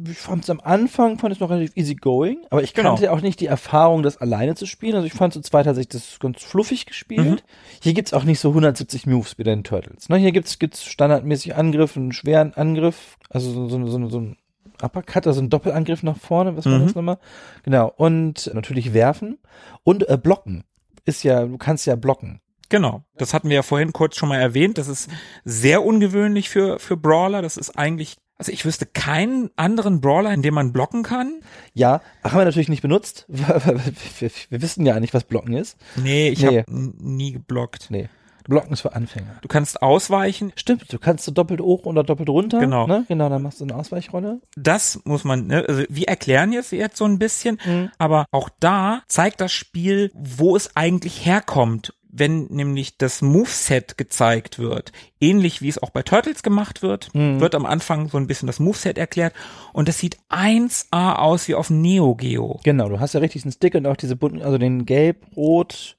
ich 0.10 0.18
fand 0.18 0.44
es 0.44 0.50
am 0.50 0.60
Anfang 0.62 1.18
fand 1.20 1.34
ich 1.34 1.40
noch 1.40 1.50
relativ 1.50 1.76
easy 1.76 1.96
going, 1.96 2.38
aber 2.50 2.64
ich 2.64 2.74
Genau. 2.74 2.90
kannte 2.90 3.06
ja 3.06 3.12
auch 3.12 3.22
nicht 3.22 3.40
die 3.40 3.46
Erfahrung, 3.48 4.04
das 4.04 4.18
alleine 4.18 4.56
zu 4.56 4.66
spielen. 4.66 4.96
Also 4.96 5.08
ich 5.08 5.14
fand 5.14 5.34
zu 5.34 5.42
zweit 5.42 5.68
hat 5.68 5.76
sich 5.76 5.88
das 5.88 6.20
ganz 6.20 6.42
fluffig 6.44 6.86
gespielt. 6.86 7.26
Mhm. 7.44 7.80
Hier 7.82 7.94
gibt's 7.94 8.14
auch 8.14 8.24
nicht 8.24 8.40
so 8.40 8.50
170 8.50 9.06
Moves 9.08 9.38
wie 9.38 9.44
bei 9.44 9.52
den 9.52 9.64
Turtles. 9.64 10.10
Ne, 10.10 10.18
hier 10.18 10.32
gibt's 10.32 10.60
gibt's 10.60 10.84
standardmäßig 10.86 11.56
Angriff, 11.56 11.96
einen 11.98 12.12
schweren 12.12 12.54
Angriff, 12.54 13.18
also 13.30 13.52
so, 13.52 13.68
so, 13.70 13.86
so, 13.88 14.10
so 14.10 14.20
ein 14.20 14.38
Uppercut, 14.82 15.28
also 15.28 15.42
ein 15.42 15.50
Doppelangriff 15.50 16.04
nach 16.04 16.18
vorne, 16.18 16.58
was 16.58 16.66
war 16.66 16.80
Mhm. 16.80 16.84
das 16.86 16.96
nochmal? 16.96 17.18
Genau. 17.64 17.94
Und 17.96 18.52
natürlich 18.54 18.94
werfen 18.94 19.38
und 19.84 20.10
äh, 20.10 20.18
blocken. 20.18 20.64
Ist 21.06 21.24
ja, 21.24 21.46
du 21.46 21.58
kannst 21.58 21.86
ja 21.86 21.96
blocken. 21.96 22.40
Genau. 22.70 23.04
Das 23.18 23.34
hatten 23.34 23.50
wir 23.50 23.56
ja 23.58 23.62
vorhin 23.62 23.94
kurz 23.94 24.16
schon 24.16 24.30
mal 24.30 24.40
erwähnt. 24.40 24.78
Das 24.80 24.88
ist 24.88 25.10
sehr 25.44 25.84
ungewöhnlich 25.86 26.50
für, 26.50 26.80
für 26.80 26.98
Brawler. 26.98 27.42
Das 27.44 27.56
ist 27.58 27.78
eigentlich, 27.78 28.18
also 28.38 28.52
ich 28.52 28.66
wüsste 28.66 28.86
keinen 28.86 29.50
anderen 29.56 30.02
Brawler, 30.02 30.34
in 30.34 30.42
dem 30.42 30.54
man 30.54 30.74
blocken 30.74 31.04
kann. 31.04 31.42
Ja, 31.74 32.02
haben 32.24 32.38
wir 32.38 32.46
natürlich 32.46 32.70
nicht 32.70 32.82
benutzt. 32.82 33.26
wir, 33.28 34.32
wir 34.50 34.62
wissen 34.62 34.86
ja 34.86 35.00
nicht, 35.00 35.14
was 35.14 35.24
blocken 35.24 35.54
ist. 35.54 35.78
Nee, 35.96 36.30
ich 36.30 36.42
Nee. 36.42 36.60
habe 36.60 36.66
nie 36.70 37.32
geblockt. 37.34 37.88
Nee. 37.90 38.10
Blocken 38.46 38.74
ist 38.74 38.82
für 38.82 38.94
Anfänger. 38.94 39.38
Du 39.42 39.48
kannst 39.48 39.82
ausweichen. 39.82 40.52
Stimmt, 40.58 40.92
du 40.92 41.00
kannst 41.00 41.24
so 41.24 41.32
doppelt 41.32 41.62
hoch 41.62 41.86
oder 41.86 42.04
doppelt 42.04 42.28
runter. 42.28 42.60
Genau. 42.60 42.86
Ne? 42.88 43.06
Genau, 43.08 43.30
dann 43.30 43.42
machst 43.42 43.62
du 43.62 43.64
eine 43.64 43.74
Ausweichrolle. 43.76 44.42
Das 44.58 45.00
muss 45.06 45.24
man, 45.24 45.48
ne, 45.48 45.64
also 45.66 45.84
wir 45.88 46.10
erklären 46.10 46.52
jetzt 46.52 46.74
jetzt 46.74 46.98
so 46.98 47.06
ein 47.06 47.20
bisschen, 47.20 47.58
Mhm. 47.66 47.90
aber 48.00 48.26
auch 48.32 48.50
da 48.60 49.04
zeigt 49.08 49.40
das 49.40 49.54
Spiel, 49.54 50.12
wo 50.14 50.58
es 50.58 50.76
eigentlich 50.76 51.26
herkommt. 51.26 51.94
Wenn 52.16 52.46
nämlich 52.52 52.98
das 53.00 53.24
Moveset 53.24 53.98
gezeigt 53.98 54.60
wird, 54.60 54.92
ähnlich 55.20 55.64
wie 55.64 55.70
es 55.70 55.82
auch 55.82 55.90
bei 55.90 56.04
Turtles 56.04 56.44
gemacht 56.44 56.84
wird, 56.84 57.10
Mhm. 57.16 57.40
wird 57.40 57.56
am 57.56 57.66
Anfang 57.66 58.08
so 58.10 58.18
ein 58.18 58.28
bisschen 58.28 58.46
das 58.46 58.60
Moveset 58.60 59.00
erklärt 59.00 59.34
und 59.74 59.88
das 59.88 59.98
sieht 59.98 60.18
1A 60.30 61.16
aus 61.16 61.48
wie 61.48 61.56
auf 61.56 61.72
Neo 61.72 62.14
Geo. 62.14 62.60
Genau, 62.64 62.88
du 62.88 63.00
hast 63.00 63.14
ja 63.14 63.20
richtig 63.20 63.44
einen 63.46 63.52
Stick 63.52 63.74
und 63.74 63.88
auch 63.88 63.98
diese 63.98 64.16
bunten, 64.16 64.44
also 64.44 64.60
den 64.60 64.86
gelb, 64.86 65.26
rot, 65.36 65.98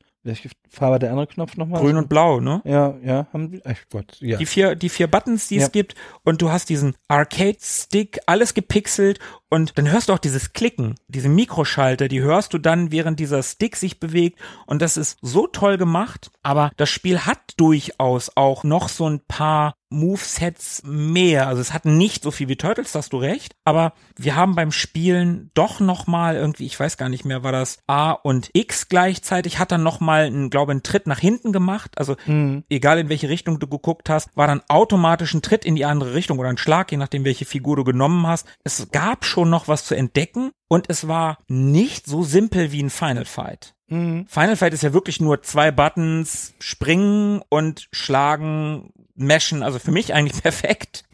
Farbe 0.74 0.98
der 0.98 1.10
andere 1.10 1.26
Knopf 1.26 1.56
nochmal? 1.56 1.80
Grün 1.80 1.96
und 1.96 2.08
Blau, 2.08 2.40
ne? 2.40 2.60
Ja, 2.64 2.94
ja, 3.02 3.26
haben 3.32 3.60
ach 3.64 3.76
Gott, 3.90 4.16
ja. 4.20 4.36
Die 4.36 4.46
vier, 4.46 4.74
die 4.74 4.88
vier 4.88 5.06
Buttons, 5.06 5.48
die 5.48 5.56
Ja. 5.56 5.66
es 5.66 5.72
gibt, 5.72 5.94
und 6.22 6.42
du 6.42 6.50
hast 6.50 6.68
diesen 6.68 6.94
Arcade-Stick, 7.08 8.20
alles 8.26 8.54
gepixelt, 8.54 9.18
und 9.48 9.78
dann 9.78 9.90
hörst 9.90 10.08
du 10.08 10.12
auch 10.12 10.18
dieses 10.18 10.52
Klicken, 10.52 10.96
diese 11.08 11.28
Mikroschalter, 11.28 12.08
die 12.08 12.20
hörst 12.20 12.52
du 12.54 12.58
dann, 12.58 12.90
während 12.90 13.20
dieser 13.20 13.42
Stick 13.42 13.76
sich 13.76 14.00
bewegt, 14.00 14.38
und 14.66 14.82
das 14.82 14.96
ist 14.96 15.18
so 15.22 15.46
toll 15.46 15.78
gemacht, 15.78 16.30
aber 16.42 16.72
das 16.76 16.90
Spiel 16.90 17.20
hat 17.20 17.38
durchaus 17.56 18.32
auch 18.36 18.64
noch 18.64 18.88
so 18.88 19.08
ein 19.08 19.20
paar 19.20 19.74
Movesets 19.90 20.82
mehr. 20.84 21.46
Also 21.46 21.60
es 21.60 21.72
hat 21.72 21.84
nicht 21.84 22.24
so 22.24 22.32
viel 22.32 22.48
wie 22.48 22.56
Turtles, 22.56 22.94
hast 22.96 23.12
du 23.12 23.18
recht, 23.18 23.54
aber 23.64 23.92
wir 24.16 24.34
haben 24.34 24.56
beim 24.56 24.72
Spielen 24.72 25.52
doch 25.54 25.78
noch 25.78 26.08
mal 26.08 26.34
irgendwie, 26.34 26.66
ich 26.66 26.78
weiß 26.78 26.96
gar 26.96 27.08
nicht 27.08 27.24
mehr, 27.24 27.44
war 27.44 27.52
das 27.52 27.78
A 27.86 28.10
und 28.10 28.50
X 28.54 28.88
gleichzeitig, 28.88 29.60
hat 29.60 29.70
dann 29.70 29.84
noch 29.84 30.00
mal, 30.00 30.24
einen, 30.24 30.50
glaube 30.64 30.72
einen 30.72 30.82
Tritt 30.82 31.06
nach 31.06 31.18
hinten 31.18 31.52
gemacht. 31.52 31.98
Also 31.98 32.16
egal 32.70 32.98
in 32.98 33.08
welche 33.08 33.28
Richtung 33.28 33.58
du 33.58 33.66
geguckt 33.66 34.08
hast, 34.08 34.34
war 34.34 34.46
dann 34.46 34.62
automatisch 34.68 35.34
ein 35.34 35.42
Tritt 35.42 35.64
in 35.64 35.76
die 35.76 35.84
andere 35.84 36.14
Richtung 36.14 36.38
oder 36.38 36.48
ein 36.48 36.58
Schlag, 36.58 36.90
je 36.90 36.96
nachdem 36.96 37.24
welche 37.24 37.44
Figur 37.44 37.76
du 37.76 37.84
genommen 37.84 38.26
hast. 38.26 38.46
Es 38.64 38.90
gab 38.90 39.24
schon 39.24 39.50
noch 39.50 39.68
was 39.68 39.84
zu 39.84 39.94
entdecken 39.94 40.52
und 40.68 40.86
es 40.88 41.06
war 41.06 41.38
nicht 41.48 42.06
so 42.06 42.22
simpel 42.22 42.72
wie 42.72 42.82
ein 42.82 42.90
Final 42.90 43.26
Fight. 43.26 43.74
Mhm. 43.88 44.26
Final 44.26 44.56
Fight 44.56 44.72
ist 44.72 44.82
ja 44.82 44.94
wirklich 44.94 45.20
nur 45.20 45.42
zwei 45.42 45.70
Buttons, 45.70 46.54
springen 46.58 47.42
und 47.50 47.88
schlagen, 47.92 48.90
meshen, 49.14 49.62
also 49.62 49.78
für 49.78 49.92
mich 49.92 50.14
eigentlich 50.14 50.42
perfekt. 50.42 51.04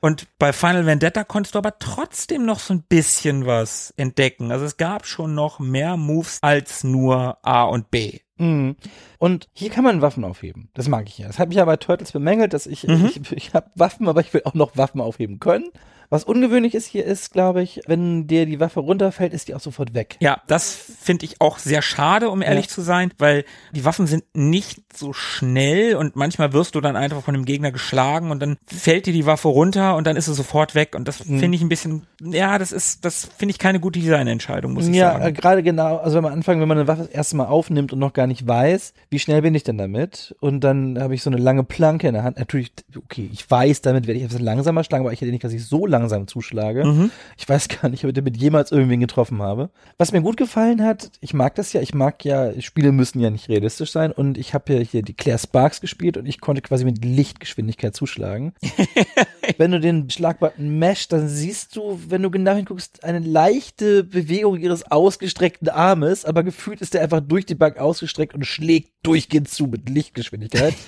Und 0.00 0.26
bei 0.38 0.52
Final 0.52 0.86
Vendetta 0.86 1.24
konntest 1.24 1.54
du 1.54 1.58
aber 1.58 1.78
trotzdem 1.78 2.44
noch 2.44 2.58
so 2.58 2.74
ein 2.74 2.82
bisschen 2.82 3.46
was 3.46 3.92
entdecken. 3.96 4.50
Also 4.52 4.64
es 4.64 4.76
gab 4.76 5.06
schon 5.06 5.34
noch 5.34 5.58
mehr 5.58 5.96
Moves 5.96 6.38
als 6.42 6.84
nur 6.84 7.38
A 7.42 7.64
und 7.64 7.90
B. 7.90 8.20
Mhm. 8.38 8.76
Und 9.18 9.48
hier 9.52 9.70
kann 9.70 9.84
man 9.84 10.02
Waffen 10.02 10.24
aufheben. 10.24 10.68
Das 10.74 10.88
mag 10.88 11.06
ich 11.08 11.18
ja. 11.18 11.26
Das 11.26 11.38
hat 11.38 11.48
mich 11.48 11.58
ja 11.58 11.64
bei 11.64 11.76
Turtles 11.76 12.12
bemängelt, 12.12 12.52
dass 12.52 12.66
ich, 12.66 12.84
Mhm. 12.86 13.06
ich, 13.14 13.32
ich 13.32 13.54
habe 13.54 13.70
Waffen, 13.74 14.08
aber 14.08 14.20
ich 14.20 14.32
will 14.34 14.42
auch 14.44 14.54
noch 14.54 14.76
Waffen 14.76 15.00
aufheben 15.00 15.38
können. 15.38 15.66
Was 16.10 16.24
ungewöhnlich 16.24 16.74
ist 16.74 16.84
hier 16.84 17.06
ist, 17.06 17.32
glaube 17.32 17.62
ich, 17.62 17.80
wenn 17.86 18.26
dir 18.26 18.44
die 18.44 18.60
Waffe 18.60 18.80
runterfällt, 18.80 19.32
ist 19.32 19.48
die 19.48 19.54
auch 19.54 19.60
sofort 19.60 19.94
weg. 19.94 20.16
Ja, 20.20 20.42
das 20.46 20.74
finde 20.74 21.24
ich 21.24 21.40
auch 21.40 21.56
sehr 21.58 21.80
schade, 21.80 22.28
um 22.28 22.42
ehrlich 22.42 22.66
Ja. 22.66 22.70
zu 22.72 22.82
sein, 22.82 23.14
weil 23.16 23.46
die 23.74 23.86
Waffen 23.86 24.06
sind 24.06 24.24
nicht 24.34 24.91
so 24.96 25.12
schnell 25.12 25.96
und 25.96 26.16
manchmal 26.16 26.52
wirst 26.52 26.74
du 26.74 26.80
dann 26.80 26.96
einfach 26.96 27.22
von 27.22 27.34
dem 27.34 27.44
Gegner 27.44 27.72
geschlagen 27.72 28.30
und 28.30 28.40
dann 28.40 28.56
fällt 28.66 29.06
dir 29.06 29.12
die 29.12 29.26
Waffe 29.26 29.48
runter 29.48 29.96
und 29.96 30.06
dann 30.06 30.16
ist 30.16 30.26
sie 30.26 30.34
sofort 30.34 30.74
weg 30.74 30.94
und 30.94 31.08
das 31.08 31.24
Mhm. 31.26 31.38
finde 31.40 31.56
ich 31.56 31.62
ein 31.62 31.68
bisschen, 31.68 32.02
ja, 32.20 32.58
das 32.58 32.72
ist, 32.72 33.04
das 33.04 33.28
finde 33.36 33.52
ich 33.52 33.58
keine 33.58 33.80
gute 33.80 34.00
Designentscheidung, 34.00 34.72
muss 34.72 34.86
ich 34.88 34.94
Ja, 34.94 35.12
sagen. 35.12 35.24
äh, 35.26 35.32
gerade 35.32 35.62
genau, 35.62 35.96
also 35.98 36.16
wenn 36.16 36.24
man 36.24 36.32
anfängt, 36.32 36.60
wenn 36.60 36.68
man 36.68 36.78
eine 36.78 36.88
Waffe 36.88 37.02
das 37.02 37.10
erste 37.10 37.36
Mal 37.36 37.46
aufnimmt 37.46 37.92
und 37.92 37.98
noch 37.98 38.12
gar 38.12 38.26
nicht 38.26 38.46
weiß, 38.46 38.94
wie 39.10 39.18
schnell 39.18 39.42
bin 39.42 39.54
ich 39.54 39.64
denn 39.64 39.78
damit? 39.78 40.34
Und 40.40 40.60
dann 40.62 40.98
habe 41.00 41.14
ich 41.14 41.22
so 41.22 41.30
eine 41.30 41.38
lange 41.38 41.64
Planke 41.64 42.08
in 42.08 42.14
der 42.14 42.22
Hand. 42.24 42.38
Natürlich, 42.38 42.72
okay, 42.96 43.28
ich 43.32 43.50
weiß, 43.50 43.82
damit 43.82 44.06
werde 44.06 44.18
ich 44.18 44.24
etwas 44.26 44.40
langsamer 44.40 44.84
schlagen, 44.84 45.04
aber 45.04 45.12
ich 45.12 45.20
hätte 45.20 45.30
nicht, 45.30 45.44
dass 45.44 45.52
ich 45.52 45.64
so 45.66 45.86
langsam 45.86 46.26
zuschlage. 46.26 47.10
Ich 47.36 47.48
weiß 47.48 47.68
gar 47.68 47.88
nicht, 47.88 48.04
ob 48.04 48.08
ich 48.08 48.14
damit 48.14 48.36
jemals 48.36 48.72
irgendwen 48.72 49.00
getroffen 49.00 49.42
habe. 49.42 49.70
Was 49.98 50.12
mir 50.12 50.20
gut 50.22 50.36
gefallen 50.36 50.82
hat, 50.84 51.10
ich 51.20 51.34
mag 51.34 51.54
das 51.54 51.72
ja, 51.72 51.80
ich 51.80 51.94
mag 51.94 52.24
ja, 52.24 52.60
Spiele 52.60 52.92
müssen 52.92 53.20
ja 53.20 53.30
nicht 53.30 53.48
realistisch 53.48 53.92
sein 53.92 54.12
und 54.12 54.38
ich 54.38 54.54
habe 54.54 54.72
ja 54.72 54.78
hier 54.90 55.02
die 55.02 55.14
Claire 55.14 55.38
Sparks 55.38 55.80
gespielt 55.80 56.16
und 56.16 56.26
ich 56.26 56.40
konnte 56.40 56.62
quasi 56.62 56.84
mit 56.84 57.04
Lichtgeschwindigkeit 57.04 57.94
zuschlagen. 57.94 58.54
wenn 59.58 59.70
du 59.70 59.80
den 59.80 60.10
Schlagbutton 60.10 60.78
mashst, 60.78 61.12
dann 61.12 61.28
siehst 61.28 61.76
du, 61.76 62.00
wenn 62.08 62.22
du 62.22 62.30
genau 62.30 62.54
hinguckst, 62.54 63.04
eine 63.04 63.18
leichte 63.18 64.04
Bewegung 64.04 64.58
ihres 64.58 64.90
ausgestreckten 64.90 65.68
Armes, 65.68 66.24
aber 66.24 66.42
gefühlt 66.42 66.80
ist 66.80 66.94
der 66.94 67.02
einfach 67.02 67.20
durch 67.20 67.46
die 67.46 67.54
Bank 67.54 67.78
ausgestreckt 67.78 68.34
und 68.34 68.44
schlägt 68.44 68.92
durchgehend 69.02 69.48
zu 69.48 69.66
mit 69.66 69.88
Lichtgeschwindigkeit. 69.88 70.74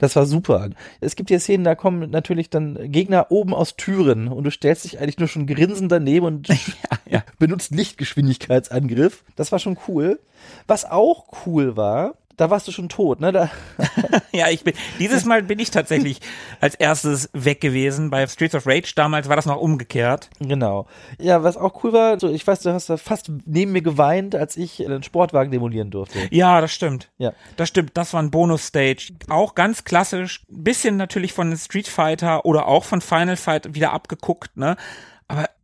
Das 0.00 0.14
war 0.14 0.26
super. 0.26 0.70
Es 1.00 1.16
gibt 1.16 1.28
hier 1.28 1.40
Szenen, 1.40 1.64
da 1.64 1.74
kommen 1.74 2.10
natürlich 2.10 2.50
dann 2.50 2.92
Gegner 2.92 3.32
oben 3.32 3.52
aus 3.52 3.74
Türen 3.76 4.28
und 4.28 4.44
du 4.44 4.50
stellst 4.50 4.84
dich 4.84 5.00
eigentlich 5.00 5.18
nur 5.18 5.26
schon 5.26 5.46
grinsend 5.46 5.90
daneben 5.90 6.24
und 6.24 6.48
ja. 7.10 7.24
benutzt 7.38 7.72
Lichtgeschwindigkeitsangriff. 7.72 9.24
Das 9.34 9.50
war 9.50 9.58
schon 9.58 9.76
cool. 9.88 10.20
Was 10.66 10.84
auch 10.84 11.26
cool 11.46 11.76
war, 11.76 12.14
da 12.38 12.48
warst 12.50 12.66
du 12.66 12.72
schon 12.72 12.88
tot, 12.88 13.20
ne? 13.20 13.32
Da, 13.32 13.50
Ja, 14.32 14.48
ich 14.48 14.64
bin, 14.64 14.72
dieses 14.98 15.24
Mal 15.24 15.42
bin 15.42 15.58
ich 15.58 15.70
tatsächlich 15.70 16.20
als 16.60 16.74
erstes 16.74 17.28
weg 17.32 17.60
gewesen. 17.60 18.10
Bei 18.10 18.26
Streets 18.26 18.54
of 18.54 18.66
Rage 18.66 18.92
damals 18.94 19.28
war 19.28 19.36
das 19.36 19.44
noch 19.46 19.58
umgekehrt. 19.60 20.30
genau. 20.40 20.86
Ja, 21.18 21.42
was 21.42 21.56
auch 21.56 21.82
cool 21.84 21.92
war, 21.92 22.18
so, 22.18 22.30
ich 22.30 22.46
weiß, 22.46 22.60
du 22.60 22.72
hast 22.72 22.88
da 22.88 22.96
fast 22.96 23.30
neben 23.44 23.72
mir 23.72 23.82
geweint, 23.82 24.34
als 24.34 24.56
ich 24.56 24.84
einen 24.84 25.02
Sportwagen 25.02 25.50
demolieren 25.50 25.90
durfte. 25.90 26.18
Ja, 26.30 26.60
das 26.60 26.72
stimmt. 26.72 27.10
Ja. 27.18 27.32
Das 27.56 27.68
stimmt, 27.68 27.90
das 27.94 28.14
war 28.14 28.22
ein 28.22 28.30
Bonus-Stage. 28.30 29.12
Auch 29.28 29.54
ganz 29.54 29.84
klassisch, 29.84 30.44
bisschen 30.48 30.96
natürlich 30.96 31.32
von 31.32 31.54
Street 31.56 31.88
Fighter 31.88 32.44
oder 32.44 32.66
auch 32.68 32.84
von 32.84 33.00
Final 33.00 33.36
Fight 33.36 33.74
wieder 33.74 33.92
abgeguckt, 33.92 34.56
ne? 34.56 34.76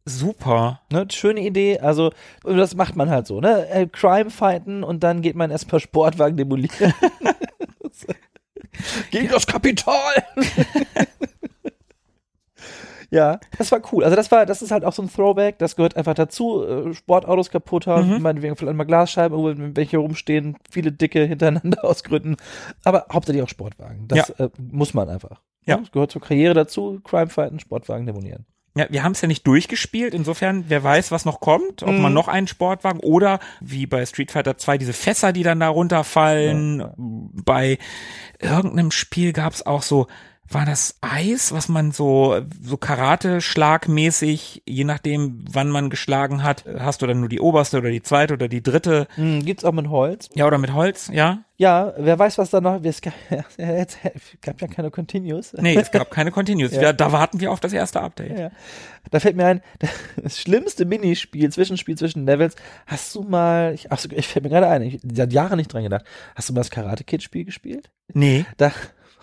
Super. 0.06 0.80
Ne, 0.92 1.06
schöne 1.10 1.40
Idee, 1.40 1.78
also 1.78 2.12
das 2.42 2.74
macht 2.74 2.94
man 2.94 3.08
halt 3.08 3.26
so, 3.26 3.40
ne? 3.40 3.66
Äh, 3.70 3.86
Crime 3.86 4.28
fighten 4.28 4.84
und 4.84 5.02
dann 5.02 5.22
geht 5.22 5.34
man 5.34 5.50
erstmal 5.50 5.80
Sportwagen 5.80 6.36
demolieren. 6.36 6.92
Gegen 9.10 9.28
das 9.28 9.46
Kapital! 9.46 10.12
ja, 13.10 13.40
das 13.56 13.72
war 13.72 13.80
cool. 13.92 14.04
Also 14.04 14.14
das 14.14 14.30
war, 14.30 14.44
das 14.44 14.60
ist 14.60 14.72
halt 14.72 14.84
auch 14.84 14.92
so 14.92 15.00
ein 15.00 15.10
Throwback, 15.10 15.58
das 15.58 15.76
gehört 15.76 15.96
einfach 15.96 16.14
dazu. 16.14 16.66
Äh, 16.66 16.92
Sportautos 16.92 17.48
kaputt 17.48 17.86
haben, 17.86 18.20
meinetwegen 18.20 18.56
vielleicht 18.56 18.76
mal 18.76 18.84
Glasscheiben, 18.84 19.74
welche 19.74 19.96
rumstehen, 19.96 20.58
viele 20.70 20.92
dicke 20.92 21.24
hintereinander 21.24 21.82
aus 21.84 22.04
Gründen. 22.04 22.36
Aber 22.84 23.06
hauptsächlich 23.10 23.42
auch 23.42 23.48
Sportwagen. 23.48 24.06
Das 24.08 24.28
äh, 24.30 24.50
muss 24.58 24.92
man 24.92 25.08
einfach. 25.08 25.40
Ja. 25.64 25.78
Das 25.78 25.92
gehört 25.92 26.10
zur 26.10 26.20
Karriere 26.20 26.52
dazu, 26.52 27.00
Crime 27.04 27.28
fighten, 27.28 27.58
Sportwagen 27.58 28.04
demolieren. 28.04 28.44
Ja, 28.76 28.86
wir 28.90 29.04
haben 29.04 29.12
es 29.12 29.20
ja 29.20 29.28
nicht 29.28 29.46
durchgespielt, 29.46 30.14
insofern, 30.14 30.64
wer 30.66 30.82
weiß, 30.82 31.12
was 31.12 31.24
noch 31.24 31.38
kommt, 31.38 31.84
ob 31.84 31.92
man 31.92 32.12
noch 32.12 32.26
einen 32.26 32.48
Sportwagen 32.48 32.98
oder 32.98 33.38
wie 33.60 33.86
bei 33.86 34.04
Street 34.04 34.32
Fighter 34.32 34.58
2 34.58 34.78
diese 34.78 34.92
Fässer, 34.92 35.32
die 35.32 35.44
dann 35.44 35.60
da 35.60 35.68
runterfallen. 35.68 36.84
Bei 36.96 37.78
irgendeinem 38.40 38.90
Spiel 38.90 39.32
gab 39.32 39.52
es 39.52 39.64
auch 39.64 39.82
so, 39.82 40.08
war 40.48 40.66
das 40.66 40.98
Eis, 41.00 41.52
was 41.52 41.68
man 41.68 41.90
so, 41.90 42.40
so 42.62 42.76
Karate-Schlagmäßig, 42.76 44.62
je 44.66 44.84
nachdem, 44.84 45.44
wann 45.50 45.70
man 45.70 45.90
geschlagen 45.90 46.42
hat, 46.42 46.64
hast 46.78 47.02
du 47.02 47.06
dann 47.06 47.20
nur 47.20 47.28
die 47.28 47.40
oberste 47.40 47.78
oder 47.78 47.90
die 47.90 48.02
zweite 48.02 48.34
oder 48.34 48.48
die 48.48 48.62
dritte. 48.62 49.06
Hm, 49.14 49.44
gibt's 49.44 49.64
auch 49.64 49.72
mit 49.72 49.88
Holz? 49.88 50.28
Ja, 50.34 50.46
oder 50.46 50.58
mit 50.58 50.72
Holz, 50.72 51.10
ja? 51.12 51.44
Ja, 51.56 51.94
wer 51.96 52.18
weiß, 52.18 52.38
was 52.38 52.50
da 52.50 52.60
noch. 52.60 52.82
Es 52.82 53.00
gab, 53.00 53.14
es 53.56 53.98
gab 54.42 54.60
ja 54.60 54.66
keine 54.66 54.90
Continues. 54.90 55.54
Nee, 55.54 55.76
es 55.76 55.90
gab 55.90 56.10
keine 56.10 56.30
Continues. 56.30 56.72
Ja. 56.74 56.82
Ja. 56.82 56.92
Da 56.92 57.12
warten 57.12 57.40
wir 57.40 57.52
auf 57.52 57.60
das 57.60 57.72
erste 57.72 58.00
Update. 58.00 58.38
Ja. 58.38 58.50
Da 59.10 59.20
fällt 59.20 59.36
mir 59.36 59.46
ein, 59.46 59.62
das 60.22 60.40
schlimmste 60.40 60.84
Minispiel, 60.84 61.50
Zwischenspiel 61.50 61.96
zwischen 61.96 62.26
Levels. 62.26 62.56
Hast 62.86 63.14
du 63.14 63.22
mal, 63.22 63.74
ich, 63.74 63.92
ach, 63.92 63.98
so, 63.98 64.08
ich 64.10 64.26
fällt 64.26 64.44
mir 64.44 64.50
gerade 64.50 64.68
ein, 64.68 64.82
ich 64.82 65.00
seit 65.12 65.32
Jahren 65.32 65.56
nicht 65.56 65.72
dran 65.72 65.84
gedacht. 65.84 66.04
Hast 66.34 66.48
du 66.48 66.52
mal 66.52 66.60
das 66.60 66.70
Karate 66.70 67.04
Kid 67.04 67.22
Spiel 67.22 67.44
gespielt? 67.44 67.90
Nee. 68.12 68.44
Da, 68.56 68.72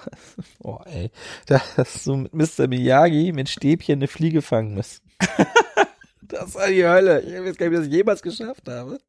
oh 0.64 0.80
ey, 0.86 1.11
da 1.48 1.61
hast 1.78 2.06
du 2.07 2.15
mit 2.15 2.34
Mr. 2.34 2.68
Miyagi 2.68 3.32
mit 3.34 3.49
Stäbchen 3.49 3.99
eine 3.99 4.07
Fliege 4.07 4.41
fangen 4.41 4.73
müssen. 4.76 5.02
das 6.22 6.56
war 6.56 6.68
die 6.68 6.86
Hölle. 6.86 7.22
Ich 7.22 7.34
weiß 7.34 7.57
gar 7.57 7.69
nicht, 7.69 7.78
wie 7.80 7.82
ich 7.84 7.88
das 7.90 7.95
jemals 7.95 8.22
geschafft 8.22 8.68
habe. 8.68 8.99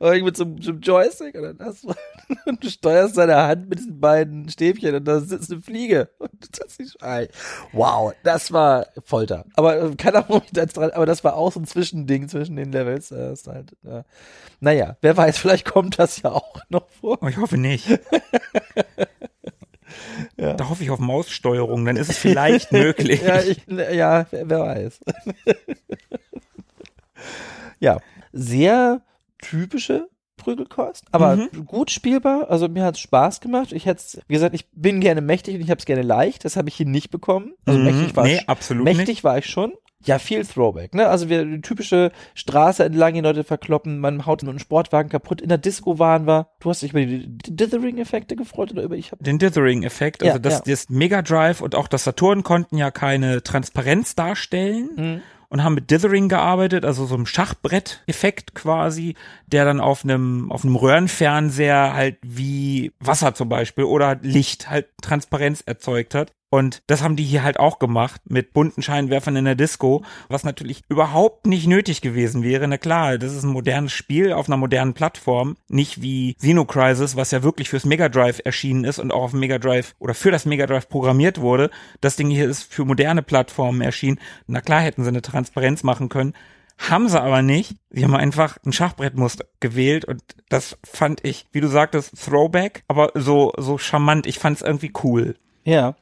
Irgendwie 0.00 0.22
mit 0.22 0.36
so, 0.36 0.44
einem- 0.44 0.62
so 0.62 0.70
einem 0.70 0.80
Joystick 0.80 1.36
hast 1.60 1.84
du, 1.84 1.92
und 2.46 2.64
du 2.64 2.70
steuerst 2.70 3.16
seine 3.16 3.36
Hand 3.36 3.68
mit 3.68 3.78
diesen 3.78 4.00
beiden 4.00 4.48
Stäbchen 4.48 4.94
und 4.94 5.04
da 5.04 5.20
sitzt 5.20 5.52
eine 5.52 5.60
Fliege. 5.60 6.08
Und 6.18 6.30
das 6.58 6.76
ist, 6.78 6.96
ey, 7.02 7.28
wow, 7.72 8.14
das 8.22 8.50
war 8.50 8.86
Folter. 9.04 9.44
Aber 9.56 9.78
äh, 9.78 9.94
keiner 9.96 10.24
mich 10.30 10.50
dran, 10.72 10.90
aber 10.92 11.04
das 11.04 11.22
war 11.22 11.36
auch 11.36 11.52
so 11.52 11.60
ein 11.60 11.66
Zwischending 11.66 12.30
zwischen 12.30 12.56
den 12.56 12.72
Levels. 12.72 13.12
Äh, 13.12 13.34
ist 13.34 13.46
halt, 13.46 13.72
äh, 13.84 14.04
naja, 14.60 14.96
wer 15.02 15.14
weiß, 15.18 15.36
vielleicht 15.36 15.66
kommt 15.66 15.98
das 15.98 16.22
ja 16.22 16.30
auch 16.32 16.62
noch 16.70 16.88
vor. 16.88 17.18
Oh, 17.20 17.26
ich 17.28 17.36
hoffe 17.36 17.58
nicht. 17.58 17.86
Da 20.36 20.68
hoffe 20.68 20.82
ich 20.82 20.90
auf 20.90 20.98
Maussteuerung, 20.98 21.84
dann 21.84 21.96
ist 21.96 22.10
es 22.10 22.18
vielleicht 22.18 22.72
möglich. 22.72 23.22
Ja, 23.22 23.40
ich, 23.40 23.58
ja, 23.66 24.26
wer, 24.30 24.50
wer 24.50 24.60
weiß. 24.60 25.00
ja, 27.80 27.98
sehr 28.32 29.02
typische 29.38 30.08
Prügelkost, 30.36 31.04
aber 31.10 31.36
Mhm. 31.36 31.66
gut 31.66 31.90
spielbar. 31.90 32.48
Also 32.50 32.68
mir 32.68 32.84
hat 32.84 32.94
es 32.94 33.00
Spaß 33.00 33.40
gemacht. 33.40 33.72
Ich 33.72 33.86
hätte 33.86 34.02
wie 34.28 34.34
gesagt, 34.34 34.54
ich 34.54 34.68
bin 34.70 35.00
gerne 35.00 35.20
mächtig 35.20 35.56
und 35.56 35.60
ich 35.60 35.70
habe 35.70 35.78
es 35.80 35.84
gerne 35.84 36.02
leicht. 36.02 36.44
Das 36.44 36.56
habe 36.56 36.68
ich 36.68 36.76
hier 36.76 36.86
nicht 36.86 37.10
bekommen. 37.10 37.54
Also 37.66 37.78
Mhm. 37.78 37.84
mächtig 37.86 38.16
war 38.16 38.24
Nee, 38.24 38.36
ich, 38.36 38.48
absolut 38.48 38.84
mächtig 38.84 39.08
nicht. 39.08 39.24
war 39.24 39.38
ich 39.38 39.46
schon. 39.46 39.72
Ja, 40.04 40.18
viel 40.20 40.44
Throwback, 40.46 40.94
ne? 40.94 41.08
Also 41.08 41.28
wir 41.28 41.44
die 41.44 41.60
typische 41.60 42.12
Straße 42.34 42.84
entlang, 42.84 43.14
die 43.14 43.20
Leute 43.20 43.42
verkloppen, 43.42 43.98
man 43.98 44.26
haut 44.26 44.42
einen 44.44 44.58
Sportwagen 44.60 45.10
kaputt. 45.10 45.40
In 45.40 45.48
der 45.48 45.58
Disco 45.58 45.98
waren 45.98 46.26
wir. 46.26 46.48
Du 46.60 46.70
hast 46.70 46.82
dich 46.82 46.90
über 46.92 47.04
die 47.04 47.26
Dithering-Effekte 47.28 48.36
gefreut 48.36 48.70
oder 48.72 48.82
über 48.84 48.96
ich 48.96 49.10
hab 49.10 49.18
Den 49.22 49.38
Dithering-Effekt, 49.38 50.22
also 50.22 50.34
Ja, 50.34 50.38
das, 50.38 50.54
ja. 50.54 50.62
das 50.66 50.88
Mega 50.88 51.22
Drive 51.22 51.60
und 51.60 51.74
auch 51.74 51.88
das 51.88 52.04
Saturn 52.04 52.42
konnten 52.44 52.76
ja 52.76 52.90
keine 52.90 53.42
Transparenz 53.42 54.14
darstellen 54.14 54.90
Mhm. 54.96 55.22
und 55.48 55.64
haben 55.64 55.74
mit 55.74 55.90
Dithering 55.90 56.28
gearbeitet, 56.28 56.84
also 56.84 57.04
so 57.04 57.14
einem 57.16 57.26
Schachbrett-Effekt 57.26 58.54
quasi, 58.54 59.14
der 59.46 59.64
dann 59.64 59.80
auf 59.80 60.04
einem 60.04 60.52
auf 60.52 60.64
einem 60.64 60.76
Röhrenfernseher 60.76 61.92
halt 61.94 62.18
wie 62.22 62.92
Wasser 63.00 63.34
zum 63.34 63.48
Beispiel 63.48 63.84
oder 63.84 64.16
Licht 64.22 64.70
halt 64.70 64.86
Transparenz 65.02 65.62
erzeugt 65.66 66.14
hat. 66.14 66.32
Und 66.50 66.82
das 66.86 67.02
haben 67.02 67.16
die 67.16 67.24
hier 67.24 67.42
halt 67.42 67.60
auch 67.60 67.78
gemacht 67.78 68.22
mit 68.24 68.54
bunten 68.54 68.82
Scheinwerfern 68.82 69.36
in 69.36 69.44
der 69.44 69.54
Disco, 69.54 70.02
was 70.28 70.44
natürlich 70.44 70.82
überhaupt 70.88 71.46
nicht 71.46 71.66
nötig 71.66 72.00
gewesen 72.00 72.42
wäre. 72.42 72.66
Na 72.66 72.78
klar, 72.78 73.18
das 73.18 73.34
ist 73.34 73.44
ein 73.44 73.52
modernes 73.52 73.92
Spiel 73.92 74.32
auf 74.32 74.48
einer 74.48 74.56
modernen 74.56 74.94
Plattform, 74.94 75.56
nicht 75.68 76.00
wie 76.00 76.34
Xenocrisis, 76.34 77.16
was 77.16 77.32
ja 77.32 77.42
wirklich 77.42 77.68
fürs 77.68 77.84
Mega 77.84 78.08
Drive 78.08 78.40
erschienen 78.44 78.84
ist 78.84 78.98
und 78.98 79.12
auch 79.12 79.24
auf 79.24 79.32
Mega 79.34 79.58
Drive 79.58 79.94
oder 79.98 80.14
für 80.14 80.30
das 80.30 80.46
Mega 80.46 80.66
Drive 80.66 80.88
programmiert 80.88 81.38
wurde. 81.40 81.70
Das 82.00 82.16
Ding 82.16 82.30
hier 82.30 82.48
ist 82.48 82.72
für 82.72 82.86
moderne 82.86 83.22
Plattformen 83.22 83.82
erschienen. 83.82 84.18
Na 84.46 84.62
klar 84.62 84.80
hätten 84.80 85.02
sie 85.02 85.08
eine 85.08 85.22
Transparenz 85.22 85.82
machen 85.82 86.08
können. 86.08 86.32
Haben 86.78 87.08
sie 87.08 87.20
aber 87.20 87.42
nicht. 87.42 87.76
Sie 87.90 88.04
haben 88.04 88.14
einfach 88.14 88.56
ein 88.64 88.72
Schachbrettmuster 88.72 89.44
gewählt 89.60 90.04
und 90.04 90.22
das 90.48 90.78
fand 90.84 91.24
ich, 91.24 91.46
wie 91.52 91.60
du 91.60 91.66
sagtest, 91.66 92.24
Throwback, 92.24 92.84
aber 92.88 93.10
so, 93.14 93.52
so 93.58 93.76
charmant. 93.78 94.26
Ich 94.26 94.38
fand 94.38 94.56
es 94.56 94.62
irgendwie 94.62 94.92
cool. 95.02 95.34
Ja. 95.64 95.96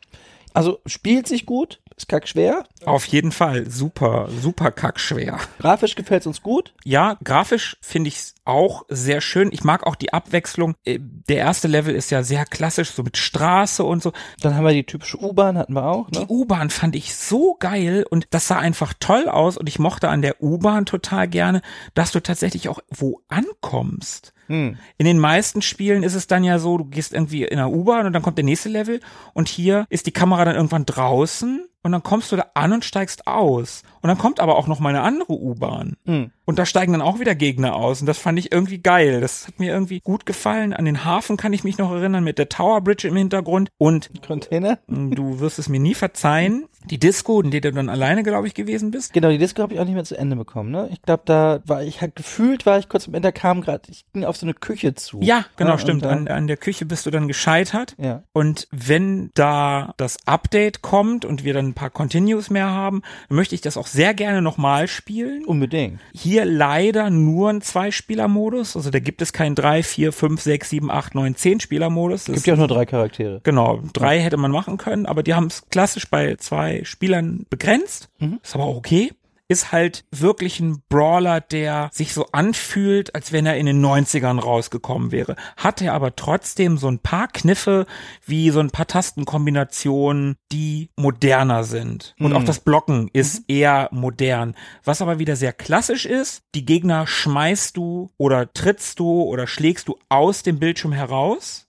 Also 0.56 0.80
spielt 0.86 1.28
sich 1.28 1.44
gut, 1.44 1.82
ist 1.96 2.08
kack 2.08 2.28
schwer. 2.28 2.64
Auf 2.84 3.06
jeden 3.06 3.32
Fall. 3.32 3.68
Super, 3.70 4.28
super 4.40 4.70
kackschwer. 4.70 5.38
Grafisch 5.58 5.94
gefällt 5.94 6.20
es 6.22 6.26
uns 6.26 6.42
gut. 6.42 6.74
Ja, 6.84 7.16
grafisch 7.24 7.78
finde 7.80 8.08
ich 8.08 8.16
es 8.16 8.34
auch 8.44 8.84
sehr 8.88 9.20
schön. 9.22 9.48
Ich 9.50 9.64
mag 9.64 9.86
auch 9.86 9.96
die 9.96 10.12
Abwechslung. 10.12 10.74
Äh, 10.84 10.98
Der 11.00 11.38
erste 11.38 11.68
Level 11.68 11.94
ist 11.94 12.10
ja 12.10 12.22
sehr 12.22 12.44
klassisch, 12.44 12.90
so 12.90 13.02
mit 13.02 13.16
Straße 13.16 13.82
und 13.82 14.02
so. 14.02 14.12
Dann 14.42 14.54
haben 14.54 14.64
wir 14.64 14.72
die 14.74 14.84
typische 14.84 15.18
U-Bahn, 15.20 15.56
hatten 15.58 15.72
wir 15.74 15.86
auch. 15.86 16.10
Die 16.10 16.18
Ne? 16.20 16.26
U-Bahn 16.28 16.68
fand 16.70 16.94
ich 16.96 17.14
so 17.16 17.56
geil 17.58 18.04
und 18.08 18.26
das 18.30 18.46
sah 18.46 18.58
einfach 18.58 18.92
toll 19.00 19.28
aus 19.28 19.56
und 19.56 19.68
ich 19.68 19.78
mochte 19.78 20.08
an 20.10 20.20
der 20.22 20.42
U-Bahn 20.42 20.84
total 20.86 21.26
gerne, 21.28 21.62
dass 21.94 22.12
du 22.12 22.20
tatsächlich 22.20 22.68
auch 22.68 22.80
wo 22.90 23.22
ankommst. 23.28 24.32
Hm. 24.48 24.76
In 24.98 25.06
den 25.06 25.18
meisten 25.18 25.60
Spielen 25.62 26.02
ist 26.04 26.14
es 26.14 26.28
dann 26.28 26.44
ja 26.44 26.58
so, 26.60 26.78
du 26.78 26.84
gehst 26.84 27.12
irgendwie 27.12 27.44
in 27.44 27.56
der 27.56 27.70
U-Bahn 27.70 28.06
und 28.06 28.12
dann 28.12 28.22
kommt 28.22 28.38
der 28.38 28.44
nächste 28.44 28.68
Level 28.68 29.00
und 29.32 29.48
hier 29.48 29.86
ist 29.88 30.06
die 30.06 30.12
Kamera 30.12 30.44
dann 30.44 30.54
irgendwann 30.54 30.86
draußen 30.86 31.66
und 31.86 31.92
dann 31.92 32.02
kommst 32.02 32.32
du 32.32 32.36
da 32.36 32.46
an 32.54 32.72
und 32.72 32.84
steigst 32.84 33.28
aus. 33.28 33.84
Und 34.02 34.08
dann 34.08 34.18
kommt 34.18 34.40
aber 34.40 34.56
auch 34.56 34.66
noch 34.66 34.80
mal 34.80 34.88
eine 34.88 35.02
andere 35.02 35.34
U-Bahn. 35.34 35.96
Hm. 36.04 36.32
Und 36.44 36.58
da 36.58 36.66
steigen 36.66 36.90
dann 36.90 37.00
auch 37.00 37.20
wieder 37.20 37.36
Gegner 37.36 37.76
aus. 37.76 38.00
Und 38.00 38.06
das 38.08 38.18
fand 38.18 38.40
ich 38.40 38.50
irgendwie 38.50 38.78
geil. 38.78 39.20
Das 39.20 39.46
hat 39.46 39.60
mir 39.60 39.72
irgendwie 39.72 40.00
gut 40.00 40.26
gefallen. 40.26 40.72
An 40.72 40.84
den 40.84 41.04
Hafen 41.04 41.36
kann 41.36 41.52
ich 41.52 41.62
mich 41.62 41.78
noch 41.78 41.92
erinnern 41.92 42.24
mit 42.24 42.38
der 42.38 42.48
Tower 42.48 42.80
Bridge 42.80 43.06
im 43.06 43.14
Hintergrund. 43.14 43.70
Und 43.78 44.10
Container. 44.26 44.80
Du 44.88 45.38
wirst 45.38 45.60
es 45.60 45.68
mir 45.68 45.78
nie 45.78 45.94
verzeihen. 45.94 46.64
Die 46.90 46.98
Disco, 46.98 47.40
in 47.40 47.50
der 47.50 47.60
du 47.60 47.72
dann 47.72 47.88
alleine, 47.88 48.22
glaube 48.22 48.46
ich, 48.46 48.54
gewesen 48.54 48.90
bist. 48.90 49.12
Genau, 49.12 49.28
die 49.30 49.38
Disco 49.38 49.62
habe 49.62 49.74
ich 49.74 49.80
auch 49.80 49.84
nicht 49.84 49.94
mehr 49.94 50.04
zu 50.04 50.16
Ende 50.16 50.36
bekommen, 50.36 50.70
ne? 50.70 50.88
Ich 50.92 51.02
glaube, 51.02 51.22
da 51.26 51.60
war 51.66 51.82
ich 51.82 52.00
halt 52.00 52.16
gefühlt, 52.16 52.64
war 52.66 52.78
ich 52.78 52.88
kurz 52.88 53.08
am 53.08 53.14
Ende, 53.14 53.32
kam 53.32 53.60
gerade, 53.60 53.82
ich 53.90 54.04
ging 54.12 54.24
auf 54.24 54.36
so 54.36 54.46
eine 54.46 54.54
Küche 54.54 54.94
zu. 54.94 55.18
Ja, 55.22 55.44
genau, 55.56 55.72
und 55.72 55.80
stimmt. 55.80 56.04
da- 56.04 56.10
An, 56.10 56.28
an 56.28 56.46
der 56.46 56.56
Küche 56.56 56.86
bist 56.86 57.06
du 57.06 57.10
dann 57.10 57.28
gescheitert. 57.28 57.94
Ja. 57.98 58.22
Und 58.32 58.68
wenn 58.70 59.30
da 59.34 59.94
das 59.96 60.16
Update 60.26 60.82
kommt 60.82 61.24
und 61.24 61.44
wir 61.44 61.54
dann 61.54 61.66
ein 61.68 61.74
paar 61.74 61.90
Continues 61.90 62.50
mehr 62.50 62.70
haben, 62.70 63.02
möchte 63.28 63.54
ich 63.54 63.60
das 63.60 63.76
auch 63.76 63.86
sehr 63.86 64.14
gerne 64.14 64.40
nochmal 64.42 64.88
spielen. 64.88 65.44
Unbedingt. 65.44 66.00
Hier 66.12 66.44
leider 66.44 67.10
nur 67.10 67.50
ein 67.50 67.60
Zwei-Spieler-Modus. 67.62 68.76
Also 68.76 68.90
da 68.90 68.98
gibt 68.98 69.22
es 69.22 69.32
keinen 69.32 69.54
3, 69.54 69.82
4, 69.82 70.12
5, 70.12 70.40
6, 70.40 70.70
7, 70.70 70.90
8, 70.90 71.14
9, 71.14 71.34
10 71.36 71.60
Spieler-Modus. 71.60 72.24
Das 72.24 72.34
Gibt 72.36 72.46
ja 72.46 72.54
auch 72.54 72.58
nur 72.58 72.68
drei 72.68 72.86
Charaktere. 72.86 73.40
Genau, 73.42 73.80
drei 73.92 74.20
hätte 74.20 74.36
man 74.36 74.50
machen 74.50 74.76
können, 74.76 75.06
aber 75.06 75.22
die 75.22 75.34
haben 75.34 75.46
es 75.46 75.64
klassisch 75.70 76.08
bei 76.08 76.36
zwei 76.36 76.75
Spielern 76.84 77.46
begrenzt. 77.50 78.08
Ist 78.42 78.54
aber 78.54 78.64
auch 78.64 78.76
okay. 78.76 79.12
Ist 79.48 79.70
halt 79.70 80.04
wirklich 80.10 80.58
ein 80.58 80.82
Brawler, 80.88 81.40
der 81.40 81.88
sich 81.92 82.12
so 82.12 82.26
anfühlt, 82.32 83.14
als 83.14 83.30
wenn 83.30 83.46
er 83.46 83.56
in 83.56 83.66
den 83.66 83.80
90ern 83.80 84.40
rausgekommen 84.40 85.12
wäre. 85.12 85.36
Hat 85.56 85.80
er 85.80 85.94
aber 85.94 86.16
trotzdem 86.16 86.78
so 86.78 86.88
ein 86.88 86.98
paar 86.98 87.28
Kniffe, 87.28 87.86
wie 88.24 88.50
so 88.50 88.58
ein 88.58 88.70
paar 88.70 88.88
Tastenkombinationen, 88.88 90.34
die 90.50 90.90
moderner 90.96 91.62
sind. 91.62 92.16
Und 92.18 92.32
auch 92.32 92.42
das 92.42 92.58
Blocken 92.58 93.08
ist 93.12 93.44
eher 93.46 93.88
modern. 93.92 94.56
Was 94.82 95.00
aber 95.00 95.20
wieder 95.20 95.36
sehr 95.36 95.52
klassisch 95.52 96.06
ist, 96.06 96.42
die 96.56 96.64
Gegner 96.64 97.06
schmeißt 97.06 97.76
du 97.76 98.10
oder 98.16 98.52
trittst 98.52 98.98
du 98.98 99.22
oder 99.22 99.46
schlägst 99.46 99.86
du 99.86 99.96
aus 100.08 100.42
dem 100.42 100.58
Bildschirm 100.58 100.90
heraus. 100.90 101.65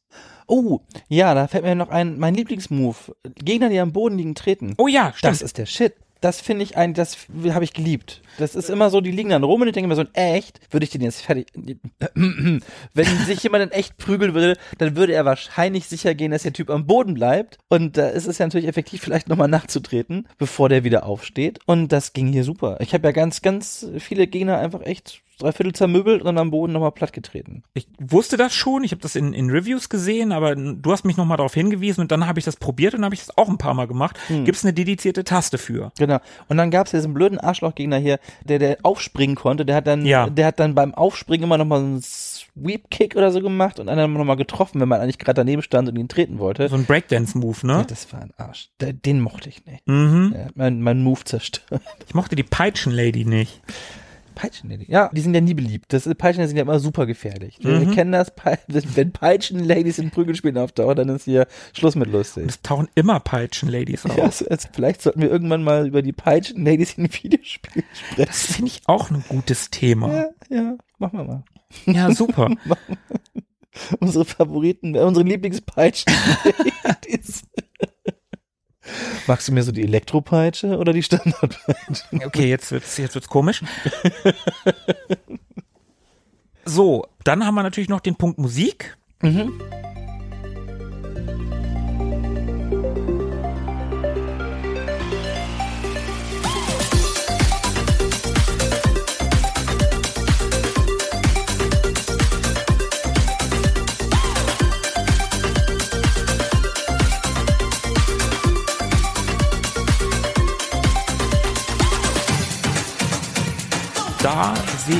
Oh, 0.48 0.80
ja, 1.10 1.34
da 1.34 1.48
fällt 1.48 1.64
mir 1.64 1.76
noch 1.76 1.90
ein, 1.90 2.18
mein 2.18 2.34
Lieblingsmove. 2.34 3.16
Gegner, 3.36 3.70
die 3.70 3.80
am 3.80 3.92
Boden 3.92 4.18
liegen, 4.18 4.34
treten. 4.34 4.74
Oh 4.78 4.88
ja, 4.88 5.14
stimmt. 5.14 5.34
Das 5.34 5.42
ist 5.42 5.58
der 5.58 5.66
Shit. 5.66 5.94
Das 6.22 6.42
finde 6.42 6.64
ich 6.64 6.78
ein, 6.78 6.94
das 6.94 7.18
habe 7.50 7.64
ich 7.64 7.74
geliebt. 7.74 8.22
Das 8.38 8.56
ist 8.56 8.70
immer 8.70 8.90
so, 8.90 9.02
die 9.02 9.12
liegen 9.12 9.30
dann 9.30 9.44
rum 9.44 9.62
und 9.62 9.68
ich 9.68 9.74
denke 9.74 9.88
mir 9.88 9.96
so, 9.96 10.02
in 10.02 10.14
echt, 10.14 10.60
würde 10.72 10.84
ich 10.84 10.90
den 10.90 11.02
jetzt 11.02 11.22
fertig. 11.22 11.48
Wenn 12.14 13.06
sich 13.26 13.44
jemand 13.44 13.64
in 13.64 13.72
echt 13.72 13.98
prügeln 13.98 14.34
würde, 14.34 14.58
dann 14.78 14.96
würde 14.96 15.14
er 15.14 15.26
wahrscheinlich 15.26 15.88
sicher 15.88 16.16
gehen, 16.16 16.32
dass 16.32 16.44
der 16.44 16.54
Typ 16.54 16.70
am 16.70 16.86
Boden 16.86 17.14
bleibt. 17.14 17.58
Und 17.70 17.98
da 17.98 18.10
ist 18.10 18.28
es 18.28 18.38
ja 18.38 18.46
natürlich 18.46 18.68
effektiv, 18.68 19.02
vielleicht 19.02 19.28
nochmal 19.28 19.48
nachzutreten, 19.48 20.28
bevor 20.38 20.70
der 20.70 20.84
wieder 20.84 21.06
aufsteht. 21.06 21.60
Und 21.66 21.92
das 21.92 22.14
ging 22.14 22.28
hier 22.28 22.44
super. 22.44 22.78
Ich 22.80 22.94
habe 22.94 23.08
ja 23.08 23.12
ganz, 23.12 23.42
ganz 23.42 23.88
viele 24.00 24.28
Gegner 24.28 24.60
einfach 24.60 24.82
echt 24.82 25.22
dreiviertel 25.40 25.74
zermöbelt 25.74 26.22
und 26.22 26.26
dann 26.26 26.38
am 26.38 26.52
Boden 26.52 26.74
nochmal 26.74 26.92
plattgetreten. 26.92 27.64
Ich 27.74 27.88
wusste 28.00 28.38
das 28.38 28.54
schon, 28.54 28.84
ich 28.84 28.92
habe 28.92 29.02
das 29.02 29.16
in, 29.16 29.34
in 29.34 29.50
Reviews 29.50 29.90
gesehen, 29.90 30.32
aber 30.32 30.56
du 30.56 30.92
hast 30.92 31.06
mich 31.06 31.18
nochmal 31.18 31.38
darauf 31.38 31.54
hingewiesen 31.54 32.02
und 32.02 32.12
dann 32.12 32.26
habe 32.28 32.40
ich 32.40 32.46
das 32.46 32.56
probiert 32.56 32.96
und 32.96 33.06
habe 33.06 33.14
ich 33.14 33.22
das 33.26 33.38
auch 33.38 33.48
ein 33.48 33.58
paar 33.58 33.74
Mal 33.74 33.88
gemacht. 33.88 34.18
Gibt's 34.46 34.64
eine 34.64 34.74
dedizierte 34.74 35.24
Taste 35.24 35.58
für? 35.58 35.92
Genau. 35.98 36.20
Und 36.48 36.58
dann 36.58 36.72
gab's 36.72 36.92
ja 36.92 37.00
diesen 37.00 37.14
blöden 37.14 37.40
Arschlochgegner 37.40 37.98
hier, 37.98 38.20
der, 38.44 38.60
der 38.60 38.78
aufspringen 38.84 39.36
konnte. 39.36 39.66
Der 39.66 39.76
hat 39.76 39.88
dann, 39.88 40.06
Ja. 40.06 40.30
der 40.30 40.48
hat 40.48 40.60
dann 40.60 40.76
beim 40.76 40.94
Aufspringen 40.94 41.44
immer 41.44 41.58
nochmal 41.58 41.80
so 41.80 41.86
einen 41.86 42.02
Sweep-Kick 42.02 43.16
oder 43.16 43.32
so 43.32 43.42
gemacht 43.42 43.80
und 43.80 43.90
einen 43.90 44.14
nochmal 44.14 44.36
getroffen, 44.36 44.80
wenn 44.82 44.90
man 44.90 45.02
eigentlich 45.02 45.20
gerade 45.20 45.36
daneben 45.36 45.62
stand 45.62 45.90
und 45.90 45.98
ihn 45.98 46.08
treten 46.08 46.40
wollte. 46.40 46.68
So 46.70 46.76
ein 46.76 46.86
Breakdance-Move, 46.86 47.58
Ja, 47.64 47.78
ne? 47.80 47.86
das 47.88 48.12
war 48.14 48.22
ein 48.22 48.32
Arsch. 48.38 48.70
Der, 48.80 48.94
den 48.94 49.22
mochte 49.22 49.50
ich 49.50 49.66
nicht. 49.66 49.88
Mhm. 49.88 50.34
Hat 50.38 50.56
mein, 50.56 50.82
mein 50.82 51.04
Move 51.04 51.24
zerstört. 51.24 51.82
Ich 52.08 52.14
mochte 52.16 52.36
die 52.36 52.44
Peitschen-Lady 52.44 53.26
nicht. 53.26 53.62
Peitschenlady. 54.38 54.86
Ja, 54.90 55.10
die 55.14 55.22
sind 55.22 55.34
ja 55.34 55.42
nie 55.42 55.54
beliebt. 55.54 55.92
Das 55.92 56.08
Peitschen 56.18 56.48
sind 56.48 56.56
ja 56.58 56.62
immer 56.64 56.80
super 56.80 57.06
gefährlich. 57.06 57.58
Wir 57.62 57.80
Mhm. 57.80 57.92
kennen 57.92 58.12
das, 58.12 58.34
Pe- 58.36 58.60
wenn 58.68 59.12
Peitschen-Ladies 59.12 59.98
in 60.00 60.12
Prügelspielen 60.12 60.58
auftauchen, 60.58 60.96
dann 60.96 61.10
ist 61.10 61.26
hier 61.26 61.48
Schluss 61.74 61.96
mit 61.96 62.12
lustig. 62.12 62.46
Es 62.48 62.62
tauchen 62.62 62.88
immer 62.96 63.20
Peitschen-Ladies 63.20 64.06
auf. 64.06 64.18
Ja, 64.18 64.26
es, 64.28 64.42
es, 64.42 64.68
vielleicht 64.72 65.02
sollten 65.02 65.22
wir 65.22 65.30
irgendwann 65.30 65.64
mal 65.64 65.88
über 65.88 66.02
die 66.02 66.14
Peitschen-Ladies 66.14 66.94
in 66.98 67.12
Videospielen 67.12 67.86
sprechen. 67.94 68.28
Das 68.28 68.46
finde 68.54 68.72
ich 68.72 68.82
auch 68.86 69.10
ein 69.10 69.24
gutes 69.28 69.70
Thema. 69.72 70.14
Ja, 70.14 70.30
ja, 70.50 70.78
machen 71.00 71.18
wir 71.20 71.24
mal. 71.26 71.44
Ja, 71.86 72.12
super. 72.14 72.50
unsere 74.00 74.26
Favoriten, 74.26 74.96
äh, 74.96 75.00
unsere 75.00 75.26
Lieblingspeitschen. 75.26 76.12
Magst 79.28 79.48
du 79.48 79.52
mir 79.52 79.64
so 79.64 79.72
die 79.72 79.84
Elektropeitsche 79.84 80.78
oder 80.78 80.94
die 80.94 81.04
Standardpeitsche? 81.04 82.06
Okay, 82.26 82.48
jetzt 82.50 82.72
wird's, 82.72 82.98
jetzt 82.98 83.16
wird's 83.16 83.28
komisch. 83.28 83.64
So, 86.70 87.06
dann 87.24 87.46
haben 87.46 87.56
wir 87.56 87.64
natürlich 87.64 87.88
noch 87.88 88.02
den 88.02 88.18
Punkt 88.18 88.40
Musik. 88.40 88.98
Da 89.22 89.30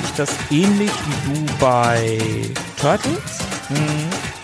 ich 0.08 0.16
das 0.16 0.30
ähnlich 0.50 0.92
wie 1.06 1.34
du 1.34 1.46
bei 1.60 2.20
Turtles. 2.80 3.40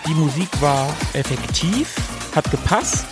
Die 0.06 0.14
Musik 0.14 0.48
war 0.60 0.94
effektiv, 1.14 1.94
hat 2.34 2.50
gepasst, 2.50 3.06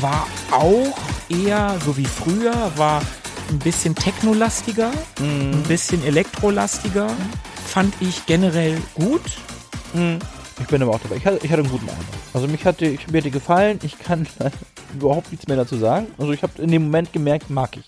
war 0.00 0.26
auch 0.50 0.96
eher 1.28 1.76
so 1.84 1.96
wie 1.96 2.04
früher, 2.04 2.72
war 2.76 3.02
ein 3.50 3.58
bisschen 3.58 3.94
technolastiger, 3.94 4.90
ein 5.20 5.62
bisschen 5.64 6.04
elektrolastiger. 6.04 7.08
Fand 7.66 7.94
ich 8.00 8.26
generell 8.26 8.78
gut. 8.94 9.22
Ich 10.60 10.66
bin 10.66 10.82
aber 10.82 10.92
auch 10.92 11.00
dabei. 11.00 11.16
Ich 11.16 11.26
hatte, 11.26 11.38
ich 11.42 11.50
hatte 11.50 11.62
einen 11.62 11.70
guten 11.70 11.88
Eindruck. 11.88 12.06
Also 12.34 12.46
mich 12.48 12.64
hatte, 12.64 12.86
ich, 12.86 13.08
mir 13.08 13.18
hat 13.18 13.24
die 13.24 13.30
gefallen. 13.30 13.78
Ich 13.82 13.98
kann 13.98 14.26
überhaupt 14.94 15.30
nichts 15.30 15.46
mehr 15.48 15.56
dazu 15.56 15.76
sagen. 15.76 16.06
Also 16.18 16.32
ich 16.32 16.42
habe 16.42 16.60
in 16.62 16.70
dem 16.70 16.84
Moment 16.84 17.12
gemerkt, 17.12 17.50
mag 17.50 17.76
ich. 17.76 17.84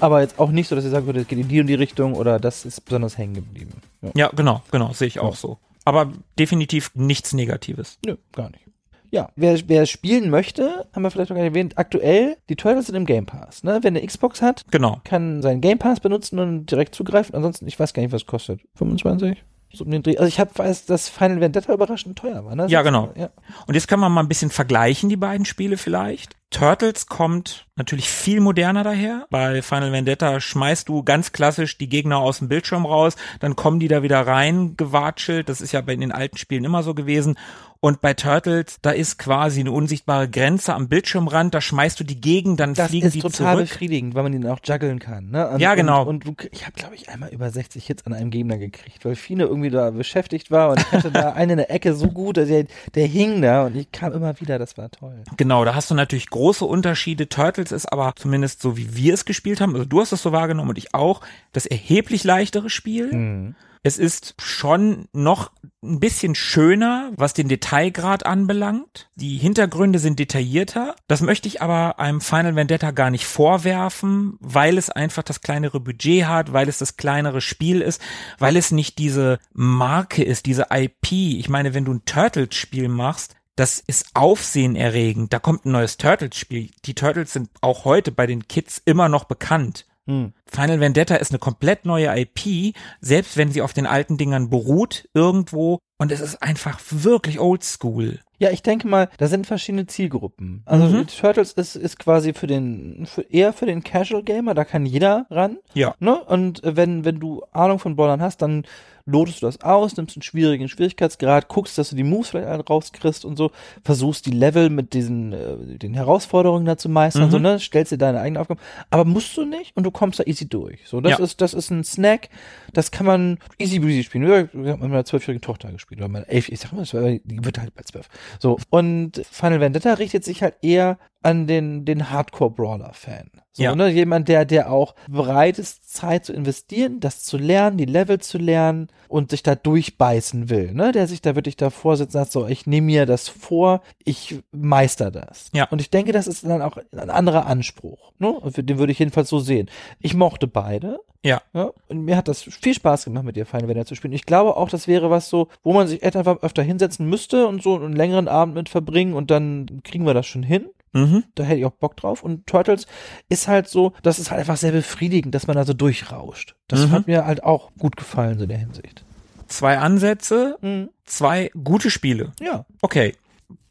Aber 0.00 0.20
jetzt 0.20 0.38
auch 0.38 0.50
nicht 0.50 0.68
so, 0.68 0.74
dass 0.76 0.84
ich 0.84 0.90
sagen 0.90 1.06
würde, 1.06 1.20
es 1.20 1.28
geht 1.28 1.38
in 1.38 1.48
die 1.48 1.60
und 1.60 1.66
die 1.66 1.74
Richtung 1.74 2.14
oder 2.14 2.38
das 2.40 2.64
ist 2.64 2.80
besonders 2.84 3.16
hängen 3.18 3.34
geblieben. 3.34 3.72
Ja. 4.02 4.10
Ja, 4.14 4.30
genau, 4.34 4.62
genau, 4.70 4.92
sehe 4.92 5.08
ich 5.08 5.20
auch 5.20 5.36
so. 5.36 5.58
Aber 5.84 6.12
definitiv 6.38 6.90
nichts 6.94 7.32
Negatives. 7.32 7.98
Nö, 8.04 8.16
gar 8.32 8.50
nicht. 8.50 8.64
Ja, 9.12 9.30
wer, 9.34 9.58
wer 9.68 9.86
spielen 9.86 10.30
möchte, 10.30 10.86
haben 10.92 11.02
wir 11.02 11.10
vielleicht 11.10 11.30
noch 11.30 11.36
gar 11.36 11.42
nicht 11.42 11.50
erwähnt, 11.50 11.76
aktuell, 11.78 12.36
die 12.48 12.54
Turtles 12.54 12.86
sind 12.86 12.94
im 12.94 13.06
Game 13.06 13.26
Pass. 13.26 13.64
Ne? 13.64 13.78
Wer 13.82 13.88
eine 13.88 14.06
Xbox 14.06 14.40
hat, 14.40 14.64
Genau. 14.70 15.00
kann 15.02 15.42
seinen 15.42 15.60
Game 15.60 15.78
Pass 15.78 15.98
benutzen 15.98 16.38
und 16.38 16.66
direkt 16.70 16.94
zugreifen. 16.94 17.34
Ansonsten, 17.34 17.66
ich 17.66 17.78
weiß 17.80 17.92
gar 17.92 18.02
nicht, 18.02 18.12
was 18.12 18.22
es 18.22 18.26
kostet. 18.26 18.60
25? 18.76 19.42
So 19.72 19.84
um 19.84 19.90
den 19.90 20.02
Dreh. 20.02 20.16
Also 20.16 20.28
ich 20.28 20.38
habe 20.38 20.50
weiß, 20.54 20.86
dass 20.86 21.08
Final 21.08 21.40
Vendetta 21.40 21.72
überraschend 21.72 22.18
teuer 22.18 22.44
war. 22.44 22.54
Ne? 22.56 22.66
Ja, 22.68 22.82
genau. 22.82 23.10
Ja. 23.16 23.30
Und 23.66 23.74
jetzt 23.74 23.88
können 23.88 24.00
wir 24.00 24.08
mal 24.08 24.20
ein 24.20 24.28
bisschen 24.28 24.50
vergleichen, 24.50 25.08
die 25.08 25.16
beiden 25.16 25.44
Spiele 25.44 25.76
vielleicht. 25.76 26.36
Turtles 26.50 27.06
kommt 27.06 27.66
natürlich 27.76 28.10
viel 28.10 28.40
moderner 28.40 28.82
daher. 28.82 29.26
Bei 29.30 29.62
Final 29.62 29.92
Vendetta 29.92 30.40
schmeißt 30.40 30.88
du 30.88 31.04
ganz 31.04 31.30
klassisch 31.32 31.78
die 31.78 31.88
Gegner 31.88 32.18
aus 32.18 32.38
dem 32.38 32.48
Bildschirm 32.48 32.86
raus, 32.86 33.14
dann 33.38 33.54
kommen 33.54 33.78
die 33.78 33.88
da 33.88 34.02
wieder 34.02 34.26
rein 34.26 34.76
gewatschelt. 34.76 35.48
Das 35.48 35.60
ist 35.60 35.72
ja 35.72 35.80
bei 35.80 35.94
den 35.94 36.10
alten 36.10 36.36
Spielen 36.36 36.64
immer 36.64 36.82
so 36.82 36.92
gewesen. 36.92 37.38
Und 37.82 38.02
bei 38.02 38.12
Turtles, 38.12 38.76
da 38.82 38.90
ist 38.90 39.18
quasi 39.18 39.60
eine 39.60 39.72
unsichtbare 39.72 40.28
Grenze 40.28 40.74
am 40.74 40.88
Bildschirmrand, 40.88 41.54
da 41.54 41.62
schmeißt 41.62 41.98
du 41.98 42.04
die 42.04 42.20
gegen, 42.20 42.58
dann 42.58 42.74
Das 42.74 42.90
fliegen 42.90 43.06
ist 43.06 43.14
die 43.14 43.20
total 43.20 43.54
zurück. 43.54 43.68
befriedigend, 43.70 44.14
weil 44.14 44.22
man 44.22 44.34
ihn 44.34 44.46
auch 44.46 44.58
juggeln 44.62 44.98
kann. 44.98 45.30
Ne? 45.30 45.48
Und, 45.48 45.60
Ja, 45.60 45.74
genau. 45.74 46.04
Und, 46.04 46.26
und 46.26 46.48
ich 46.52 46.66
habe, 46.66 46.74
glaube 46.74 46.94
ich, 46.94 47.08
einmal 47.08 47.30
über 47.30 47.48
60 47.50 47.86
Hits 47.86 48.04
an 48.04 48.12
einem 48.12 48.30
Gegner 48.30 48.58
gekriegt, 48.58 49.02
weil 49.06 49.16
Fine 49.16 49.44
irgendwie 49.44 49.70
da 49.70 49.90
beschäftigt 49.92 50.50
war 50.50 50.70
und 50.72 50.80
ich 50.80 50.92
hatte 50.92 51.10
da 51.10 51.32
einen 51.34 51.52
in 51.52 51.56
der 51.56 51.70
Ecke 51.70 51.94
so 51.94 52.08
gut, 52.08 52.36
dass 52.36 52.48
der, 52.48 52.66
der 52.94 53.06
hing 53.06 53.40
da 53.40 53.64
und 53.64 53.74
ich 53.74 53.90
kam 53.90 54.12
immer 54.12 54.38
wieder, 54.40 54.58
das 54.58 54.76
war 54.76 54.90
toll. 54.90 55.22
Genau, 55.38 55.64
da 55.64 55.74
hast 55.74 55.90
du 55.90 55.94
natürlich 55.94 56.28
große 56.28 56.66
Unterschiede. 56.66 57.30
Turtles 57.30 57.72
ist 57.72 57.90
aber 57.90 58.12
zumindest 58.14 58.60
so, 58.60 58.76
wie 58.76 58.94
wir 58.94 59.14
es 59.14 59.24
gespielt 59.24 59.62
haben, 59.62 59.72
also 59.72 59.86
du 59.86 60.00
hast 60.02 60.12
es 60.12 60.20
so 60.20 60.32
wahrgenommen 60.32 60.68
und 60.68 60.76
ich 60.76 60.92
auch, 60.92 61.22
das 61.52 61.64
erheblich 61.64 62.24
leichtere 62.24 62.68
Spiel. 62.68 63.54
Es 63.82 63.96
ist 63.96 64.34
schon 64.38 65.08
noch 65.14 65.52
ein 65.82 66.00
bisschen 66.00 66.34
schöner, 66.34 67.12
was 67.16 67.32
den 67.32 67.48
Detailgrad 67.48 68.26
anbelangt. 68.26 69.08
Die 69.14 69.38
Hintergründe 69.38 69.98
sind 69.98 70.18
detaillierter. 70.18 70.96
Das 71.08 71.22
möchte 71.22 71.48
ich 71.48 71.62
aber 71.62 71.98
einem 71.98 72.20
Final 72.20 72.56
Vendetta 72.56 72.90
gar 72.90 73.10
nicht 73.10 73.24
vorwerfen, 73.24 74.36
weil 74.40 74.76
es 74.76 74.90
einfach 74.90 75.22
das 75.22 75.40
kleinere 75.40 75.80
Budget 75.80 76.26
hat, 76.26 76.52
weil 76.52 76.68
es 76.68 76.76
das 76.76 76.98
kleinere 76.98 77.40
Spiel 77.40 77.80
ist, 77.80 78.02
weil 78.38 78.56
es 78.56 78.70
nicht 78.70 78.98
diese 78.98 79.38
Marke 79.54 80.22
ist, 80.22 80.44
diese 80.44 80.66
IP. 80.70 81.12
Ich 81.12 81.48
meine, 81.48 81.72
wenn 81.72 81.86
du 81.86 81.94
ein 81.94 82.04
Turtles-Spiel 82.04 82.88
machst, 82.88 83.34
das 83.56 83.78
ist 83.78 84.10
aufsehenerregend. 84.14 85.32
Da 85.32 85.38
kommt 85.38 85.64
ein 85.64 85.72
neues 85.72 85.96
Turtles-Spiel. 85.96 86.70
Die 86.84 86.94
Turtles 86.94 87.32
sind 87.32 87.48
auch 87.62 87.86
heute 87.86 88.12
bei 88.12 88.26
den 88.26 88.46
Kids 88.46 88.80
immer 88.84 89.08
noch 89.08 89.24
bekannt. 89.24 89.86
Hm. 90.06 90.32
Final 90.50 90.80
Vendetta 90.80 91.14
ist 91.16 91.30
eine 91.30 91.38
komplett 91.38 91.84
neue 91.86 92.06
IP, 92.18 92.74
selbst 93.00 93.36
wenn 93.36 93.52
sie 93.52 93.62
auf 93.62 93.72
den 93.72 93.86
alten 93.86 94.16
Dingern 94.18 94.50
beruht, 94.50 95.08
irgendwo. 95.14 95.78
Und 95.98 96.10
es 96.12 96.20
ist 96.20 96.42
einfach 96.42 96.80
wirklich 96.90 97.38
oldschool. 97.40 98.20
Ja, 98.38 98.50
ich 98.50 98.62
denke 98.62 98.88
mal, 98.88 99.10
da 99.18 99.26
sind 99.28 99.46
verschiedene 99.46 99.86
Zielgruppen. 99.86 100.62
Also 100.64 100.86
Mhm. 100.86 101.06
Turtles 101.06 101.52
ist, 101.52 101.76
ist 101.76 101.98
quasi 101.98 102.32
für 102.32 102.46
den, 102.46 103.04
für, 103.06 103.20
eher 103.22 103.52
für 103.52 103.66
den 103.66 103.84
Casual 103.84 104.22
Gamer, 104.22 104.54
da 104.54 104.64
kann 104.64 104.86
jeder 104.86 105.26
ran. 105.30 105.58
Ja. 105.74 105.94
Ne? 106.00 106.18
Und 106.24 106.62
wenn, 106.64 107.04
wenn 107.04 107.20
du 107.20 107.42
Ahnung 107.52 107.78
von 107.78 107.96
Brawlern 107.96 108.22
hast, 108.22 108.38
dann 108.40 108.64
lotest 109.06 109.42
du 109.42 109.46
das 109.46 109.60
aus, 109.62 109.96
nimmst 109.96 110.16
einen 110.16 110.22
schwierigen 110.22 110.68
Schwierigkeitsgrad, 110.68 111.48
guckst, 111.48 111.76
dass 111.76 111.90
du 111.90 111.96
die 111.96 112.04
Moves 112.04 112.28
vielleicht 112.30 112.70
rauskriegst 112.70 113.24
und 113.24 113.36
so, 113.36 113.50
versuchst 113.84 114.24
die 114.24 114.30
Level 114.30 114.70
mit 114.70 114.94
diesen, 114.94 115.32
äh, 115.32 115.56
den 115.78 115.94
Herausforderungen 115.94 116.64
da 116.64 116.76
zu 116.78 116.88
meistern, 116.88 117.26
Mhm. 117.26 117.30
so, 117.30 117.38
ne? 117.38 117.58
Stellst 117.58 117.92
dir 117.92 117.98
deine 117.98 118.20
eigenen 118.20 118.40
Aufgaben. 118.40 118.60
Aber 118.90 119.04
musst 119.04 119.36
du 119.36 119.44
nicht 119.44 119.76
und 119.76 119.82
du 119.84 119.90
kommst 119.90 120.20
da 120.20 120.24
easy 120.24 120.39
durch. 120.48 120.80
So, 120.86 121.00
das 121.00 121.18
Ja. 121.18 121.24
ist, 121.24 121.40
das 121.40 121.54
ist 121.54 121.70
ein 121.70 121.84
Snack, 121.84 122.28
das 122.72 122.90
kann 122.90 123.06
man 123.06 123.38
easy 123.58 123.78
breezy 123.78 124.02
spielen. 124.04 124.26
Ja, 124.28 124.40
Ich 124.42 124.48
habe 124.52 124.58
mit 124.60 124.90
meiner 124.90 125.04
zwölfjährigen 125.04 125.40
Tochter 125.42 125.70
gespielt, 125.72 126.00
oder 126.00 126.08
meine 126.08 126.28
elf, 126.28 126.48
ich 126.48 126.60
sag 126.60 126.72
mal, 126.72 126.84
die 126.84 127.44
wird 127.44 127.58
halt 127.58 127.74
bei 127.74 127.82
zwölf. 127.82 128.08
So. 128.38 128.58
Und 128.70 129.22
Final 129.30 129.60
Vendetta 129.60 129.94
richtet 129.94 130.24
sich 130.24 130.42
halt 130.42 130.54
eher 130.62 130.98
an 131.22 131.46
den, 131.46 131.84
den 131.84 132.10
Hardcore-Brawler-Fan. 132.10 133.30
So, 133.52 133.62
Ja. 133.64 133.74
ne? 133.74 133.88
Jemand, 133.88 134.28
der, 134.28 134.44
der 134.44 134.70
auch 134.72 134.94
bereit 135.08 135.58
ist, 135.58 135.92
Zeit 135.92 136.24
zu 136.24 136.32
investieren, 136.32 137.00
das 137.00 137.24
zu 137.24 137.36
lernen, 137.36 137.76
die 137.78 137.84
Level 137.84 138.18
zu 138.20 138.38
lernen 138.38 138.88
und 139.08 139.30
sich 139.30 139.42
da 139.42 139.54
durchbeißen 139.56 140.48
will, 140.50 140.72
ne? 140.72 140.92
Der 140.92 141.06
sich 141.08 141.20
da 141.20 141.34
wirklich 141.34 141.56
davor 141.56 141.96
sitzt 141.96 142.14
und 142.14 142.20
sagt, 142.20 142.32
so, 142.32 142.46
ich 142.46 142.66
nehme 142.66 142.86
mir 142.86 143.06
das 143.06 143.28
vor, 143.28 143.82
ich 144.04 144.38
meister 144.52 145.10
das. 145.10 145.50
Ja. 145.52 145.64
Und 145.70 145.80
ich 145.80 145.90
denke, 145.90 146.12
das 146.12 146.26
ist 146.28 146.44
dann 146.44 146.62
auch 146.62 146.78
ein 146.92 147.10
anderer 147.10 147.46
Anspruch, 147.46 148.12
ne? 148.18 148.34
Den 148.56 148.78
würde 148.78 148.92
ich 148.92 148.98
jedenfalls 149.00 149.28
so 149.28 149.40
sehen. 149.40 149.68
Ich 149.98 150.14
mochte 150.14 150.46
beide. 150.46 151.00
Ja. 151.22 151.42
Ja, 151.52 151.70
und 151.88 152.04
mir 152.04 152.16
hat 152.16 152.28
das 152.28 152.42
viel 152.42 152.72
Spaß 152.72 153.04
gemacht, 153.04 153.24
mit 153.24 153.36
dir 153.36 153.44
Final 153.44 153.68
Vendetta 153.68 153.86
zu 153.88 153.94
spielen. 153.94 154.14
Ich 154.14 154.24
glaube 154.24 154.56
auch, 154.56 154.70
das 154.70 154.88
wäre 154.88 155.10
was 155.10 155.28
so, 155.28 155.48
wo 155.62 155.74
man 155.74 155.86
sich 155.86 156.02
einfach 156.02 156.40
öfter 156.42 156.62
hinsetzen 156.62 157.06
müsste 157.06 157.46
und 157.46 157.62
so 157.62 157.74
einen 157.76 157.94
längeren 157.94 158.26
Abend 158.28 158.54
mit 158.54 158.68
verbringen 158.70 159.12
und 159.12 159.30
dann 159.30 159.82
kriegen 159.82 160.06
wir 160.06 160.14
das 160.14 160.26
schon 160.26 160.42
hin. 160.44 160.66
Mhm. 160.92 161.24
Da 161.34 161.44
hätte 161.44 161.60
ich 161.60 161.64
auch 161.66 161.70
Bock 161.72 161.96
drauf. 161.96 162.22
Und 162.22 162.46
Turtles 162.46 162.86
ist 163.28 163.46
halt 163.48 163.68
so, 163.68 163.92
das 164.02 164.18
ist 164.18 164.30
halt 164.30 164.40
einfach 164.40 164.56
sehr 164.56 164.72
befriedigend, 164.72 165.34
dass 165.34 165.46
man 165.46 165.56
da 165.56 165.64
so 165.64 165.72
durchrauscht. 165.72 166.56
Das 166.68 166.86
Mhm. 166.86 166.90
hat 166.92 167.06
mir 167.06 167.24
halt 167.26 167.44
auch 167.44 167.70
gut 167.78 167.96
gefallen, 167.96 168.38
so 168.38 168.44
in 168.44 168.48
der 168.48 168.58
Hinsicht. 168.58 169.04
Zwei 169.46 169.78
Ansätze, 169.78 170.56
Mhm. 170.60 170.90
zwei 171.04 171.50
gute 171.62 171.90
Spiele. 171.90 172.32
Ja. 172.40 172.66
Okay. 172.82 173.14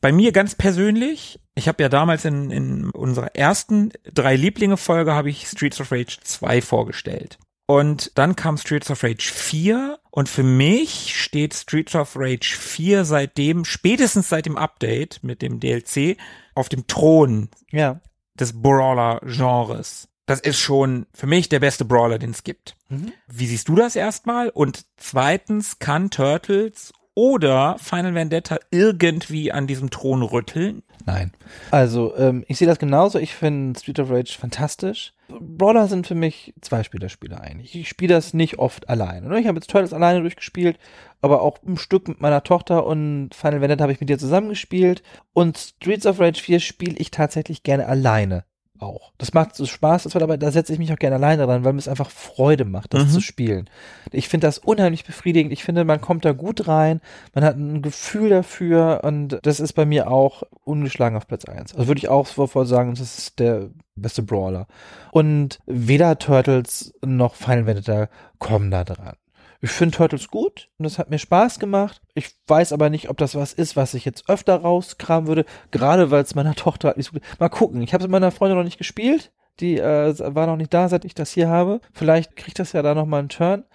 Bei 0.01 0.11
mir 0.13 0.31
ganz 0.31 0.55
persönlich, 0.55 1.39
ich 1.55 1.67
habe 1.67 1.83
ja 1.83 1.89
damals 1.89 2.23
in, 2.25 2.51
in 2.51 2.89
unserer 2.91 3.35
ersten 3.35 3.91
drei 4.13 4.35
Lieblinge-Folge 4.37 5.13
habe 5.13 5.29
ich 5.29 5.45
Streets 5.47 5.81
of 5.81 5.91
Rage 5.91 6.17
2 6.23 6.61
vorgestellt. 6.61 7.37
Und 7.65 8.17
dann 8.17 8.35
kam 8.35 8.57
Streets 8.57 8.89
of 8.89 9.03
Rage 9.03 9.29
4 9.31 9.99
und 10.09 10.27
für 10.27 10.41
mich 10.43 11.15
steht 11.21 11.53
Streets 11.53 11.95
of 11.95 12.13
Rage 12.15 12.55
4 12.57 13.05
seitdem, 13.05 13.63
spätestens 13.63 14.27
seit 14.29 14.45
dem 14.47 14.57
Update 14.57 15.19
mit 15.23 15.41
dem 15.41 15.59
DLC, 15.59 16.17
auf 16.55 16.69
dem 16.69 16.87
Thron 16.87 17.49
Ja. 17.71 17.99
des 18.35 18.61
Brawler-Genres. 18.61 20.07
Das 20.25 20.39
ist 20.41 20.59
schon 20.59 21.07
für 21.13 21.25
mich 21.27 21.49
der 21.49 21.59
beste 21.59 21.85
Brawler, 21.85 22.19
den 22.19 22.31
es 22.31 22.43
gibt. 22.43 22.75
Mhm. 22.89 23.11
Wie 23.27 23.47
siehst 23.47 23.67
du 23.67 23.75
das 23.75 23.95
erstmal? 23.95 24.49
Und 24.49 24.85
zweitens, 24.97 25.79
kann 25.79 26.11
Turtles 26.11 26.93
oder 27.15 27.77
Final 27.79 28.13
Vendetta 28.13 28.59
irgendwie 28.69 29.51
an 29.51 29.65
diesem 29.65 29.89
Thron 29.89 30.21
rütteln? 30.21 30.83
Nein. 31.05 31.31
Also, 31.71 32.15
ähm, 32.15 32.45
ich 32.47 32.57
sehe 32.59 32.67
das 32.67 32.77
genauso. 32.77 33.17
Ich 33.17 33.33
finde 33.33 33.79
Street 33.79 33.99
of 33.99 34.11
Rage 34.11 34.37
fantastisch. 34.39 35.13
Brawler 35.39 35.87
sind 35.87 36.07
für 36.07 36.15
mich 36.15 36.53
Zweispieler-Spiele 36.61 37.39
eigentlich. 37.39 37.75
Ich 37.75 37.89
spiele 37.89 38.15
das 38.15 38.33
nicht 38.33 38.59
oft 38.59 38.89
alleine. 38.89 39.27
Ne? 39.27 39.39
Ich 39.39 39.47
habe 39.47 39.57
jetzt 39.57 39.69
Turtles 39.69 39.93
alleine 39.93 40.21
durchgespielt, 40.21 40.77
aber 41.21 41.41
auch 41.41 41.59
ein 41.65 41.77
Stück 41.77 42.07
mit 42.07 42.21
meiner 42.21 42.43
Tochter 42.43 42.85
und 42.85 43.33
Final 43.33 43.61
Vendetta 43.61 43.83
habe 43.83 43.93
ich 43.93 43.99
mit 43.99 44.09
dir 44.09 44.17
zusammengespielt. 44.17 45.03
Und 45.33 45.57
Streets 45.57 46.05
of 46.05 46.19
Rage 46.19 46.41
4 46.41 46.59
spiele 46.59 46.95
ich 46.97 47.11
tatsächlich 47.11 47.63
gerne 47.63 47.87
alleine 47.87 48.43
auch. 48.79 49.11
Das 49.17 49.33
macht 49.33 49.55
so 49.55 49.65
Spaß, 49.65 50.03
das 50.03 50.13
wird 50.13 50.23
aber, 50.23 50.37
da 50.37 50.51
setze 50.51 50.73
ich 50.73 50.79
mich 50.79 50.91
auch 50.93 50.97
gerne 50.97 51.15
alleine 51.17 51.45
dran, 51.45 51.63
weil 51.63 51.73
mir 51.73 51.79
es 51.79 51.87
einfach 51.87 52.09
Freude 52.09 52.65
macht, 52.65 52.93
das 52.93 53.05
Mhm. 53.05 53.09
zu 53.09 53.21
spielen. 53.21 53.69
Ich 54.11 54.27
finde 54.29 54.47
das 54.47 54.57
unheimlich 54.57 55.05
befriedigend. 55.05 55.51
Ich 55.53 55.63
finde, 55.63 55.83
man 55.85 56.01
kommt 56.01 56.25
da 56.25 56.31
gut 56.31 56.67
rein, 56.67 57.01
man 57.33 57.43
hat 57.43 57.55
ein 57.57 57.81
Gefühl 57.81 58.29
dafür 58.29 59.01
und 59.03 59.39
das 59.43 59.59
ist 59.59 59.73
bei 59.73 59.85
mir 59.85 60.09
auch 60.09 60.43
ungeschlagen 60.63 61.17
auf 61.17 61.27
Platz 61.27 61.45
eins. 61.45 61.73
Also 61.75 61.87
würde 61.87 61.99
ich 61.99 62.09
auch 62.09 62.27
sofort 62.27 62.67
sagen, 62.67 62.91
das 62.91 63.01
ist 63.01 63.39
der 63.39 63.69
beste 63.95 64.23
Brawler. 64.23 64.67
Und 65.11 65.59
weder 65.65 66.17
Turtles 66.19 66.93
noch 67.05 67.35
Final 67.35 67.65
Vendetta 67.65 68.07
kommen 68.39 68.71
da 68.71 68.83
dran. 68.83 69.15
Ich 69.61 69.71
finde 69.71 69.97
Turtles 69.97 70.29
gut 70.29 70.69
und 70.77 70.83
das 70.85 70.99
hat 70.99 71.09
mir 71.09 71.19
Spaß 71.19 71.59
gemacht. 71.59 72.01
Ich 72.13 72.31
weiß 72.47 72.71
aber 72.71 72.89
nicht, 72.89 73.09
ob 73.09 73.17
das 73.17 73.35
was 73.35 73.51
ist, 73.51 73.75
was 73.75 73.93
ich 73.93 74.05
jetzt 74.05 74.29
öfter 74.29 74.55
rauskramen 74.55 75.27
würde, 75.27 75.45
gerade 75.71 76.11
weil 76.11 76.23
es 76.23 76.35
meiner 76.35 76.55
Tochter 76.55 76.89
halt 76.89 76.97
nicht 76.97 77.07
so 77.07 77.13
gut. 77.13 77.23
Mal 77.39 77.49
gucken. 77.49 77.81
Ich 77.81 77.93
habe 77.93 78.01
es 78.01 78.07
mit 78.07 78.11
meiner 78.11 78.31
Freundin 78.31 78.57
noch 78.57 78.63
nicht 78.63 78.77
gespielt. 78.77 79.31
Die 79.59 79.77
äh, 79.77 80.15
war 80.33 80.47
noch 80.47 80.55
nicht 80.55 80.73
da, 80.73 80.87
seit 80.87 81.03
ich 81.03 81.13
das 81.13 81.31
hier 81.31 81.49
habe. 81.49 81.81
Vielleicht 81.91 82.37
kriegt 82.37 82.59
das 82.59 82.71
ja 82.71 82.81
da 82.81 82.95
noch 82.95 83.05
mal 83.05 83.19
einen 83.19 83.29
Turn. 83.29 83.65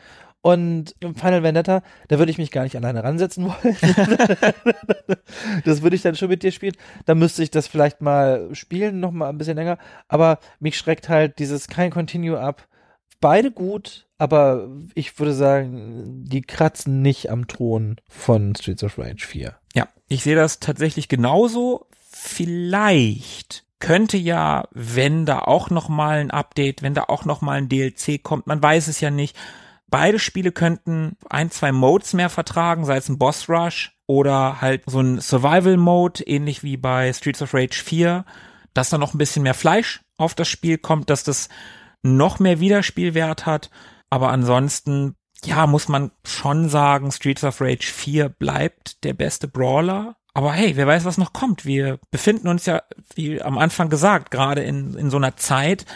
Und 0.41 0.95
im 1.01 1.15
Final 1.15 1.43
Vendetta, 1.43 1.83
da 2.09 2.19
würde 2.19 2.31
ich 2.31 2.37
mich 2.37 2.51
gar 2.51 2.65
nicht 2.65 2.77
alleine 2.77 3.03
ransetzen 3.03 3.45
wollen. 3.65 3.77
das 5.65 5.81
würde 5.83 5.97
ich 5.97 6.03
dann 6.03 6.17
schon 6.17 6.29
mit 6.29 6.43
dir 6.43 6.53
spielen. 6.53 6.75
Da 7.07 7.15
müsste 7.15 7.43
ich 7.43 7.51
das 7.51 7.67
vielleicht 7.67 8.03
mal 8.03 8.55
spielen, 8.55 9.01
noch 9.01 9.11
mal 9.11 9.29
ein 9.29 9.39
bisschen 9.39 9.57
länger. 9.57 9.79
Aber 10.07 10.39
mich 10.61 10.77
schreckt 10.77 11.09
halt 11.09 11.39
dieses 11.39 11.69
kein 11.69 11.91
Continue 11.91 12.39
ab. 12.39 12.67
Beide 13.25 13.51
gut, 13.53 14.05
aber 14.19 14.69
ich 14.95 15.19
würde 15.19 15.33
sagen, 15.33 16.27
die 16.27 16.43
kratzen 16.43 17.01
nicht 17.01 17.31
am 17.31 17.49
Thron 17.49 17.97
von 18.07 18.55
Streets 18.55 18.85
of 18.85 18.99
Rage 18.99 19.25
4. 19.27 19.55
Ja, 19.75 19.89
ich 20.09 20.23
sehe 20.23 20.37
das 20.37 20.61
tatsächlich 20.61 21.09
genauso. 21.09 21.87
Vielleicht 22.11 23.65
könnte 23.79 24.19
ja, 24.19 24.69
wenn 24.73 25.25
da 25.25 25.39
auch 25.39 25.71
noch 25.71 25.89
mal 25.89 26.19
ein 26.19 26.31
Update, 26.31 26.83
wenn 26.83 26.93
da 26.93 27.05
auch 27.05 27.25
noch 27.25 27.41
mal 27.41 27.57
ein 27.57 27.71
DLC 27.71 28.23
kommt, 28.23 28.47
man 28.47 28.63
weiß 28.63 28.89
es 28.89 29.01
ja 29.01 29.11
nicht. 29.11 29.35
Beide 29.87 30.19
Spiele 30.19 30.53
könnten 30.53 31.17
ein, 31.31 31.51
zwei 31.51 31.73
Modes 31.73 32.13
mehr 32.13 32.29
vertragen, 32.29 32.85
sei 32.85 32.99
es 32.99 33.09
ein 33.09 33.17
Boss 33.17 33.49
Rush 33.49 33.97
oder 34.07 34.61
halt 34.61 34.83
so 34.85 35.01
ein 35.01 35.19
Survival 35.23 35.79
Mode, 35.79 36.25
ähnlich 36.25 36.63
wie 36.63 36.77
bei 36.77 37.11
Streets 37.11 37.41
of 37.41 37.55
Rage 37.55 37.83
4, 37.83 38.27
dass 38.75 38.91
da 38.91 38.99
noch 38.99 39.15
ein 39.15 39.19
bisschen 39.19 39.45
mehr 39.45 39.55
Fleisch 39.55 40.03
auf 40.19 40.35
das 40.35 40.49
Spiel 40.49 40.77
kommt, 40.77 41.09
dass 41.09 41.25
das 41.25 41.49
noch 42.05 42.39
mehr 42.39 42.61
Wiederspielwert 42.61 43.47
hat. 43.47 43.71
Aber 44.11 44.31
ansonsten, 44.31 45.17
ja, 45.45 45.67
muss 45.67 45.89
man 45.89 46.13
schon 46.25 46.69
sagen, 46.69 47.11
Streets 47.11 47.43
of 47.43 47.61
Rage 47.61 47.87
4 47.87 48.29
bleibt 48.29 49.03
der 49.03 49.15
beste 49.15 49.49
Brawler. 49.49 50.17
Aber 50.35 50.53
hey, 50.53 50.77
wer 50.77 50.87
weiß, 50.87 51.05
was 51.05 51.19
noch 51.19 51.33
kommt. 51.33 51.65
Wir 51.65 51.99
befinden 52.11 52.49
uns 52.49 52.67
ja, 52.67 52.83
wie 53.15 53.41
am 53.41 53.59
Anfang 53.59 53.89
gesagt, 53.89 54.31
gerade 54.31 54.63
in, 54.63 54.95
in 54.95 55.11
so 55.11 55.17
einer 55.17 55.37
Zeit, 55.37 55.87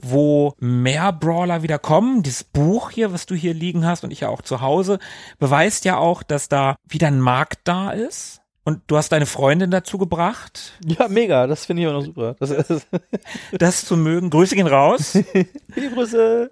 wo 0.00 0.54
mehr 0.58 1.12
Brawler 1.12 1.62
wieder 1.62 1.78
kommen. 1.78 2.22
Dieses 2.22 2.44
Buch 2.44 2.90
hier, 2.90 3.12
was 3.12 3.26
du 3.26 3.34
hier 3.34 3.54
liegen 3.54 3.86
hast 3.86 4.04
und 4.04 4.10
ich 4.10 4.20
ja 4.20 4.28
auch 4.28 4.42
zu 4.42 4.60
Hause, 4.60 4.98
beweist 5.38 5.84
ja 5.84 5.96
auch, 5.96 6.22
dass 6.22 6.48
da 6.48 6.76
wieder 6.86 7.08
ein 7.08 7.20
Markt 7.20 7.60
da 7.64 7.90
ist. 7.90 8.37
Und 8.68 8.82
du 8.86 8.98
hast 8.98 9.12
deine 9.12 9.24
Freundin 9.24 9.70
dazu 9.70 9.96
gebracht, 9.96 10.74
Ja, 10.84 11.08
mega, 11.08 11.46
das 11.46 11.64
finde 11.64 11.80
ich 11.82 11.88
auch 11.88 11.92
noch 11.94 12.02
super. 12.04 12.36
Das 12.38 12.50
ist, 12.50 12.86
das 13.58 13.86
zu 13.86 13.96
mögen. 13.96 14.28
Grüße 14.28 14.54
gehen 14.56 14.66
raus. 14.66 15.14
Liebe 15.74 15.94
Grüße. 15.94 16.50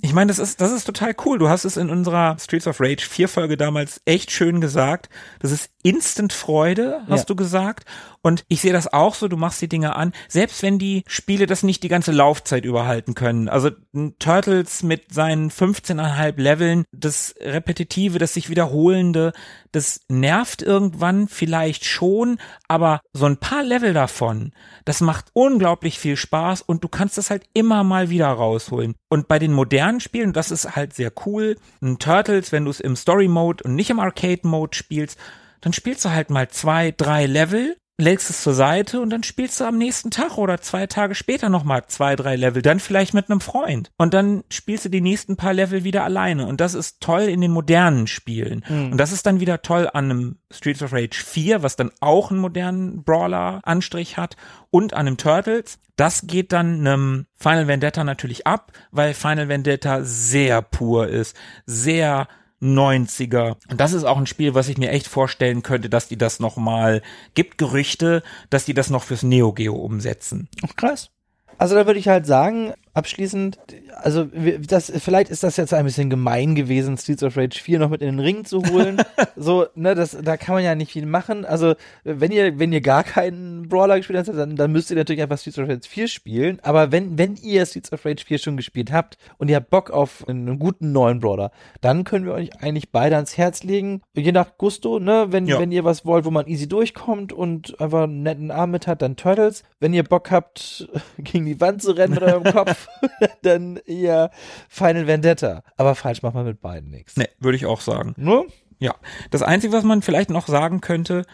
Ich 0.00 0.14
meine, 0.14 0.28
das 0.28 0.38
ist, 0.38 0.58
das 0.62 0.72
ist 0.72 0.84
total 0.84 1.14
cool. 1.26 1.38
Du 1.38 1.50
hast 1.50 1.66
es 1.66 1.76
in 1.76 1.90
unserer 1.90 2.38
Streets 2.40 2.66
of 2.66 2.80
Rage 2.80 3.06
4 3.06 3.28
Folge 3.28 3.58
damals 3.58 4.00
echt 4.06 4.30
schön 4.30 4.62
gesagt. 4.62 5.10
Das 5.40 5.52
ist 5.52 5.68
Instant 5.82 6.32
Freude, 6.32 7.02
hast 7.10 7.20
Ja. 7.20 7.24
du 7.26 7.36
gesagt. 7.36 7.84
Und 8.22 8.44
ich 8.48 8.60
sehe 8.60 8.72
das 8.72 8.92
auch 8.92 9.14
so, 9.14 9.28
du 9.28 9.36
machst 9.36 9.60
die 9.62 9.68
Dinge 9.68 9.96
an, 9.96 10.12
selbst 10.28 10.62
wenn 10.62 10.78
die 10.78 11.04
Spiele 11.06 11.46
das 11.46 11.62
nicht 11.62 11.82
die 11.82 11.88
ganze 11.88 12.12
Laufzeit 12.12 12.64
überhalten 12.64 13.14
können. 13.14 13.48
Also 13.48 13.70
Turtles 14.18 14.82
mit 14.82 15.12
seinen 15.12 15.50
15,5 15.50 16.40
Leveln, 16.40 16.84
das 16.92 17.34
Repetitive, 17.40 18.18
das 18.18 18.34
sich 18.34 18.50
wiederholende, 18.50 19.32
das 19.72 20.00
nervt 20.08 20.62
irgendwann 20.62 21.28
vielleicht 21.28 21.84
schon, 21.84 22.38
aber 22.66 23.00
so 23.12 23.26
ein 23.26 23.38
paar 23.38 23.62
Level 23.62 23.92
davon, 23.92 24.52
das 24.84 25.00
macht 25.00 25.26
unglaublich 25.32 25.98
viel 25.98 26.16
Spaß 26.16 26.62
und 26.62 26.84
du 26.84 26.88
kannst 26.88 27.18
das 27.18 27.30
halt 27.30 27.44
immer 27.54 27.84
mal 27.84 28.10
wieder 28.10 28.28
rausholen. 28.28 28.94
Und 29.08 29.28
bei 29.28 29.38
den 29.38 29.52
modernen 29.52 30.00
Spielen, 30.00 30.32
das 30.32 30.50
ist 30.50 30.76
halt 30.76 30.94
sehr 30.94 31.12
cool, 31.26 31.56
ein 31.82 31.98
Turtles, 31.98 32.52
wenn 32.52 32.64
du 32.64 32.70
es 32.70 32.80
im 32.80 32.96
Story 32.96 33.28
Mode 33.28 33.64
und 33.64 33.74
nicht 33.74 33.90
im 33.90 34.00
Arcade 34.00 34.46
Mode 34.46 34.76
spielst, 34.76 35.18
dann 35.60 35.72
spielst 35.72 36.04
du 36.04 36.10
halt 36.10 36.30
mal 36.30 36.48
zwei, 36.48 36.92
drei 36.96 37.26
Level 37.26 37.76
legst 38.00 38.30
es 38.30 38.42
zur 38.42 38.54
Seite 38.54 39.00
und 39.00 39.10
dann 39.10 39.24
spielst 39.24 39.60
du 39.60 39.64
am 39.64 39.76
nächsten 39.76 40.12
Tag 40.12 40.38
oder 40.38 40.60
zwei 40.60 40.86
Tage 40.86 41.16
später 41.16 41.48
nochmal 41.48 41.84
zwei, 41.88 42.14
drei 42.14 42.36
Level, 42.36 42.62
dann 42.62 42.78
vielleicht 42.78 43.12
mit 43.12 43.28
einem 43.28 43.40
Freund. 43.40 43.90
Und 43.98 44.14
dann 44.14 44.44
spielst 44.50 44.84
du 44.84 44.88
die 44.88 45.00
nächsten 45.00 45.36
paar 45.36 45.52
Level 45.52 45.82
wieder 45.82 46.04
alleine. 46.04 46.46
Und 46.46 46.60
das 46.60 46.74
ist 46.74 47.00
toll 47.00 47.22
in 47.22 47.40
den 47.40 47.50
modernen 47.50 48.06
Spielen. 48.06 48.62
Und 48.92 48.98
das 48.98 49.10
ist 49.10 49.26
dann 49.26 49.40
wieder 49.40 49.62
toll 49.62 49.90
an 49.92 50.04
einem 50.04 50.38
Streets 50.52 50.82
of 50.82 50.92
Rage 50.92 51.22
4, 51.24 51.64
was 51.64 51.74
dann 51.74 51.90
auch 51.98 52.30
einen 52.30 52.40
modernen 52.40 53.02
Brawler-Anstrich 53.02 54.16
hat 54.16 54.36
und 54.70 54.94
an 54.94 55.08
einem 55.08 55.16
Turtles. 55.16 55.80
Das 55.96 56.28
geht 56.28 56.52
dann 56.52 56.86
einem 56.86 57.26
Final 57.34 57.66
Vendetta 57.66 58.04
natürlich 58.04 58.46
ab, 58.46 58.70
weil 58.92 59.12
Final 59.14 59.48
Vendetta 59.48 60.04
sehr 60.04 60.62
pur 60.62 61.08
ist, 61.08 61.36
sehr 61.66 62.28
90er. 62.60 63.56
Und 63.70 63.80
das 63.80 63.92
ist 63.92 64.04
auch 64.04 64.18
ein 64.18 64.26
Spiel, 64.26 64.54
was 64.54 64.68
ich 64.68 64.78
mir 64.78 64.90
echt 64.90 65.06
vorstellen 65.06 65.62
könnte, 65.62 65.88
dass 65.88 66.08
die 66.08 66.18
das 66.18 66.40
nochmal, 66.40 67.02
gibt 67.34 67.58
Gerüchte, 67.58 68.22
dass 68.50 68.64
die 68.64 68.74
das 68.74 68.90
noch 68.90 69.04
fürs 69.04 69.22
Neo 69.22 69.52
Geo 69.52 69.74
umsetzen. 69.74 70.48
Ach, 70.66 70.74
krass. 70.76 71.10
Also 71.56 71.74
da 71.74 71.86
würde 71.86 71.98
ich 71.98 72.08
halt 72.08 72.26
sagen, 72.26 72.72
abschließend, 72.98 73.58
also 73.96 74.28
das, 74.66 74.92
vielleicht 74.96 75.30
ist 75.30 75.42
das 75.42 75.56
jetzt 75.56 75.72
ein 75.72 75.84
bisschen 75.84 76.10
gemein 76.10 76.54
gewesen, 76.54 76.98
Streets 76.98 77.22
of 77.22 77.36
Rage 77.36 77.58
4 77.60 77.78
noch 77.78 77.90
mit 77.90 78.02
in 78.02 78.08
den 78.08 78.20
Ring 78.20 78.44
zu 78.44 78.62
holen. 78.64 79.00
so, 79.36 79.66
ne, 79.74 79.94
das, 79.94 80.16
da 80.22 80.36
kann 80.36 80.54
man 80.56 80.64
ja 80.64 80.74
nicht 80.74 80.92
viel 80.92 81.06
machen. 81.06 81.44
Also, 81.44 81.74
wenn 82.04 82.30
ihr, 82.32 82.58
wenn 82.58 82.72
ihr 82.72 82.80
gar 82.80 83.04
keinen 83.04 83.68
Brawler 83.68 83.96
gespielt 83.96 84.18
habt, 84.18 84.36
dann, 84.36 84.56
dann 84.56 84.72
müsst 84.72 84.90
ihr 84.90 84.96
natürlich 84.96 85.22
einfach 85.22 85.38
Streets 85.38 85.58
of 85.58 85.68
Rage 85.68 85.88
4 85.88 86.08
spielen. 86.08 86.58
Aber 86.62 86.92
wenn, 86.92 87.16
wenn 87.16 87.36
ihr 87.36 87.64
Streets 87.64 87.92
of 87.92 88.04
Rage 88.04 88.24
4 88.26 88.38
schon 88.38 88.56
gespielt 88.56 88.92
habt 88.92 89.16
und 89.38 89.48
ihr 89.48 89.56
habt 89.56 89.70
Bock 89.70 89.90
auf 89.90 90.26
einen 90.28 90.58
guten 90.58 90.92
neuen 90.92 91.20
Brawler, 91.20 91.50
dann 91.80 92.04
können 92.04 92.24
wir 92.26 92.32
euch 92.34 92.60
eigentlich 92.60 92.90
beide 92.90 93.16
ans 93.16 93.38
Herz 93.38 93.62
legen. 93.62 94.02
Je 94.14 94.32
nach 94.32 94.58
Gusto, 94.58 94.98
ne, 94.98 95.26
wenn, 95.30 95.46
Ja. 95.46 95.60
wenn 95.60 95.72
ihr 95.72 95.84
was 95.84 96.04
wollt, 96.04 96.24
wo 96.24 96.30
man 96.30 96.46
easy 96.48 96.68
durchkommt 96.68 97.32
und 97.32 97.80
einfach 97.80 98.02
einen 98.04 98.22
netten 98.22 98.50
Arm 98.50 98.72
mit 98.72 98.86
hat, 98.86 99.02
dann 99.02 99.16
Turtles. 99.16 99.62
Wenn 99.80 99.94
ihr 99.94 100.02
Bock 100.04 100.30
habt, 100.30 100.88
gegen 101.18 101.46
die 101.46 101.60
Wand 101.60 101.82
zu 101.82 101.92
rennen 101.92 102.14
mit 102.14 102.22
eurem 102.22 102.44
Kopf, 102.44 102.87
dann 103.42 103.76
eher 103.78 104.30
Final 104.68 105.06
Vendetta. 105.06 105.62
Aber 105.76 105.94
falsch 105.94 106.22
macht 106.22 106.34
man 106.34 106.46
mit 106.46 106.60
beiden 106.60 106.90
nichts. 106.90 107.16
Ne, 107.16 107.28
würde 107.38 107.56
ich 107.56 107.66
auch 107.66 107.80
sagen. 107.80 108.14
Nur? 108.16 108.46
Ja. 108.78 108.94
Das 109.30 109.42
Einzige, 109.42 109.72
was 109.72 109.84
man 109.84 110.02
vielleicht 110.02 110.30
noch 110.30 110.46
sagen 110.46 110.80
könnte, 110.80 111.24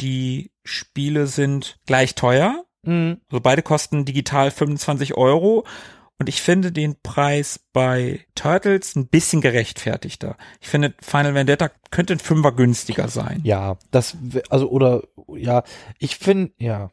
die 0.00 0.50
Spiele 0.64 1.26
sind 1.26 1.78
gleich 1.86 2.14
teuer. 2.14 2.64
Mhm. 2.84 3.20
Also 3.30 3.40
beide 3.40 3.62
kosten 3.62 4.04
digital 4.04 4.50
25 4.50 5.14
Euro. 5.16 5.64
Und 6.18 6.28
ich 6.28 6.40
finde 6.40 6.70
den 6.70 6.94
Preis 7.02 7.58
bei 7.72 8.24
Turtles 8.36 8.94
ein 8.94 9.08
bisschen 9.08 9.40
gerechtfertigter. 9.40 10.36
Ich 10.60 10.68
finde, 10.68 10.94
Final 11.00 11.34
Vendetta 11.34 11.68
könnte 11.90 12.12
ein 12.12 12.20
Fünfer 12.20 12.52
günstiger 12.52 13.08
sein. 13.08 13.40
Ja, 13.42 13.76
das, 13.90 14.16
also, 14.48 14.70
oder, 14.70 15.02
ja, 15.34 15.64
ich 15.98 16.16
finde, 16.16 16.52
ja. 16.58 16.90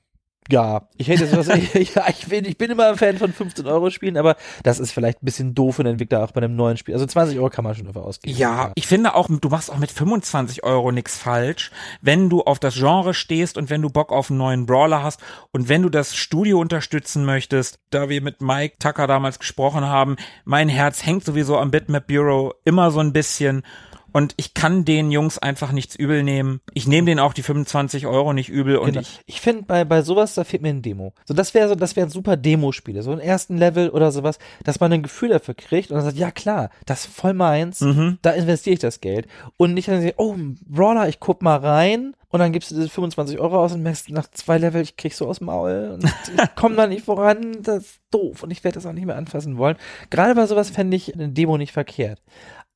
Ja, 0.51 0.87
ich 0.97 1.07
hätte 1.07 1.25
jetzt 1.25 1.37
was, 1.37 1.47
ja, 1.95 2.05
ich 2.09 2.27
bin, 2.27 2.45
ich 2.45 2.57
bin 2.57 2.71
immer 2.71 2.87
ein 2.89 2.97
Fan 2.97 3.17
von 3.17 3.31
15 3.31 3.67
Euro 3.67 3.89
Spielen, 3.89 4.17
aber 4.17 4.35
das 4.63 4.79
ist 4.79 4.91
vielleicht 4.91 5.21
ein 5.21 5.25
bisschen 5.25 5.53
doof 5.53 5.75
für 5.75 5.83
den 5.83 5.93
Entwickler 5.93 6.23
auch 6.23 6.31
bei 6.31 6.41
einem 6.41 6.55
neuen 6.55 6.77
Spiel. 6.77 6.95
Also 6.95 7.05
20 7.05 7.37
Euro 7.37 7.49
kann 7.49 7.63
man 7.63 7.75
schon 7.75 7.85
dafür 7.85 8.03
ausgeben. 8.03 8.35
Ja, 8.35 8.71
ich 8.75 8.87
finde 8.87 9.13
auch, 9.15 9.29
du 9.29 9.49
machst 9.49 9.71
auch 9.71 9.77
mit 9.77 9.91
25 9.91 10.63
Euro 10.63 10.91
nichts 10.91 11.17
falsch, 11.17 11.71
wenn 12.01 12.29
du 12.29 12.41
auf 12.41 12.59
das 12.59 12.75
Genre 12.75 13.13
stehst 13.13 13.57
und 13.57 13.69
wenn 13.69 13.81
du 13.81 13.89
Bock 13.89 14.11
auf 14.11 14.29
einen 14.29 14.39
neuen 14.39 14.65
Brawler 14.65 15.03
hast 15.03 15.21
und 15.51 15.69
wenn 15.69 15.83
du 15.83 15.89
das 15.89 16.15
Studio 16.15 16.59
unterstützen 16.59 17.25
möchtest, 17.25 17.79
da 17.91 18.09
wir 18.09 18.21
mit 18.21 18.41
Mike 18.41 18.77
Tucker 18.79 19.05
damals 19.05 19.39
gesprochen 19.39 19.85
haben, 19.85 20.15
mein 20.45 20.69
Herz 20.69 21.05
hängt 21.05 21.23
sowieso 21.23 21.57
am 21.57 21.71
Bitmap 21.71 22.07
Bureau 22.07 22.53
immer 22.65 22.91
so 22.91 22.99
ein 22.99 23.13
bisschen 23.13 23.63
und 24.11 24.33
ich 24.37 24.53
kann 24.53 24.85
den 24.85 25.11
Jungs 25.11 25.37
einfach 25.37 25.71
nichts 25.71 25.95
übel 25.95 26.23
nehmen. 26.23 26.61
Ich 26.73 26.87
nehme 26.87 27.05
denen 27.05 27.19
auch 27.19 27.33
die 27.33 27.43
25 27.43 28.07
Euro 28.07 28.33
nicht 28.33 28.49
übel 28.49 28.77
und 28.77 28.87
Genau. 28.89 29.01
ich, 29.01 29.19
Ich 29.25 29.41
finde, 29.41 29.63
bei, 29.63 29.85
bei 29.85 30.01
sowas, 30.01 30.35
da 30.35 30.43
fehlt 30.43 30.61
mir 30.61 30.69
ein 30.69 30.81
Demo. 30.81 31.13
So, 31.25 31.33
das 31.33 31.53
wäre 31.53 31.69
so, 31.69 31.75
das 31.75 31.95
wären 31.95 32.09
super 32.09 32.37
Demo-Spiele, 32.37 33.03
so 33.03 33.11
einen 33.11 33.21
ersten 33.21 33.57
Level 33.57 33.89
oder 33.89 34.11
sowas, 34.11 34.39
dass 34.63 34.79
man 34.79 34.91
ein 34.93 35.03
Gefühl 35.03 35.29
dafür 35.29 35.53
kriegt 35.53 35.91
und 35.91 35.95
dann 35.95 36.05
sagt, 36.05 36.17
ja 36.17 36.31
klar, 36.31 36.69
das 36.85 37.05
ist 37.05 37.13
voll 37.15 37.33
meins, 37.33 37.81
Mhm. 37.81 38.17
da 38.21 38.31
investiere 38.31 38.73
ich 38.73 38.79
das 38.79 39.01
Geld. 39.01 39.27
Und 39.57 39.73
nicht 39.73 39.87
dann 39.87 40.11
oh, 40.17 40.33
ein 40.33 40.59
Brawler, 40.67 41.07
ich 41.09 41.19
guck 41.19 41.41
mal 41.41 41.57
rein 41.57 42.13
und 42.29 42.39
dann 42.39 42.51
gibst 42.51 42.71
du 42.71 42.75
diese 42.75 42.89
25 42.89 43.39
Euro 43.39 43.59
aus 43.63 43.73
und 43.73 43.81
merkst 43.83 44.09
nach 44.11 44.29
zwei 44.31 44.57
Level, 44.57 44.81
ich 44.81 44.97
krieg 44.97 45.13
so 45.13 45.27
aus 45.27 45.39
dem 45.39 45.45
Maul 45.47 45.91
und 45.95 46.03
ich 46.05 46.49
komm 46.55 46.75
da 46.75 46.85
nicht 46.87 47.05
voran, 47.05 47.57
das 47.63 47.83
ist 47.85 47.99
doof 48.11 48.43
und 48.43 48.51
ich 48.51 48.63
werde 48.63 48.75
das 48.75 48.85
auch 48.85 48.93
nicht 48.93 49.05
mehr 49.05 49.17
anfassen 49.17 49.57
wollen. 49.57 49.77
Gerade 50.09 50.35
bei 50.35 50.45
sowas 50.45 50.69
fände 50.69 50.95
ich 50.95 51.13
eine 51.13 51.29
Demo 51.29 51.57
nicht 51.57 51.71
verkehrt. 51.73 52.21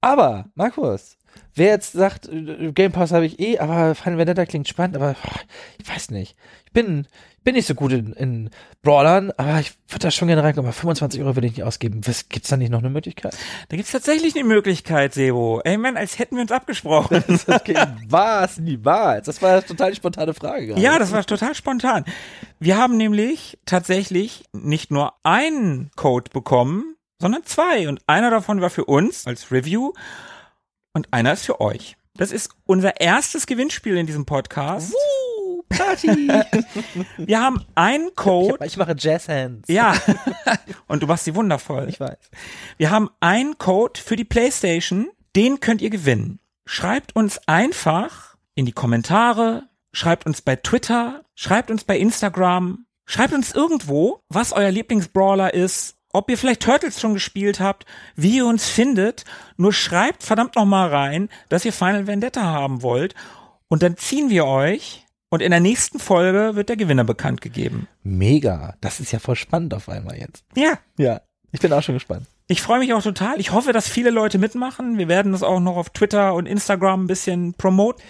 Aber, 0.01 0.45
Markus, 0.55 1.17
wer 1.55 1.67
jetzt 1.67 1.93
sagt, 1.93 2.27
äh, 2.27 2.71
Game 2.71 2.91
Pass 2.91 3.11
habe 3.11 3.25
ich 3.25 3.39
eh, 3.39 3.59
aber 3.59 3.95
Final 3.95 4.19
Vendetta 4.19 4.45
klingt 4.45 4.67
spannend, 4.67 4.95
aber 4.95 5.15
ich 5.77 5.89
weiß 5.89 6.11
nicht. 6.11 6.35
Ich 6.65 6.71
bin, 6.71 7.07
bin 7.43 7.55
nicht 7.55 7.67
so 7.67 7.75
gut 7.75 7.91
in, 7.91 8.13
in 8.13 8.49
Brawlern, 8.81 9.31
aber 9.37 9.59
ich 9.59 9.73
würde 9.87 9.99
da 9.99 10.11
schon 10.11 10.27
gerne 10.27 10.43
reinkommen. 10.43 10.67
Aber 10.67 10.73
25 10.73 11.21
Euro 11.21 11.35
würde 11.35 11.47
ich 11.47 11.57
nicht 11.57 11.63
ausgeben. 11.63 12.01
Was, 12.05 12.29
gibt's 12.29 12.49
da 12.49 12.57
nicht 12.57 12.71
noch 12.71 12.79
eine 12.79 12.89
Möglichkeit? 12.89 13.35
da 13.69 13.77
gibt's 13.77 13.91
tatsächlich 13.91 14.35
eine 14.35 14.43
Möglichkeit, 14.43 15.13
Sebo. 15.13 15.61
Ey, 15.63 15.77
Mann, 15.77 15.97
als 15.97 16.17
hätten 16.19 16.35
wir 16.35 16.41
uns 16.41 16.51
abgesprochen. 16.51 17.23
Okay, 17.47 17.75
was? 18.07 18.57
Niemals. 18.57 19.25
Das 19.25 19.41
war 19.41 19.51
eine 19.51 19.65
total 19.65 19.93
spontane 19.93 20.33
Frage 20.33 20.67
gerade. 20.67 20.81
Ja, 20.81 20.97
das 20.97 21.11
war 21.11 21.23
total 21.25 21.55
spontan. 21.55 22.05
Wir 22.59 22.77
haben 22.77 22.97
nämlich 22.97 23.59
tatsächlich 23.65 24.45
nicht 24.53 24.91
nur 24.91 25.13
einen 25.23 25.91
Code 25.95 26.31
bekommen, 26.31 26.95
sondern 27.19 27.43
zwei. 27.43 27.87
Und 27.87 28.01
einer 28.07 28.31
davon 28.31 28.61
war 28.61 28.69
für 28.69 28.85
uns 28.85 29.27
als 29.27 29.51
Review 29.51 29.93
und 30.93 31.11
einer 31.11 31.33
ist 31.33 31.45
für 31.45 31.59
euch. 31.59 31.97
Das 32.15 32.31
ist 32.31 32.51
unser 32.65 33.01
erstes 33.01 33.47
Gewinnspiel 33.47 33.97
in 33.97 34.05
diesem 34.05 34.25
Podcast. 34.25 34.93
Uh, 34.93 35.63
Party. 35.67 36.07
Wir 37.17 37.41
haben 37.41 37.65
einen 37.73 38.13
Code. 38.15 38.63
ich 38.63 38.77
mache 38.77 38.95
Jazz 38.97 39.27
Hands. 39.27 39.67
Ja, 39.67 39.95
und 40.87 41.01
du 41.01 41.07
machst 41.07 41.25
sie 41.25 41.33
wundervoll. 41.33 41.89
Ich 41.89 41.99
weiß. 41.99 42.17
Wir 42.77 42.91
haben 42.91 43.09
einen 43.19 43.57
Code 43.57 43.99
für 43.99 44.15
die 44.15 44.25
PlayStation, 44.25 45.09
den 45.35 45.59
könnt 45.59 45.81
ihr 45.81 45.89
gewinnen. 45.89 46.39
Schreibt 46.65 47.15
uns 47.15 47.39
einfach 47.47 48.37
in 48.53 48.67
die 48.67 48.71
Kommentare, 48.71 49.63
schreibt 49.91 50.27
uns 50.27 50.41
bei 50.41 50.55
Twitter, 50.55 51.23
schreibt 51.33 51.71
uns 51.71 51.83
bei 51.83 51.97
Instagram, 51.97 52.85
schreibt 53.05 53.33
uns 53.33 53.53
irgendwo, 53.53 54.21
was 54.29 54.53
euer 54.53 54.69
Lieblingsbrawler 54.69 55.55
ist, 55.55 55.97
ob 56.13 56.29
ihr 56.29 56.37
vielleicht 56.37 56.61
Turtles 56.61 57.01
schon 57.01 57.13
gespielt 57.13 57.59
habt, 57.59 57.85
wie 58.15 58.37
ihr 58.37 58.45
uns 58.45 58.69
findet. 58.69 59.25
Nur 59.57 59.73
schreibt 59.73 60.23
verdammt 60.23 60.55
noch 60.55 60.65
mal 60.65 60.87
rein, 60.87 61.29
dass 61.49 61.65
ihr 61.65 61.73
Final 61.73 62.07
Vendetta 62.07 62.43
haben 62.43 62.81
wollt 62.81 63.13
und 63.67 63.83
dann 63.83 63.97
ziehen 63.97 64.29
wir 64.29 64.45
euch 64.45 65.05
und 65.29 65.41
in 65.41 65.51
der 65.51 65.59
nächsten 65.59 65.99
Folge 65.99 66.55
wird 66.55 66.69
der 66.69 66.77
Gewinner 66.77 67.03
bekannt 67.03 67.41
gegeben. 67.41 67.87
Mega. 68.03 68.75
Das 68.81 68.99
ist 68.99 69.11
ja 69.11 69.19
voll 69.19 69.35
spannend 69.35 69.73
auf 69.73 69.89
einmal 69.89 70.17
jetzt. 70.17 70.45
Ja, 70.55 70.79
Ja. 70.97 71.21
Ich 71.51 71.59
bin 71.59 71.71
auch 71.71 71.83
schon 71.83 71.93
gespannt. 71.93 72.25
Ich 72.53 72.61
freue 72.61 72.77
mich 72.77 72.93
auch 72.93 73.01
total. 73.01 73.39
Ich 73.39 73.51
hoffe, 73.51 73.73
dass 73.73 73.89
viele 73.89 74.11
Leute 74.11 74.37
mitmachen. 74.37 74.99
Wir 74.99 75.07
werden 75.07 75.31
das 75.31 75.41
auch 75.41 75.59
noch 75.59 75.75
auf 75.75 75.89
Twitter 75.89 76.35
und 76.35 76.45
Instagram 76.45 77.05
ein 77.05 77.07
bisschen 77.07 77.55
promoten. 77.55 78.03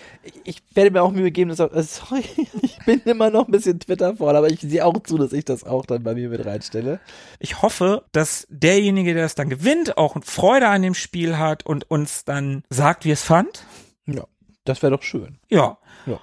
Ich, 0.44 0.62
werde 0.74 0.92
mir 0.92 1.02
auch 1.02 1.14
Mühe 1.14 1.32
geben, 1.32 1.50
dass 1.50 1.62
auch, 1.62 1.72
äh, 1.72 1.82
sorry, 1.82 2.26
ich 2.62 2.78
bin 2.86 3.00
immer 3.06 3.30
noch 3.30 3.48
ein 3.48 3.54
bisschen 3.54 3.80
Twitter 3.80 4.18
voll, 4.18 4.36
aber 4.36 4.50
ich 4.50 4.60
sehe 4.60 4.86
auch 4.86 5.02
zu, 5.04 5.18
dass 5.18 5.32
ich 5.32 5.46
das 5.46 5.64
auch 5.64 5.86
dann 5.86 6.04
bei 6.04 6.14
mir 6.14 6.28
mit 6.28 6.46
reinstelle. 6.46 7.00
Ich 7.40 7.62
hoffe, 7.62 8.04
dass 8.12 8.46
derjenige, 8.50 9.14
der 9.14 9.24
es 9.24 9.36
dann 9.36 9.48
gewinnt, 9.48 9.98
auch 9.98 10.18
Freude 10.26 10.68
an 10.68 10.82
dem 10.82 10.94
Spiel 10.94 11.38
hat 11.38 11.66
und 11.66 11.90
uns 11.90 12.26
dann 12.26 12.66
sagt, 12.70 13.06
wie 13.06 13.12
es 13.12 13.24
fand. 13.24 13.64
Ja. 14.08 14.26
Das 14.66 14.82
wäre 14.82 14.92
doch 14.92 15.04
schön. 15.04 15.40
Ja. 15.48 15.78
Ja. 16.06 16.20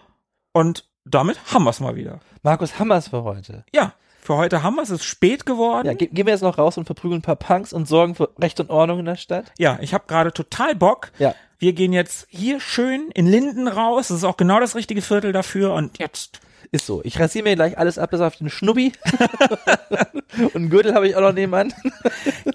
Und 0.52 0.90
damit 1.06 1.38
haben 1.54 1.64
wir 1.64 1.70
es 1.70 1.80
mal 1.80 1.96
wieder. 1.96 2.20
Markus 2.42 2.78
Hammers 2.78 3.08
für 3.08 3.24
heute. 3.24 3.64
Ja, 3.72 3.94
für 4.22 4.36
heute 4.36 4.62
haben 4.62 4.76
wir 4.76 4.82
es. 4.82 4.90
Es 4.90 5.00
ist 5.00 5.06
spät 5.06 5.46
geworden. 5.46 5.86
Ja, 5.86 5.94
ge 5.94 6.08
gehen 6.08 6.26
wir 6.26 6.32
jetzt 6.32 6.42
noch 6.42 6.58
raus 6.58 6.76
und 6.78 6.84
verprügeln 6.84 7.20
ein 7.20 7.22
paar 7.22 7.36
Punks 7.36 7.72
und 7.72 7.88
sorgen 7.88 8.14
für 8.14 8.30
Recht 8.40 8.60
und 8.60 8.70
Ordnung 8.70 9.00
in 9.00 9.06
der 9.06 9.16
Stadt? 9.16 9.52
Ja, 9.58 9.78
ich 9.80 9.94
habe 9.94 10.04
gerade 10.06 10.32
total 10.32 10.74
Bock. 10.74 11.10
Ja. 11.18 11.34
Wir 11.58 11.72
gehen 11.72 11.92
jetzt 11.92 12.26
hier 12.30 12.60
schön 12.60 13.10
in 13.14 13.26
Linden 13.26 13.68
raus. 13.68 14.08
Das 14.08 14.18
ist 14.18 14.24
auch 14.24 14.36
genau 14.36 14.60
das 14.60 14.74
richtige 14.74 15.02
Viertel 15.02 15.32
dafür. 15.32 15.74
Und 15.74 15.98
jetzt 15.98 16.40
Ist 16.72 16.86
so. 16.86 17.00
Ich 17.04 17.18
rasiere 17.18 17.44
mir 17.44 17.54
gleich 17.56 17.76
alles 17.78 17.98
ab, 17.98 18.10
bis 18.10 18.20
auf 18.20 18.36
den 18.36 18.48
Schnubbi. 18.48 18.92
und 20.38 20.54
einen 20.54 20.70
Gürtel 20.70 20.94
habe 20.94 21.08
ich 21.08 21.16
auch 21.16 21.20
noch 21.20 21.32
nebenan. 21.32 21.72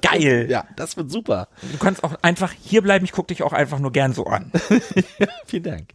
geil. 0.02 0.48
Ja, 0.50 0.66
das 0.76 0.96
wird 0.98 1.12
super. 1.12 1.50
Du 1.72 1.78
kannst 1.78 2.04
auch 2.04 2.14
einfach 2.22 2.52
hier 2.52 2.82
bleiben. 2.82 3.04
Ich 3.06 3.12
gucke 3.12 3.28
dich 3.28 3.44
auch 3.44 3.54
einfach 3.54 3.80
nur 3.80 3.92
gern 3.92 4.14
so 4.14 4.26
an. 4.26 4.52
Vielen 5.46 5.64
Dank. 5.64 5.90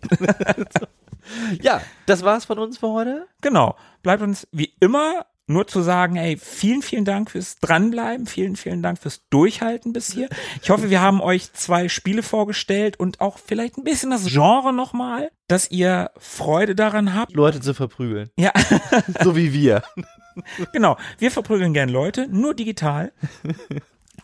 ja, 1.62 1.80
das 2.06 2.22
war's 2.22 2.44
von 2.44 2.58
uns 2.58 2.78
für 2.78 2.88
heute. 2.90 3.26
Genau. 3.40 3.76
Bleibt 4.02 4.22
uns 4.22 4.46
wie 4.52 4.72
immer 4.80 5.26
nur 5.50 5.66
zu 5.66 5.82
sagen, 5.82 6.16
ey, 6.16 6.36
vielen, 6.36 6.82
vielen 6.82 7.04
Dank 7.04 7.30
fürs 7.30 7.56
Dranbleiben, 7.58 8.26
vielen, 8.26 8.56
vielen 8.56 8.82
Dank 8.82 8.98
fürs 8.98 9.28
Durchhalten 9.28 9.92
bis 9.92 10.12
hier. 10.12 10.28
Ich 10.62 10.70
hoffe, 10.70 10.90
wir 10.90 11.00
haben 11.00 11.20
euch 11.20 11.52
zwei 11.52 11.88
Spiele 11.88 12.22
vorgestellt 12.22 12.98
und 12.98 13.20
auch 13.20 13.38
vielleicht 13.38 13.76
ein 13.76 13.84
bisschen 13.84 14.10
das 14.10 14.26
Genre 14.26 14.72
nochmal, 14.72 15.30
dass 15.48 15.70
ihr 15.70 16.10
Freude 16.18 16.74
daran 16.74 17.14
habt. 17.14 17.32
Leute 17.34 17.60
zu 17.60 17.74
verprügeln. 17.74 18.30
Ja, 18.38 18.52
so 19.22 19.36
wie 19.36 19.52
wir. 19.52 19.82
genau. 20.72 20.96
Wir 21.18 21.30
verprügeln 21.30 21.74
gern 21.74 21.88
Leute, 21.88 22.28
nur 22.28 22.54
digital. 22.54 23.12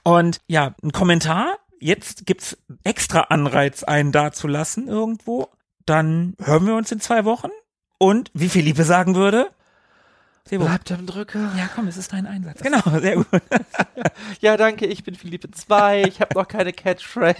Und 0.04 0.40
ja, 0.46 0.74
ein 0.82 0.92
Kommentar. 0.92 1.58
Jetzt 1.80 2.24
gibt's 2.24 2.56
extra 2.84 3.20
Anreiz, 3.22 3.82
einen 3.82 4.12
da 4.12 4.32
zu 4.32 4.46
lassen 4.48 4.88
irgendwo. 4.88 5.48
Dann 5.84 6.34
hören 6.42 6.66
wir 6.66 6.74
uns 6.74 6.90
in 6.90 7.00
zwei 7.00 7.24
Wochen 7.24 7.50
Und 7.98 8.30
wie 8.32 8.48
Philippe 8.48 8.84
sagen 8.84 9.14
würde, 9.14 9.50
Sebo, 10.48 10.64
Bleibt 10.64 10.92
am 10.92 11.06
Drücker. 11.06 11.50
ja 11.58 11.68
komm, 11.74 11.88
es 11.88 11.96
ist 11.96 12.12
dein 12.12 12.26
Einsatz. 12.26 12.60
Genau, 12.60 12.80
sehr 13.00 13.16
gut. 13.16 13.26
Ja, 14.40 14.56
danke, 14.56 14.86
ich 14.86 15.02
bin 15.02 15.14
Philippe 15.14 15.50
2. 15.50 16.02
Ich 16.04 16.20
habe 16.20 16.34
noch 16.34 16.46
keine 16.46 16.72
Catchphrase. 16.72 17.36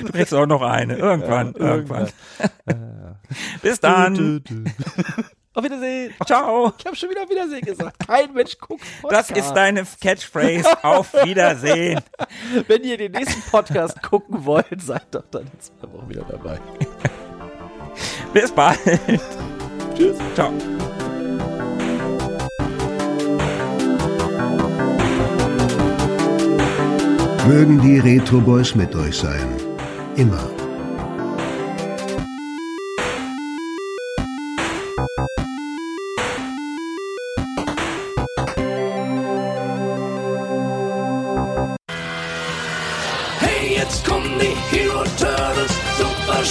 Du 0.00 0.12
kriegst 0.12 0.32
auch 0.34 0.46
noch 0.46 0.62
eine. 0.62 0.96
Irgendwann, 0.96 1.54
irgendwann. 1.58 2.08
Bis 3.62 3.78
dann. 3.80 4.42
Auf 5.54 5.64
Wiedersehen. 5.64 6.12
Ciao. 6.26 6.72
Ich 6.78 6.86
habe 6.86 6.96
schon 6.96 7.10
wieder 7.10 7.22
auf 7.24 7.30
Wiedersehen 7.30 7.60
gesagt. 7.62 8.06
Kein 8.06 8.32
Mensch 8.32 8.58
guckt 8.58 8.82
Das 9.02 9.28
Podcast. 9.28 9.30
ist 9.32 9.52
deine 9.52 9.84
Catchphrase. 10.00 10.84
Auf 10.84 11.12
Wiedersehen. 11.24 12.00
Wenn 12.66 12.82
ihr 12.84 12.96
den 12.96 13.12
nächsten 13.12 13.42
Podcast 13.50 14.02
gucken 14.02 14.44
wollt, 14.44 14.80
seid 14.82 15.06
doch 15.14 15.24
dann 15.30 15.42
in 15.42 15.60
zwei 15.60 15.92
Wochen 15.92 16.08
wieder 16.08 16.24
dabei. 16.24 16.58
Bis 18.32 18.50
bald. 18.52 18.78
Tschüss. 19.96 20.16
Ciao. 20.34 20.52
Mögen 27.48 27.80
die 27.80 27.98
Retro 27.98 28.42
Boys 28.42 28.74
mit 28.74 28.94
euch 28.94 29.16
sein. 29.16 29.48
Immer. 30.16 30.50
Hey, 43.40 43.76
jetzt 43.78 44.06
kommen 44.06 44.28
die 44.38 44.76
Hero 44.76 45.04
Turtles, 45.16 45.72
super 45.96 46.44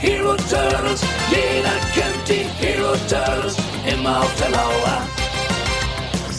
Hero 0.00 0.34
Turtles. 0.34 1.02
Jeder 1.30 1.76
kennt 1.94 2.28
die 2.28 2.44
Hero 2.58 2.96
Turtles, 3.08 3.56
immer 3.88 4.18
auf 4.22 4.34
der 4.40 4.50
Lauer. 4.50 5.15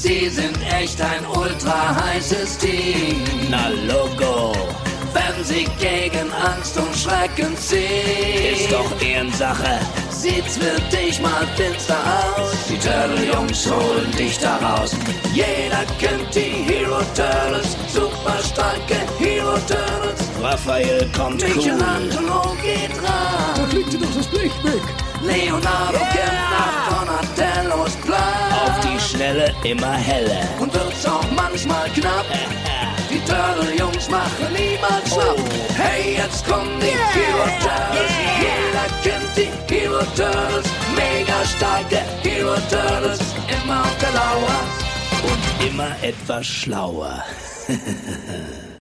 Sie 0.07 0.29
sind 0.29 0.57
echt 0.71 1.01
ein 1.01 1.25
ultra 1.35 1.93
heißes 1.93 2.59
Team. 2.59 3.25
Na 3.49 3.67
Logo. 3.87 4.53
Wenn 5.13 5.43
sie 5.43 5.65
gegen 5.81 6.31
Angst 6.31 6.77
und 6.77 6.95
Schrecken 6.95 7.57
ziehen. 7.57 8.53
Ist 8.53 8.71
doch 8.71 8.89
Ehrensache. 9.01 9.79
Sieht's 10.09 10.57
für 10.57 10.79
dich 10.95 11.19
mal 11.21 11.45
finster 11.57 11.97
aus. 12.37 12.53
Die 12.69 12.77
Turtle-Jungs 12.77 13.69
holen 13.69 14.09
dich 14.17 14.39
da 14.39 14.55
raus. 14.57 14.95
Jeder 15.33 15.83
kennt 15.99 16.33
die 16.33 16.71
Hero 16.71 17.01
Turtles. 17.13 17.75
Super 17.89 18.37
starke 18.41 18.95
Hero 19.19 19.57
Turtles. 19.67 20.21
Raphael 20.41 21.05
kommt 21.17 21.41
Michelangelo 21.41 22.55
geht 22.63 22.95
ran. 23.03 23.55
Da 23.57 23.65
fliegt 23.69 23.91
dir 23.91 23.99
doch 23.99 24.15
das 24.15 24.27
Blech 24.27 24.63
weg. 24.63 24.83
Leonardo 25.21 25.97
kämpft 25.97 26.49
nach 26.55 26.77
Donatellos 26.89 27.95
Plan. 28.05 28.47
Auf 28.63 28.79
die 28.79 28.86
Schnelle 29.17 29.51
immer 29.63 29.93
heller. 29.93 30.47
Und 30.59 30.71
wird's 30.75 31.03
auch 31.07 31.25
manchmal 31.35 31.89
knapp. 31.89 32.25
Die 33.09 33.19
Turtle-Jungs 33.21 34.11
machen 34.11 34.45
niemand 34.53 35.07
schlapp. 35.07 35.39
Hey, 35.75 36.17
jetzt 36.17 36.45
kommen 36.47 36.79
die 36.79 36.93
Hero 37.17 37.47
Turtles. 37.59 38.11
Jeder 38.45 38.87
kennt 39.01 39.35
die 39.35 39.73
Hero 39.73 40.03
Turtles. 40.15 40.67
Mega 40.95 41.43
starke 41.45 41.97
Hero 42.21 42.57
Turtles. 42.69 43.19
Immer 43.63 43.81
auf 43.81 43.97
der 43.97 44.11
Lauer. 44.11 44.59
Und 45.23 45.67
immer 45.67 45.95
etwas 46.03 46.45
schlauer. 46.45 47.23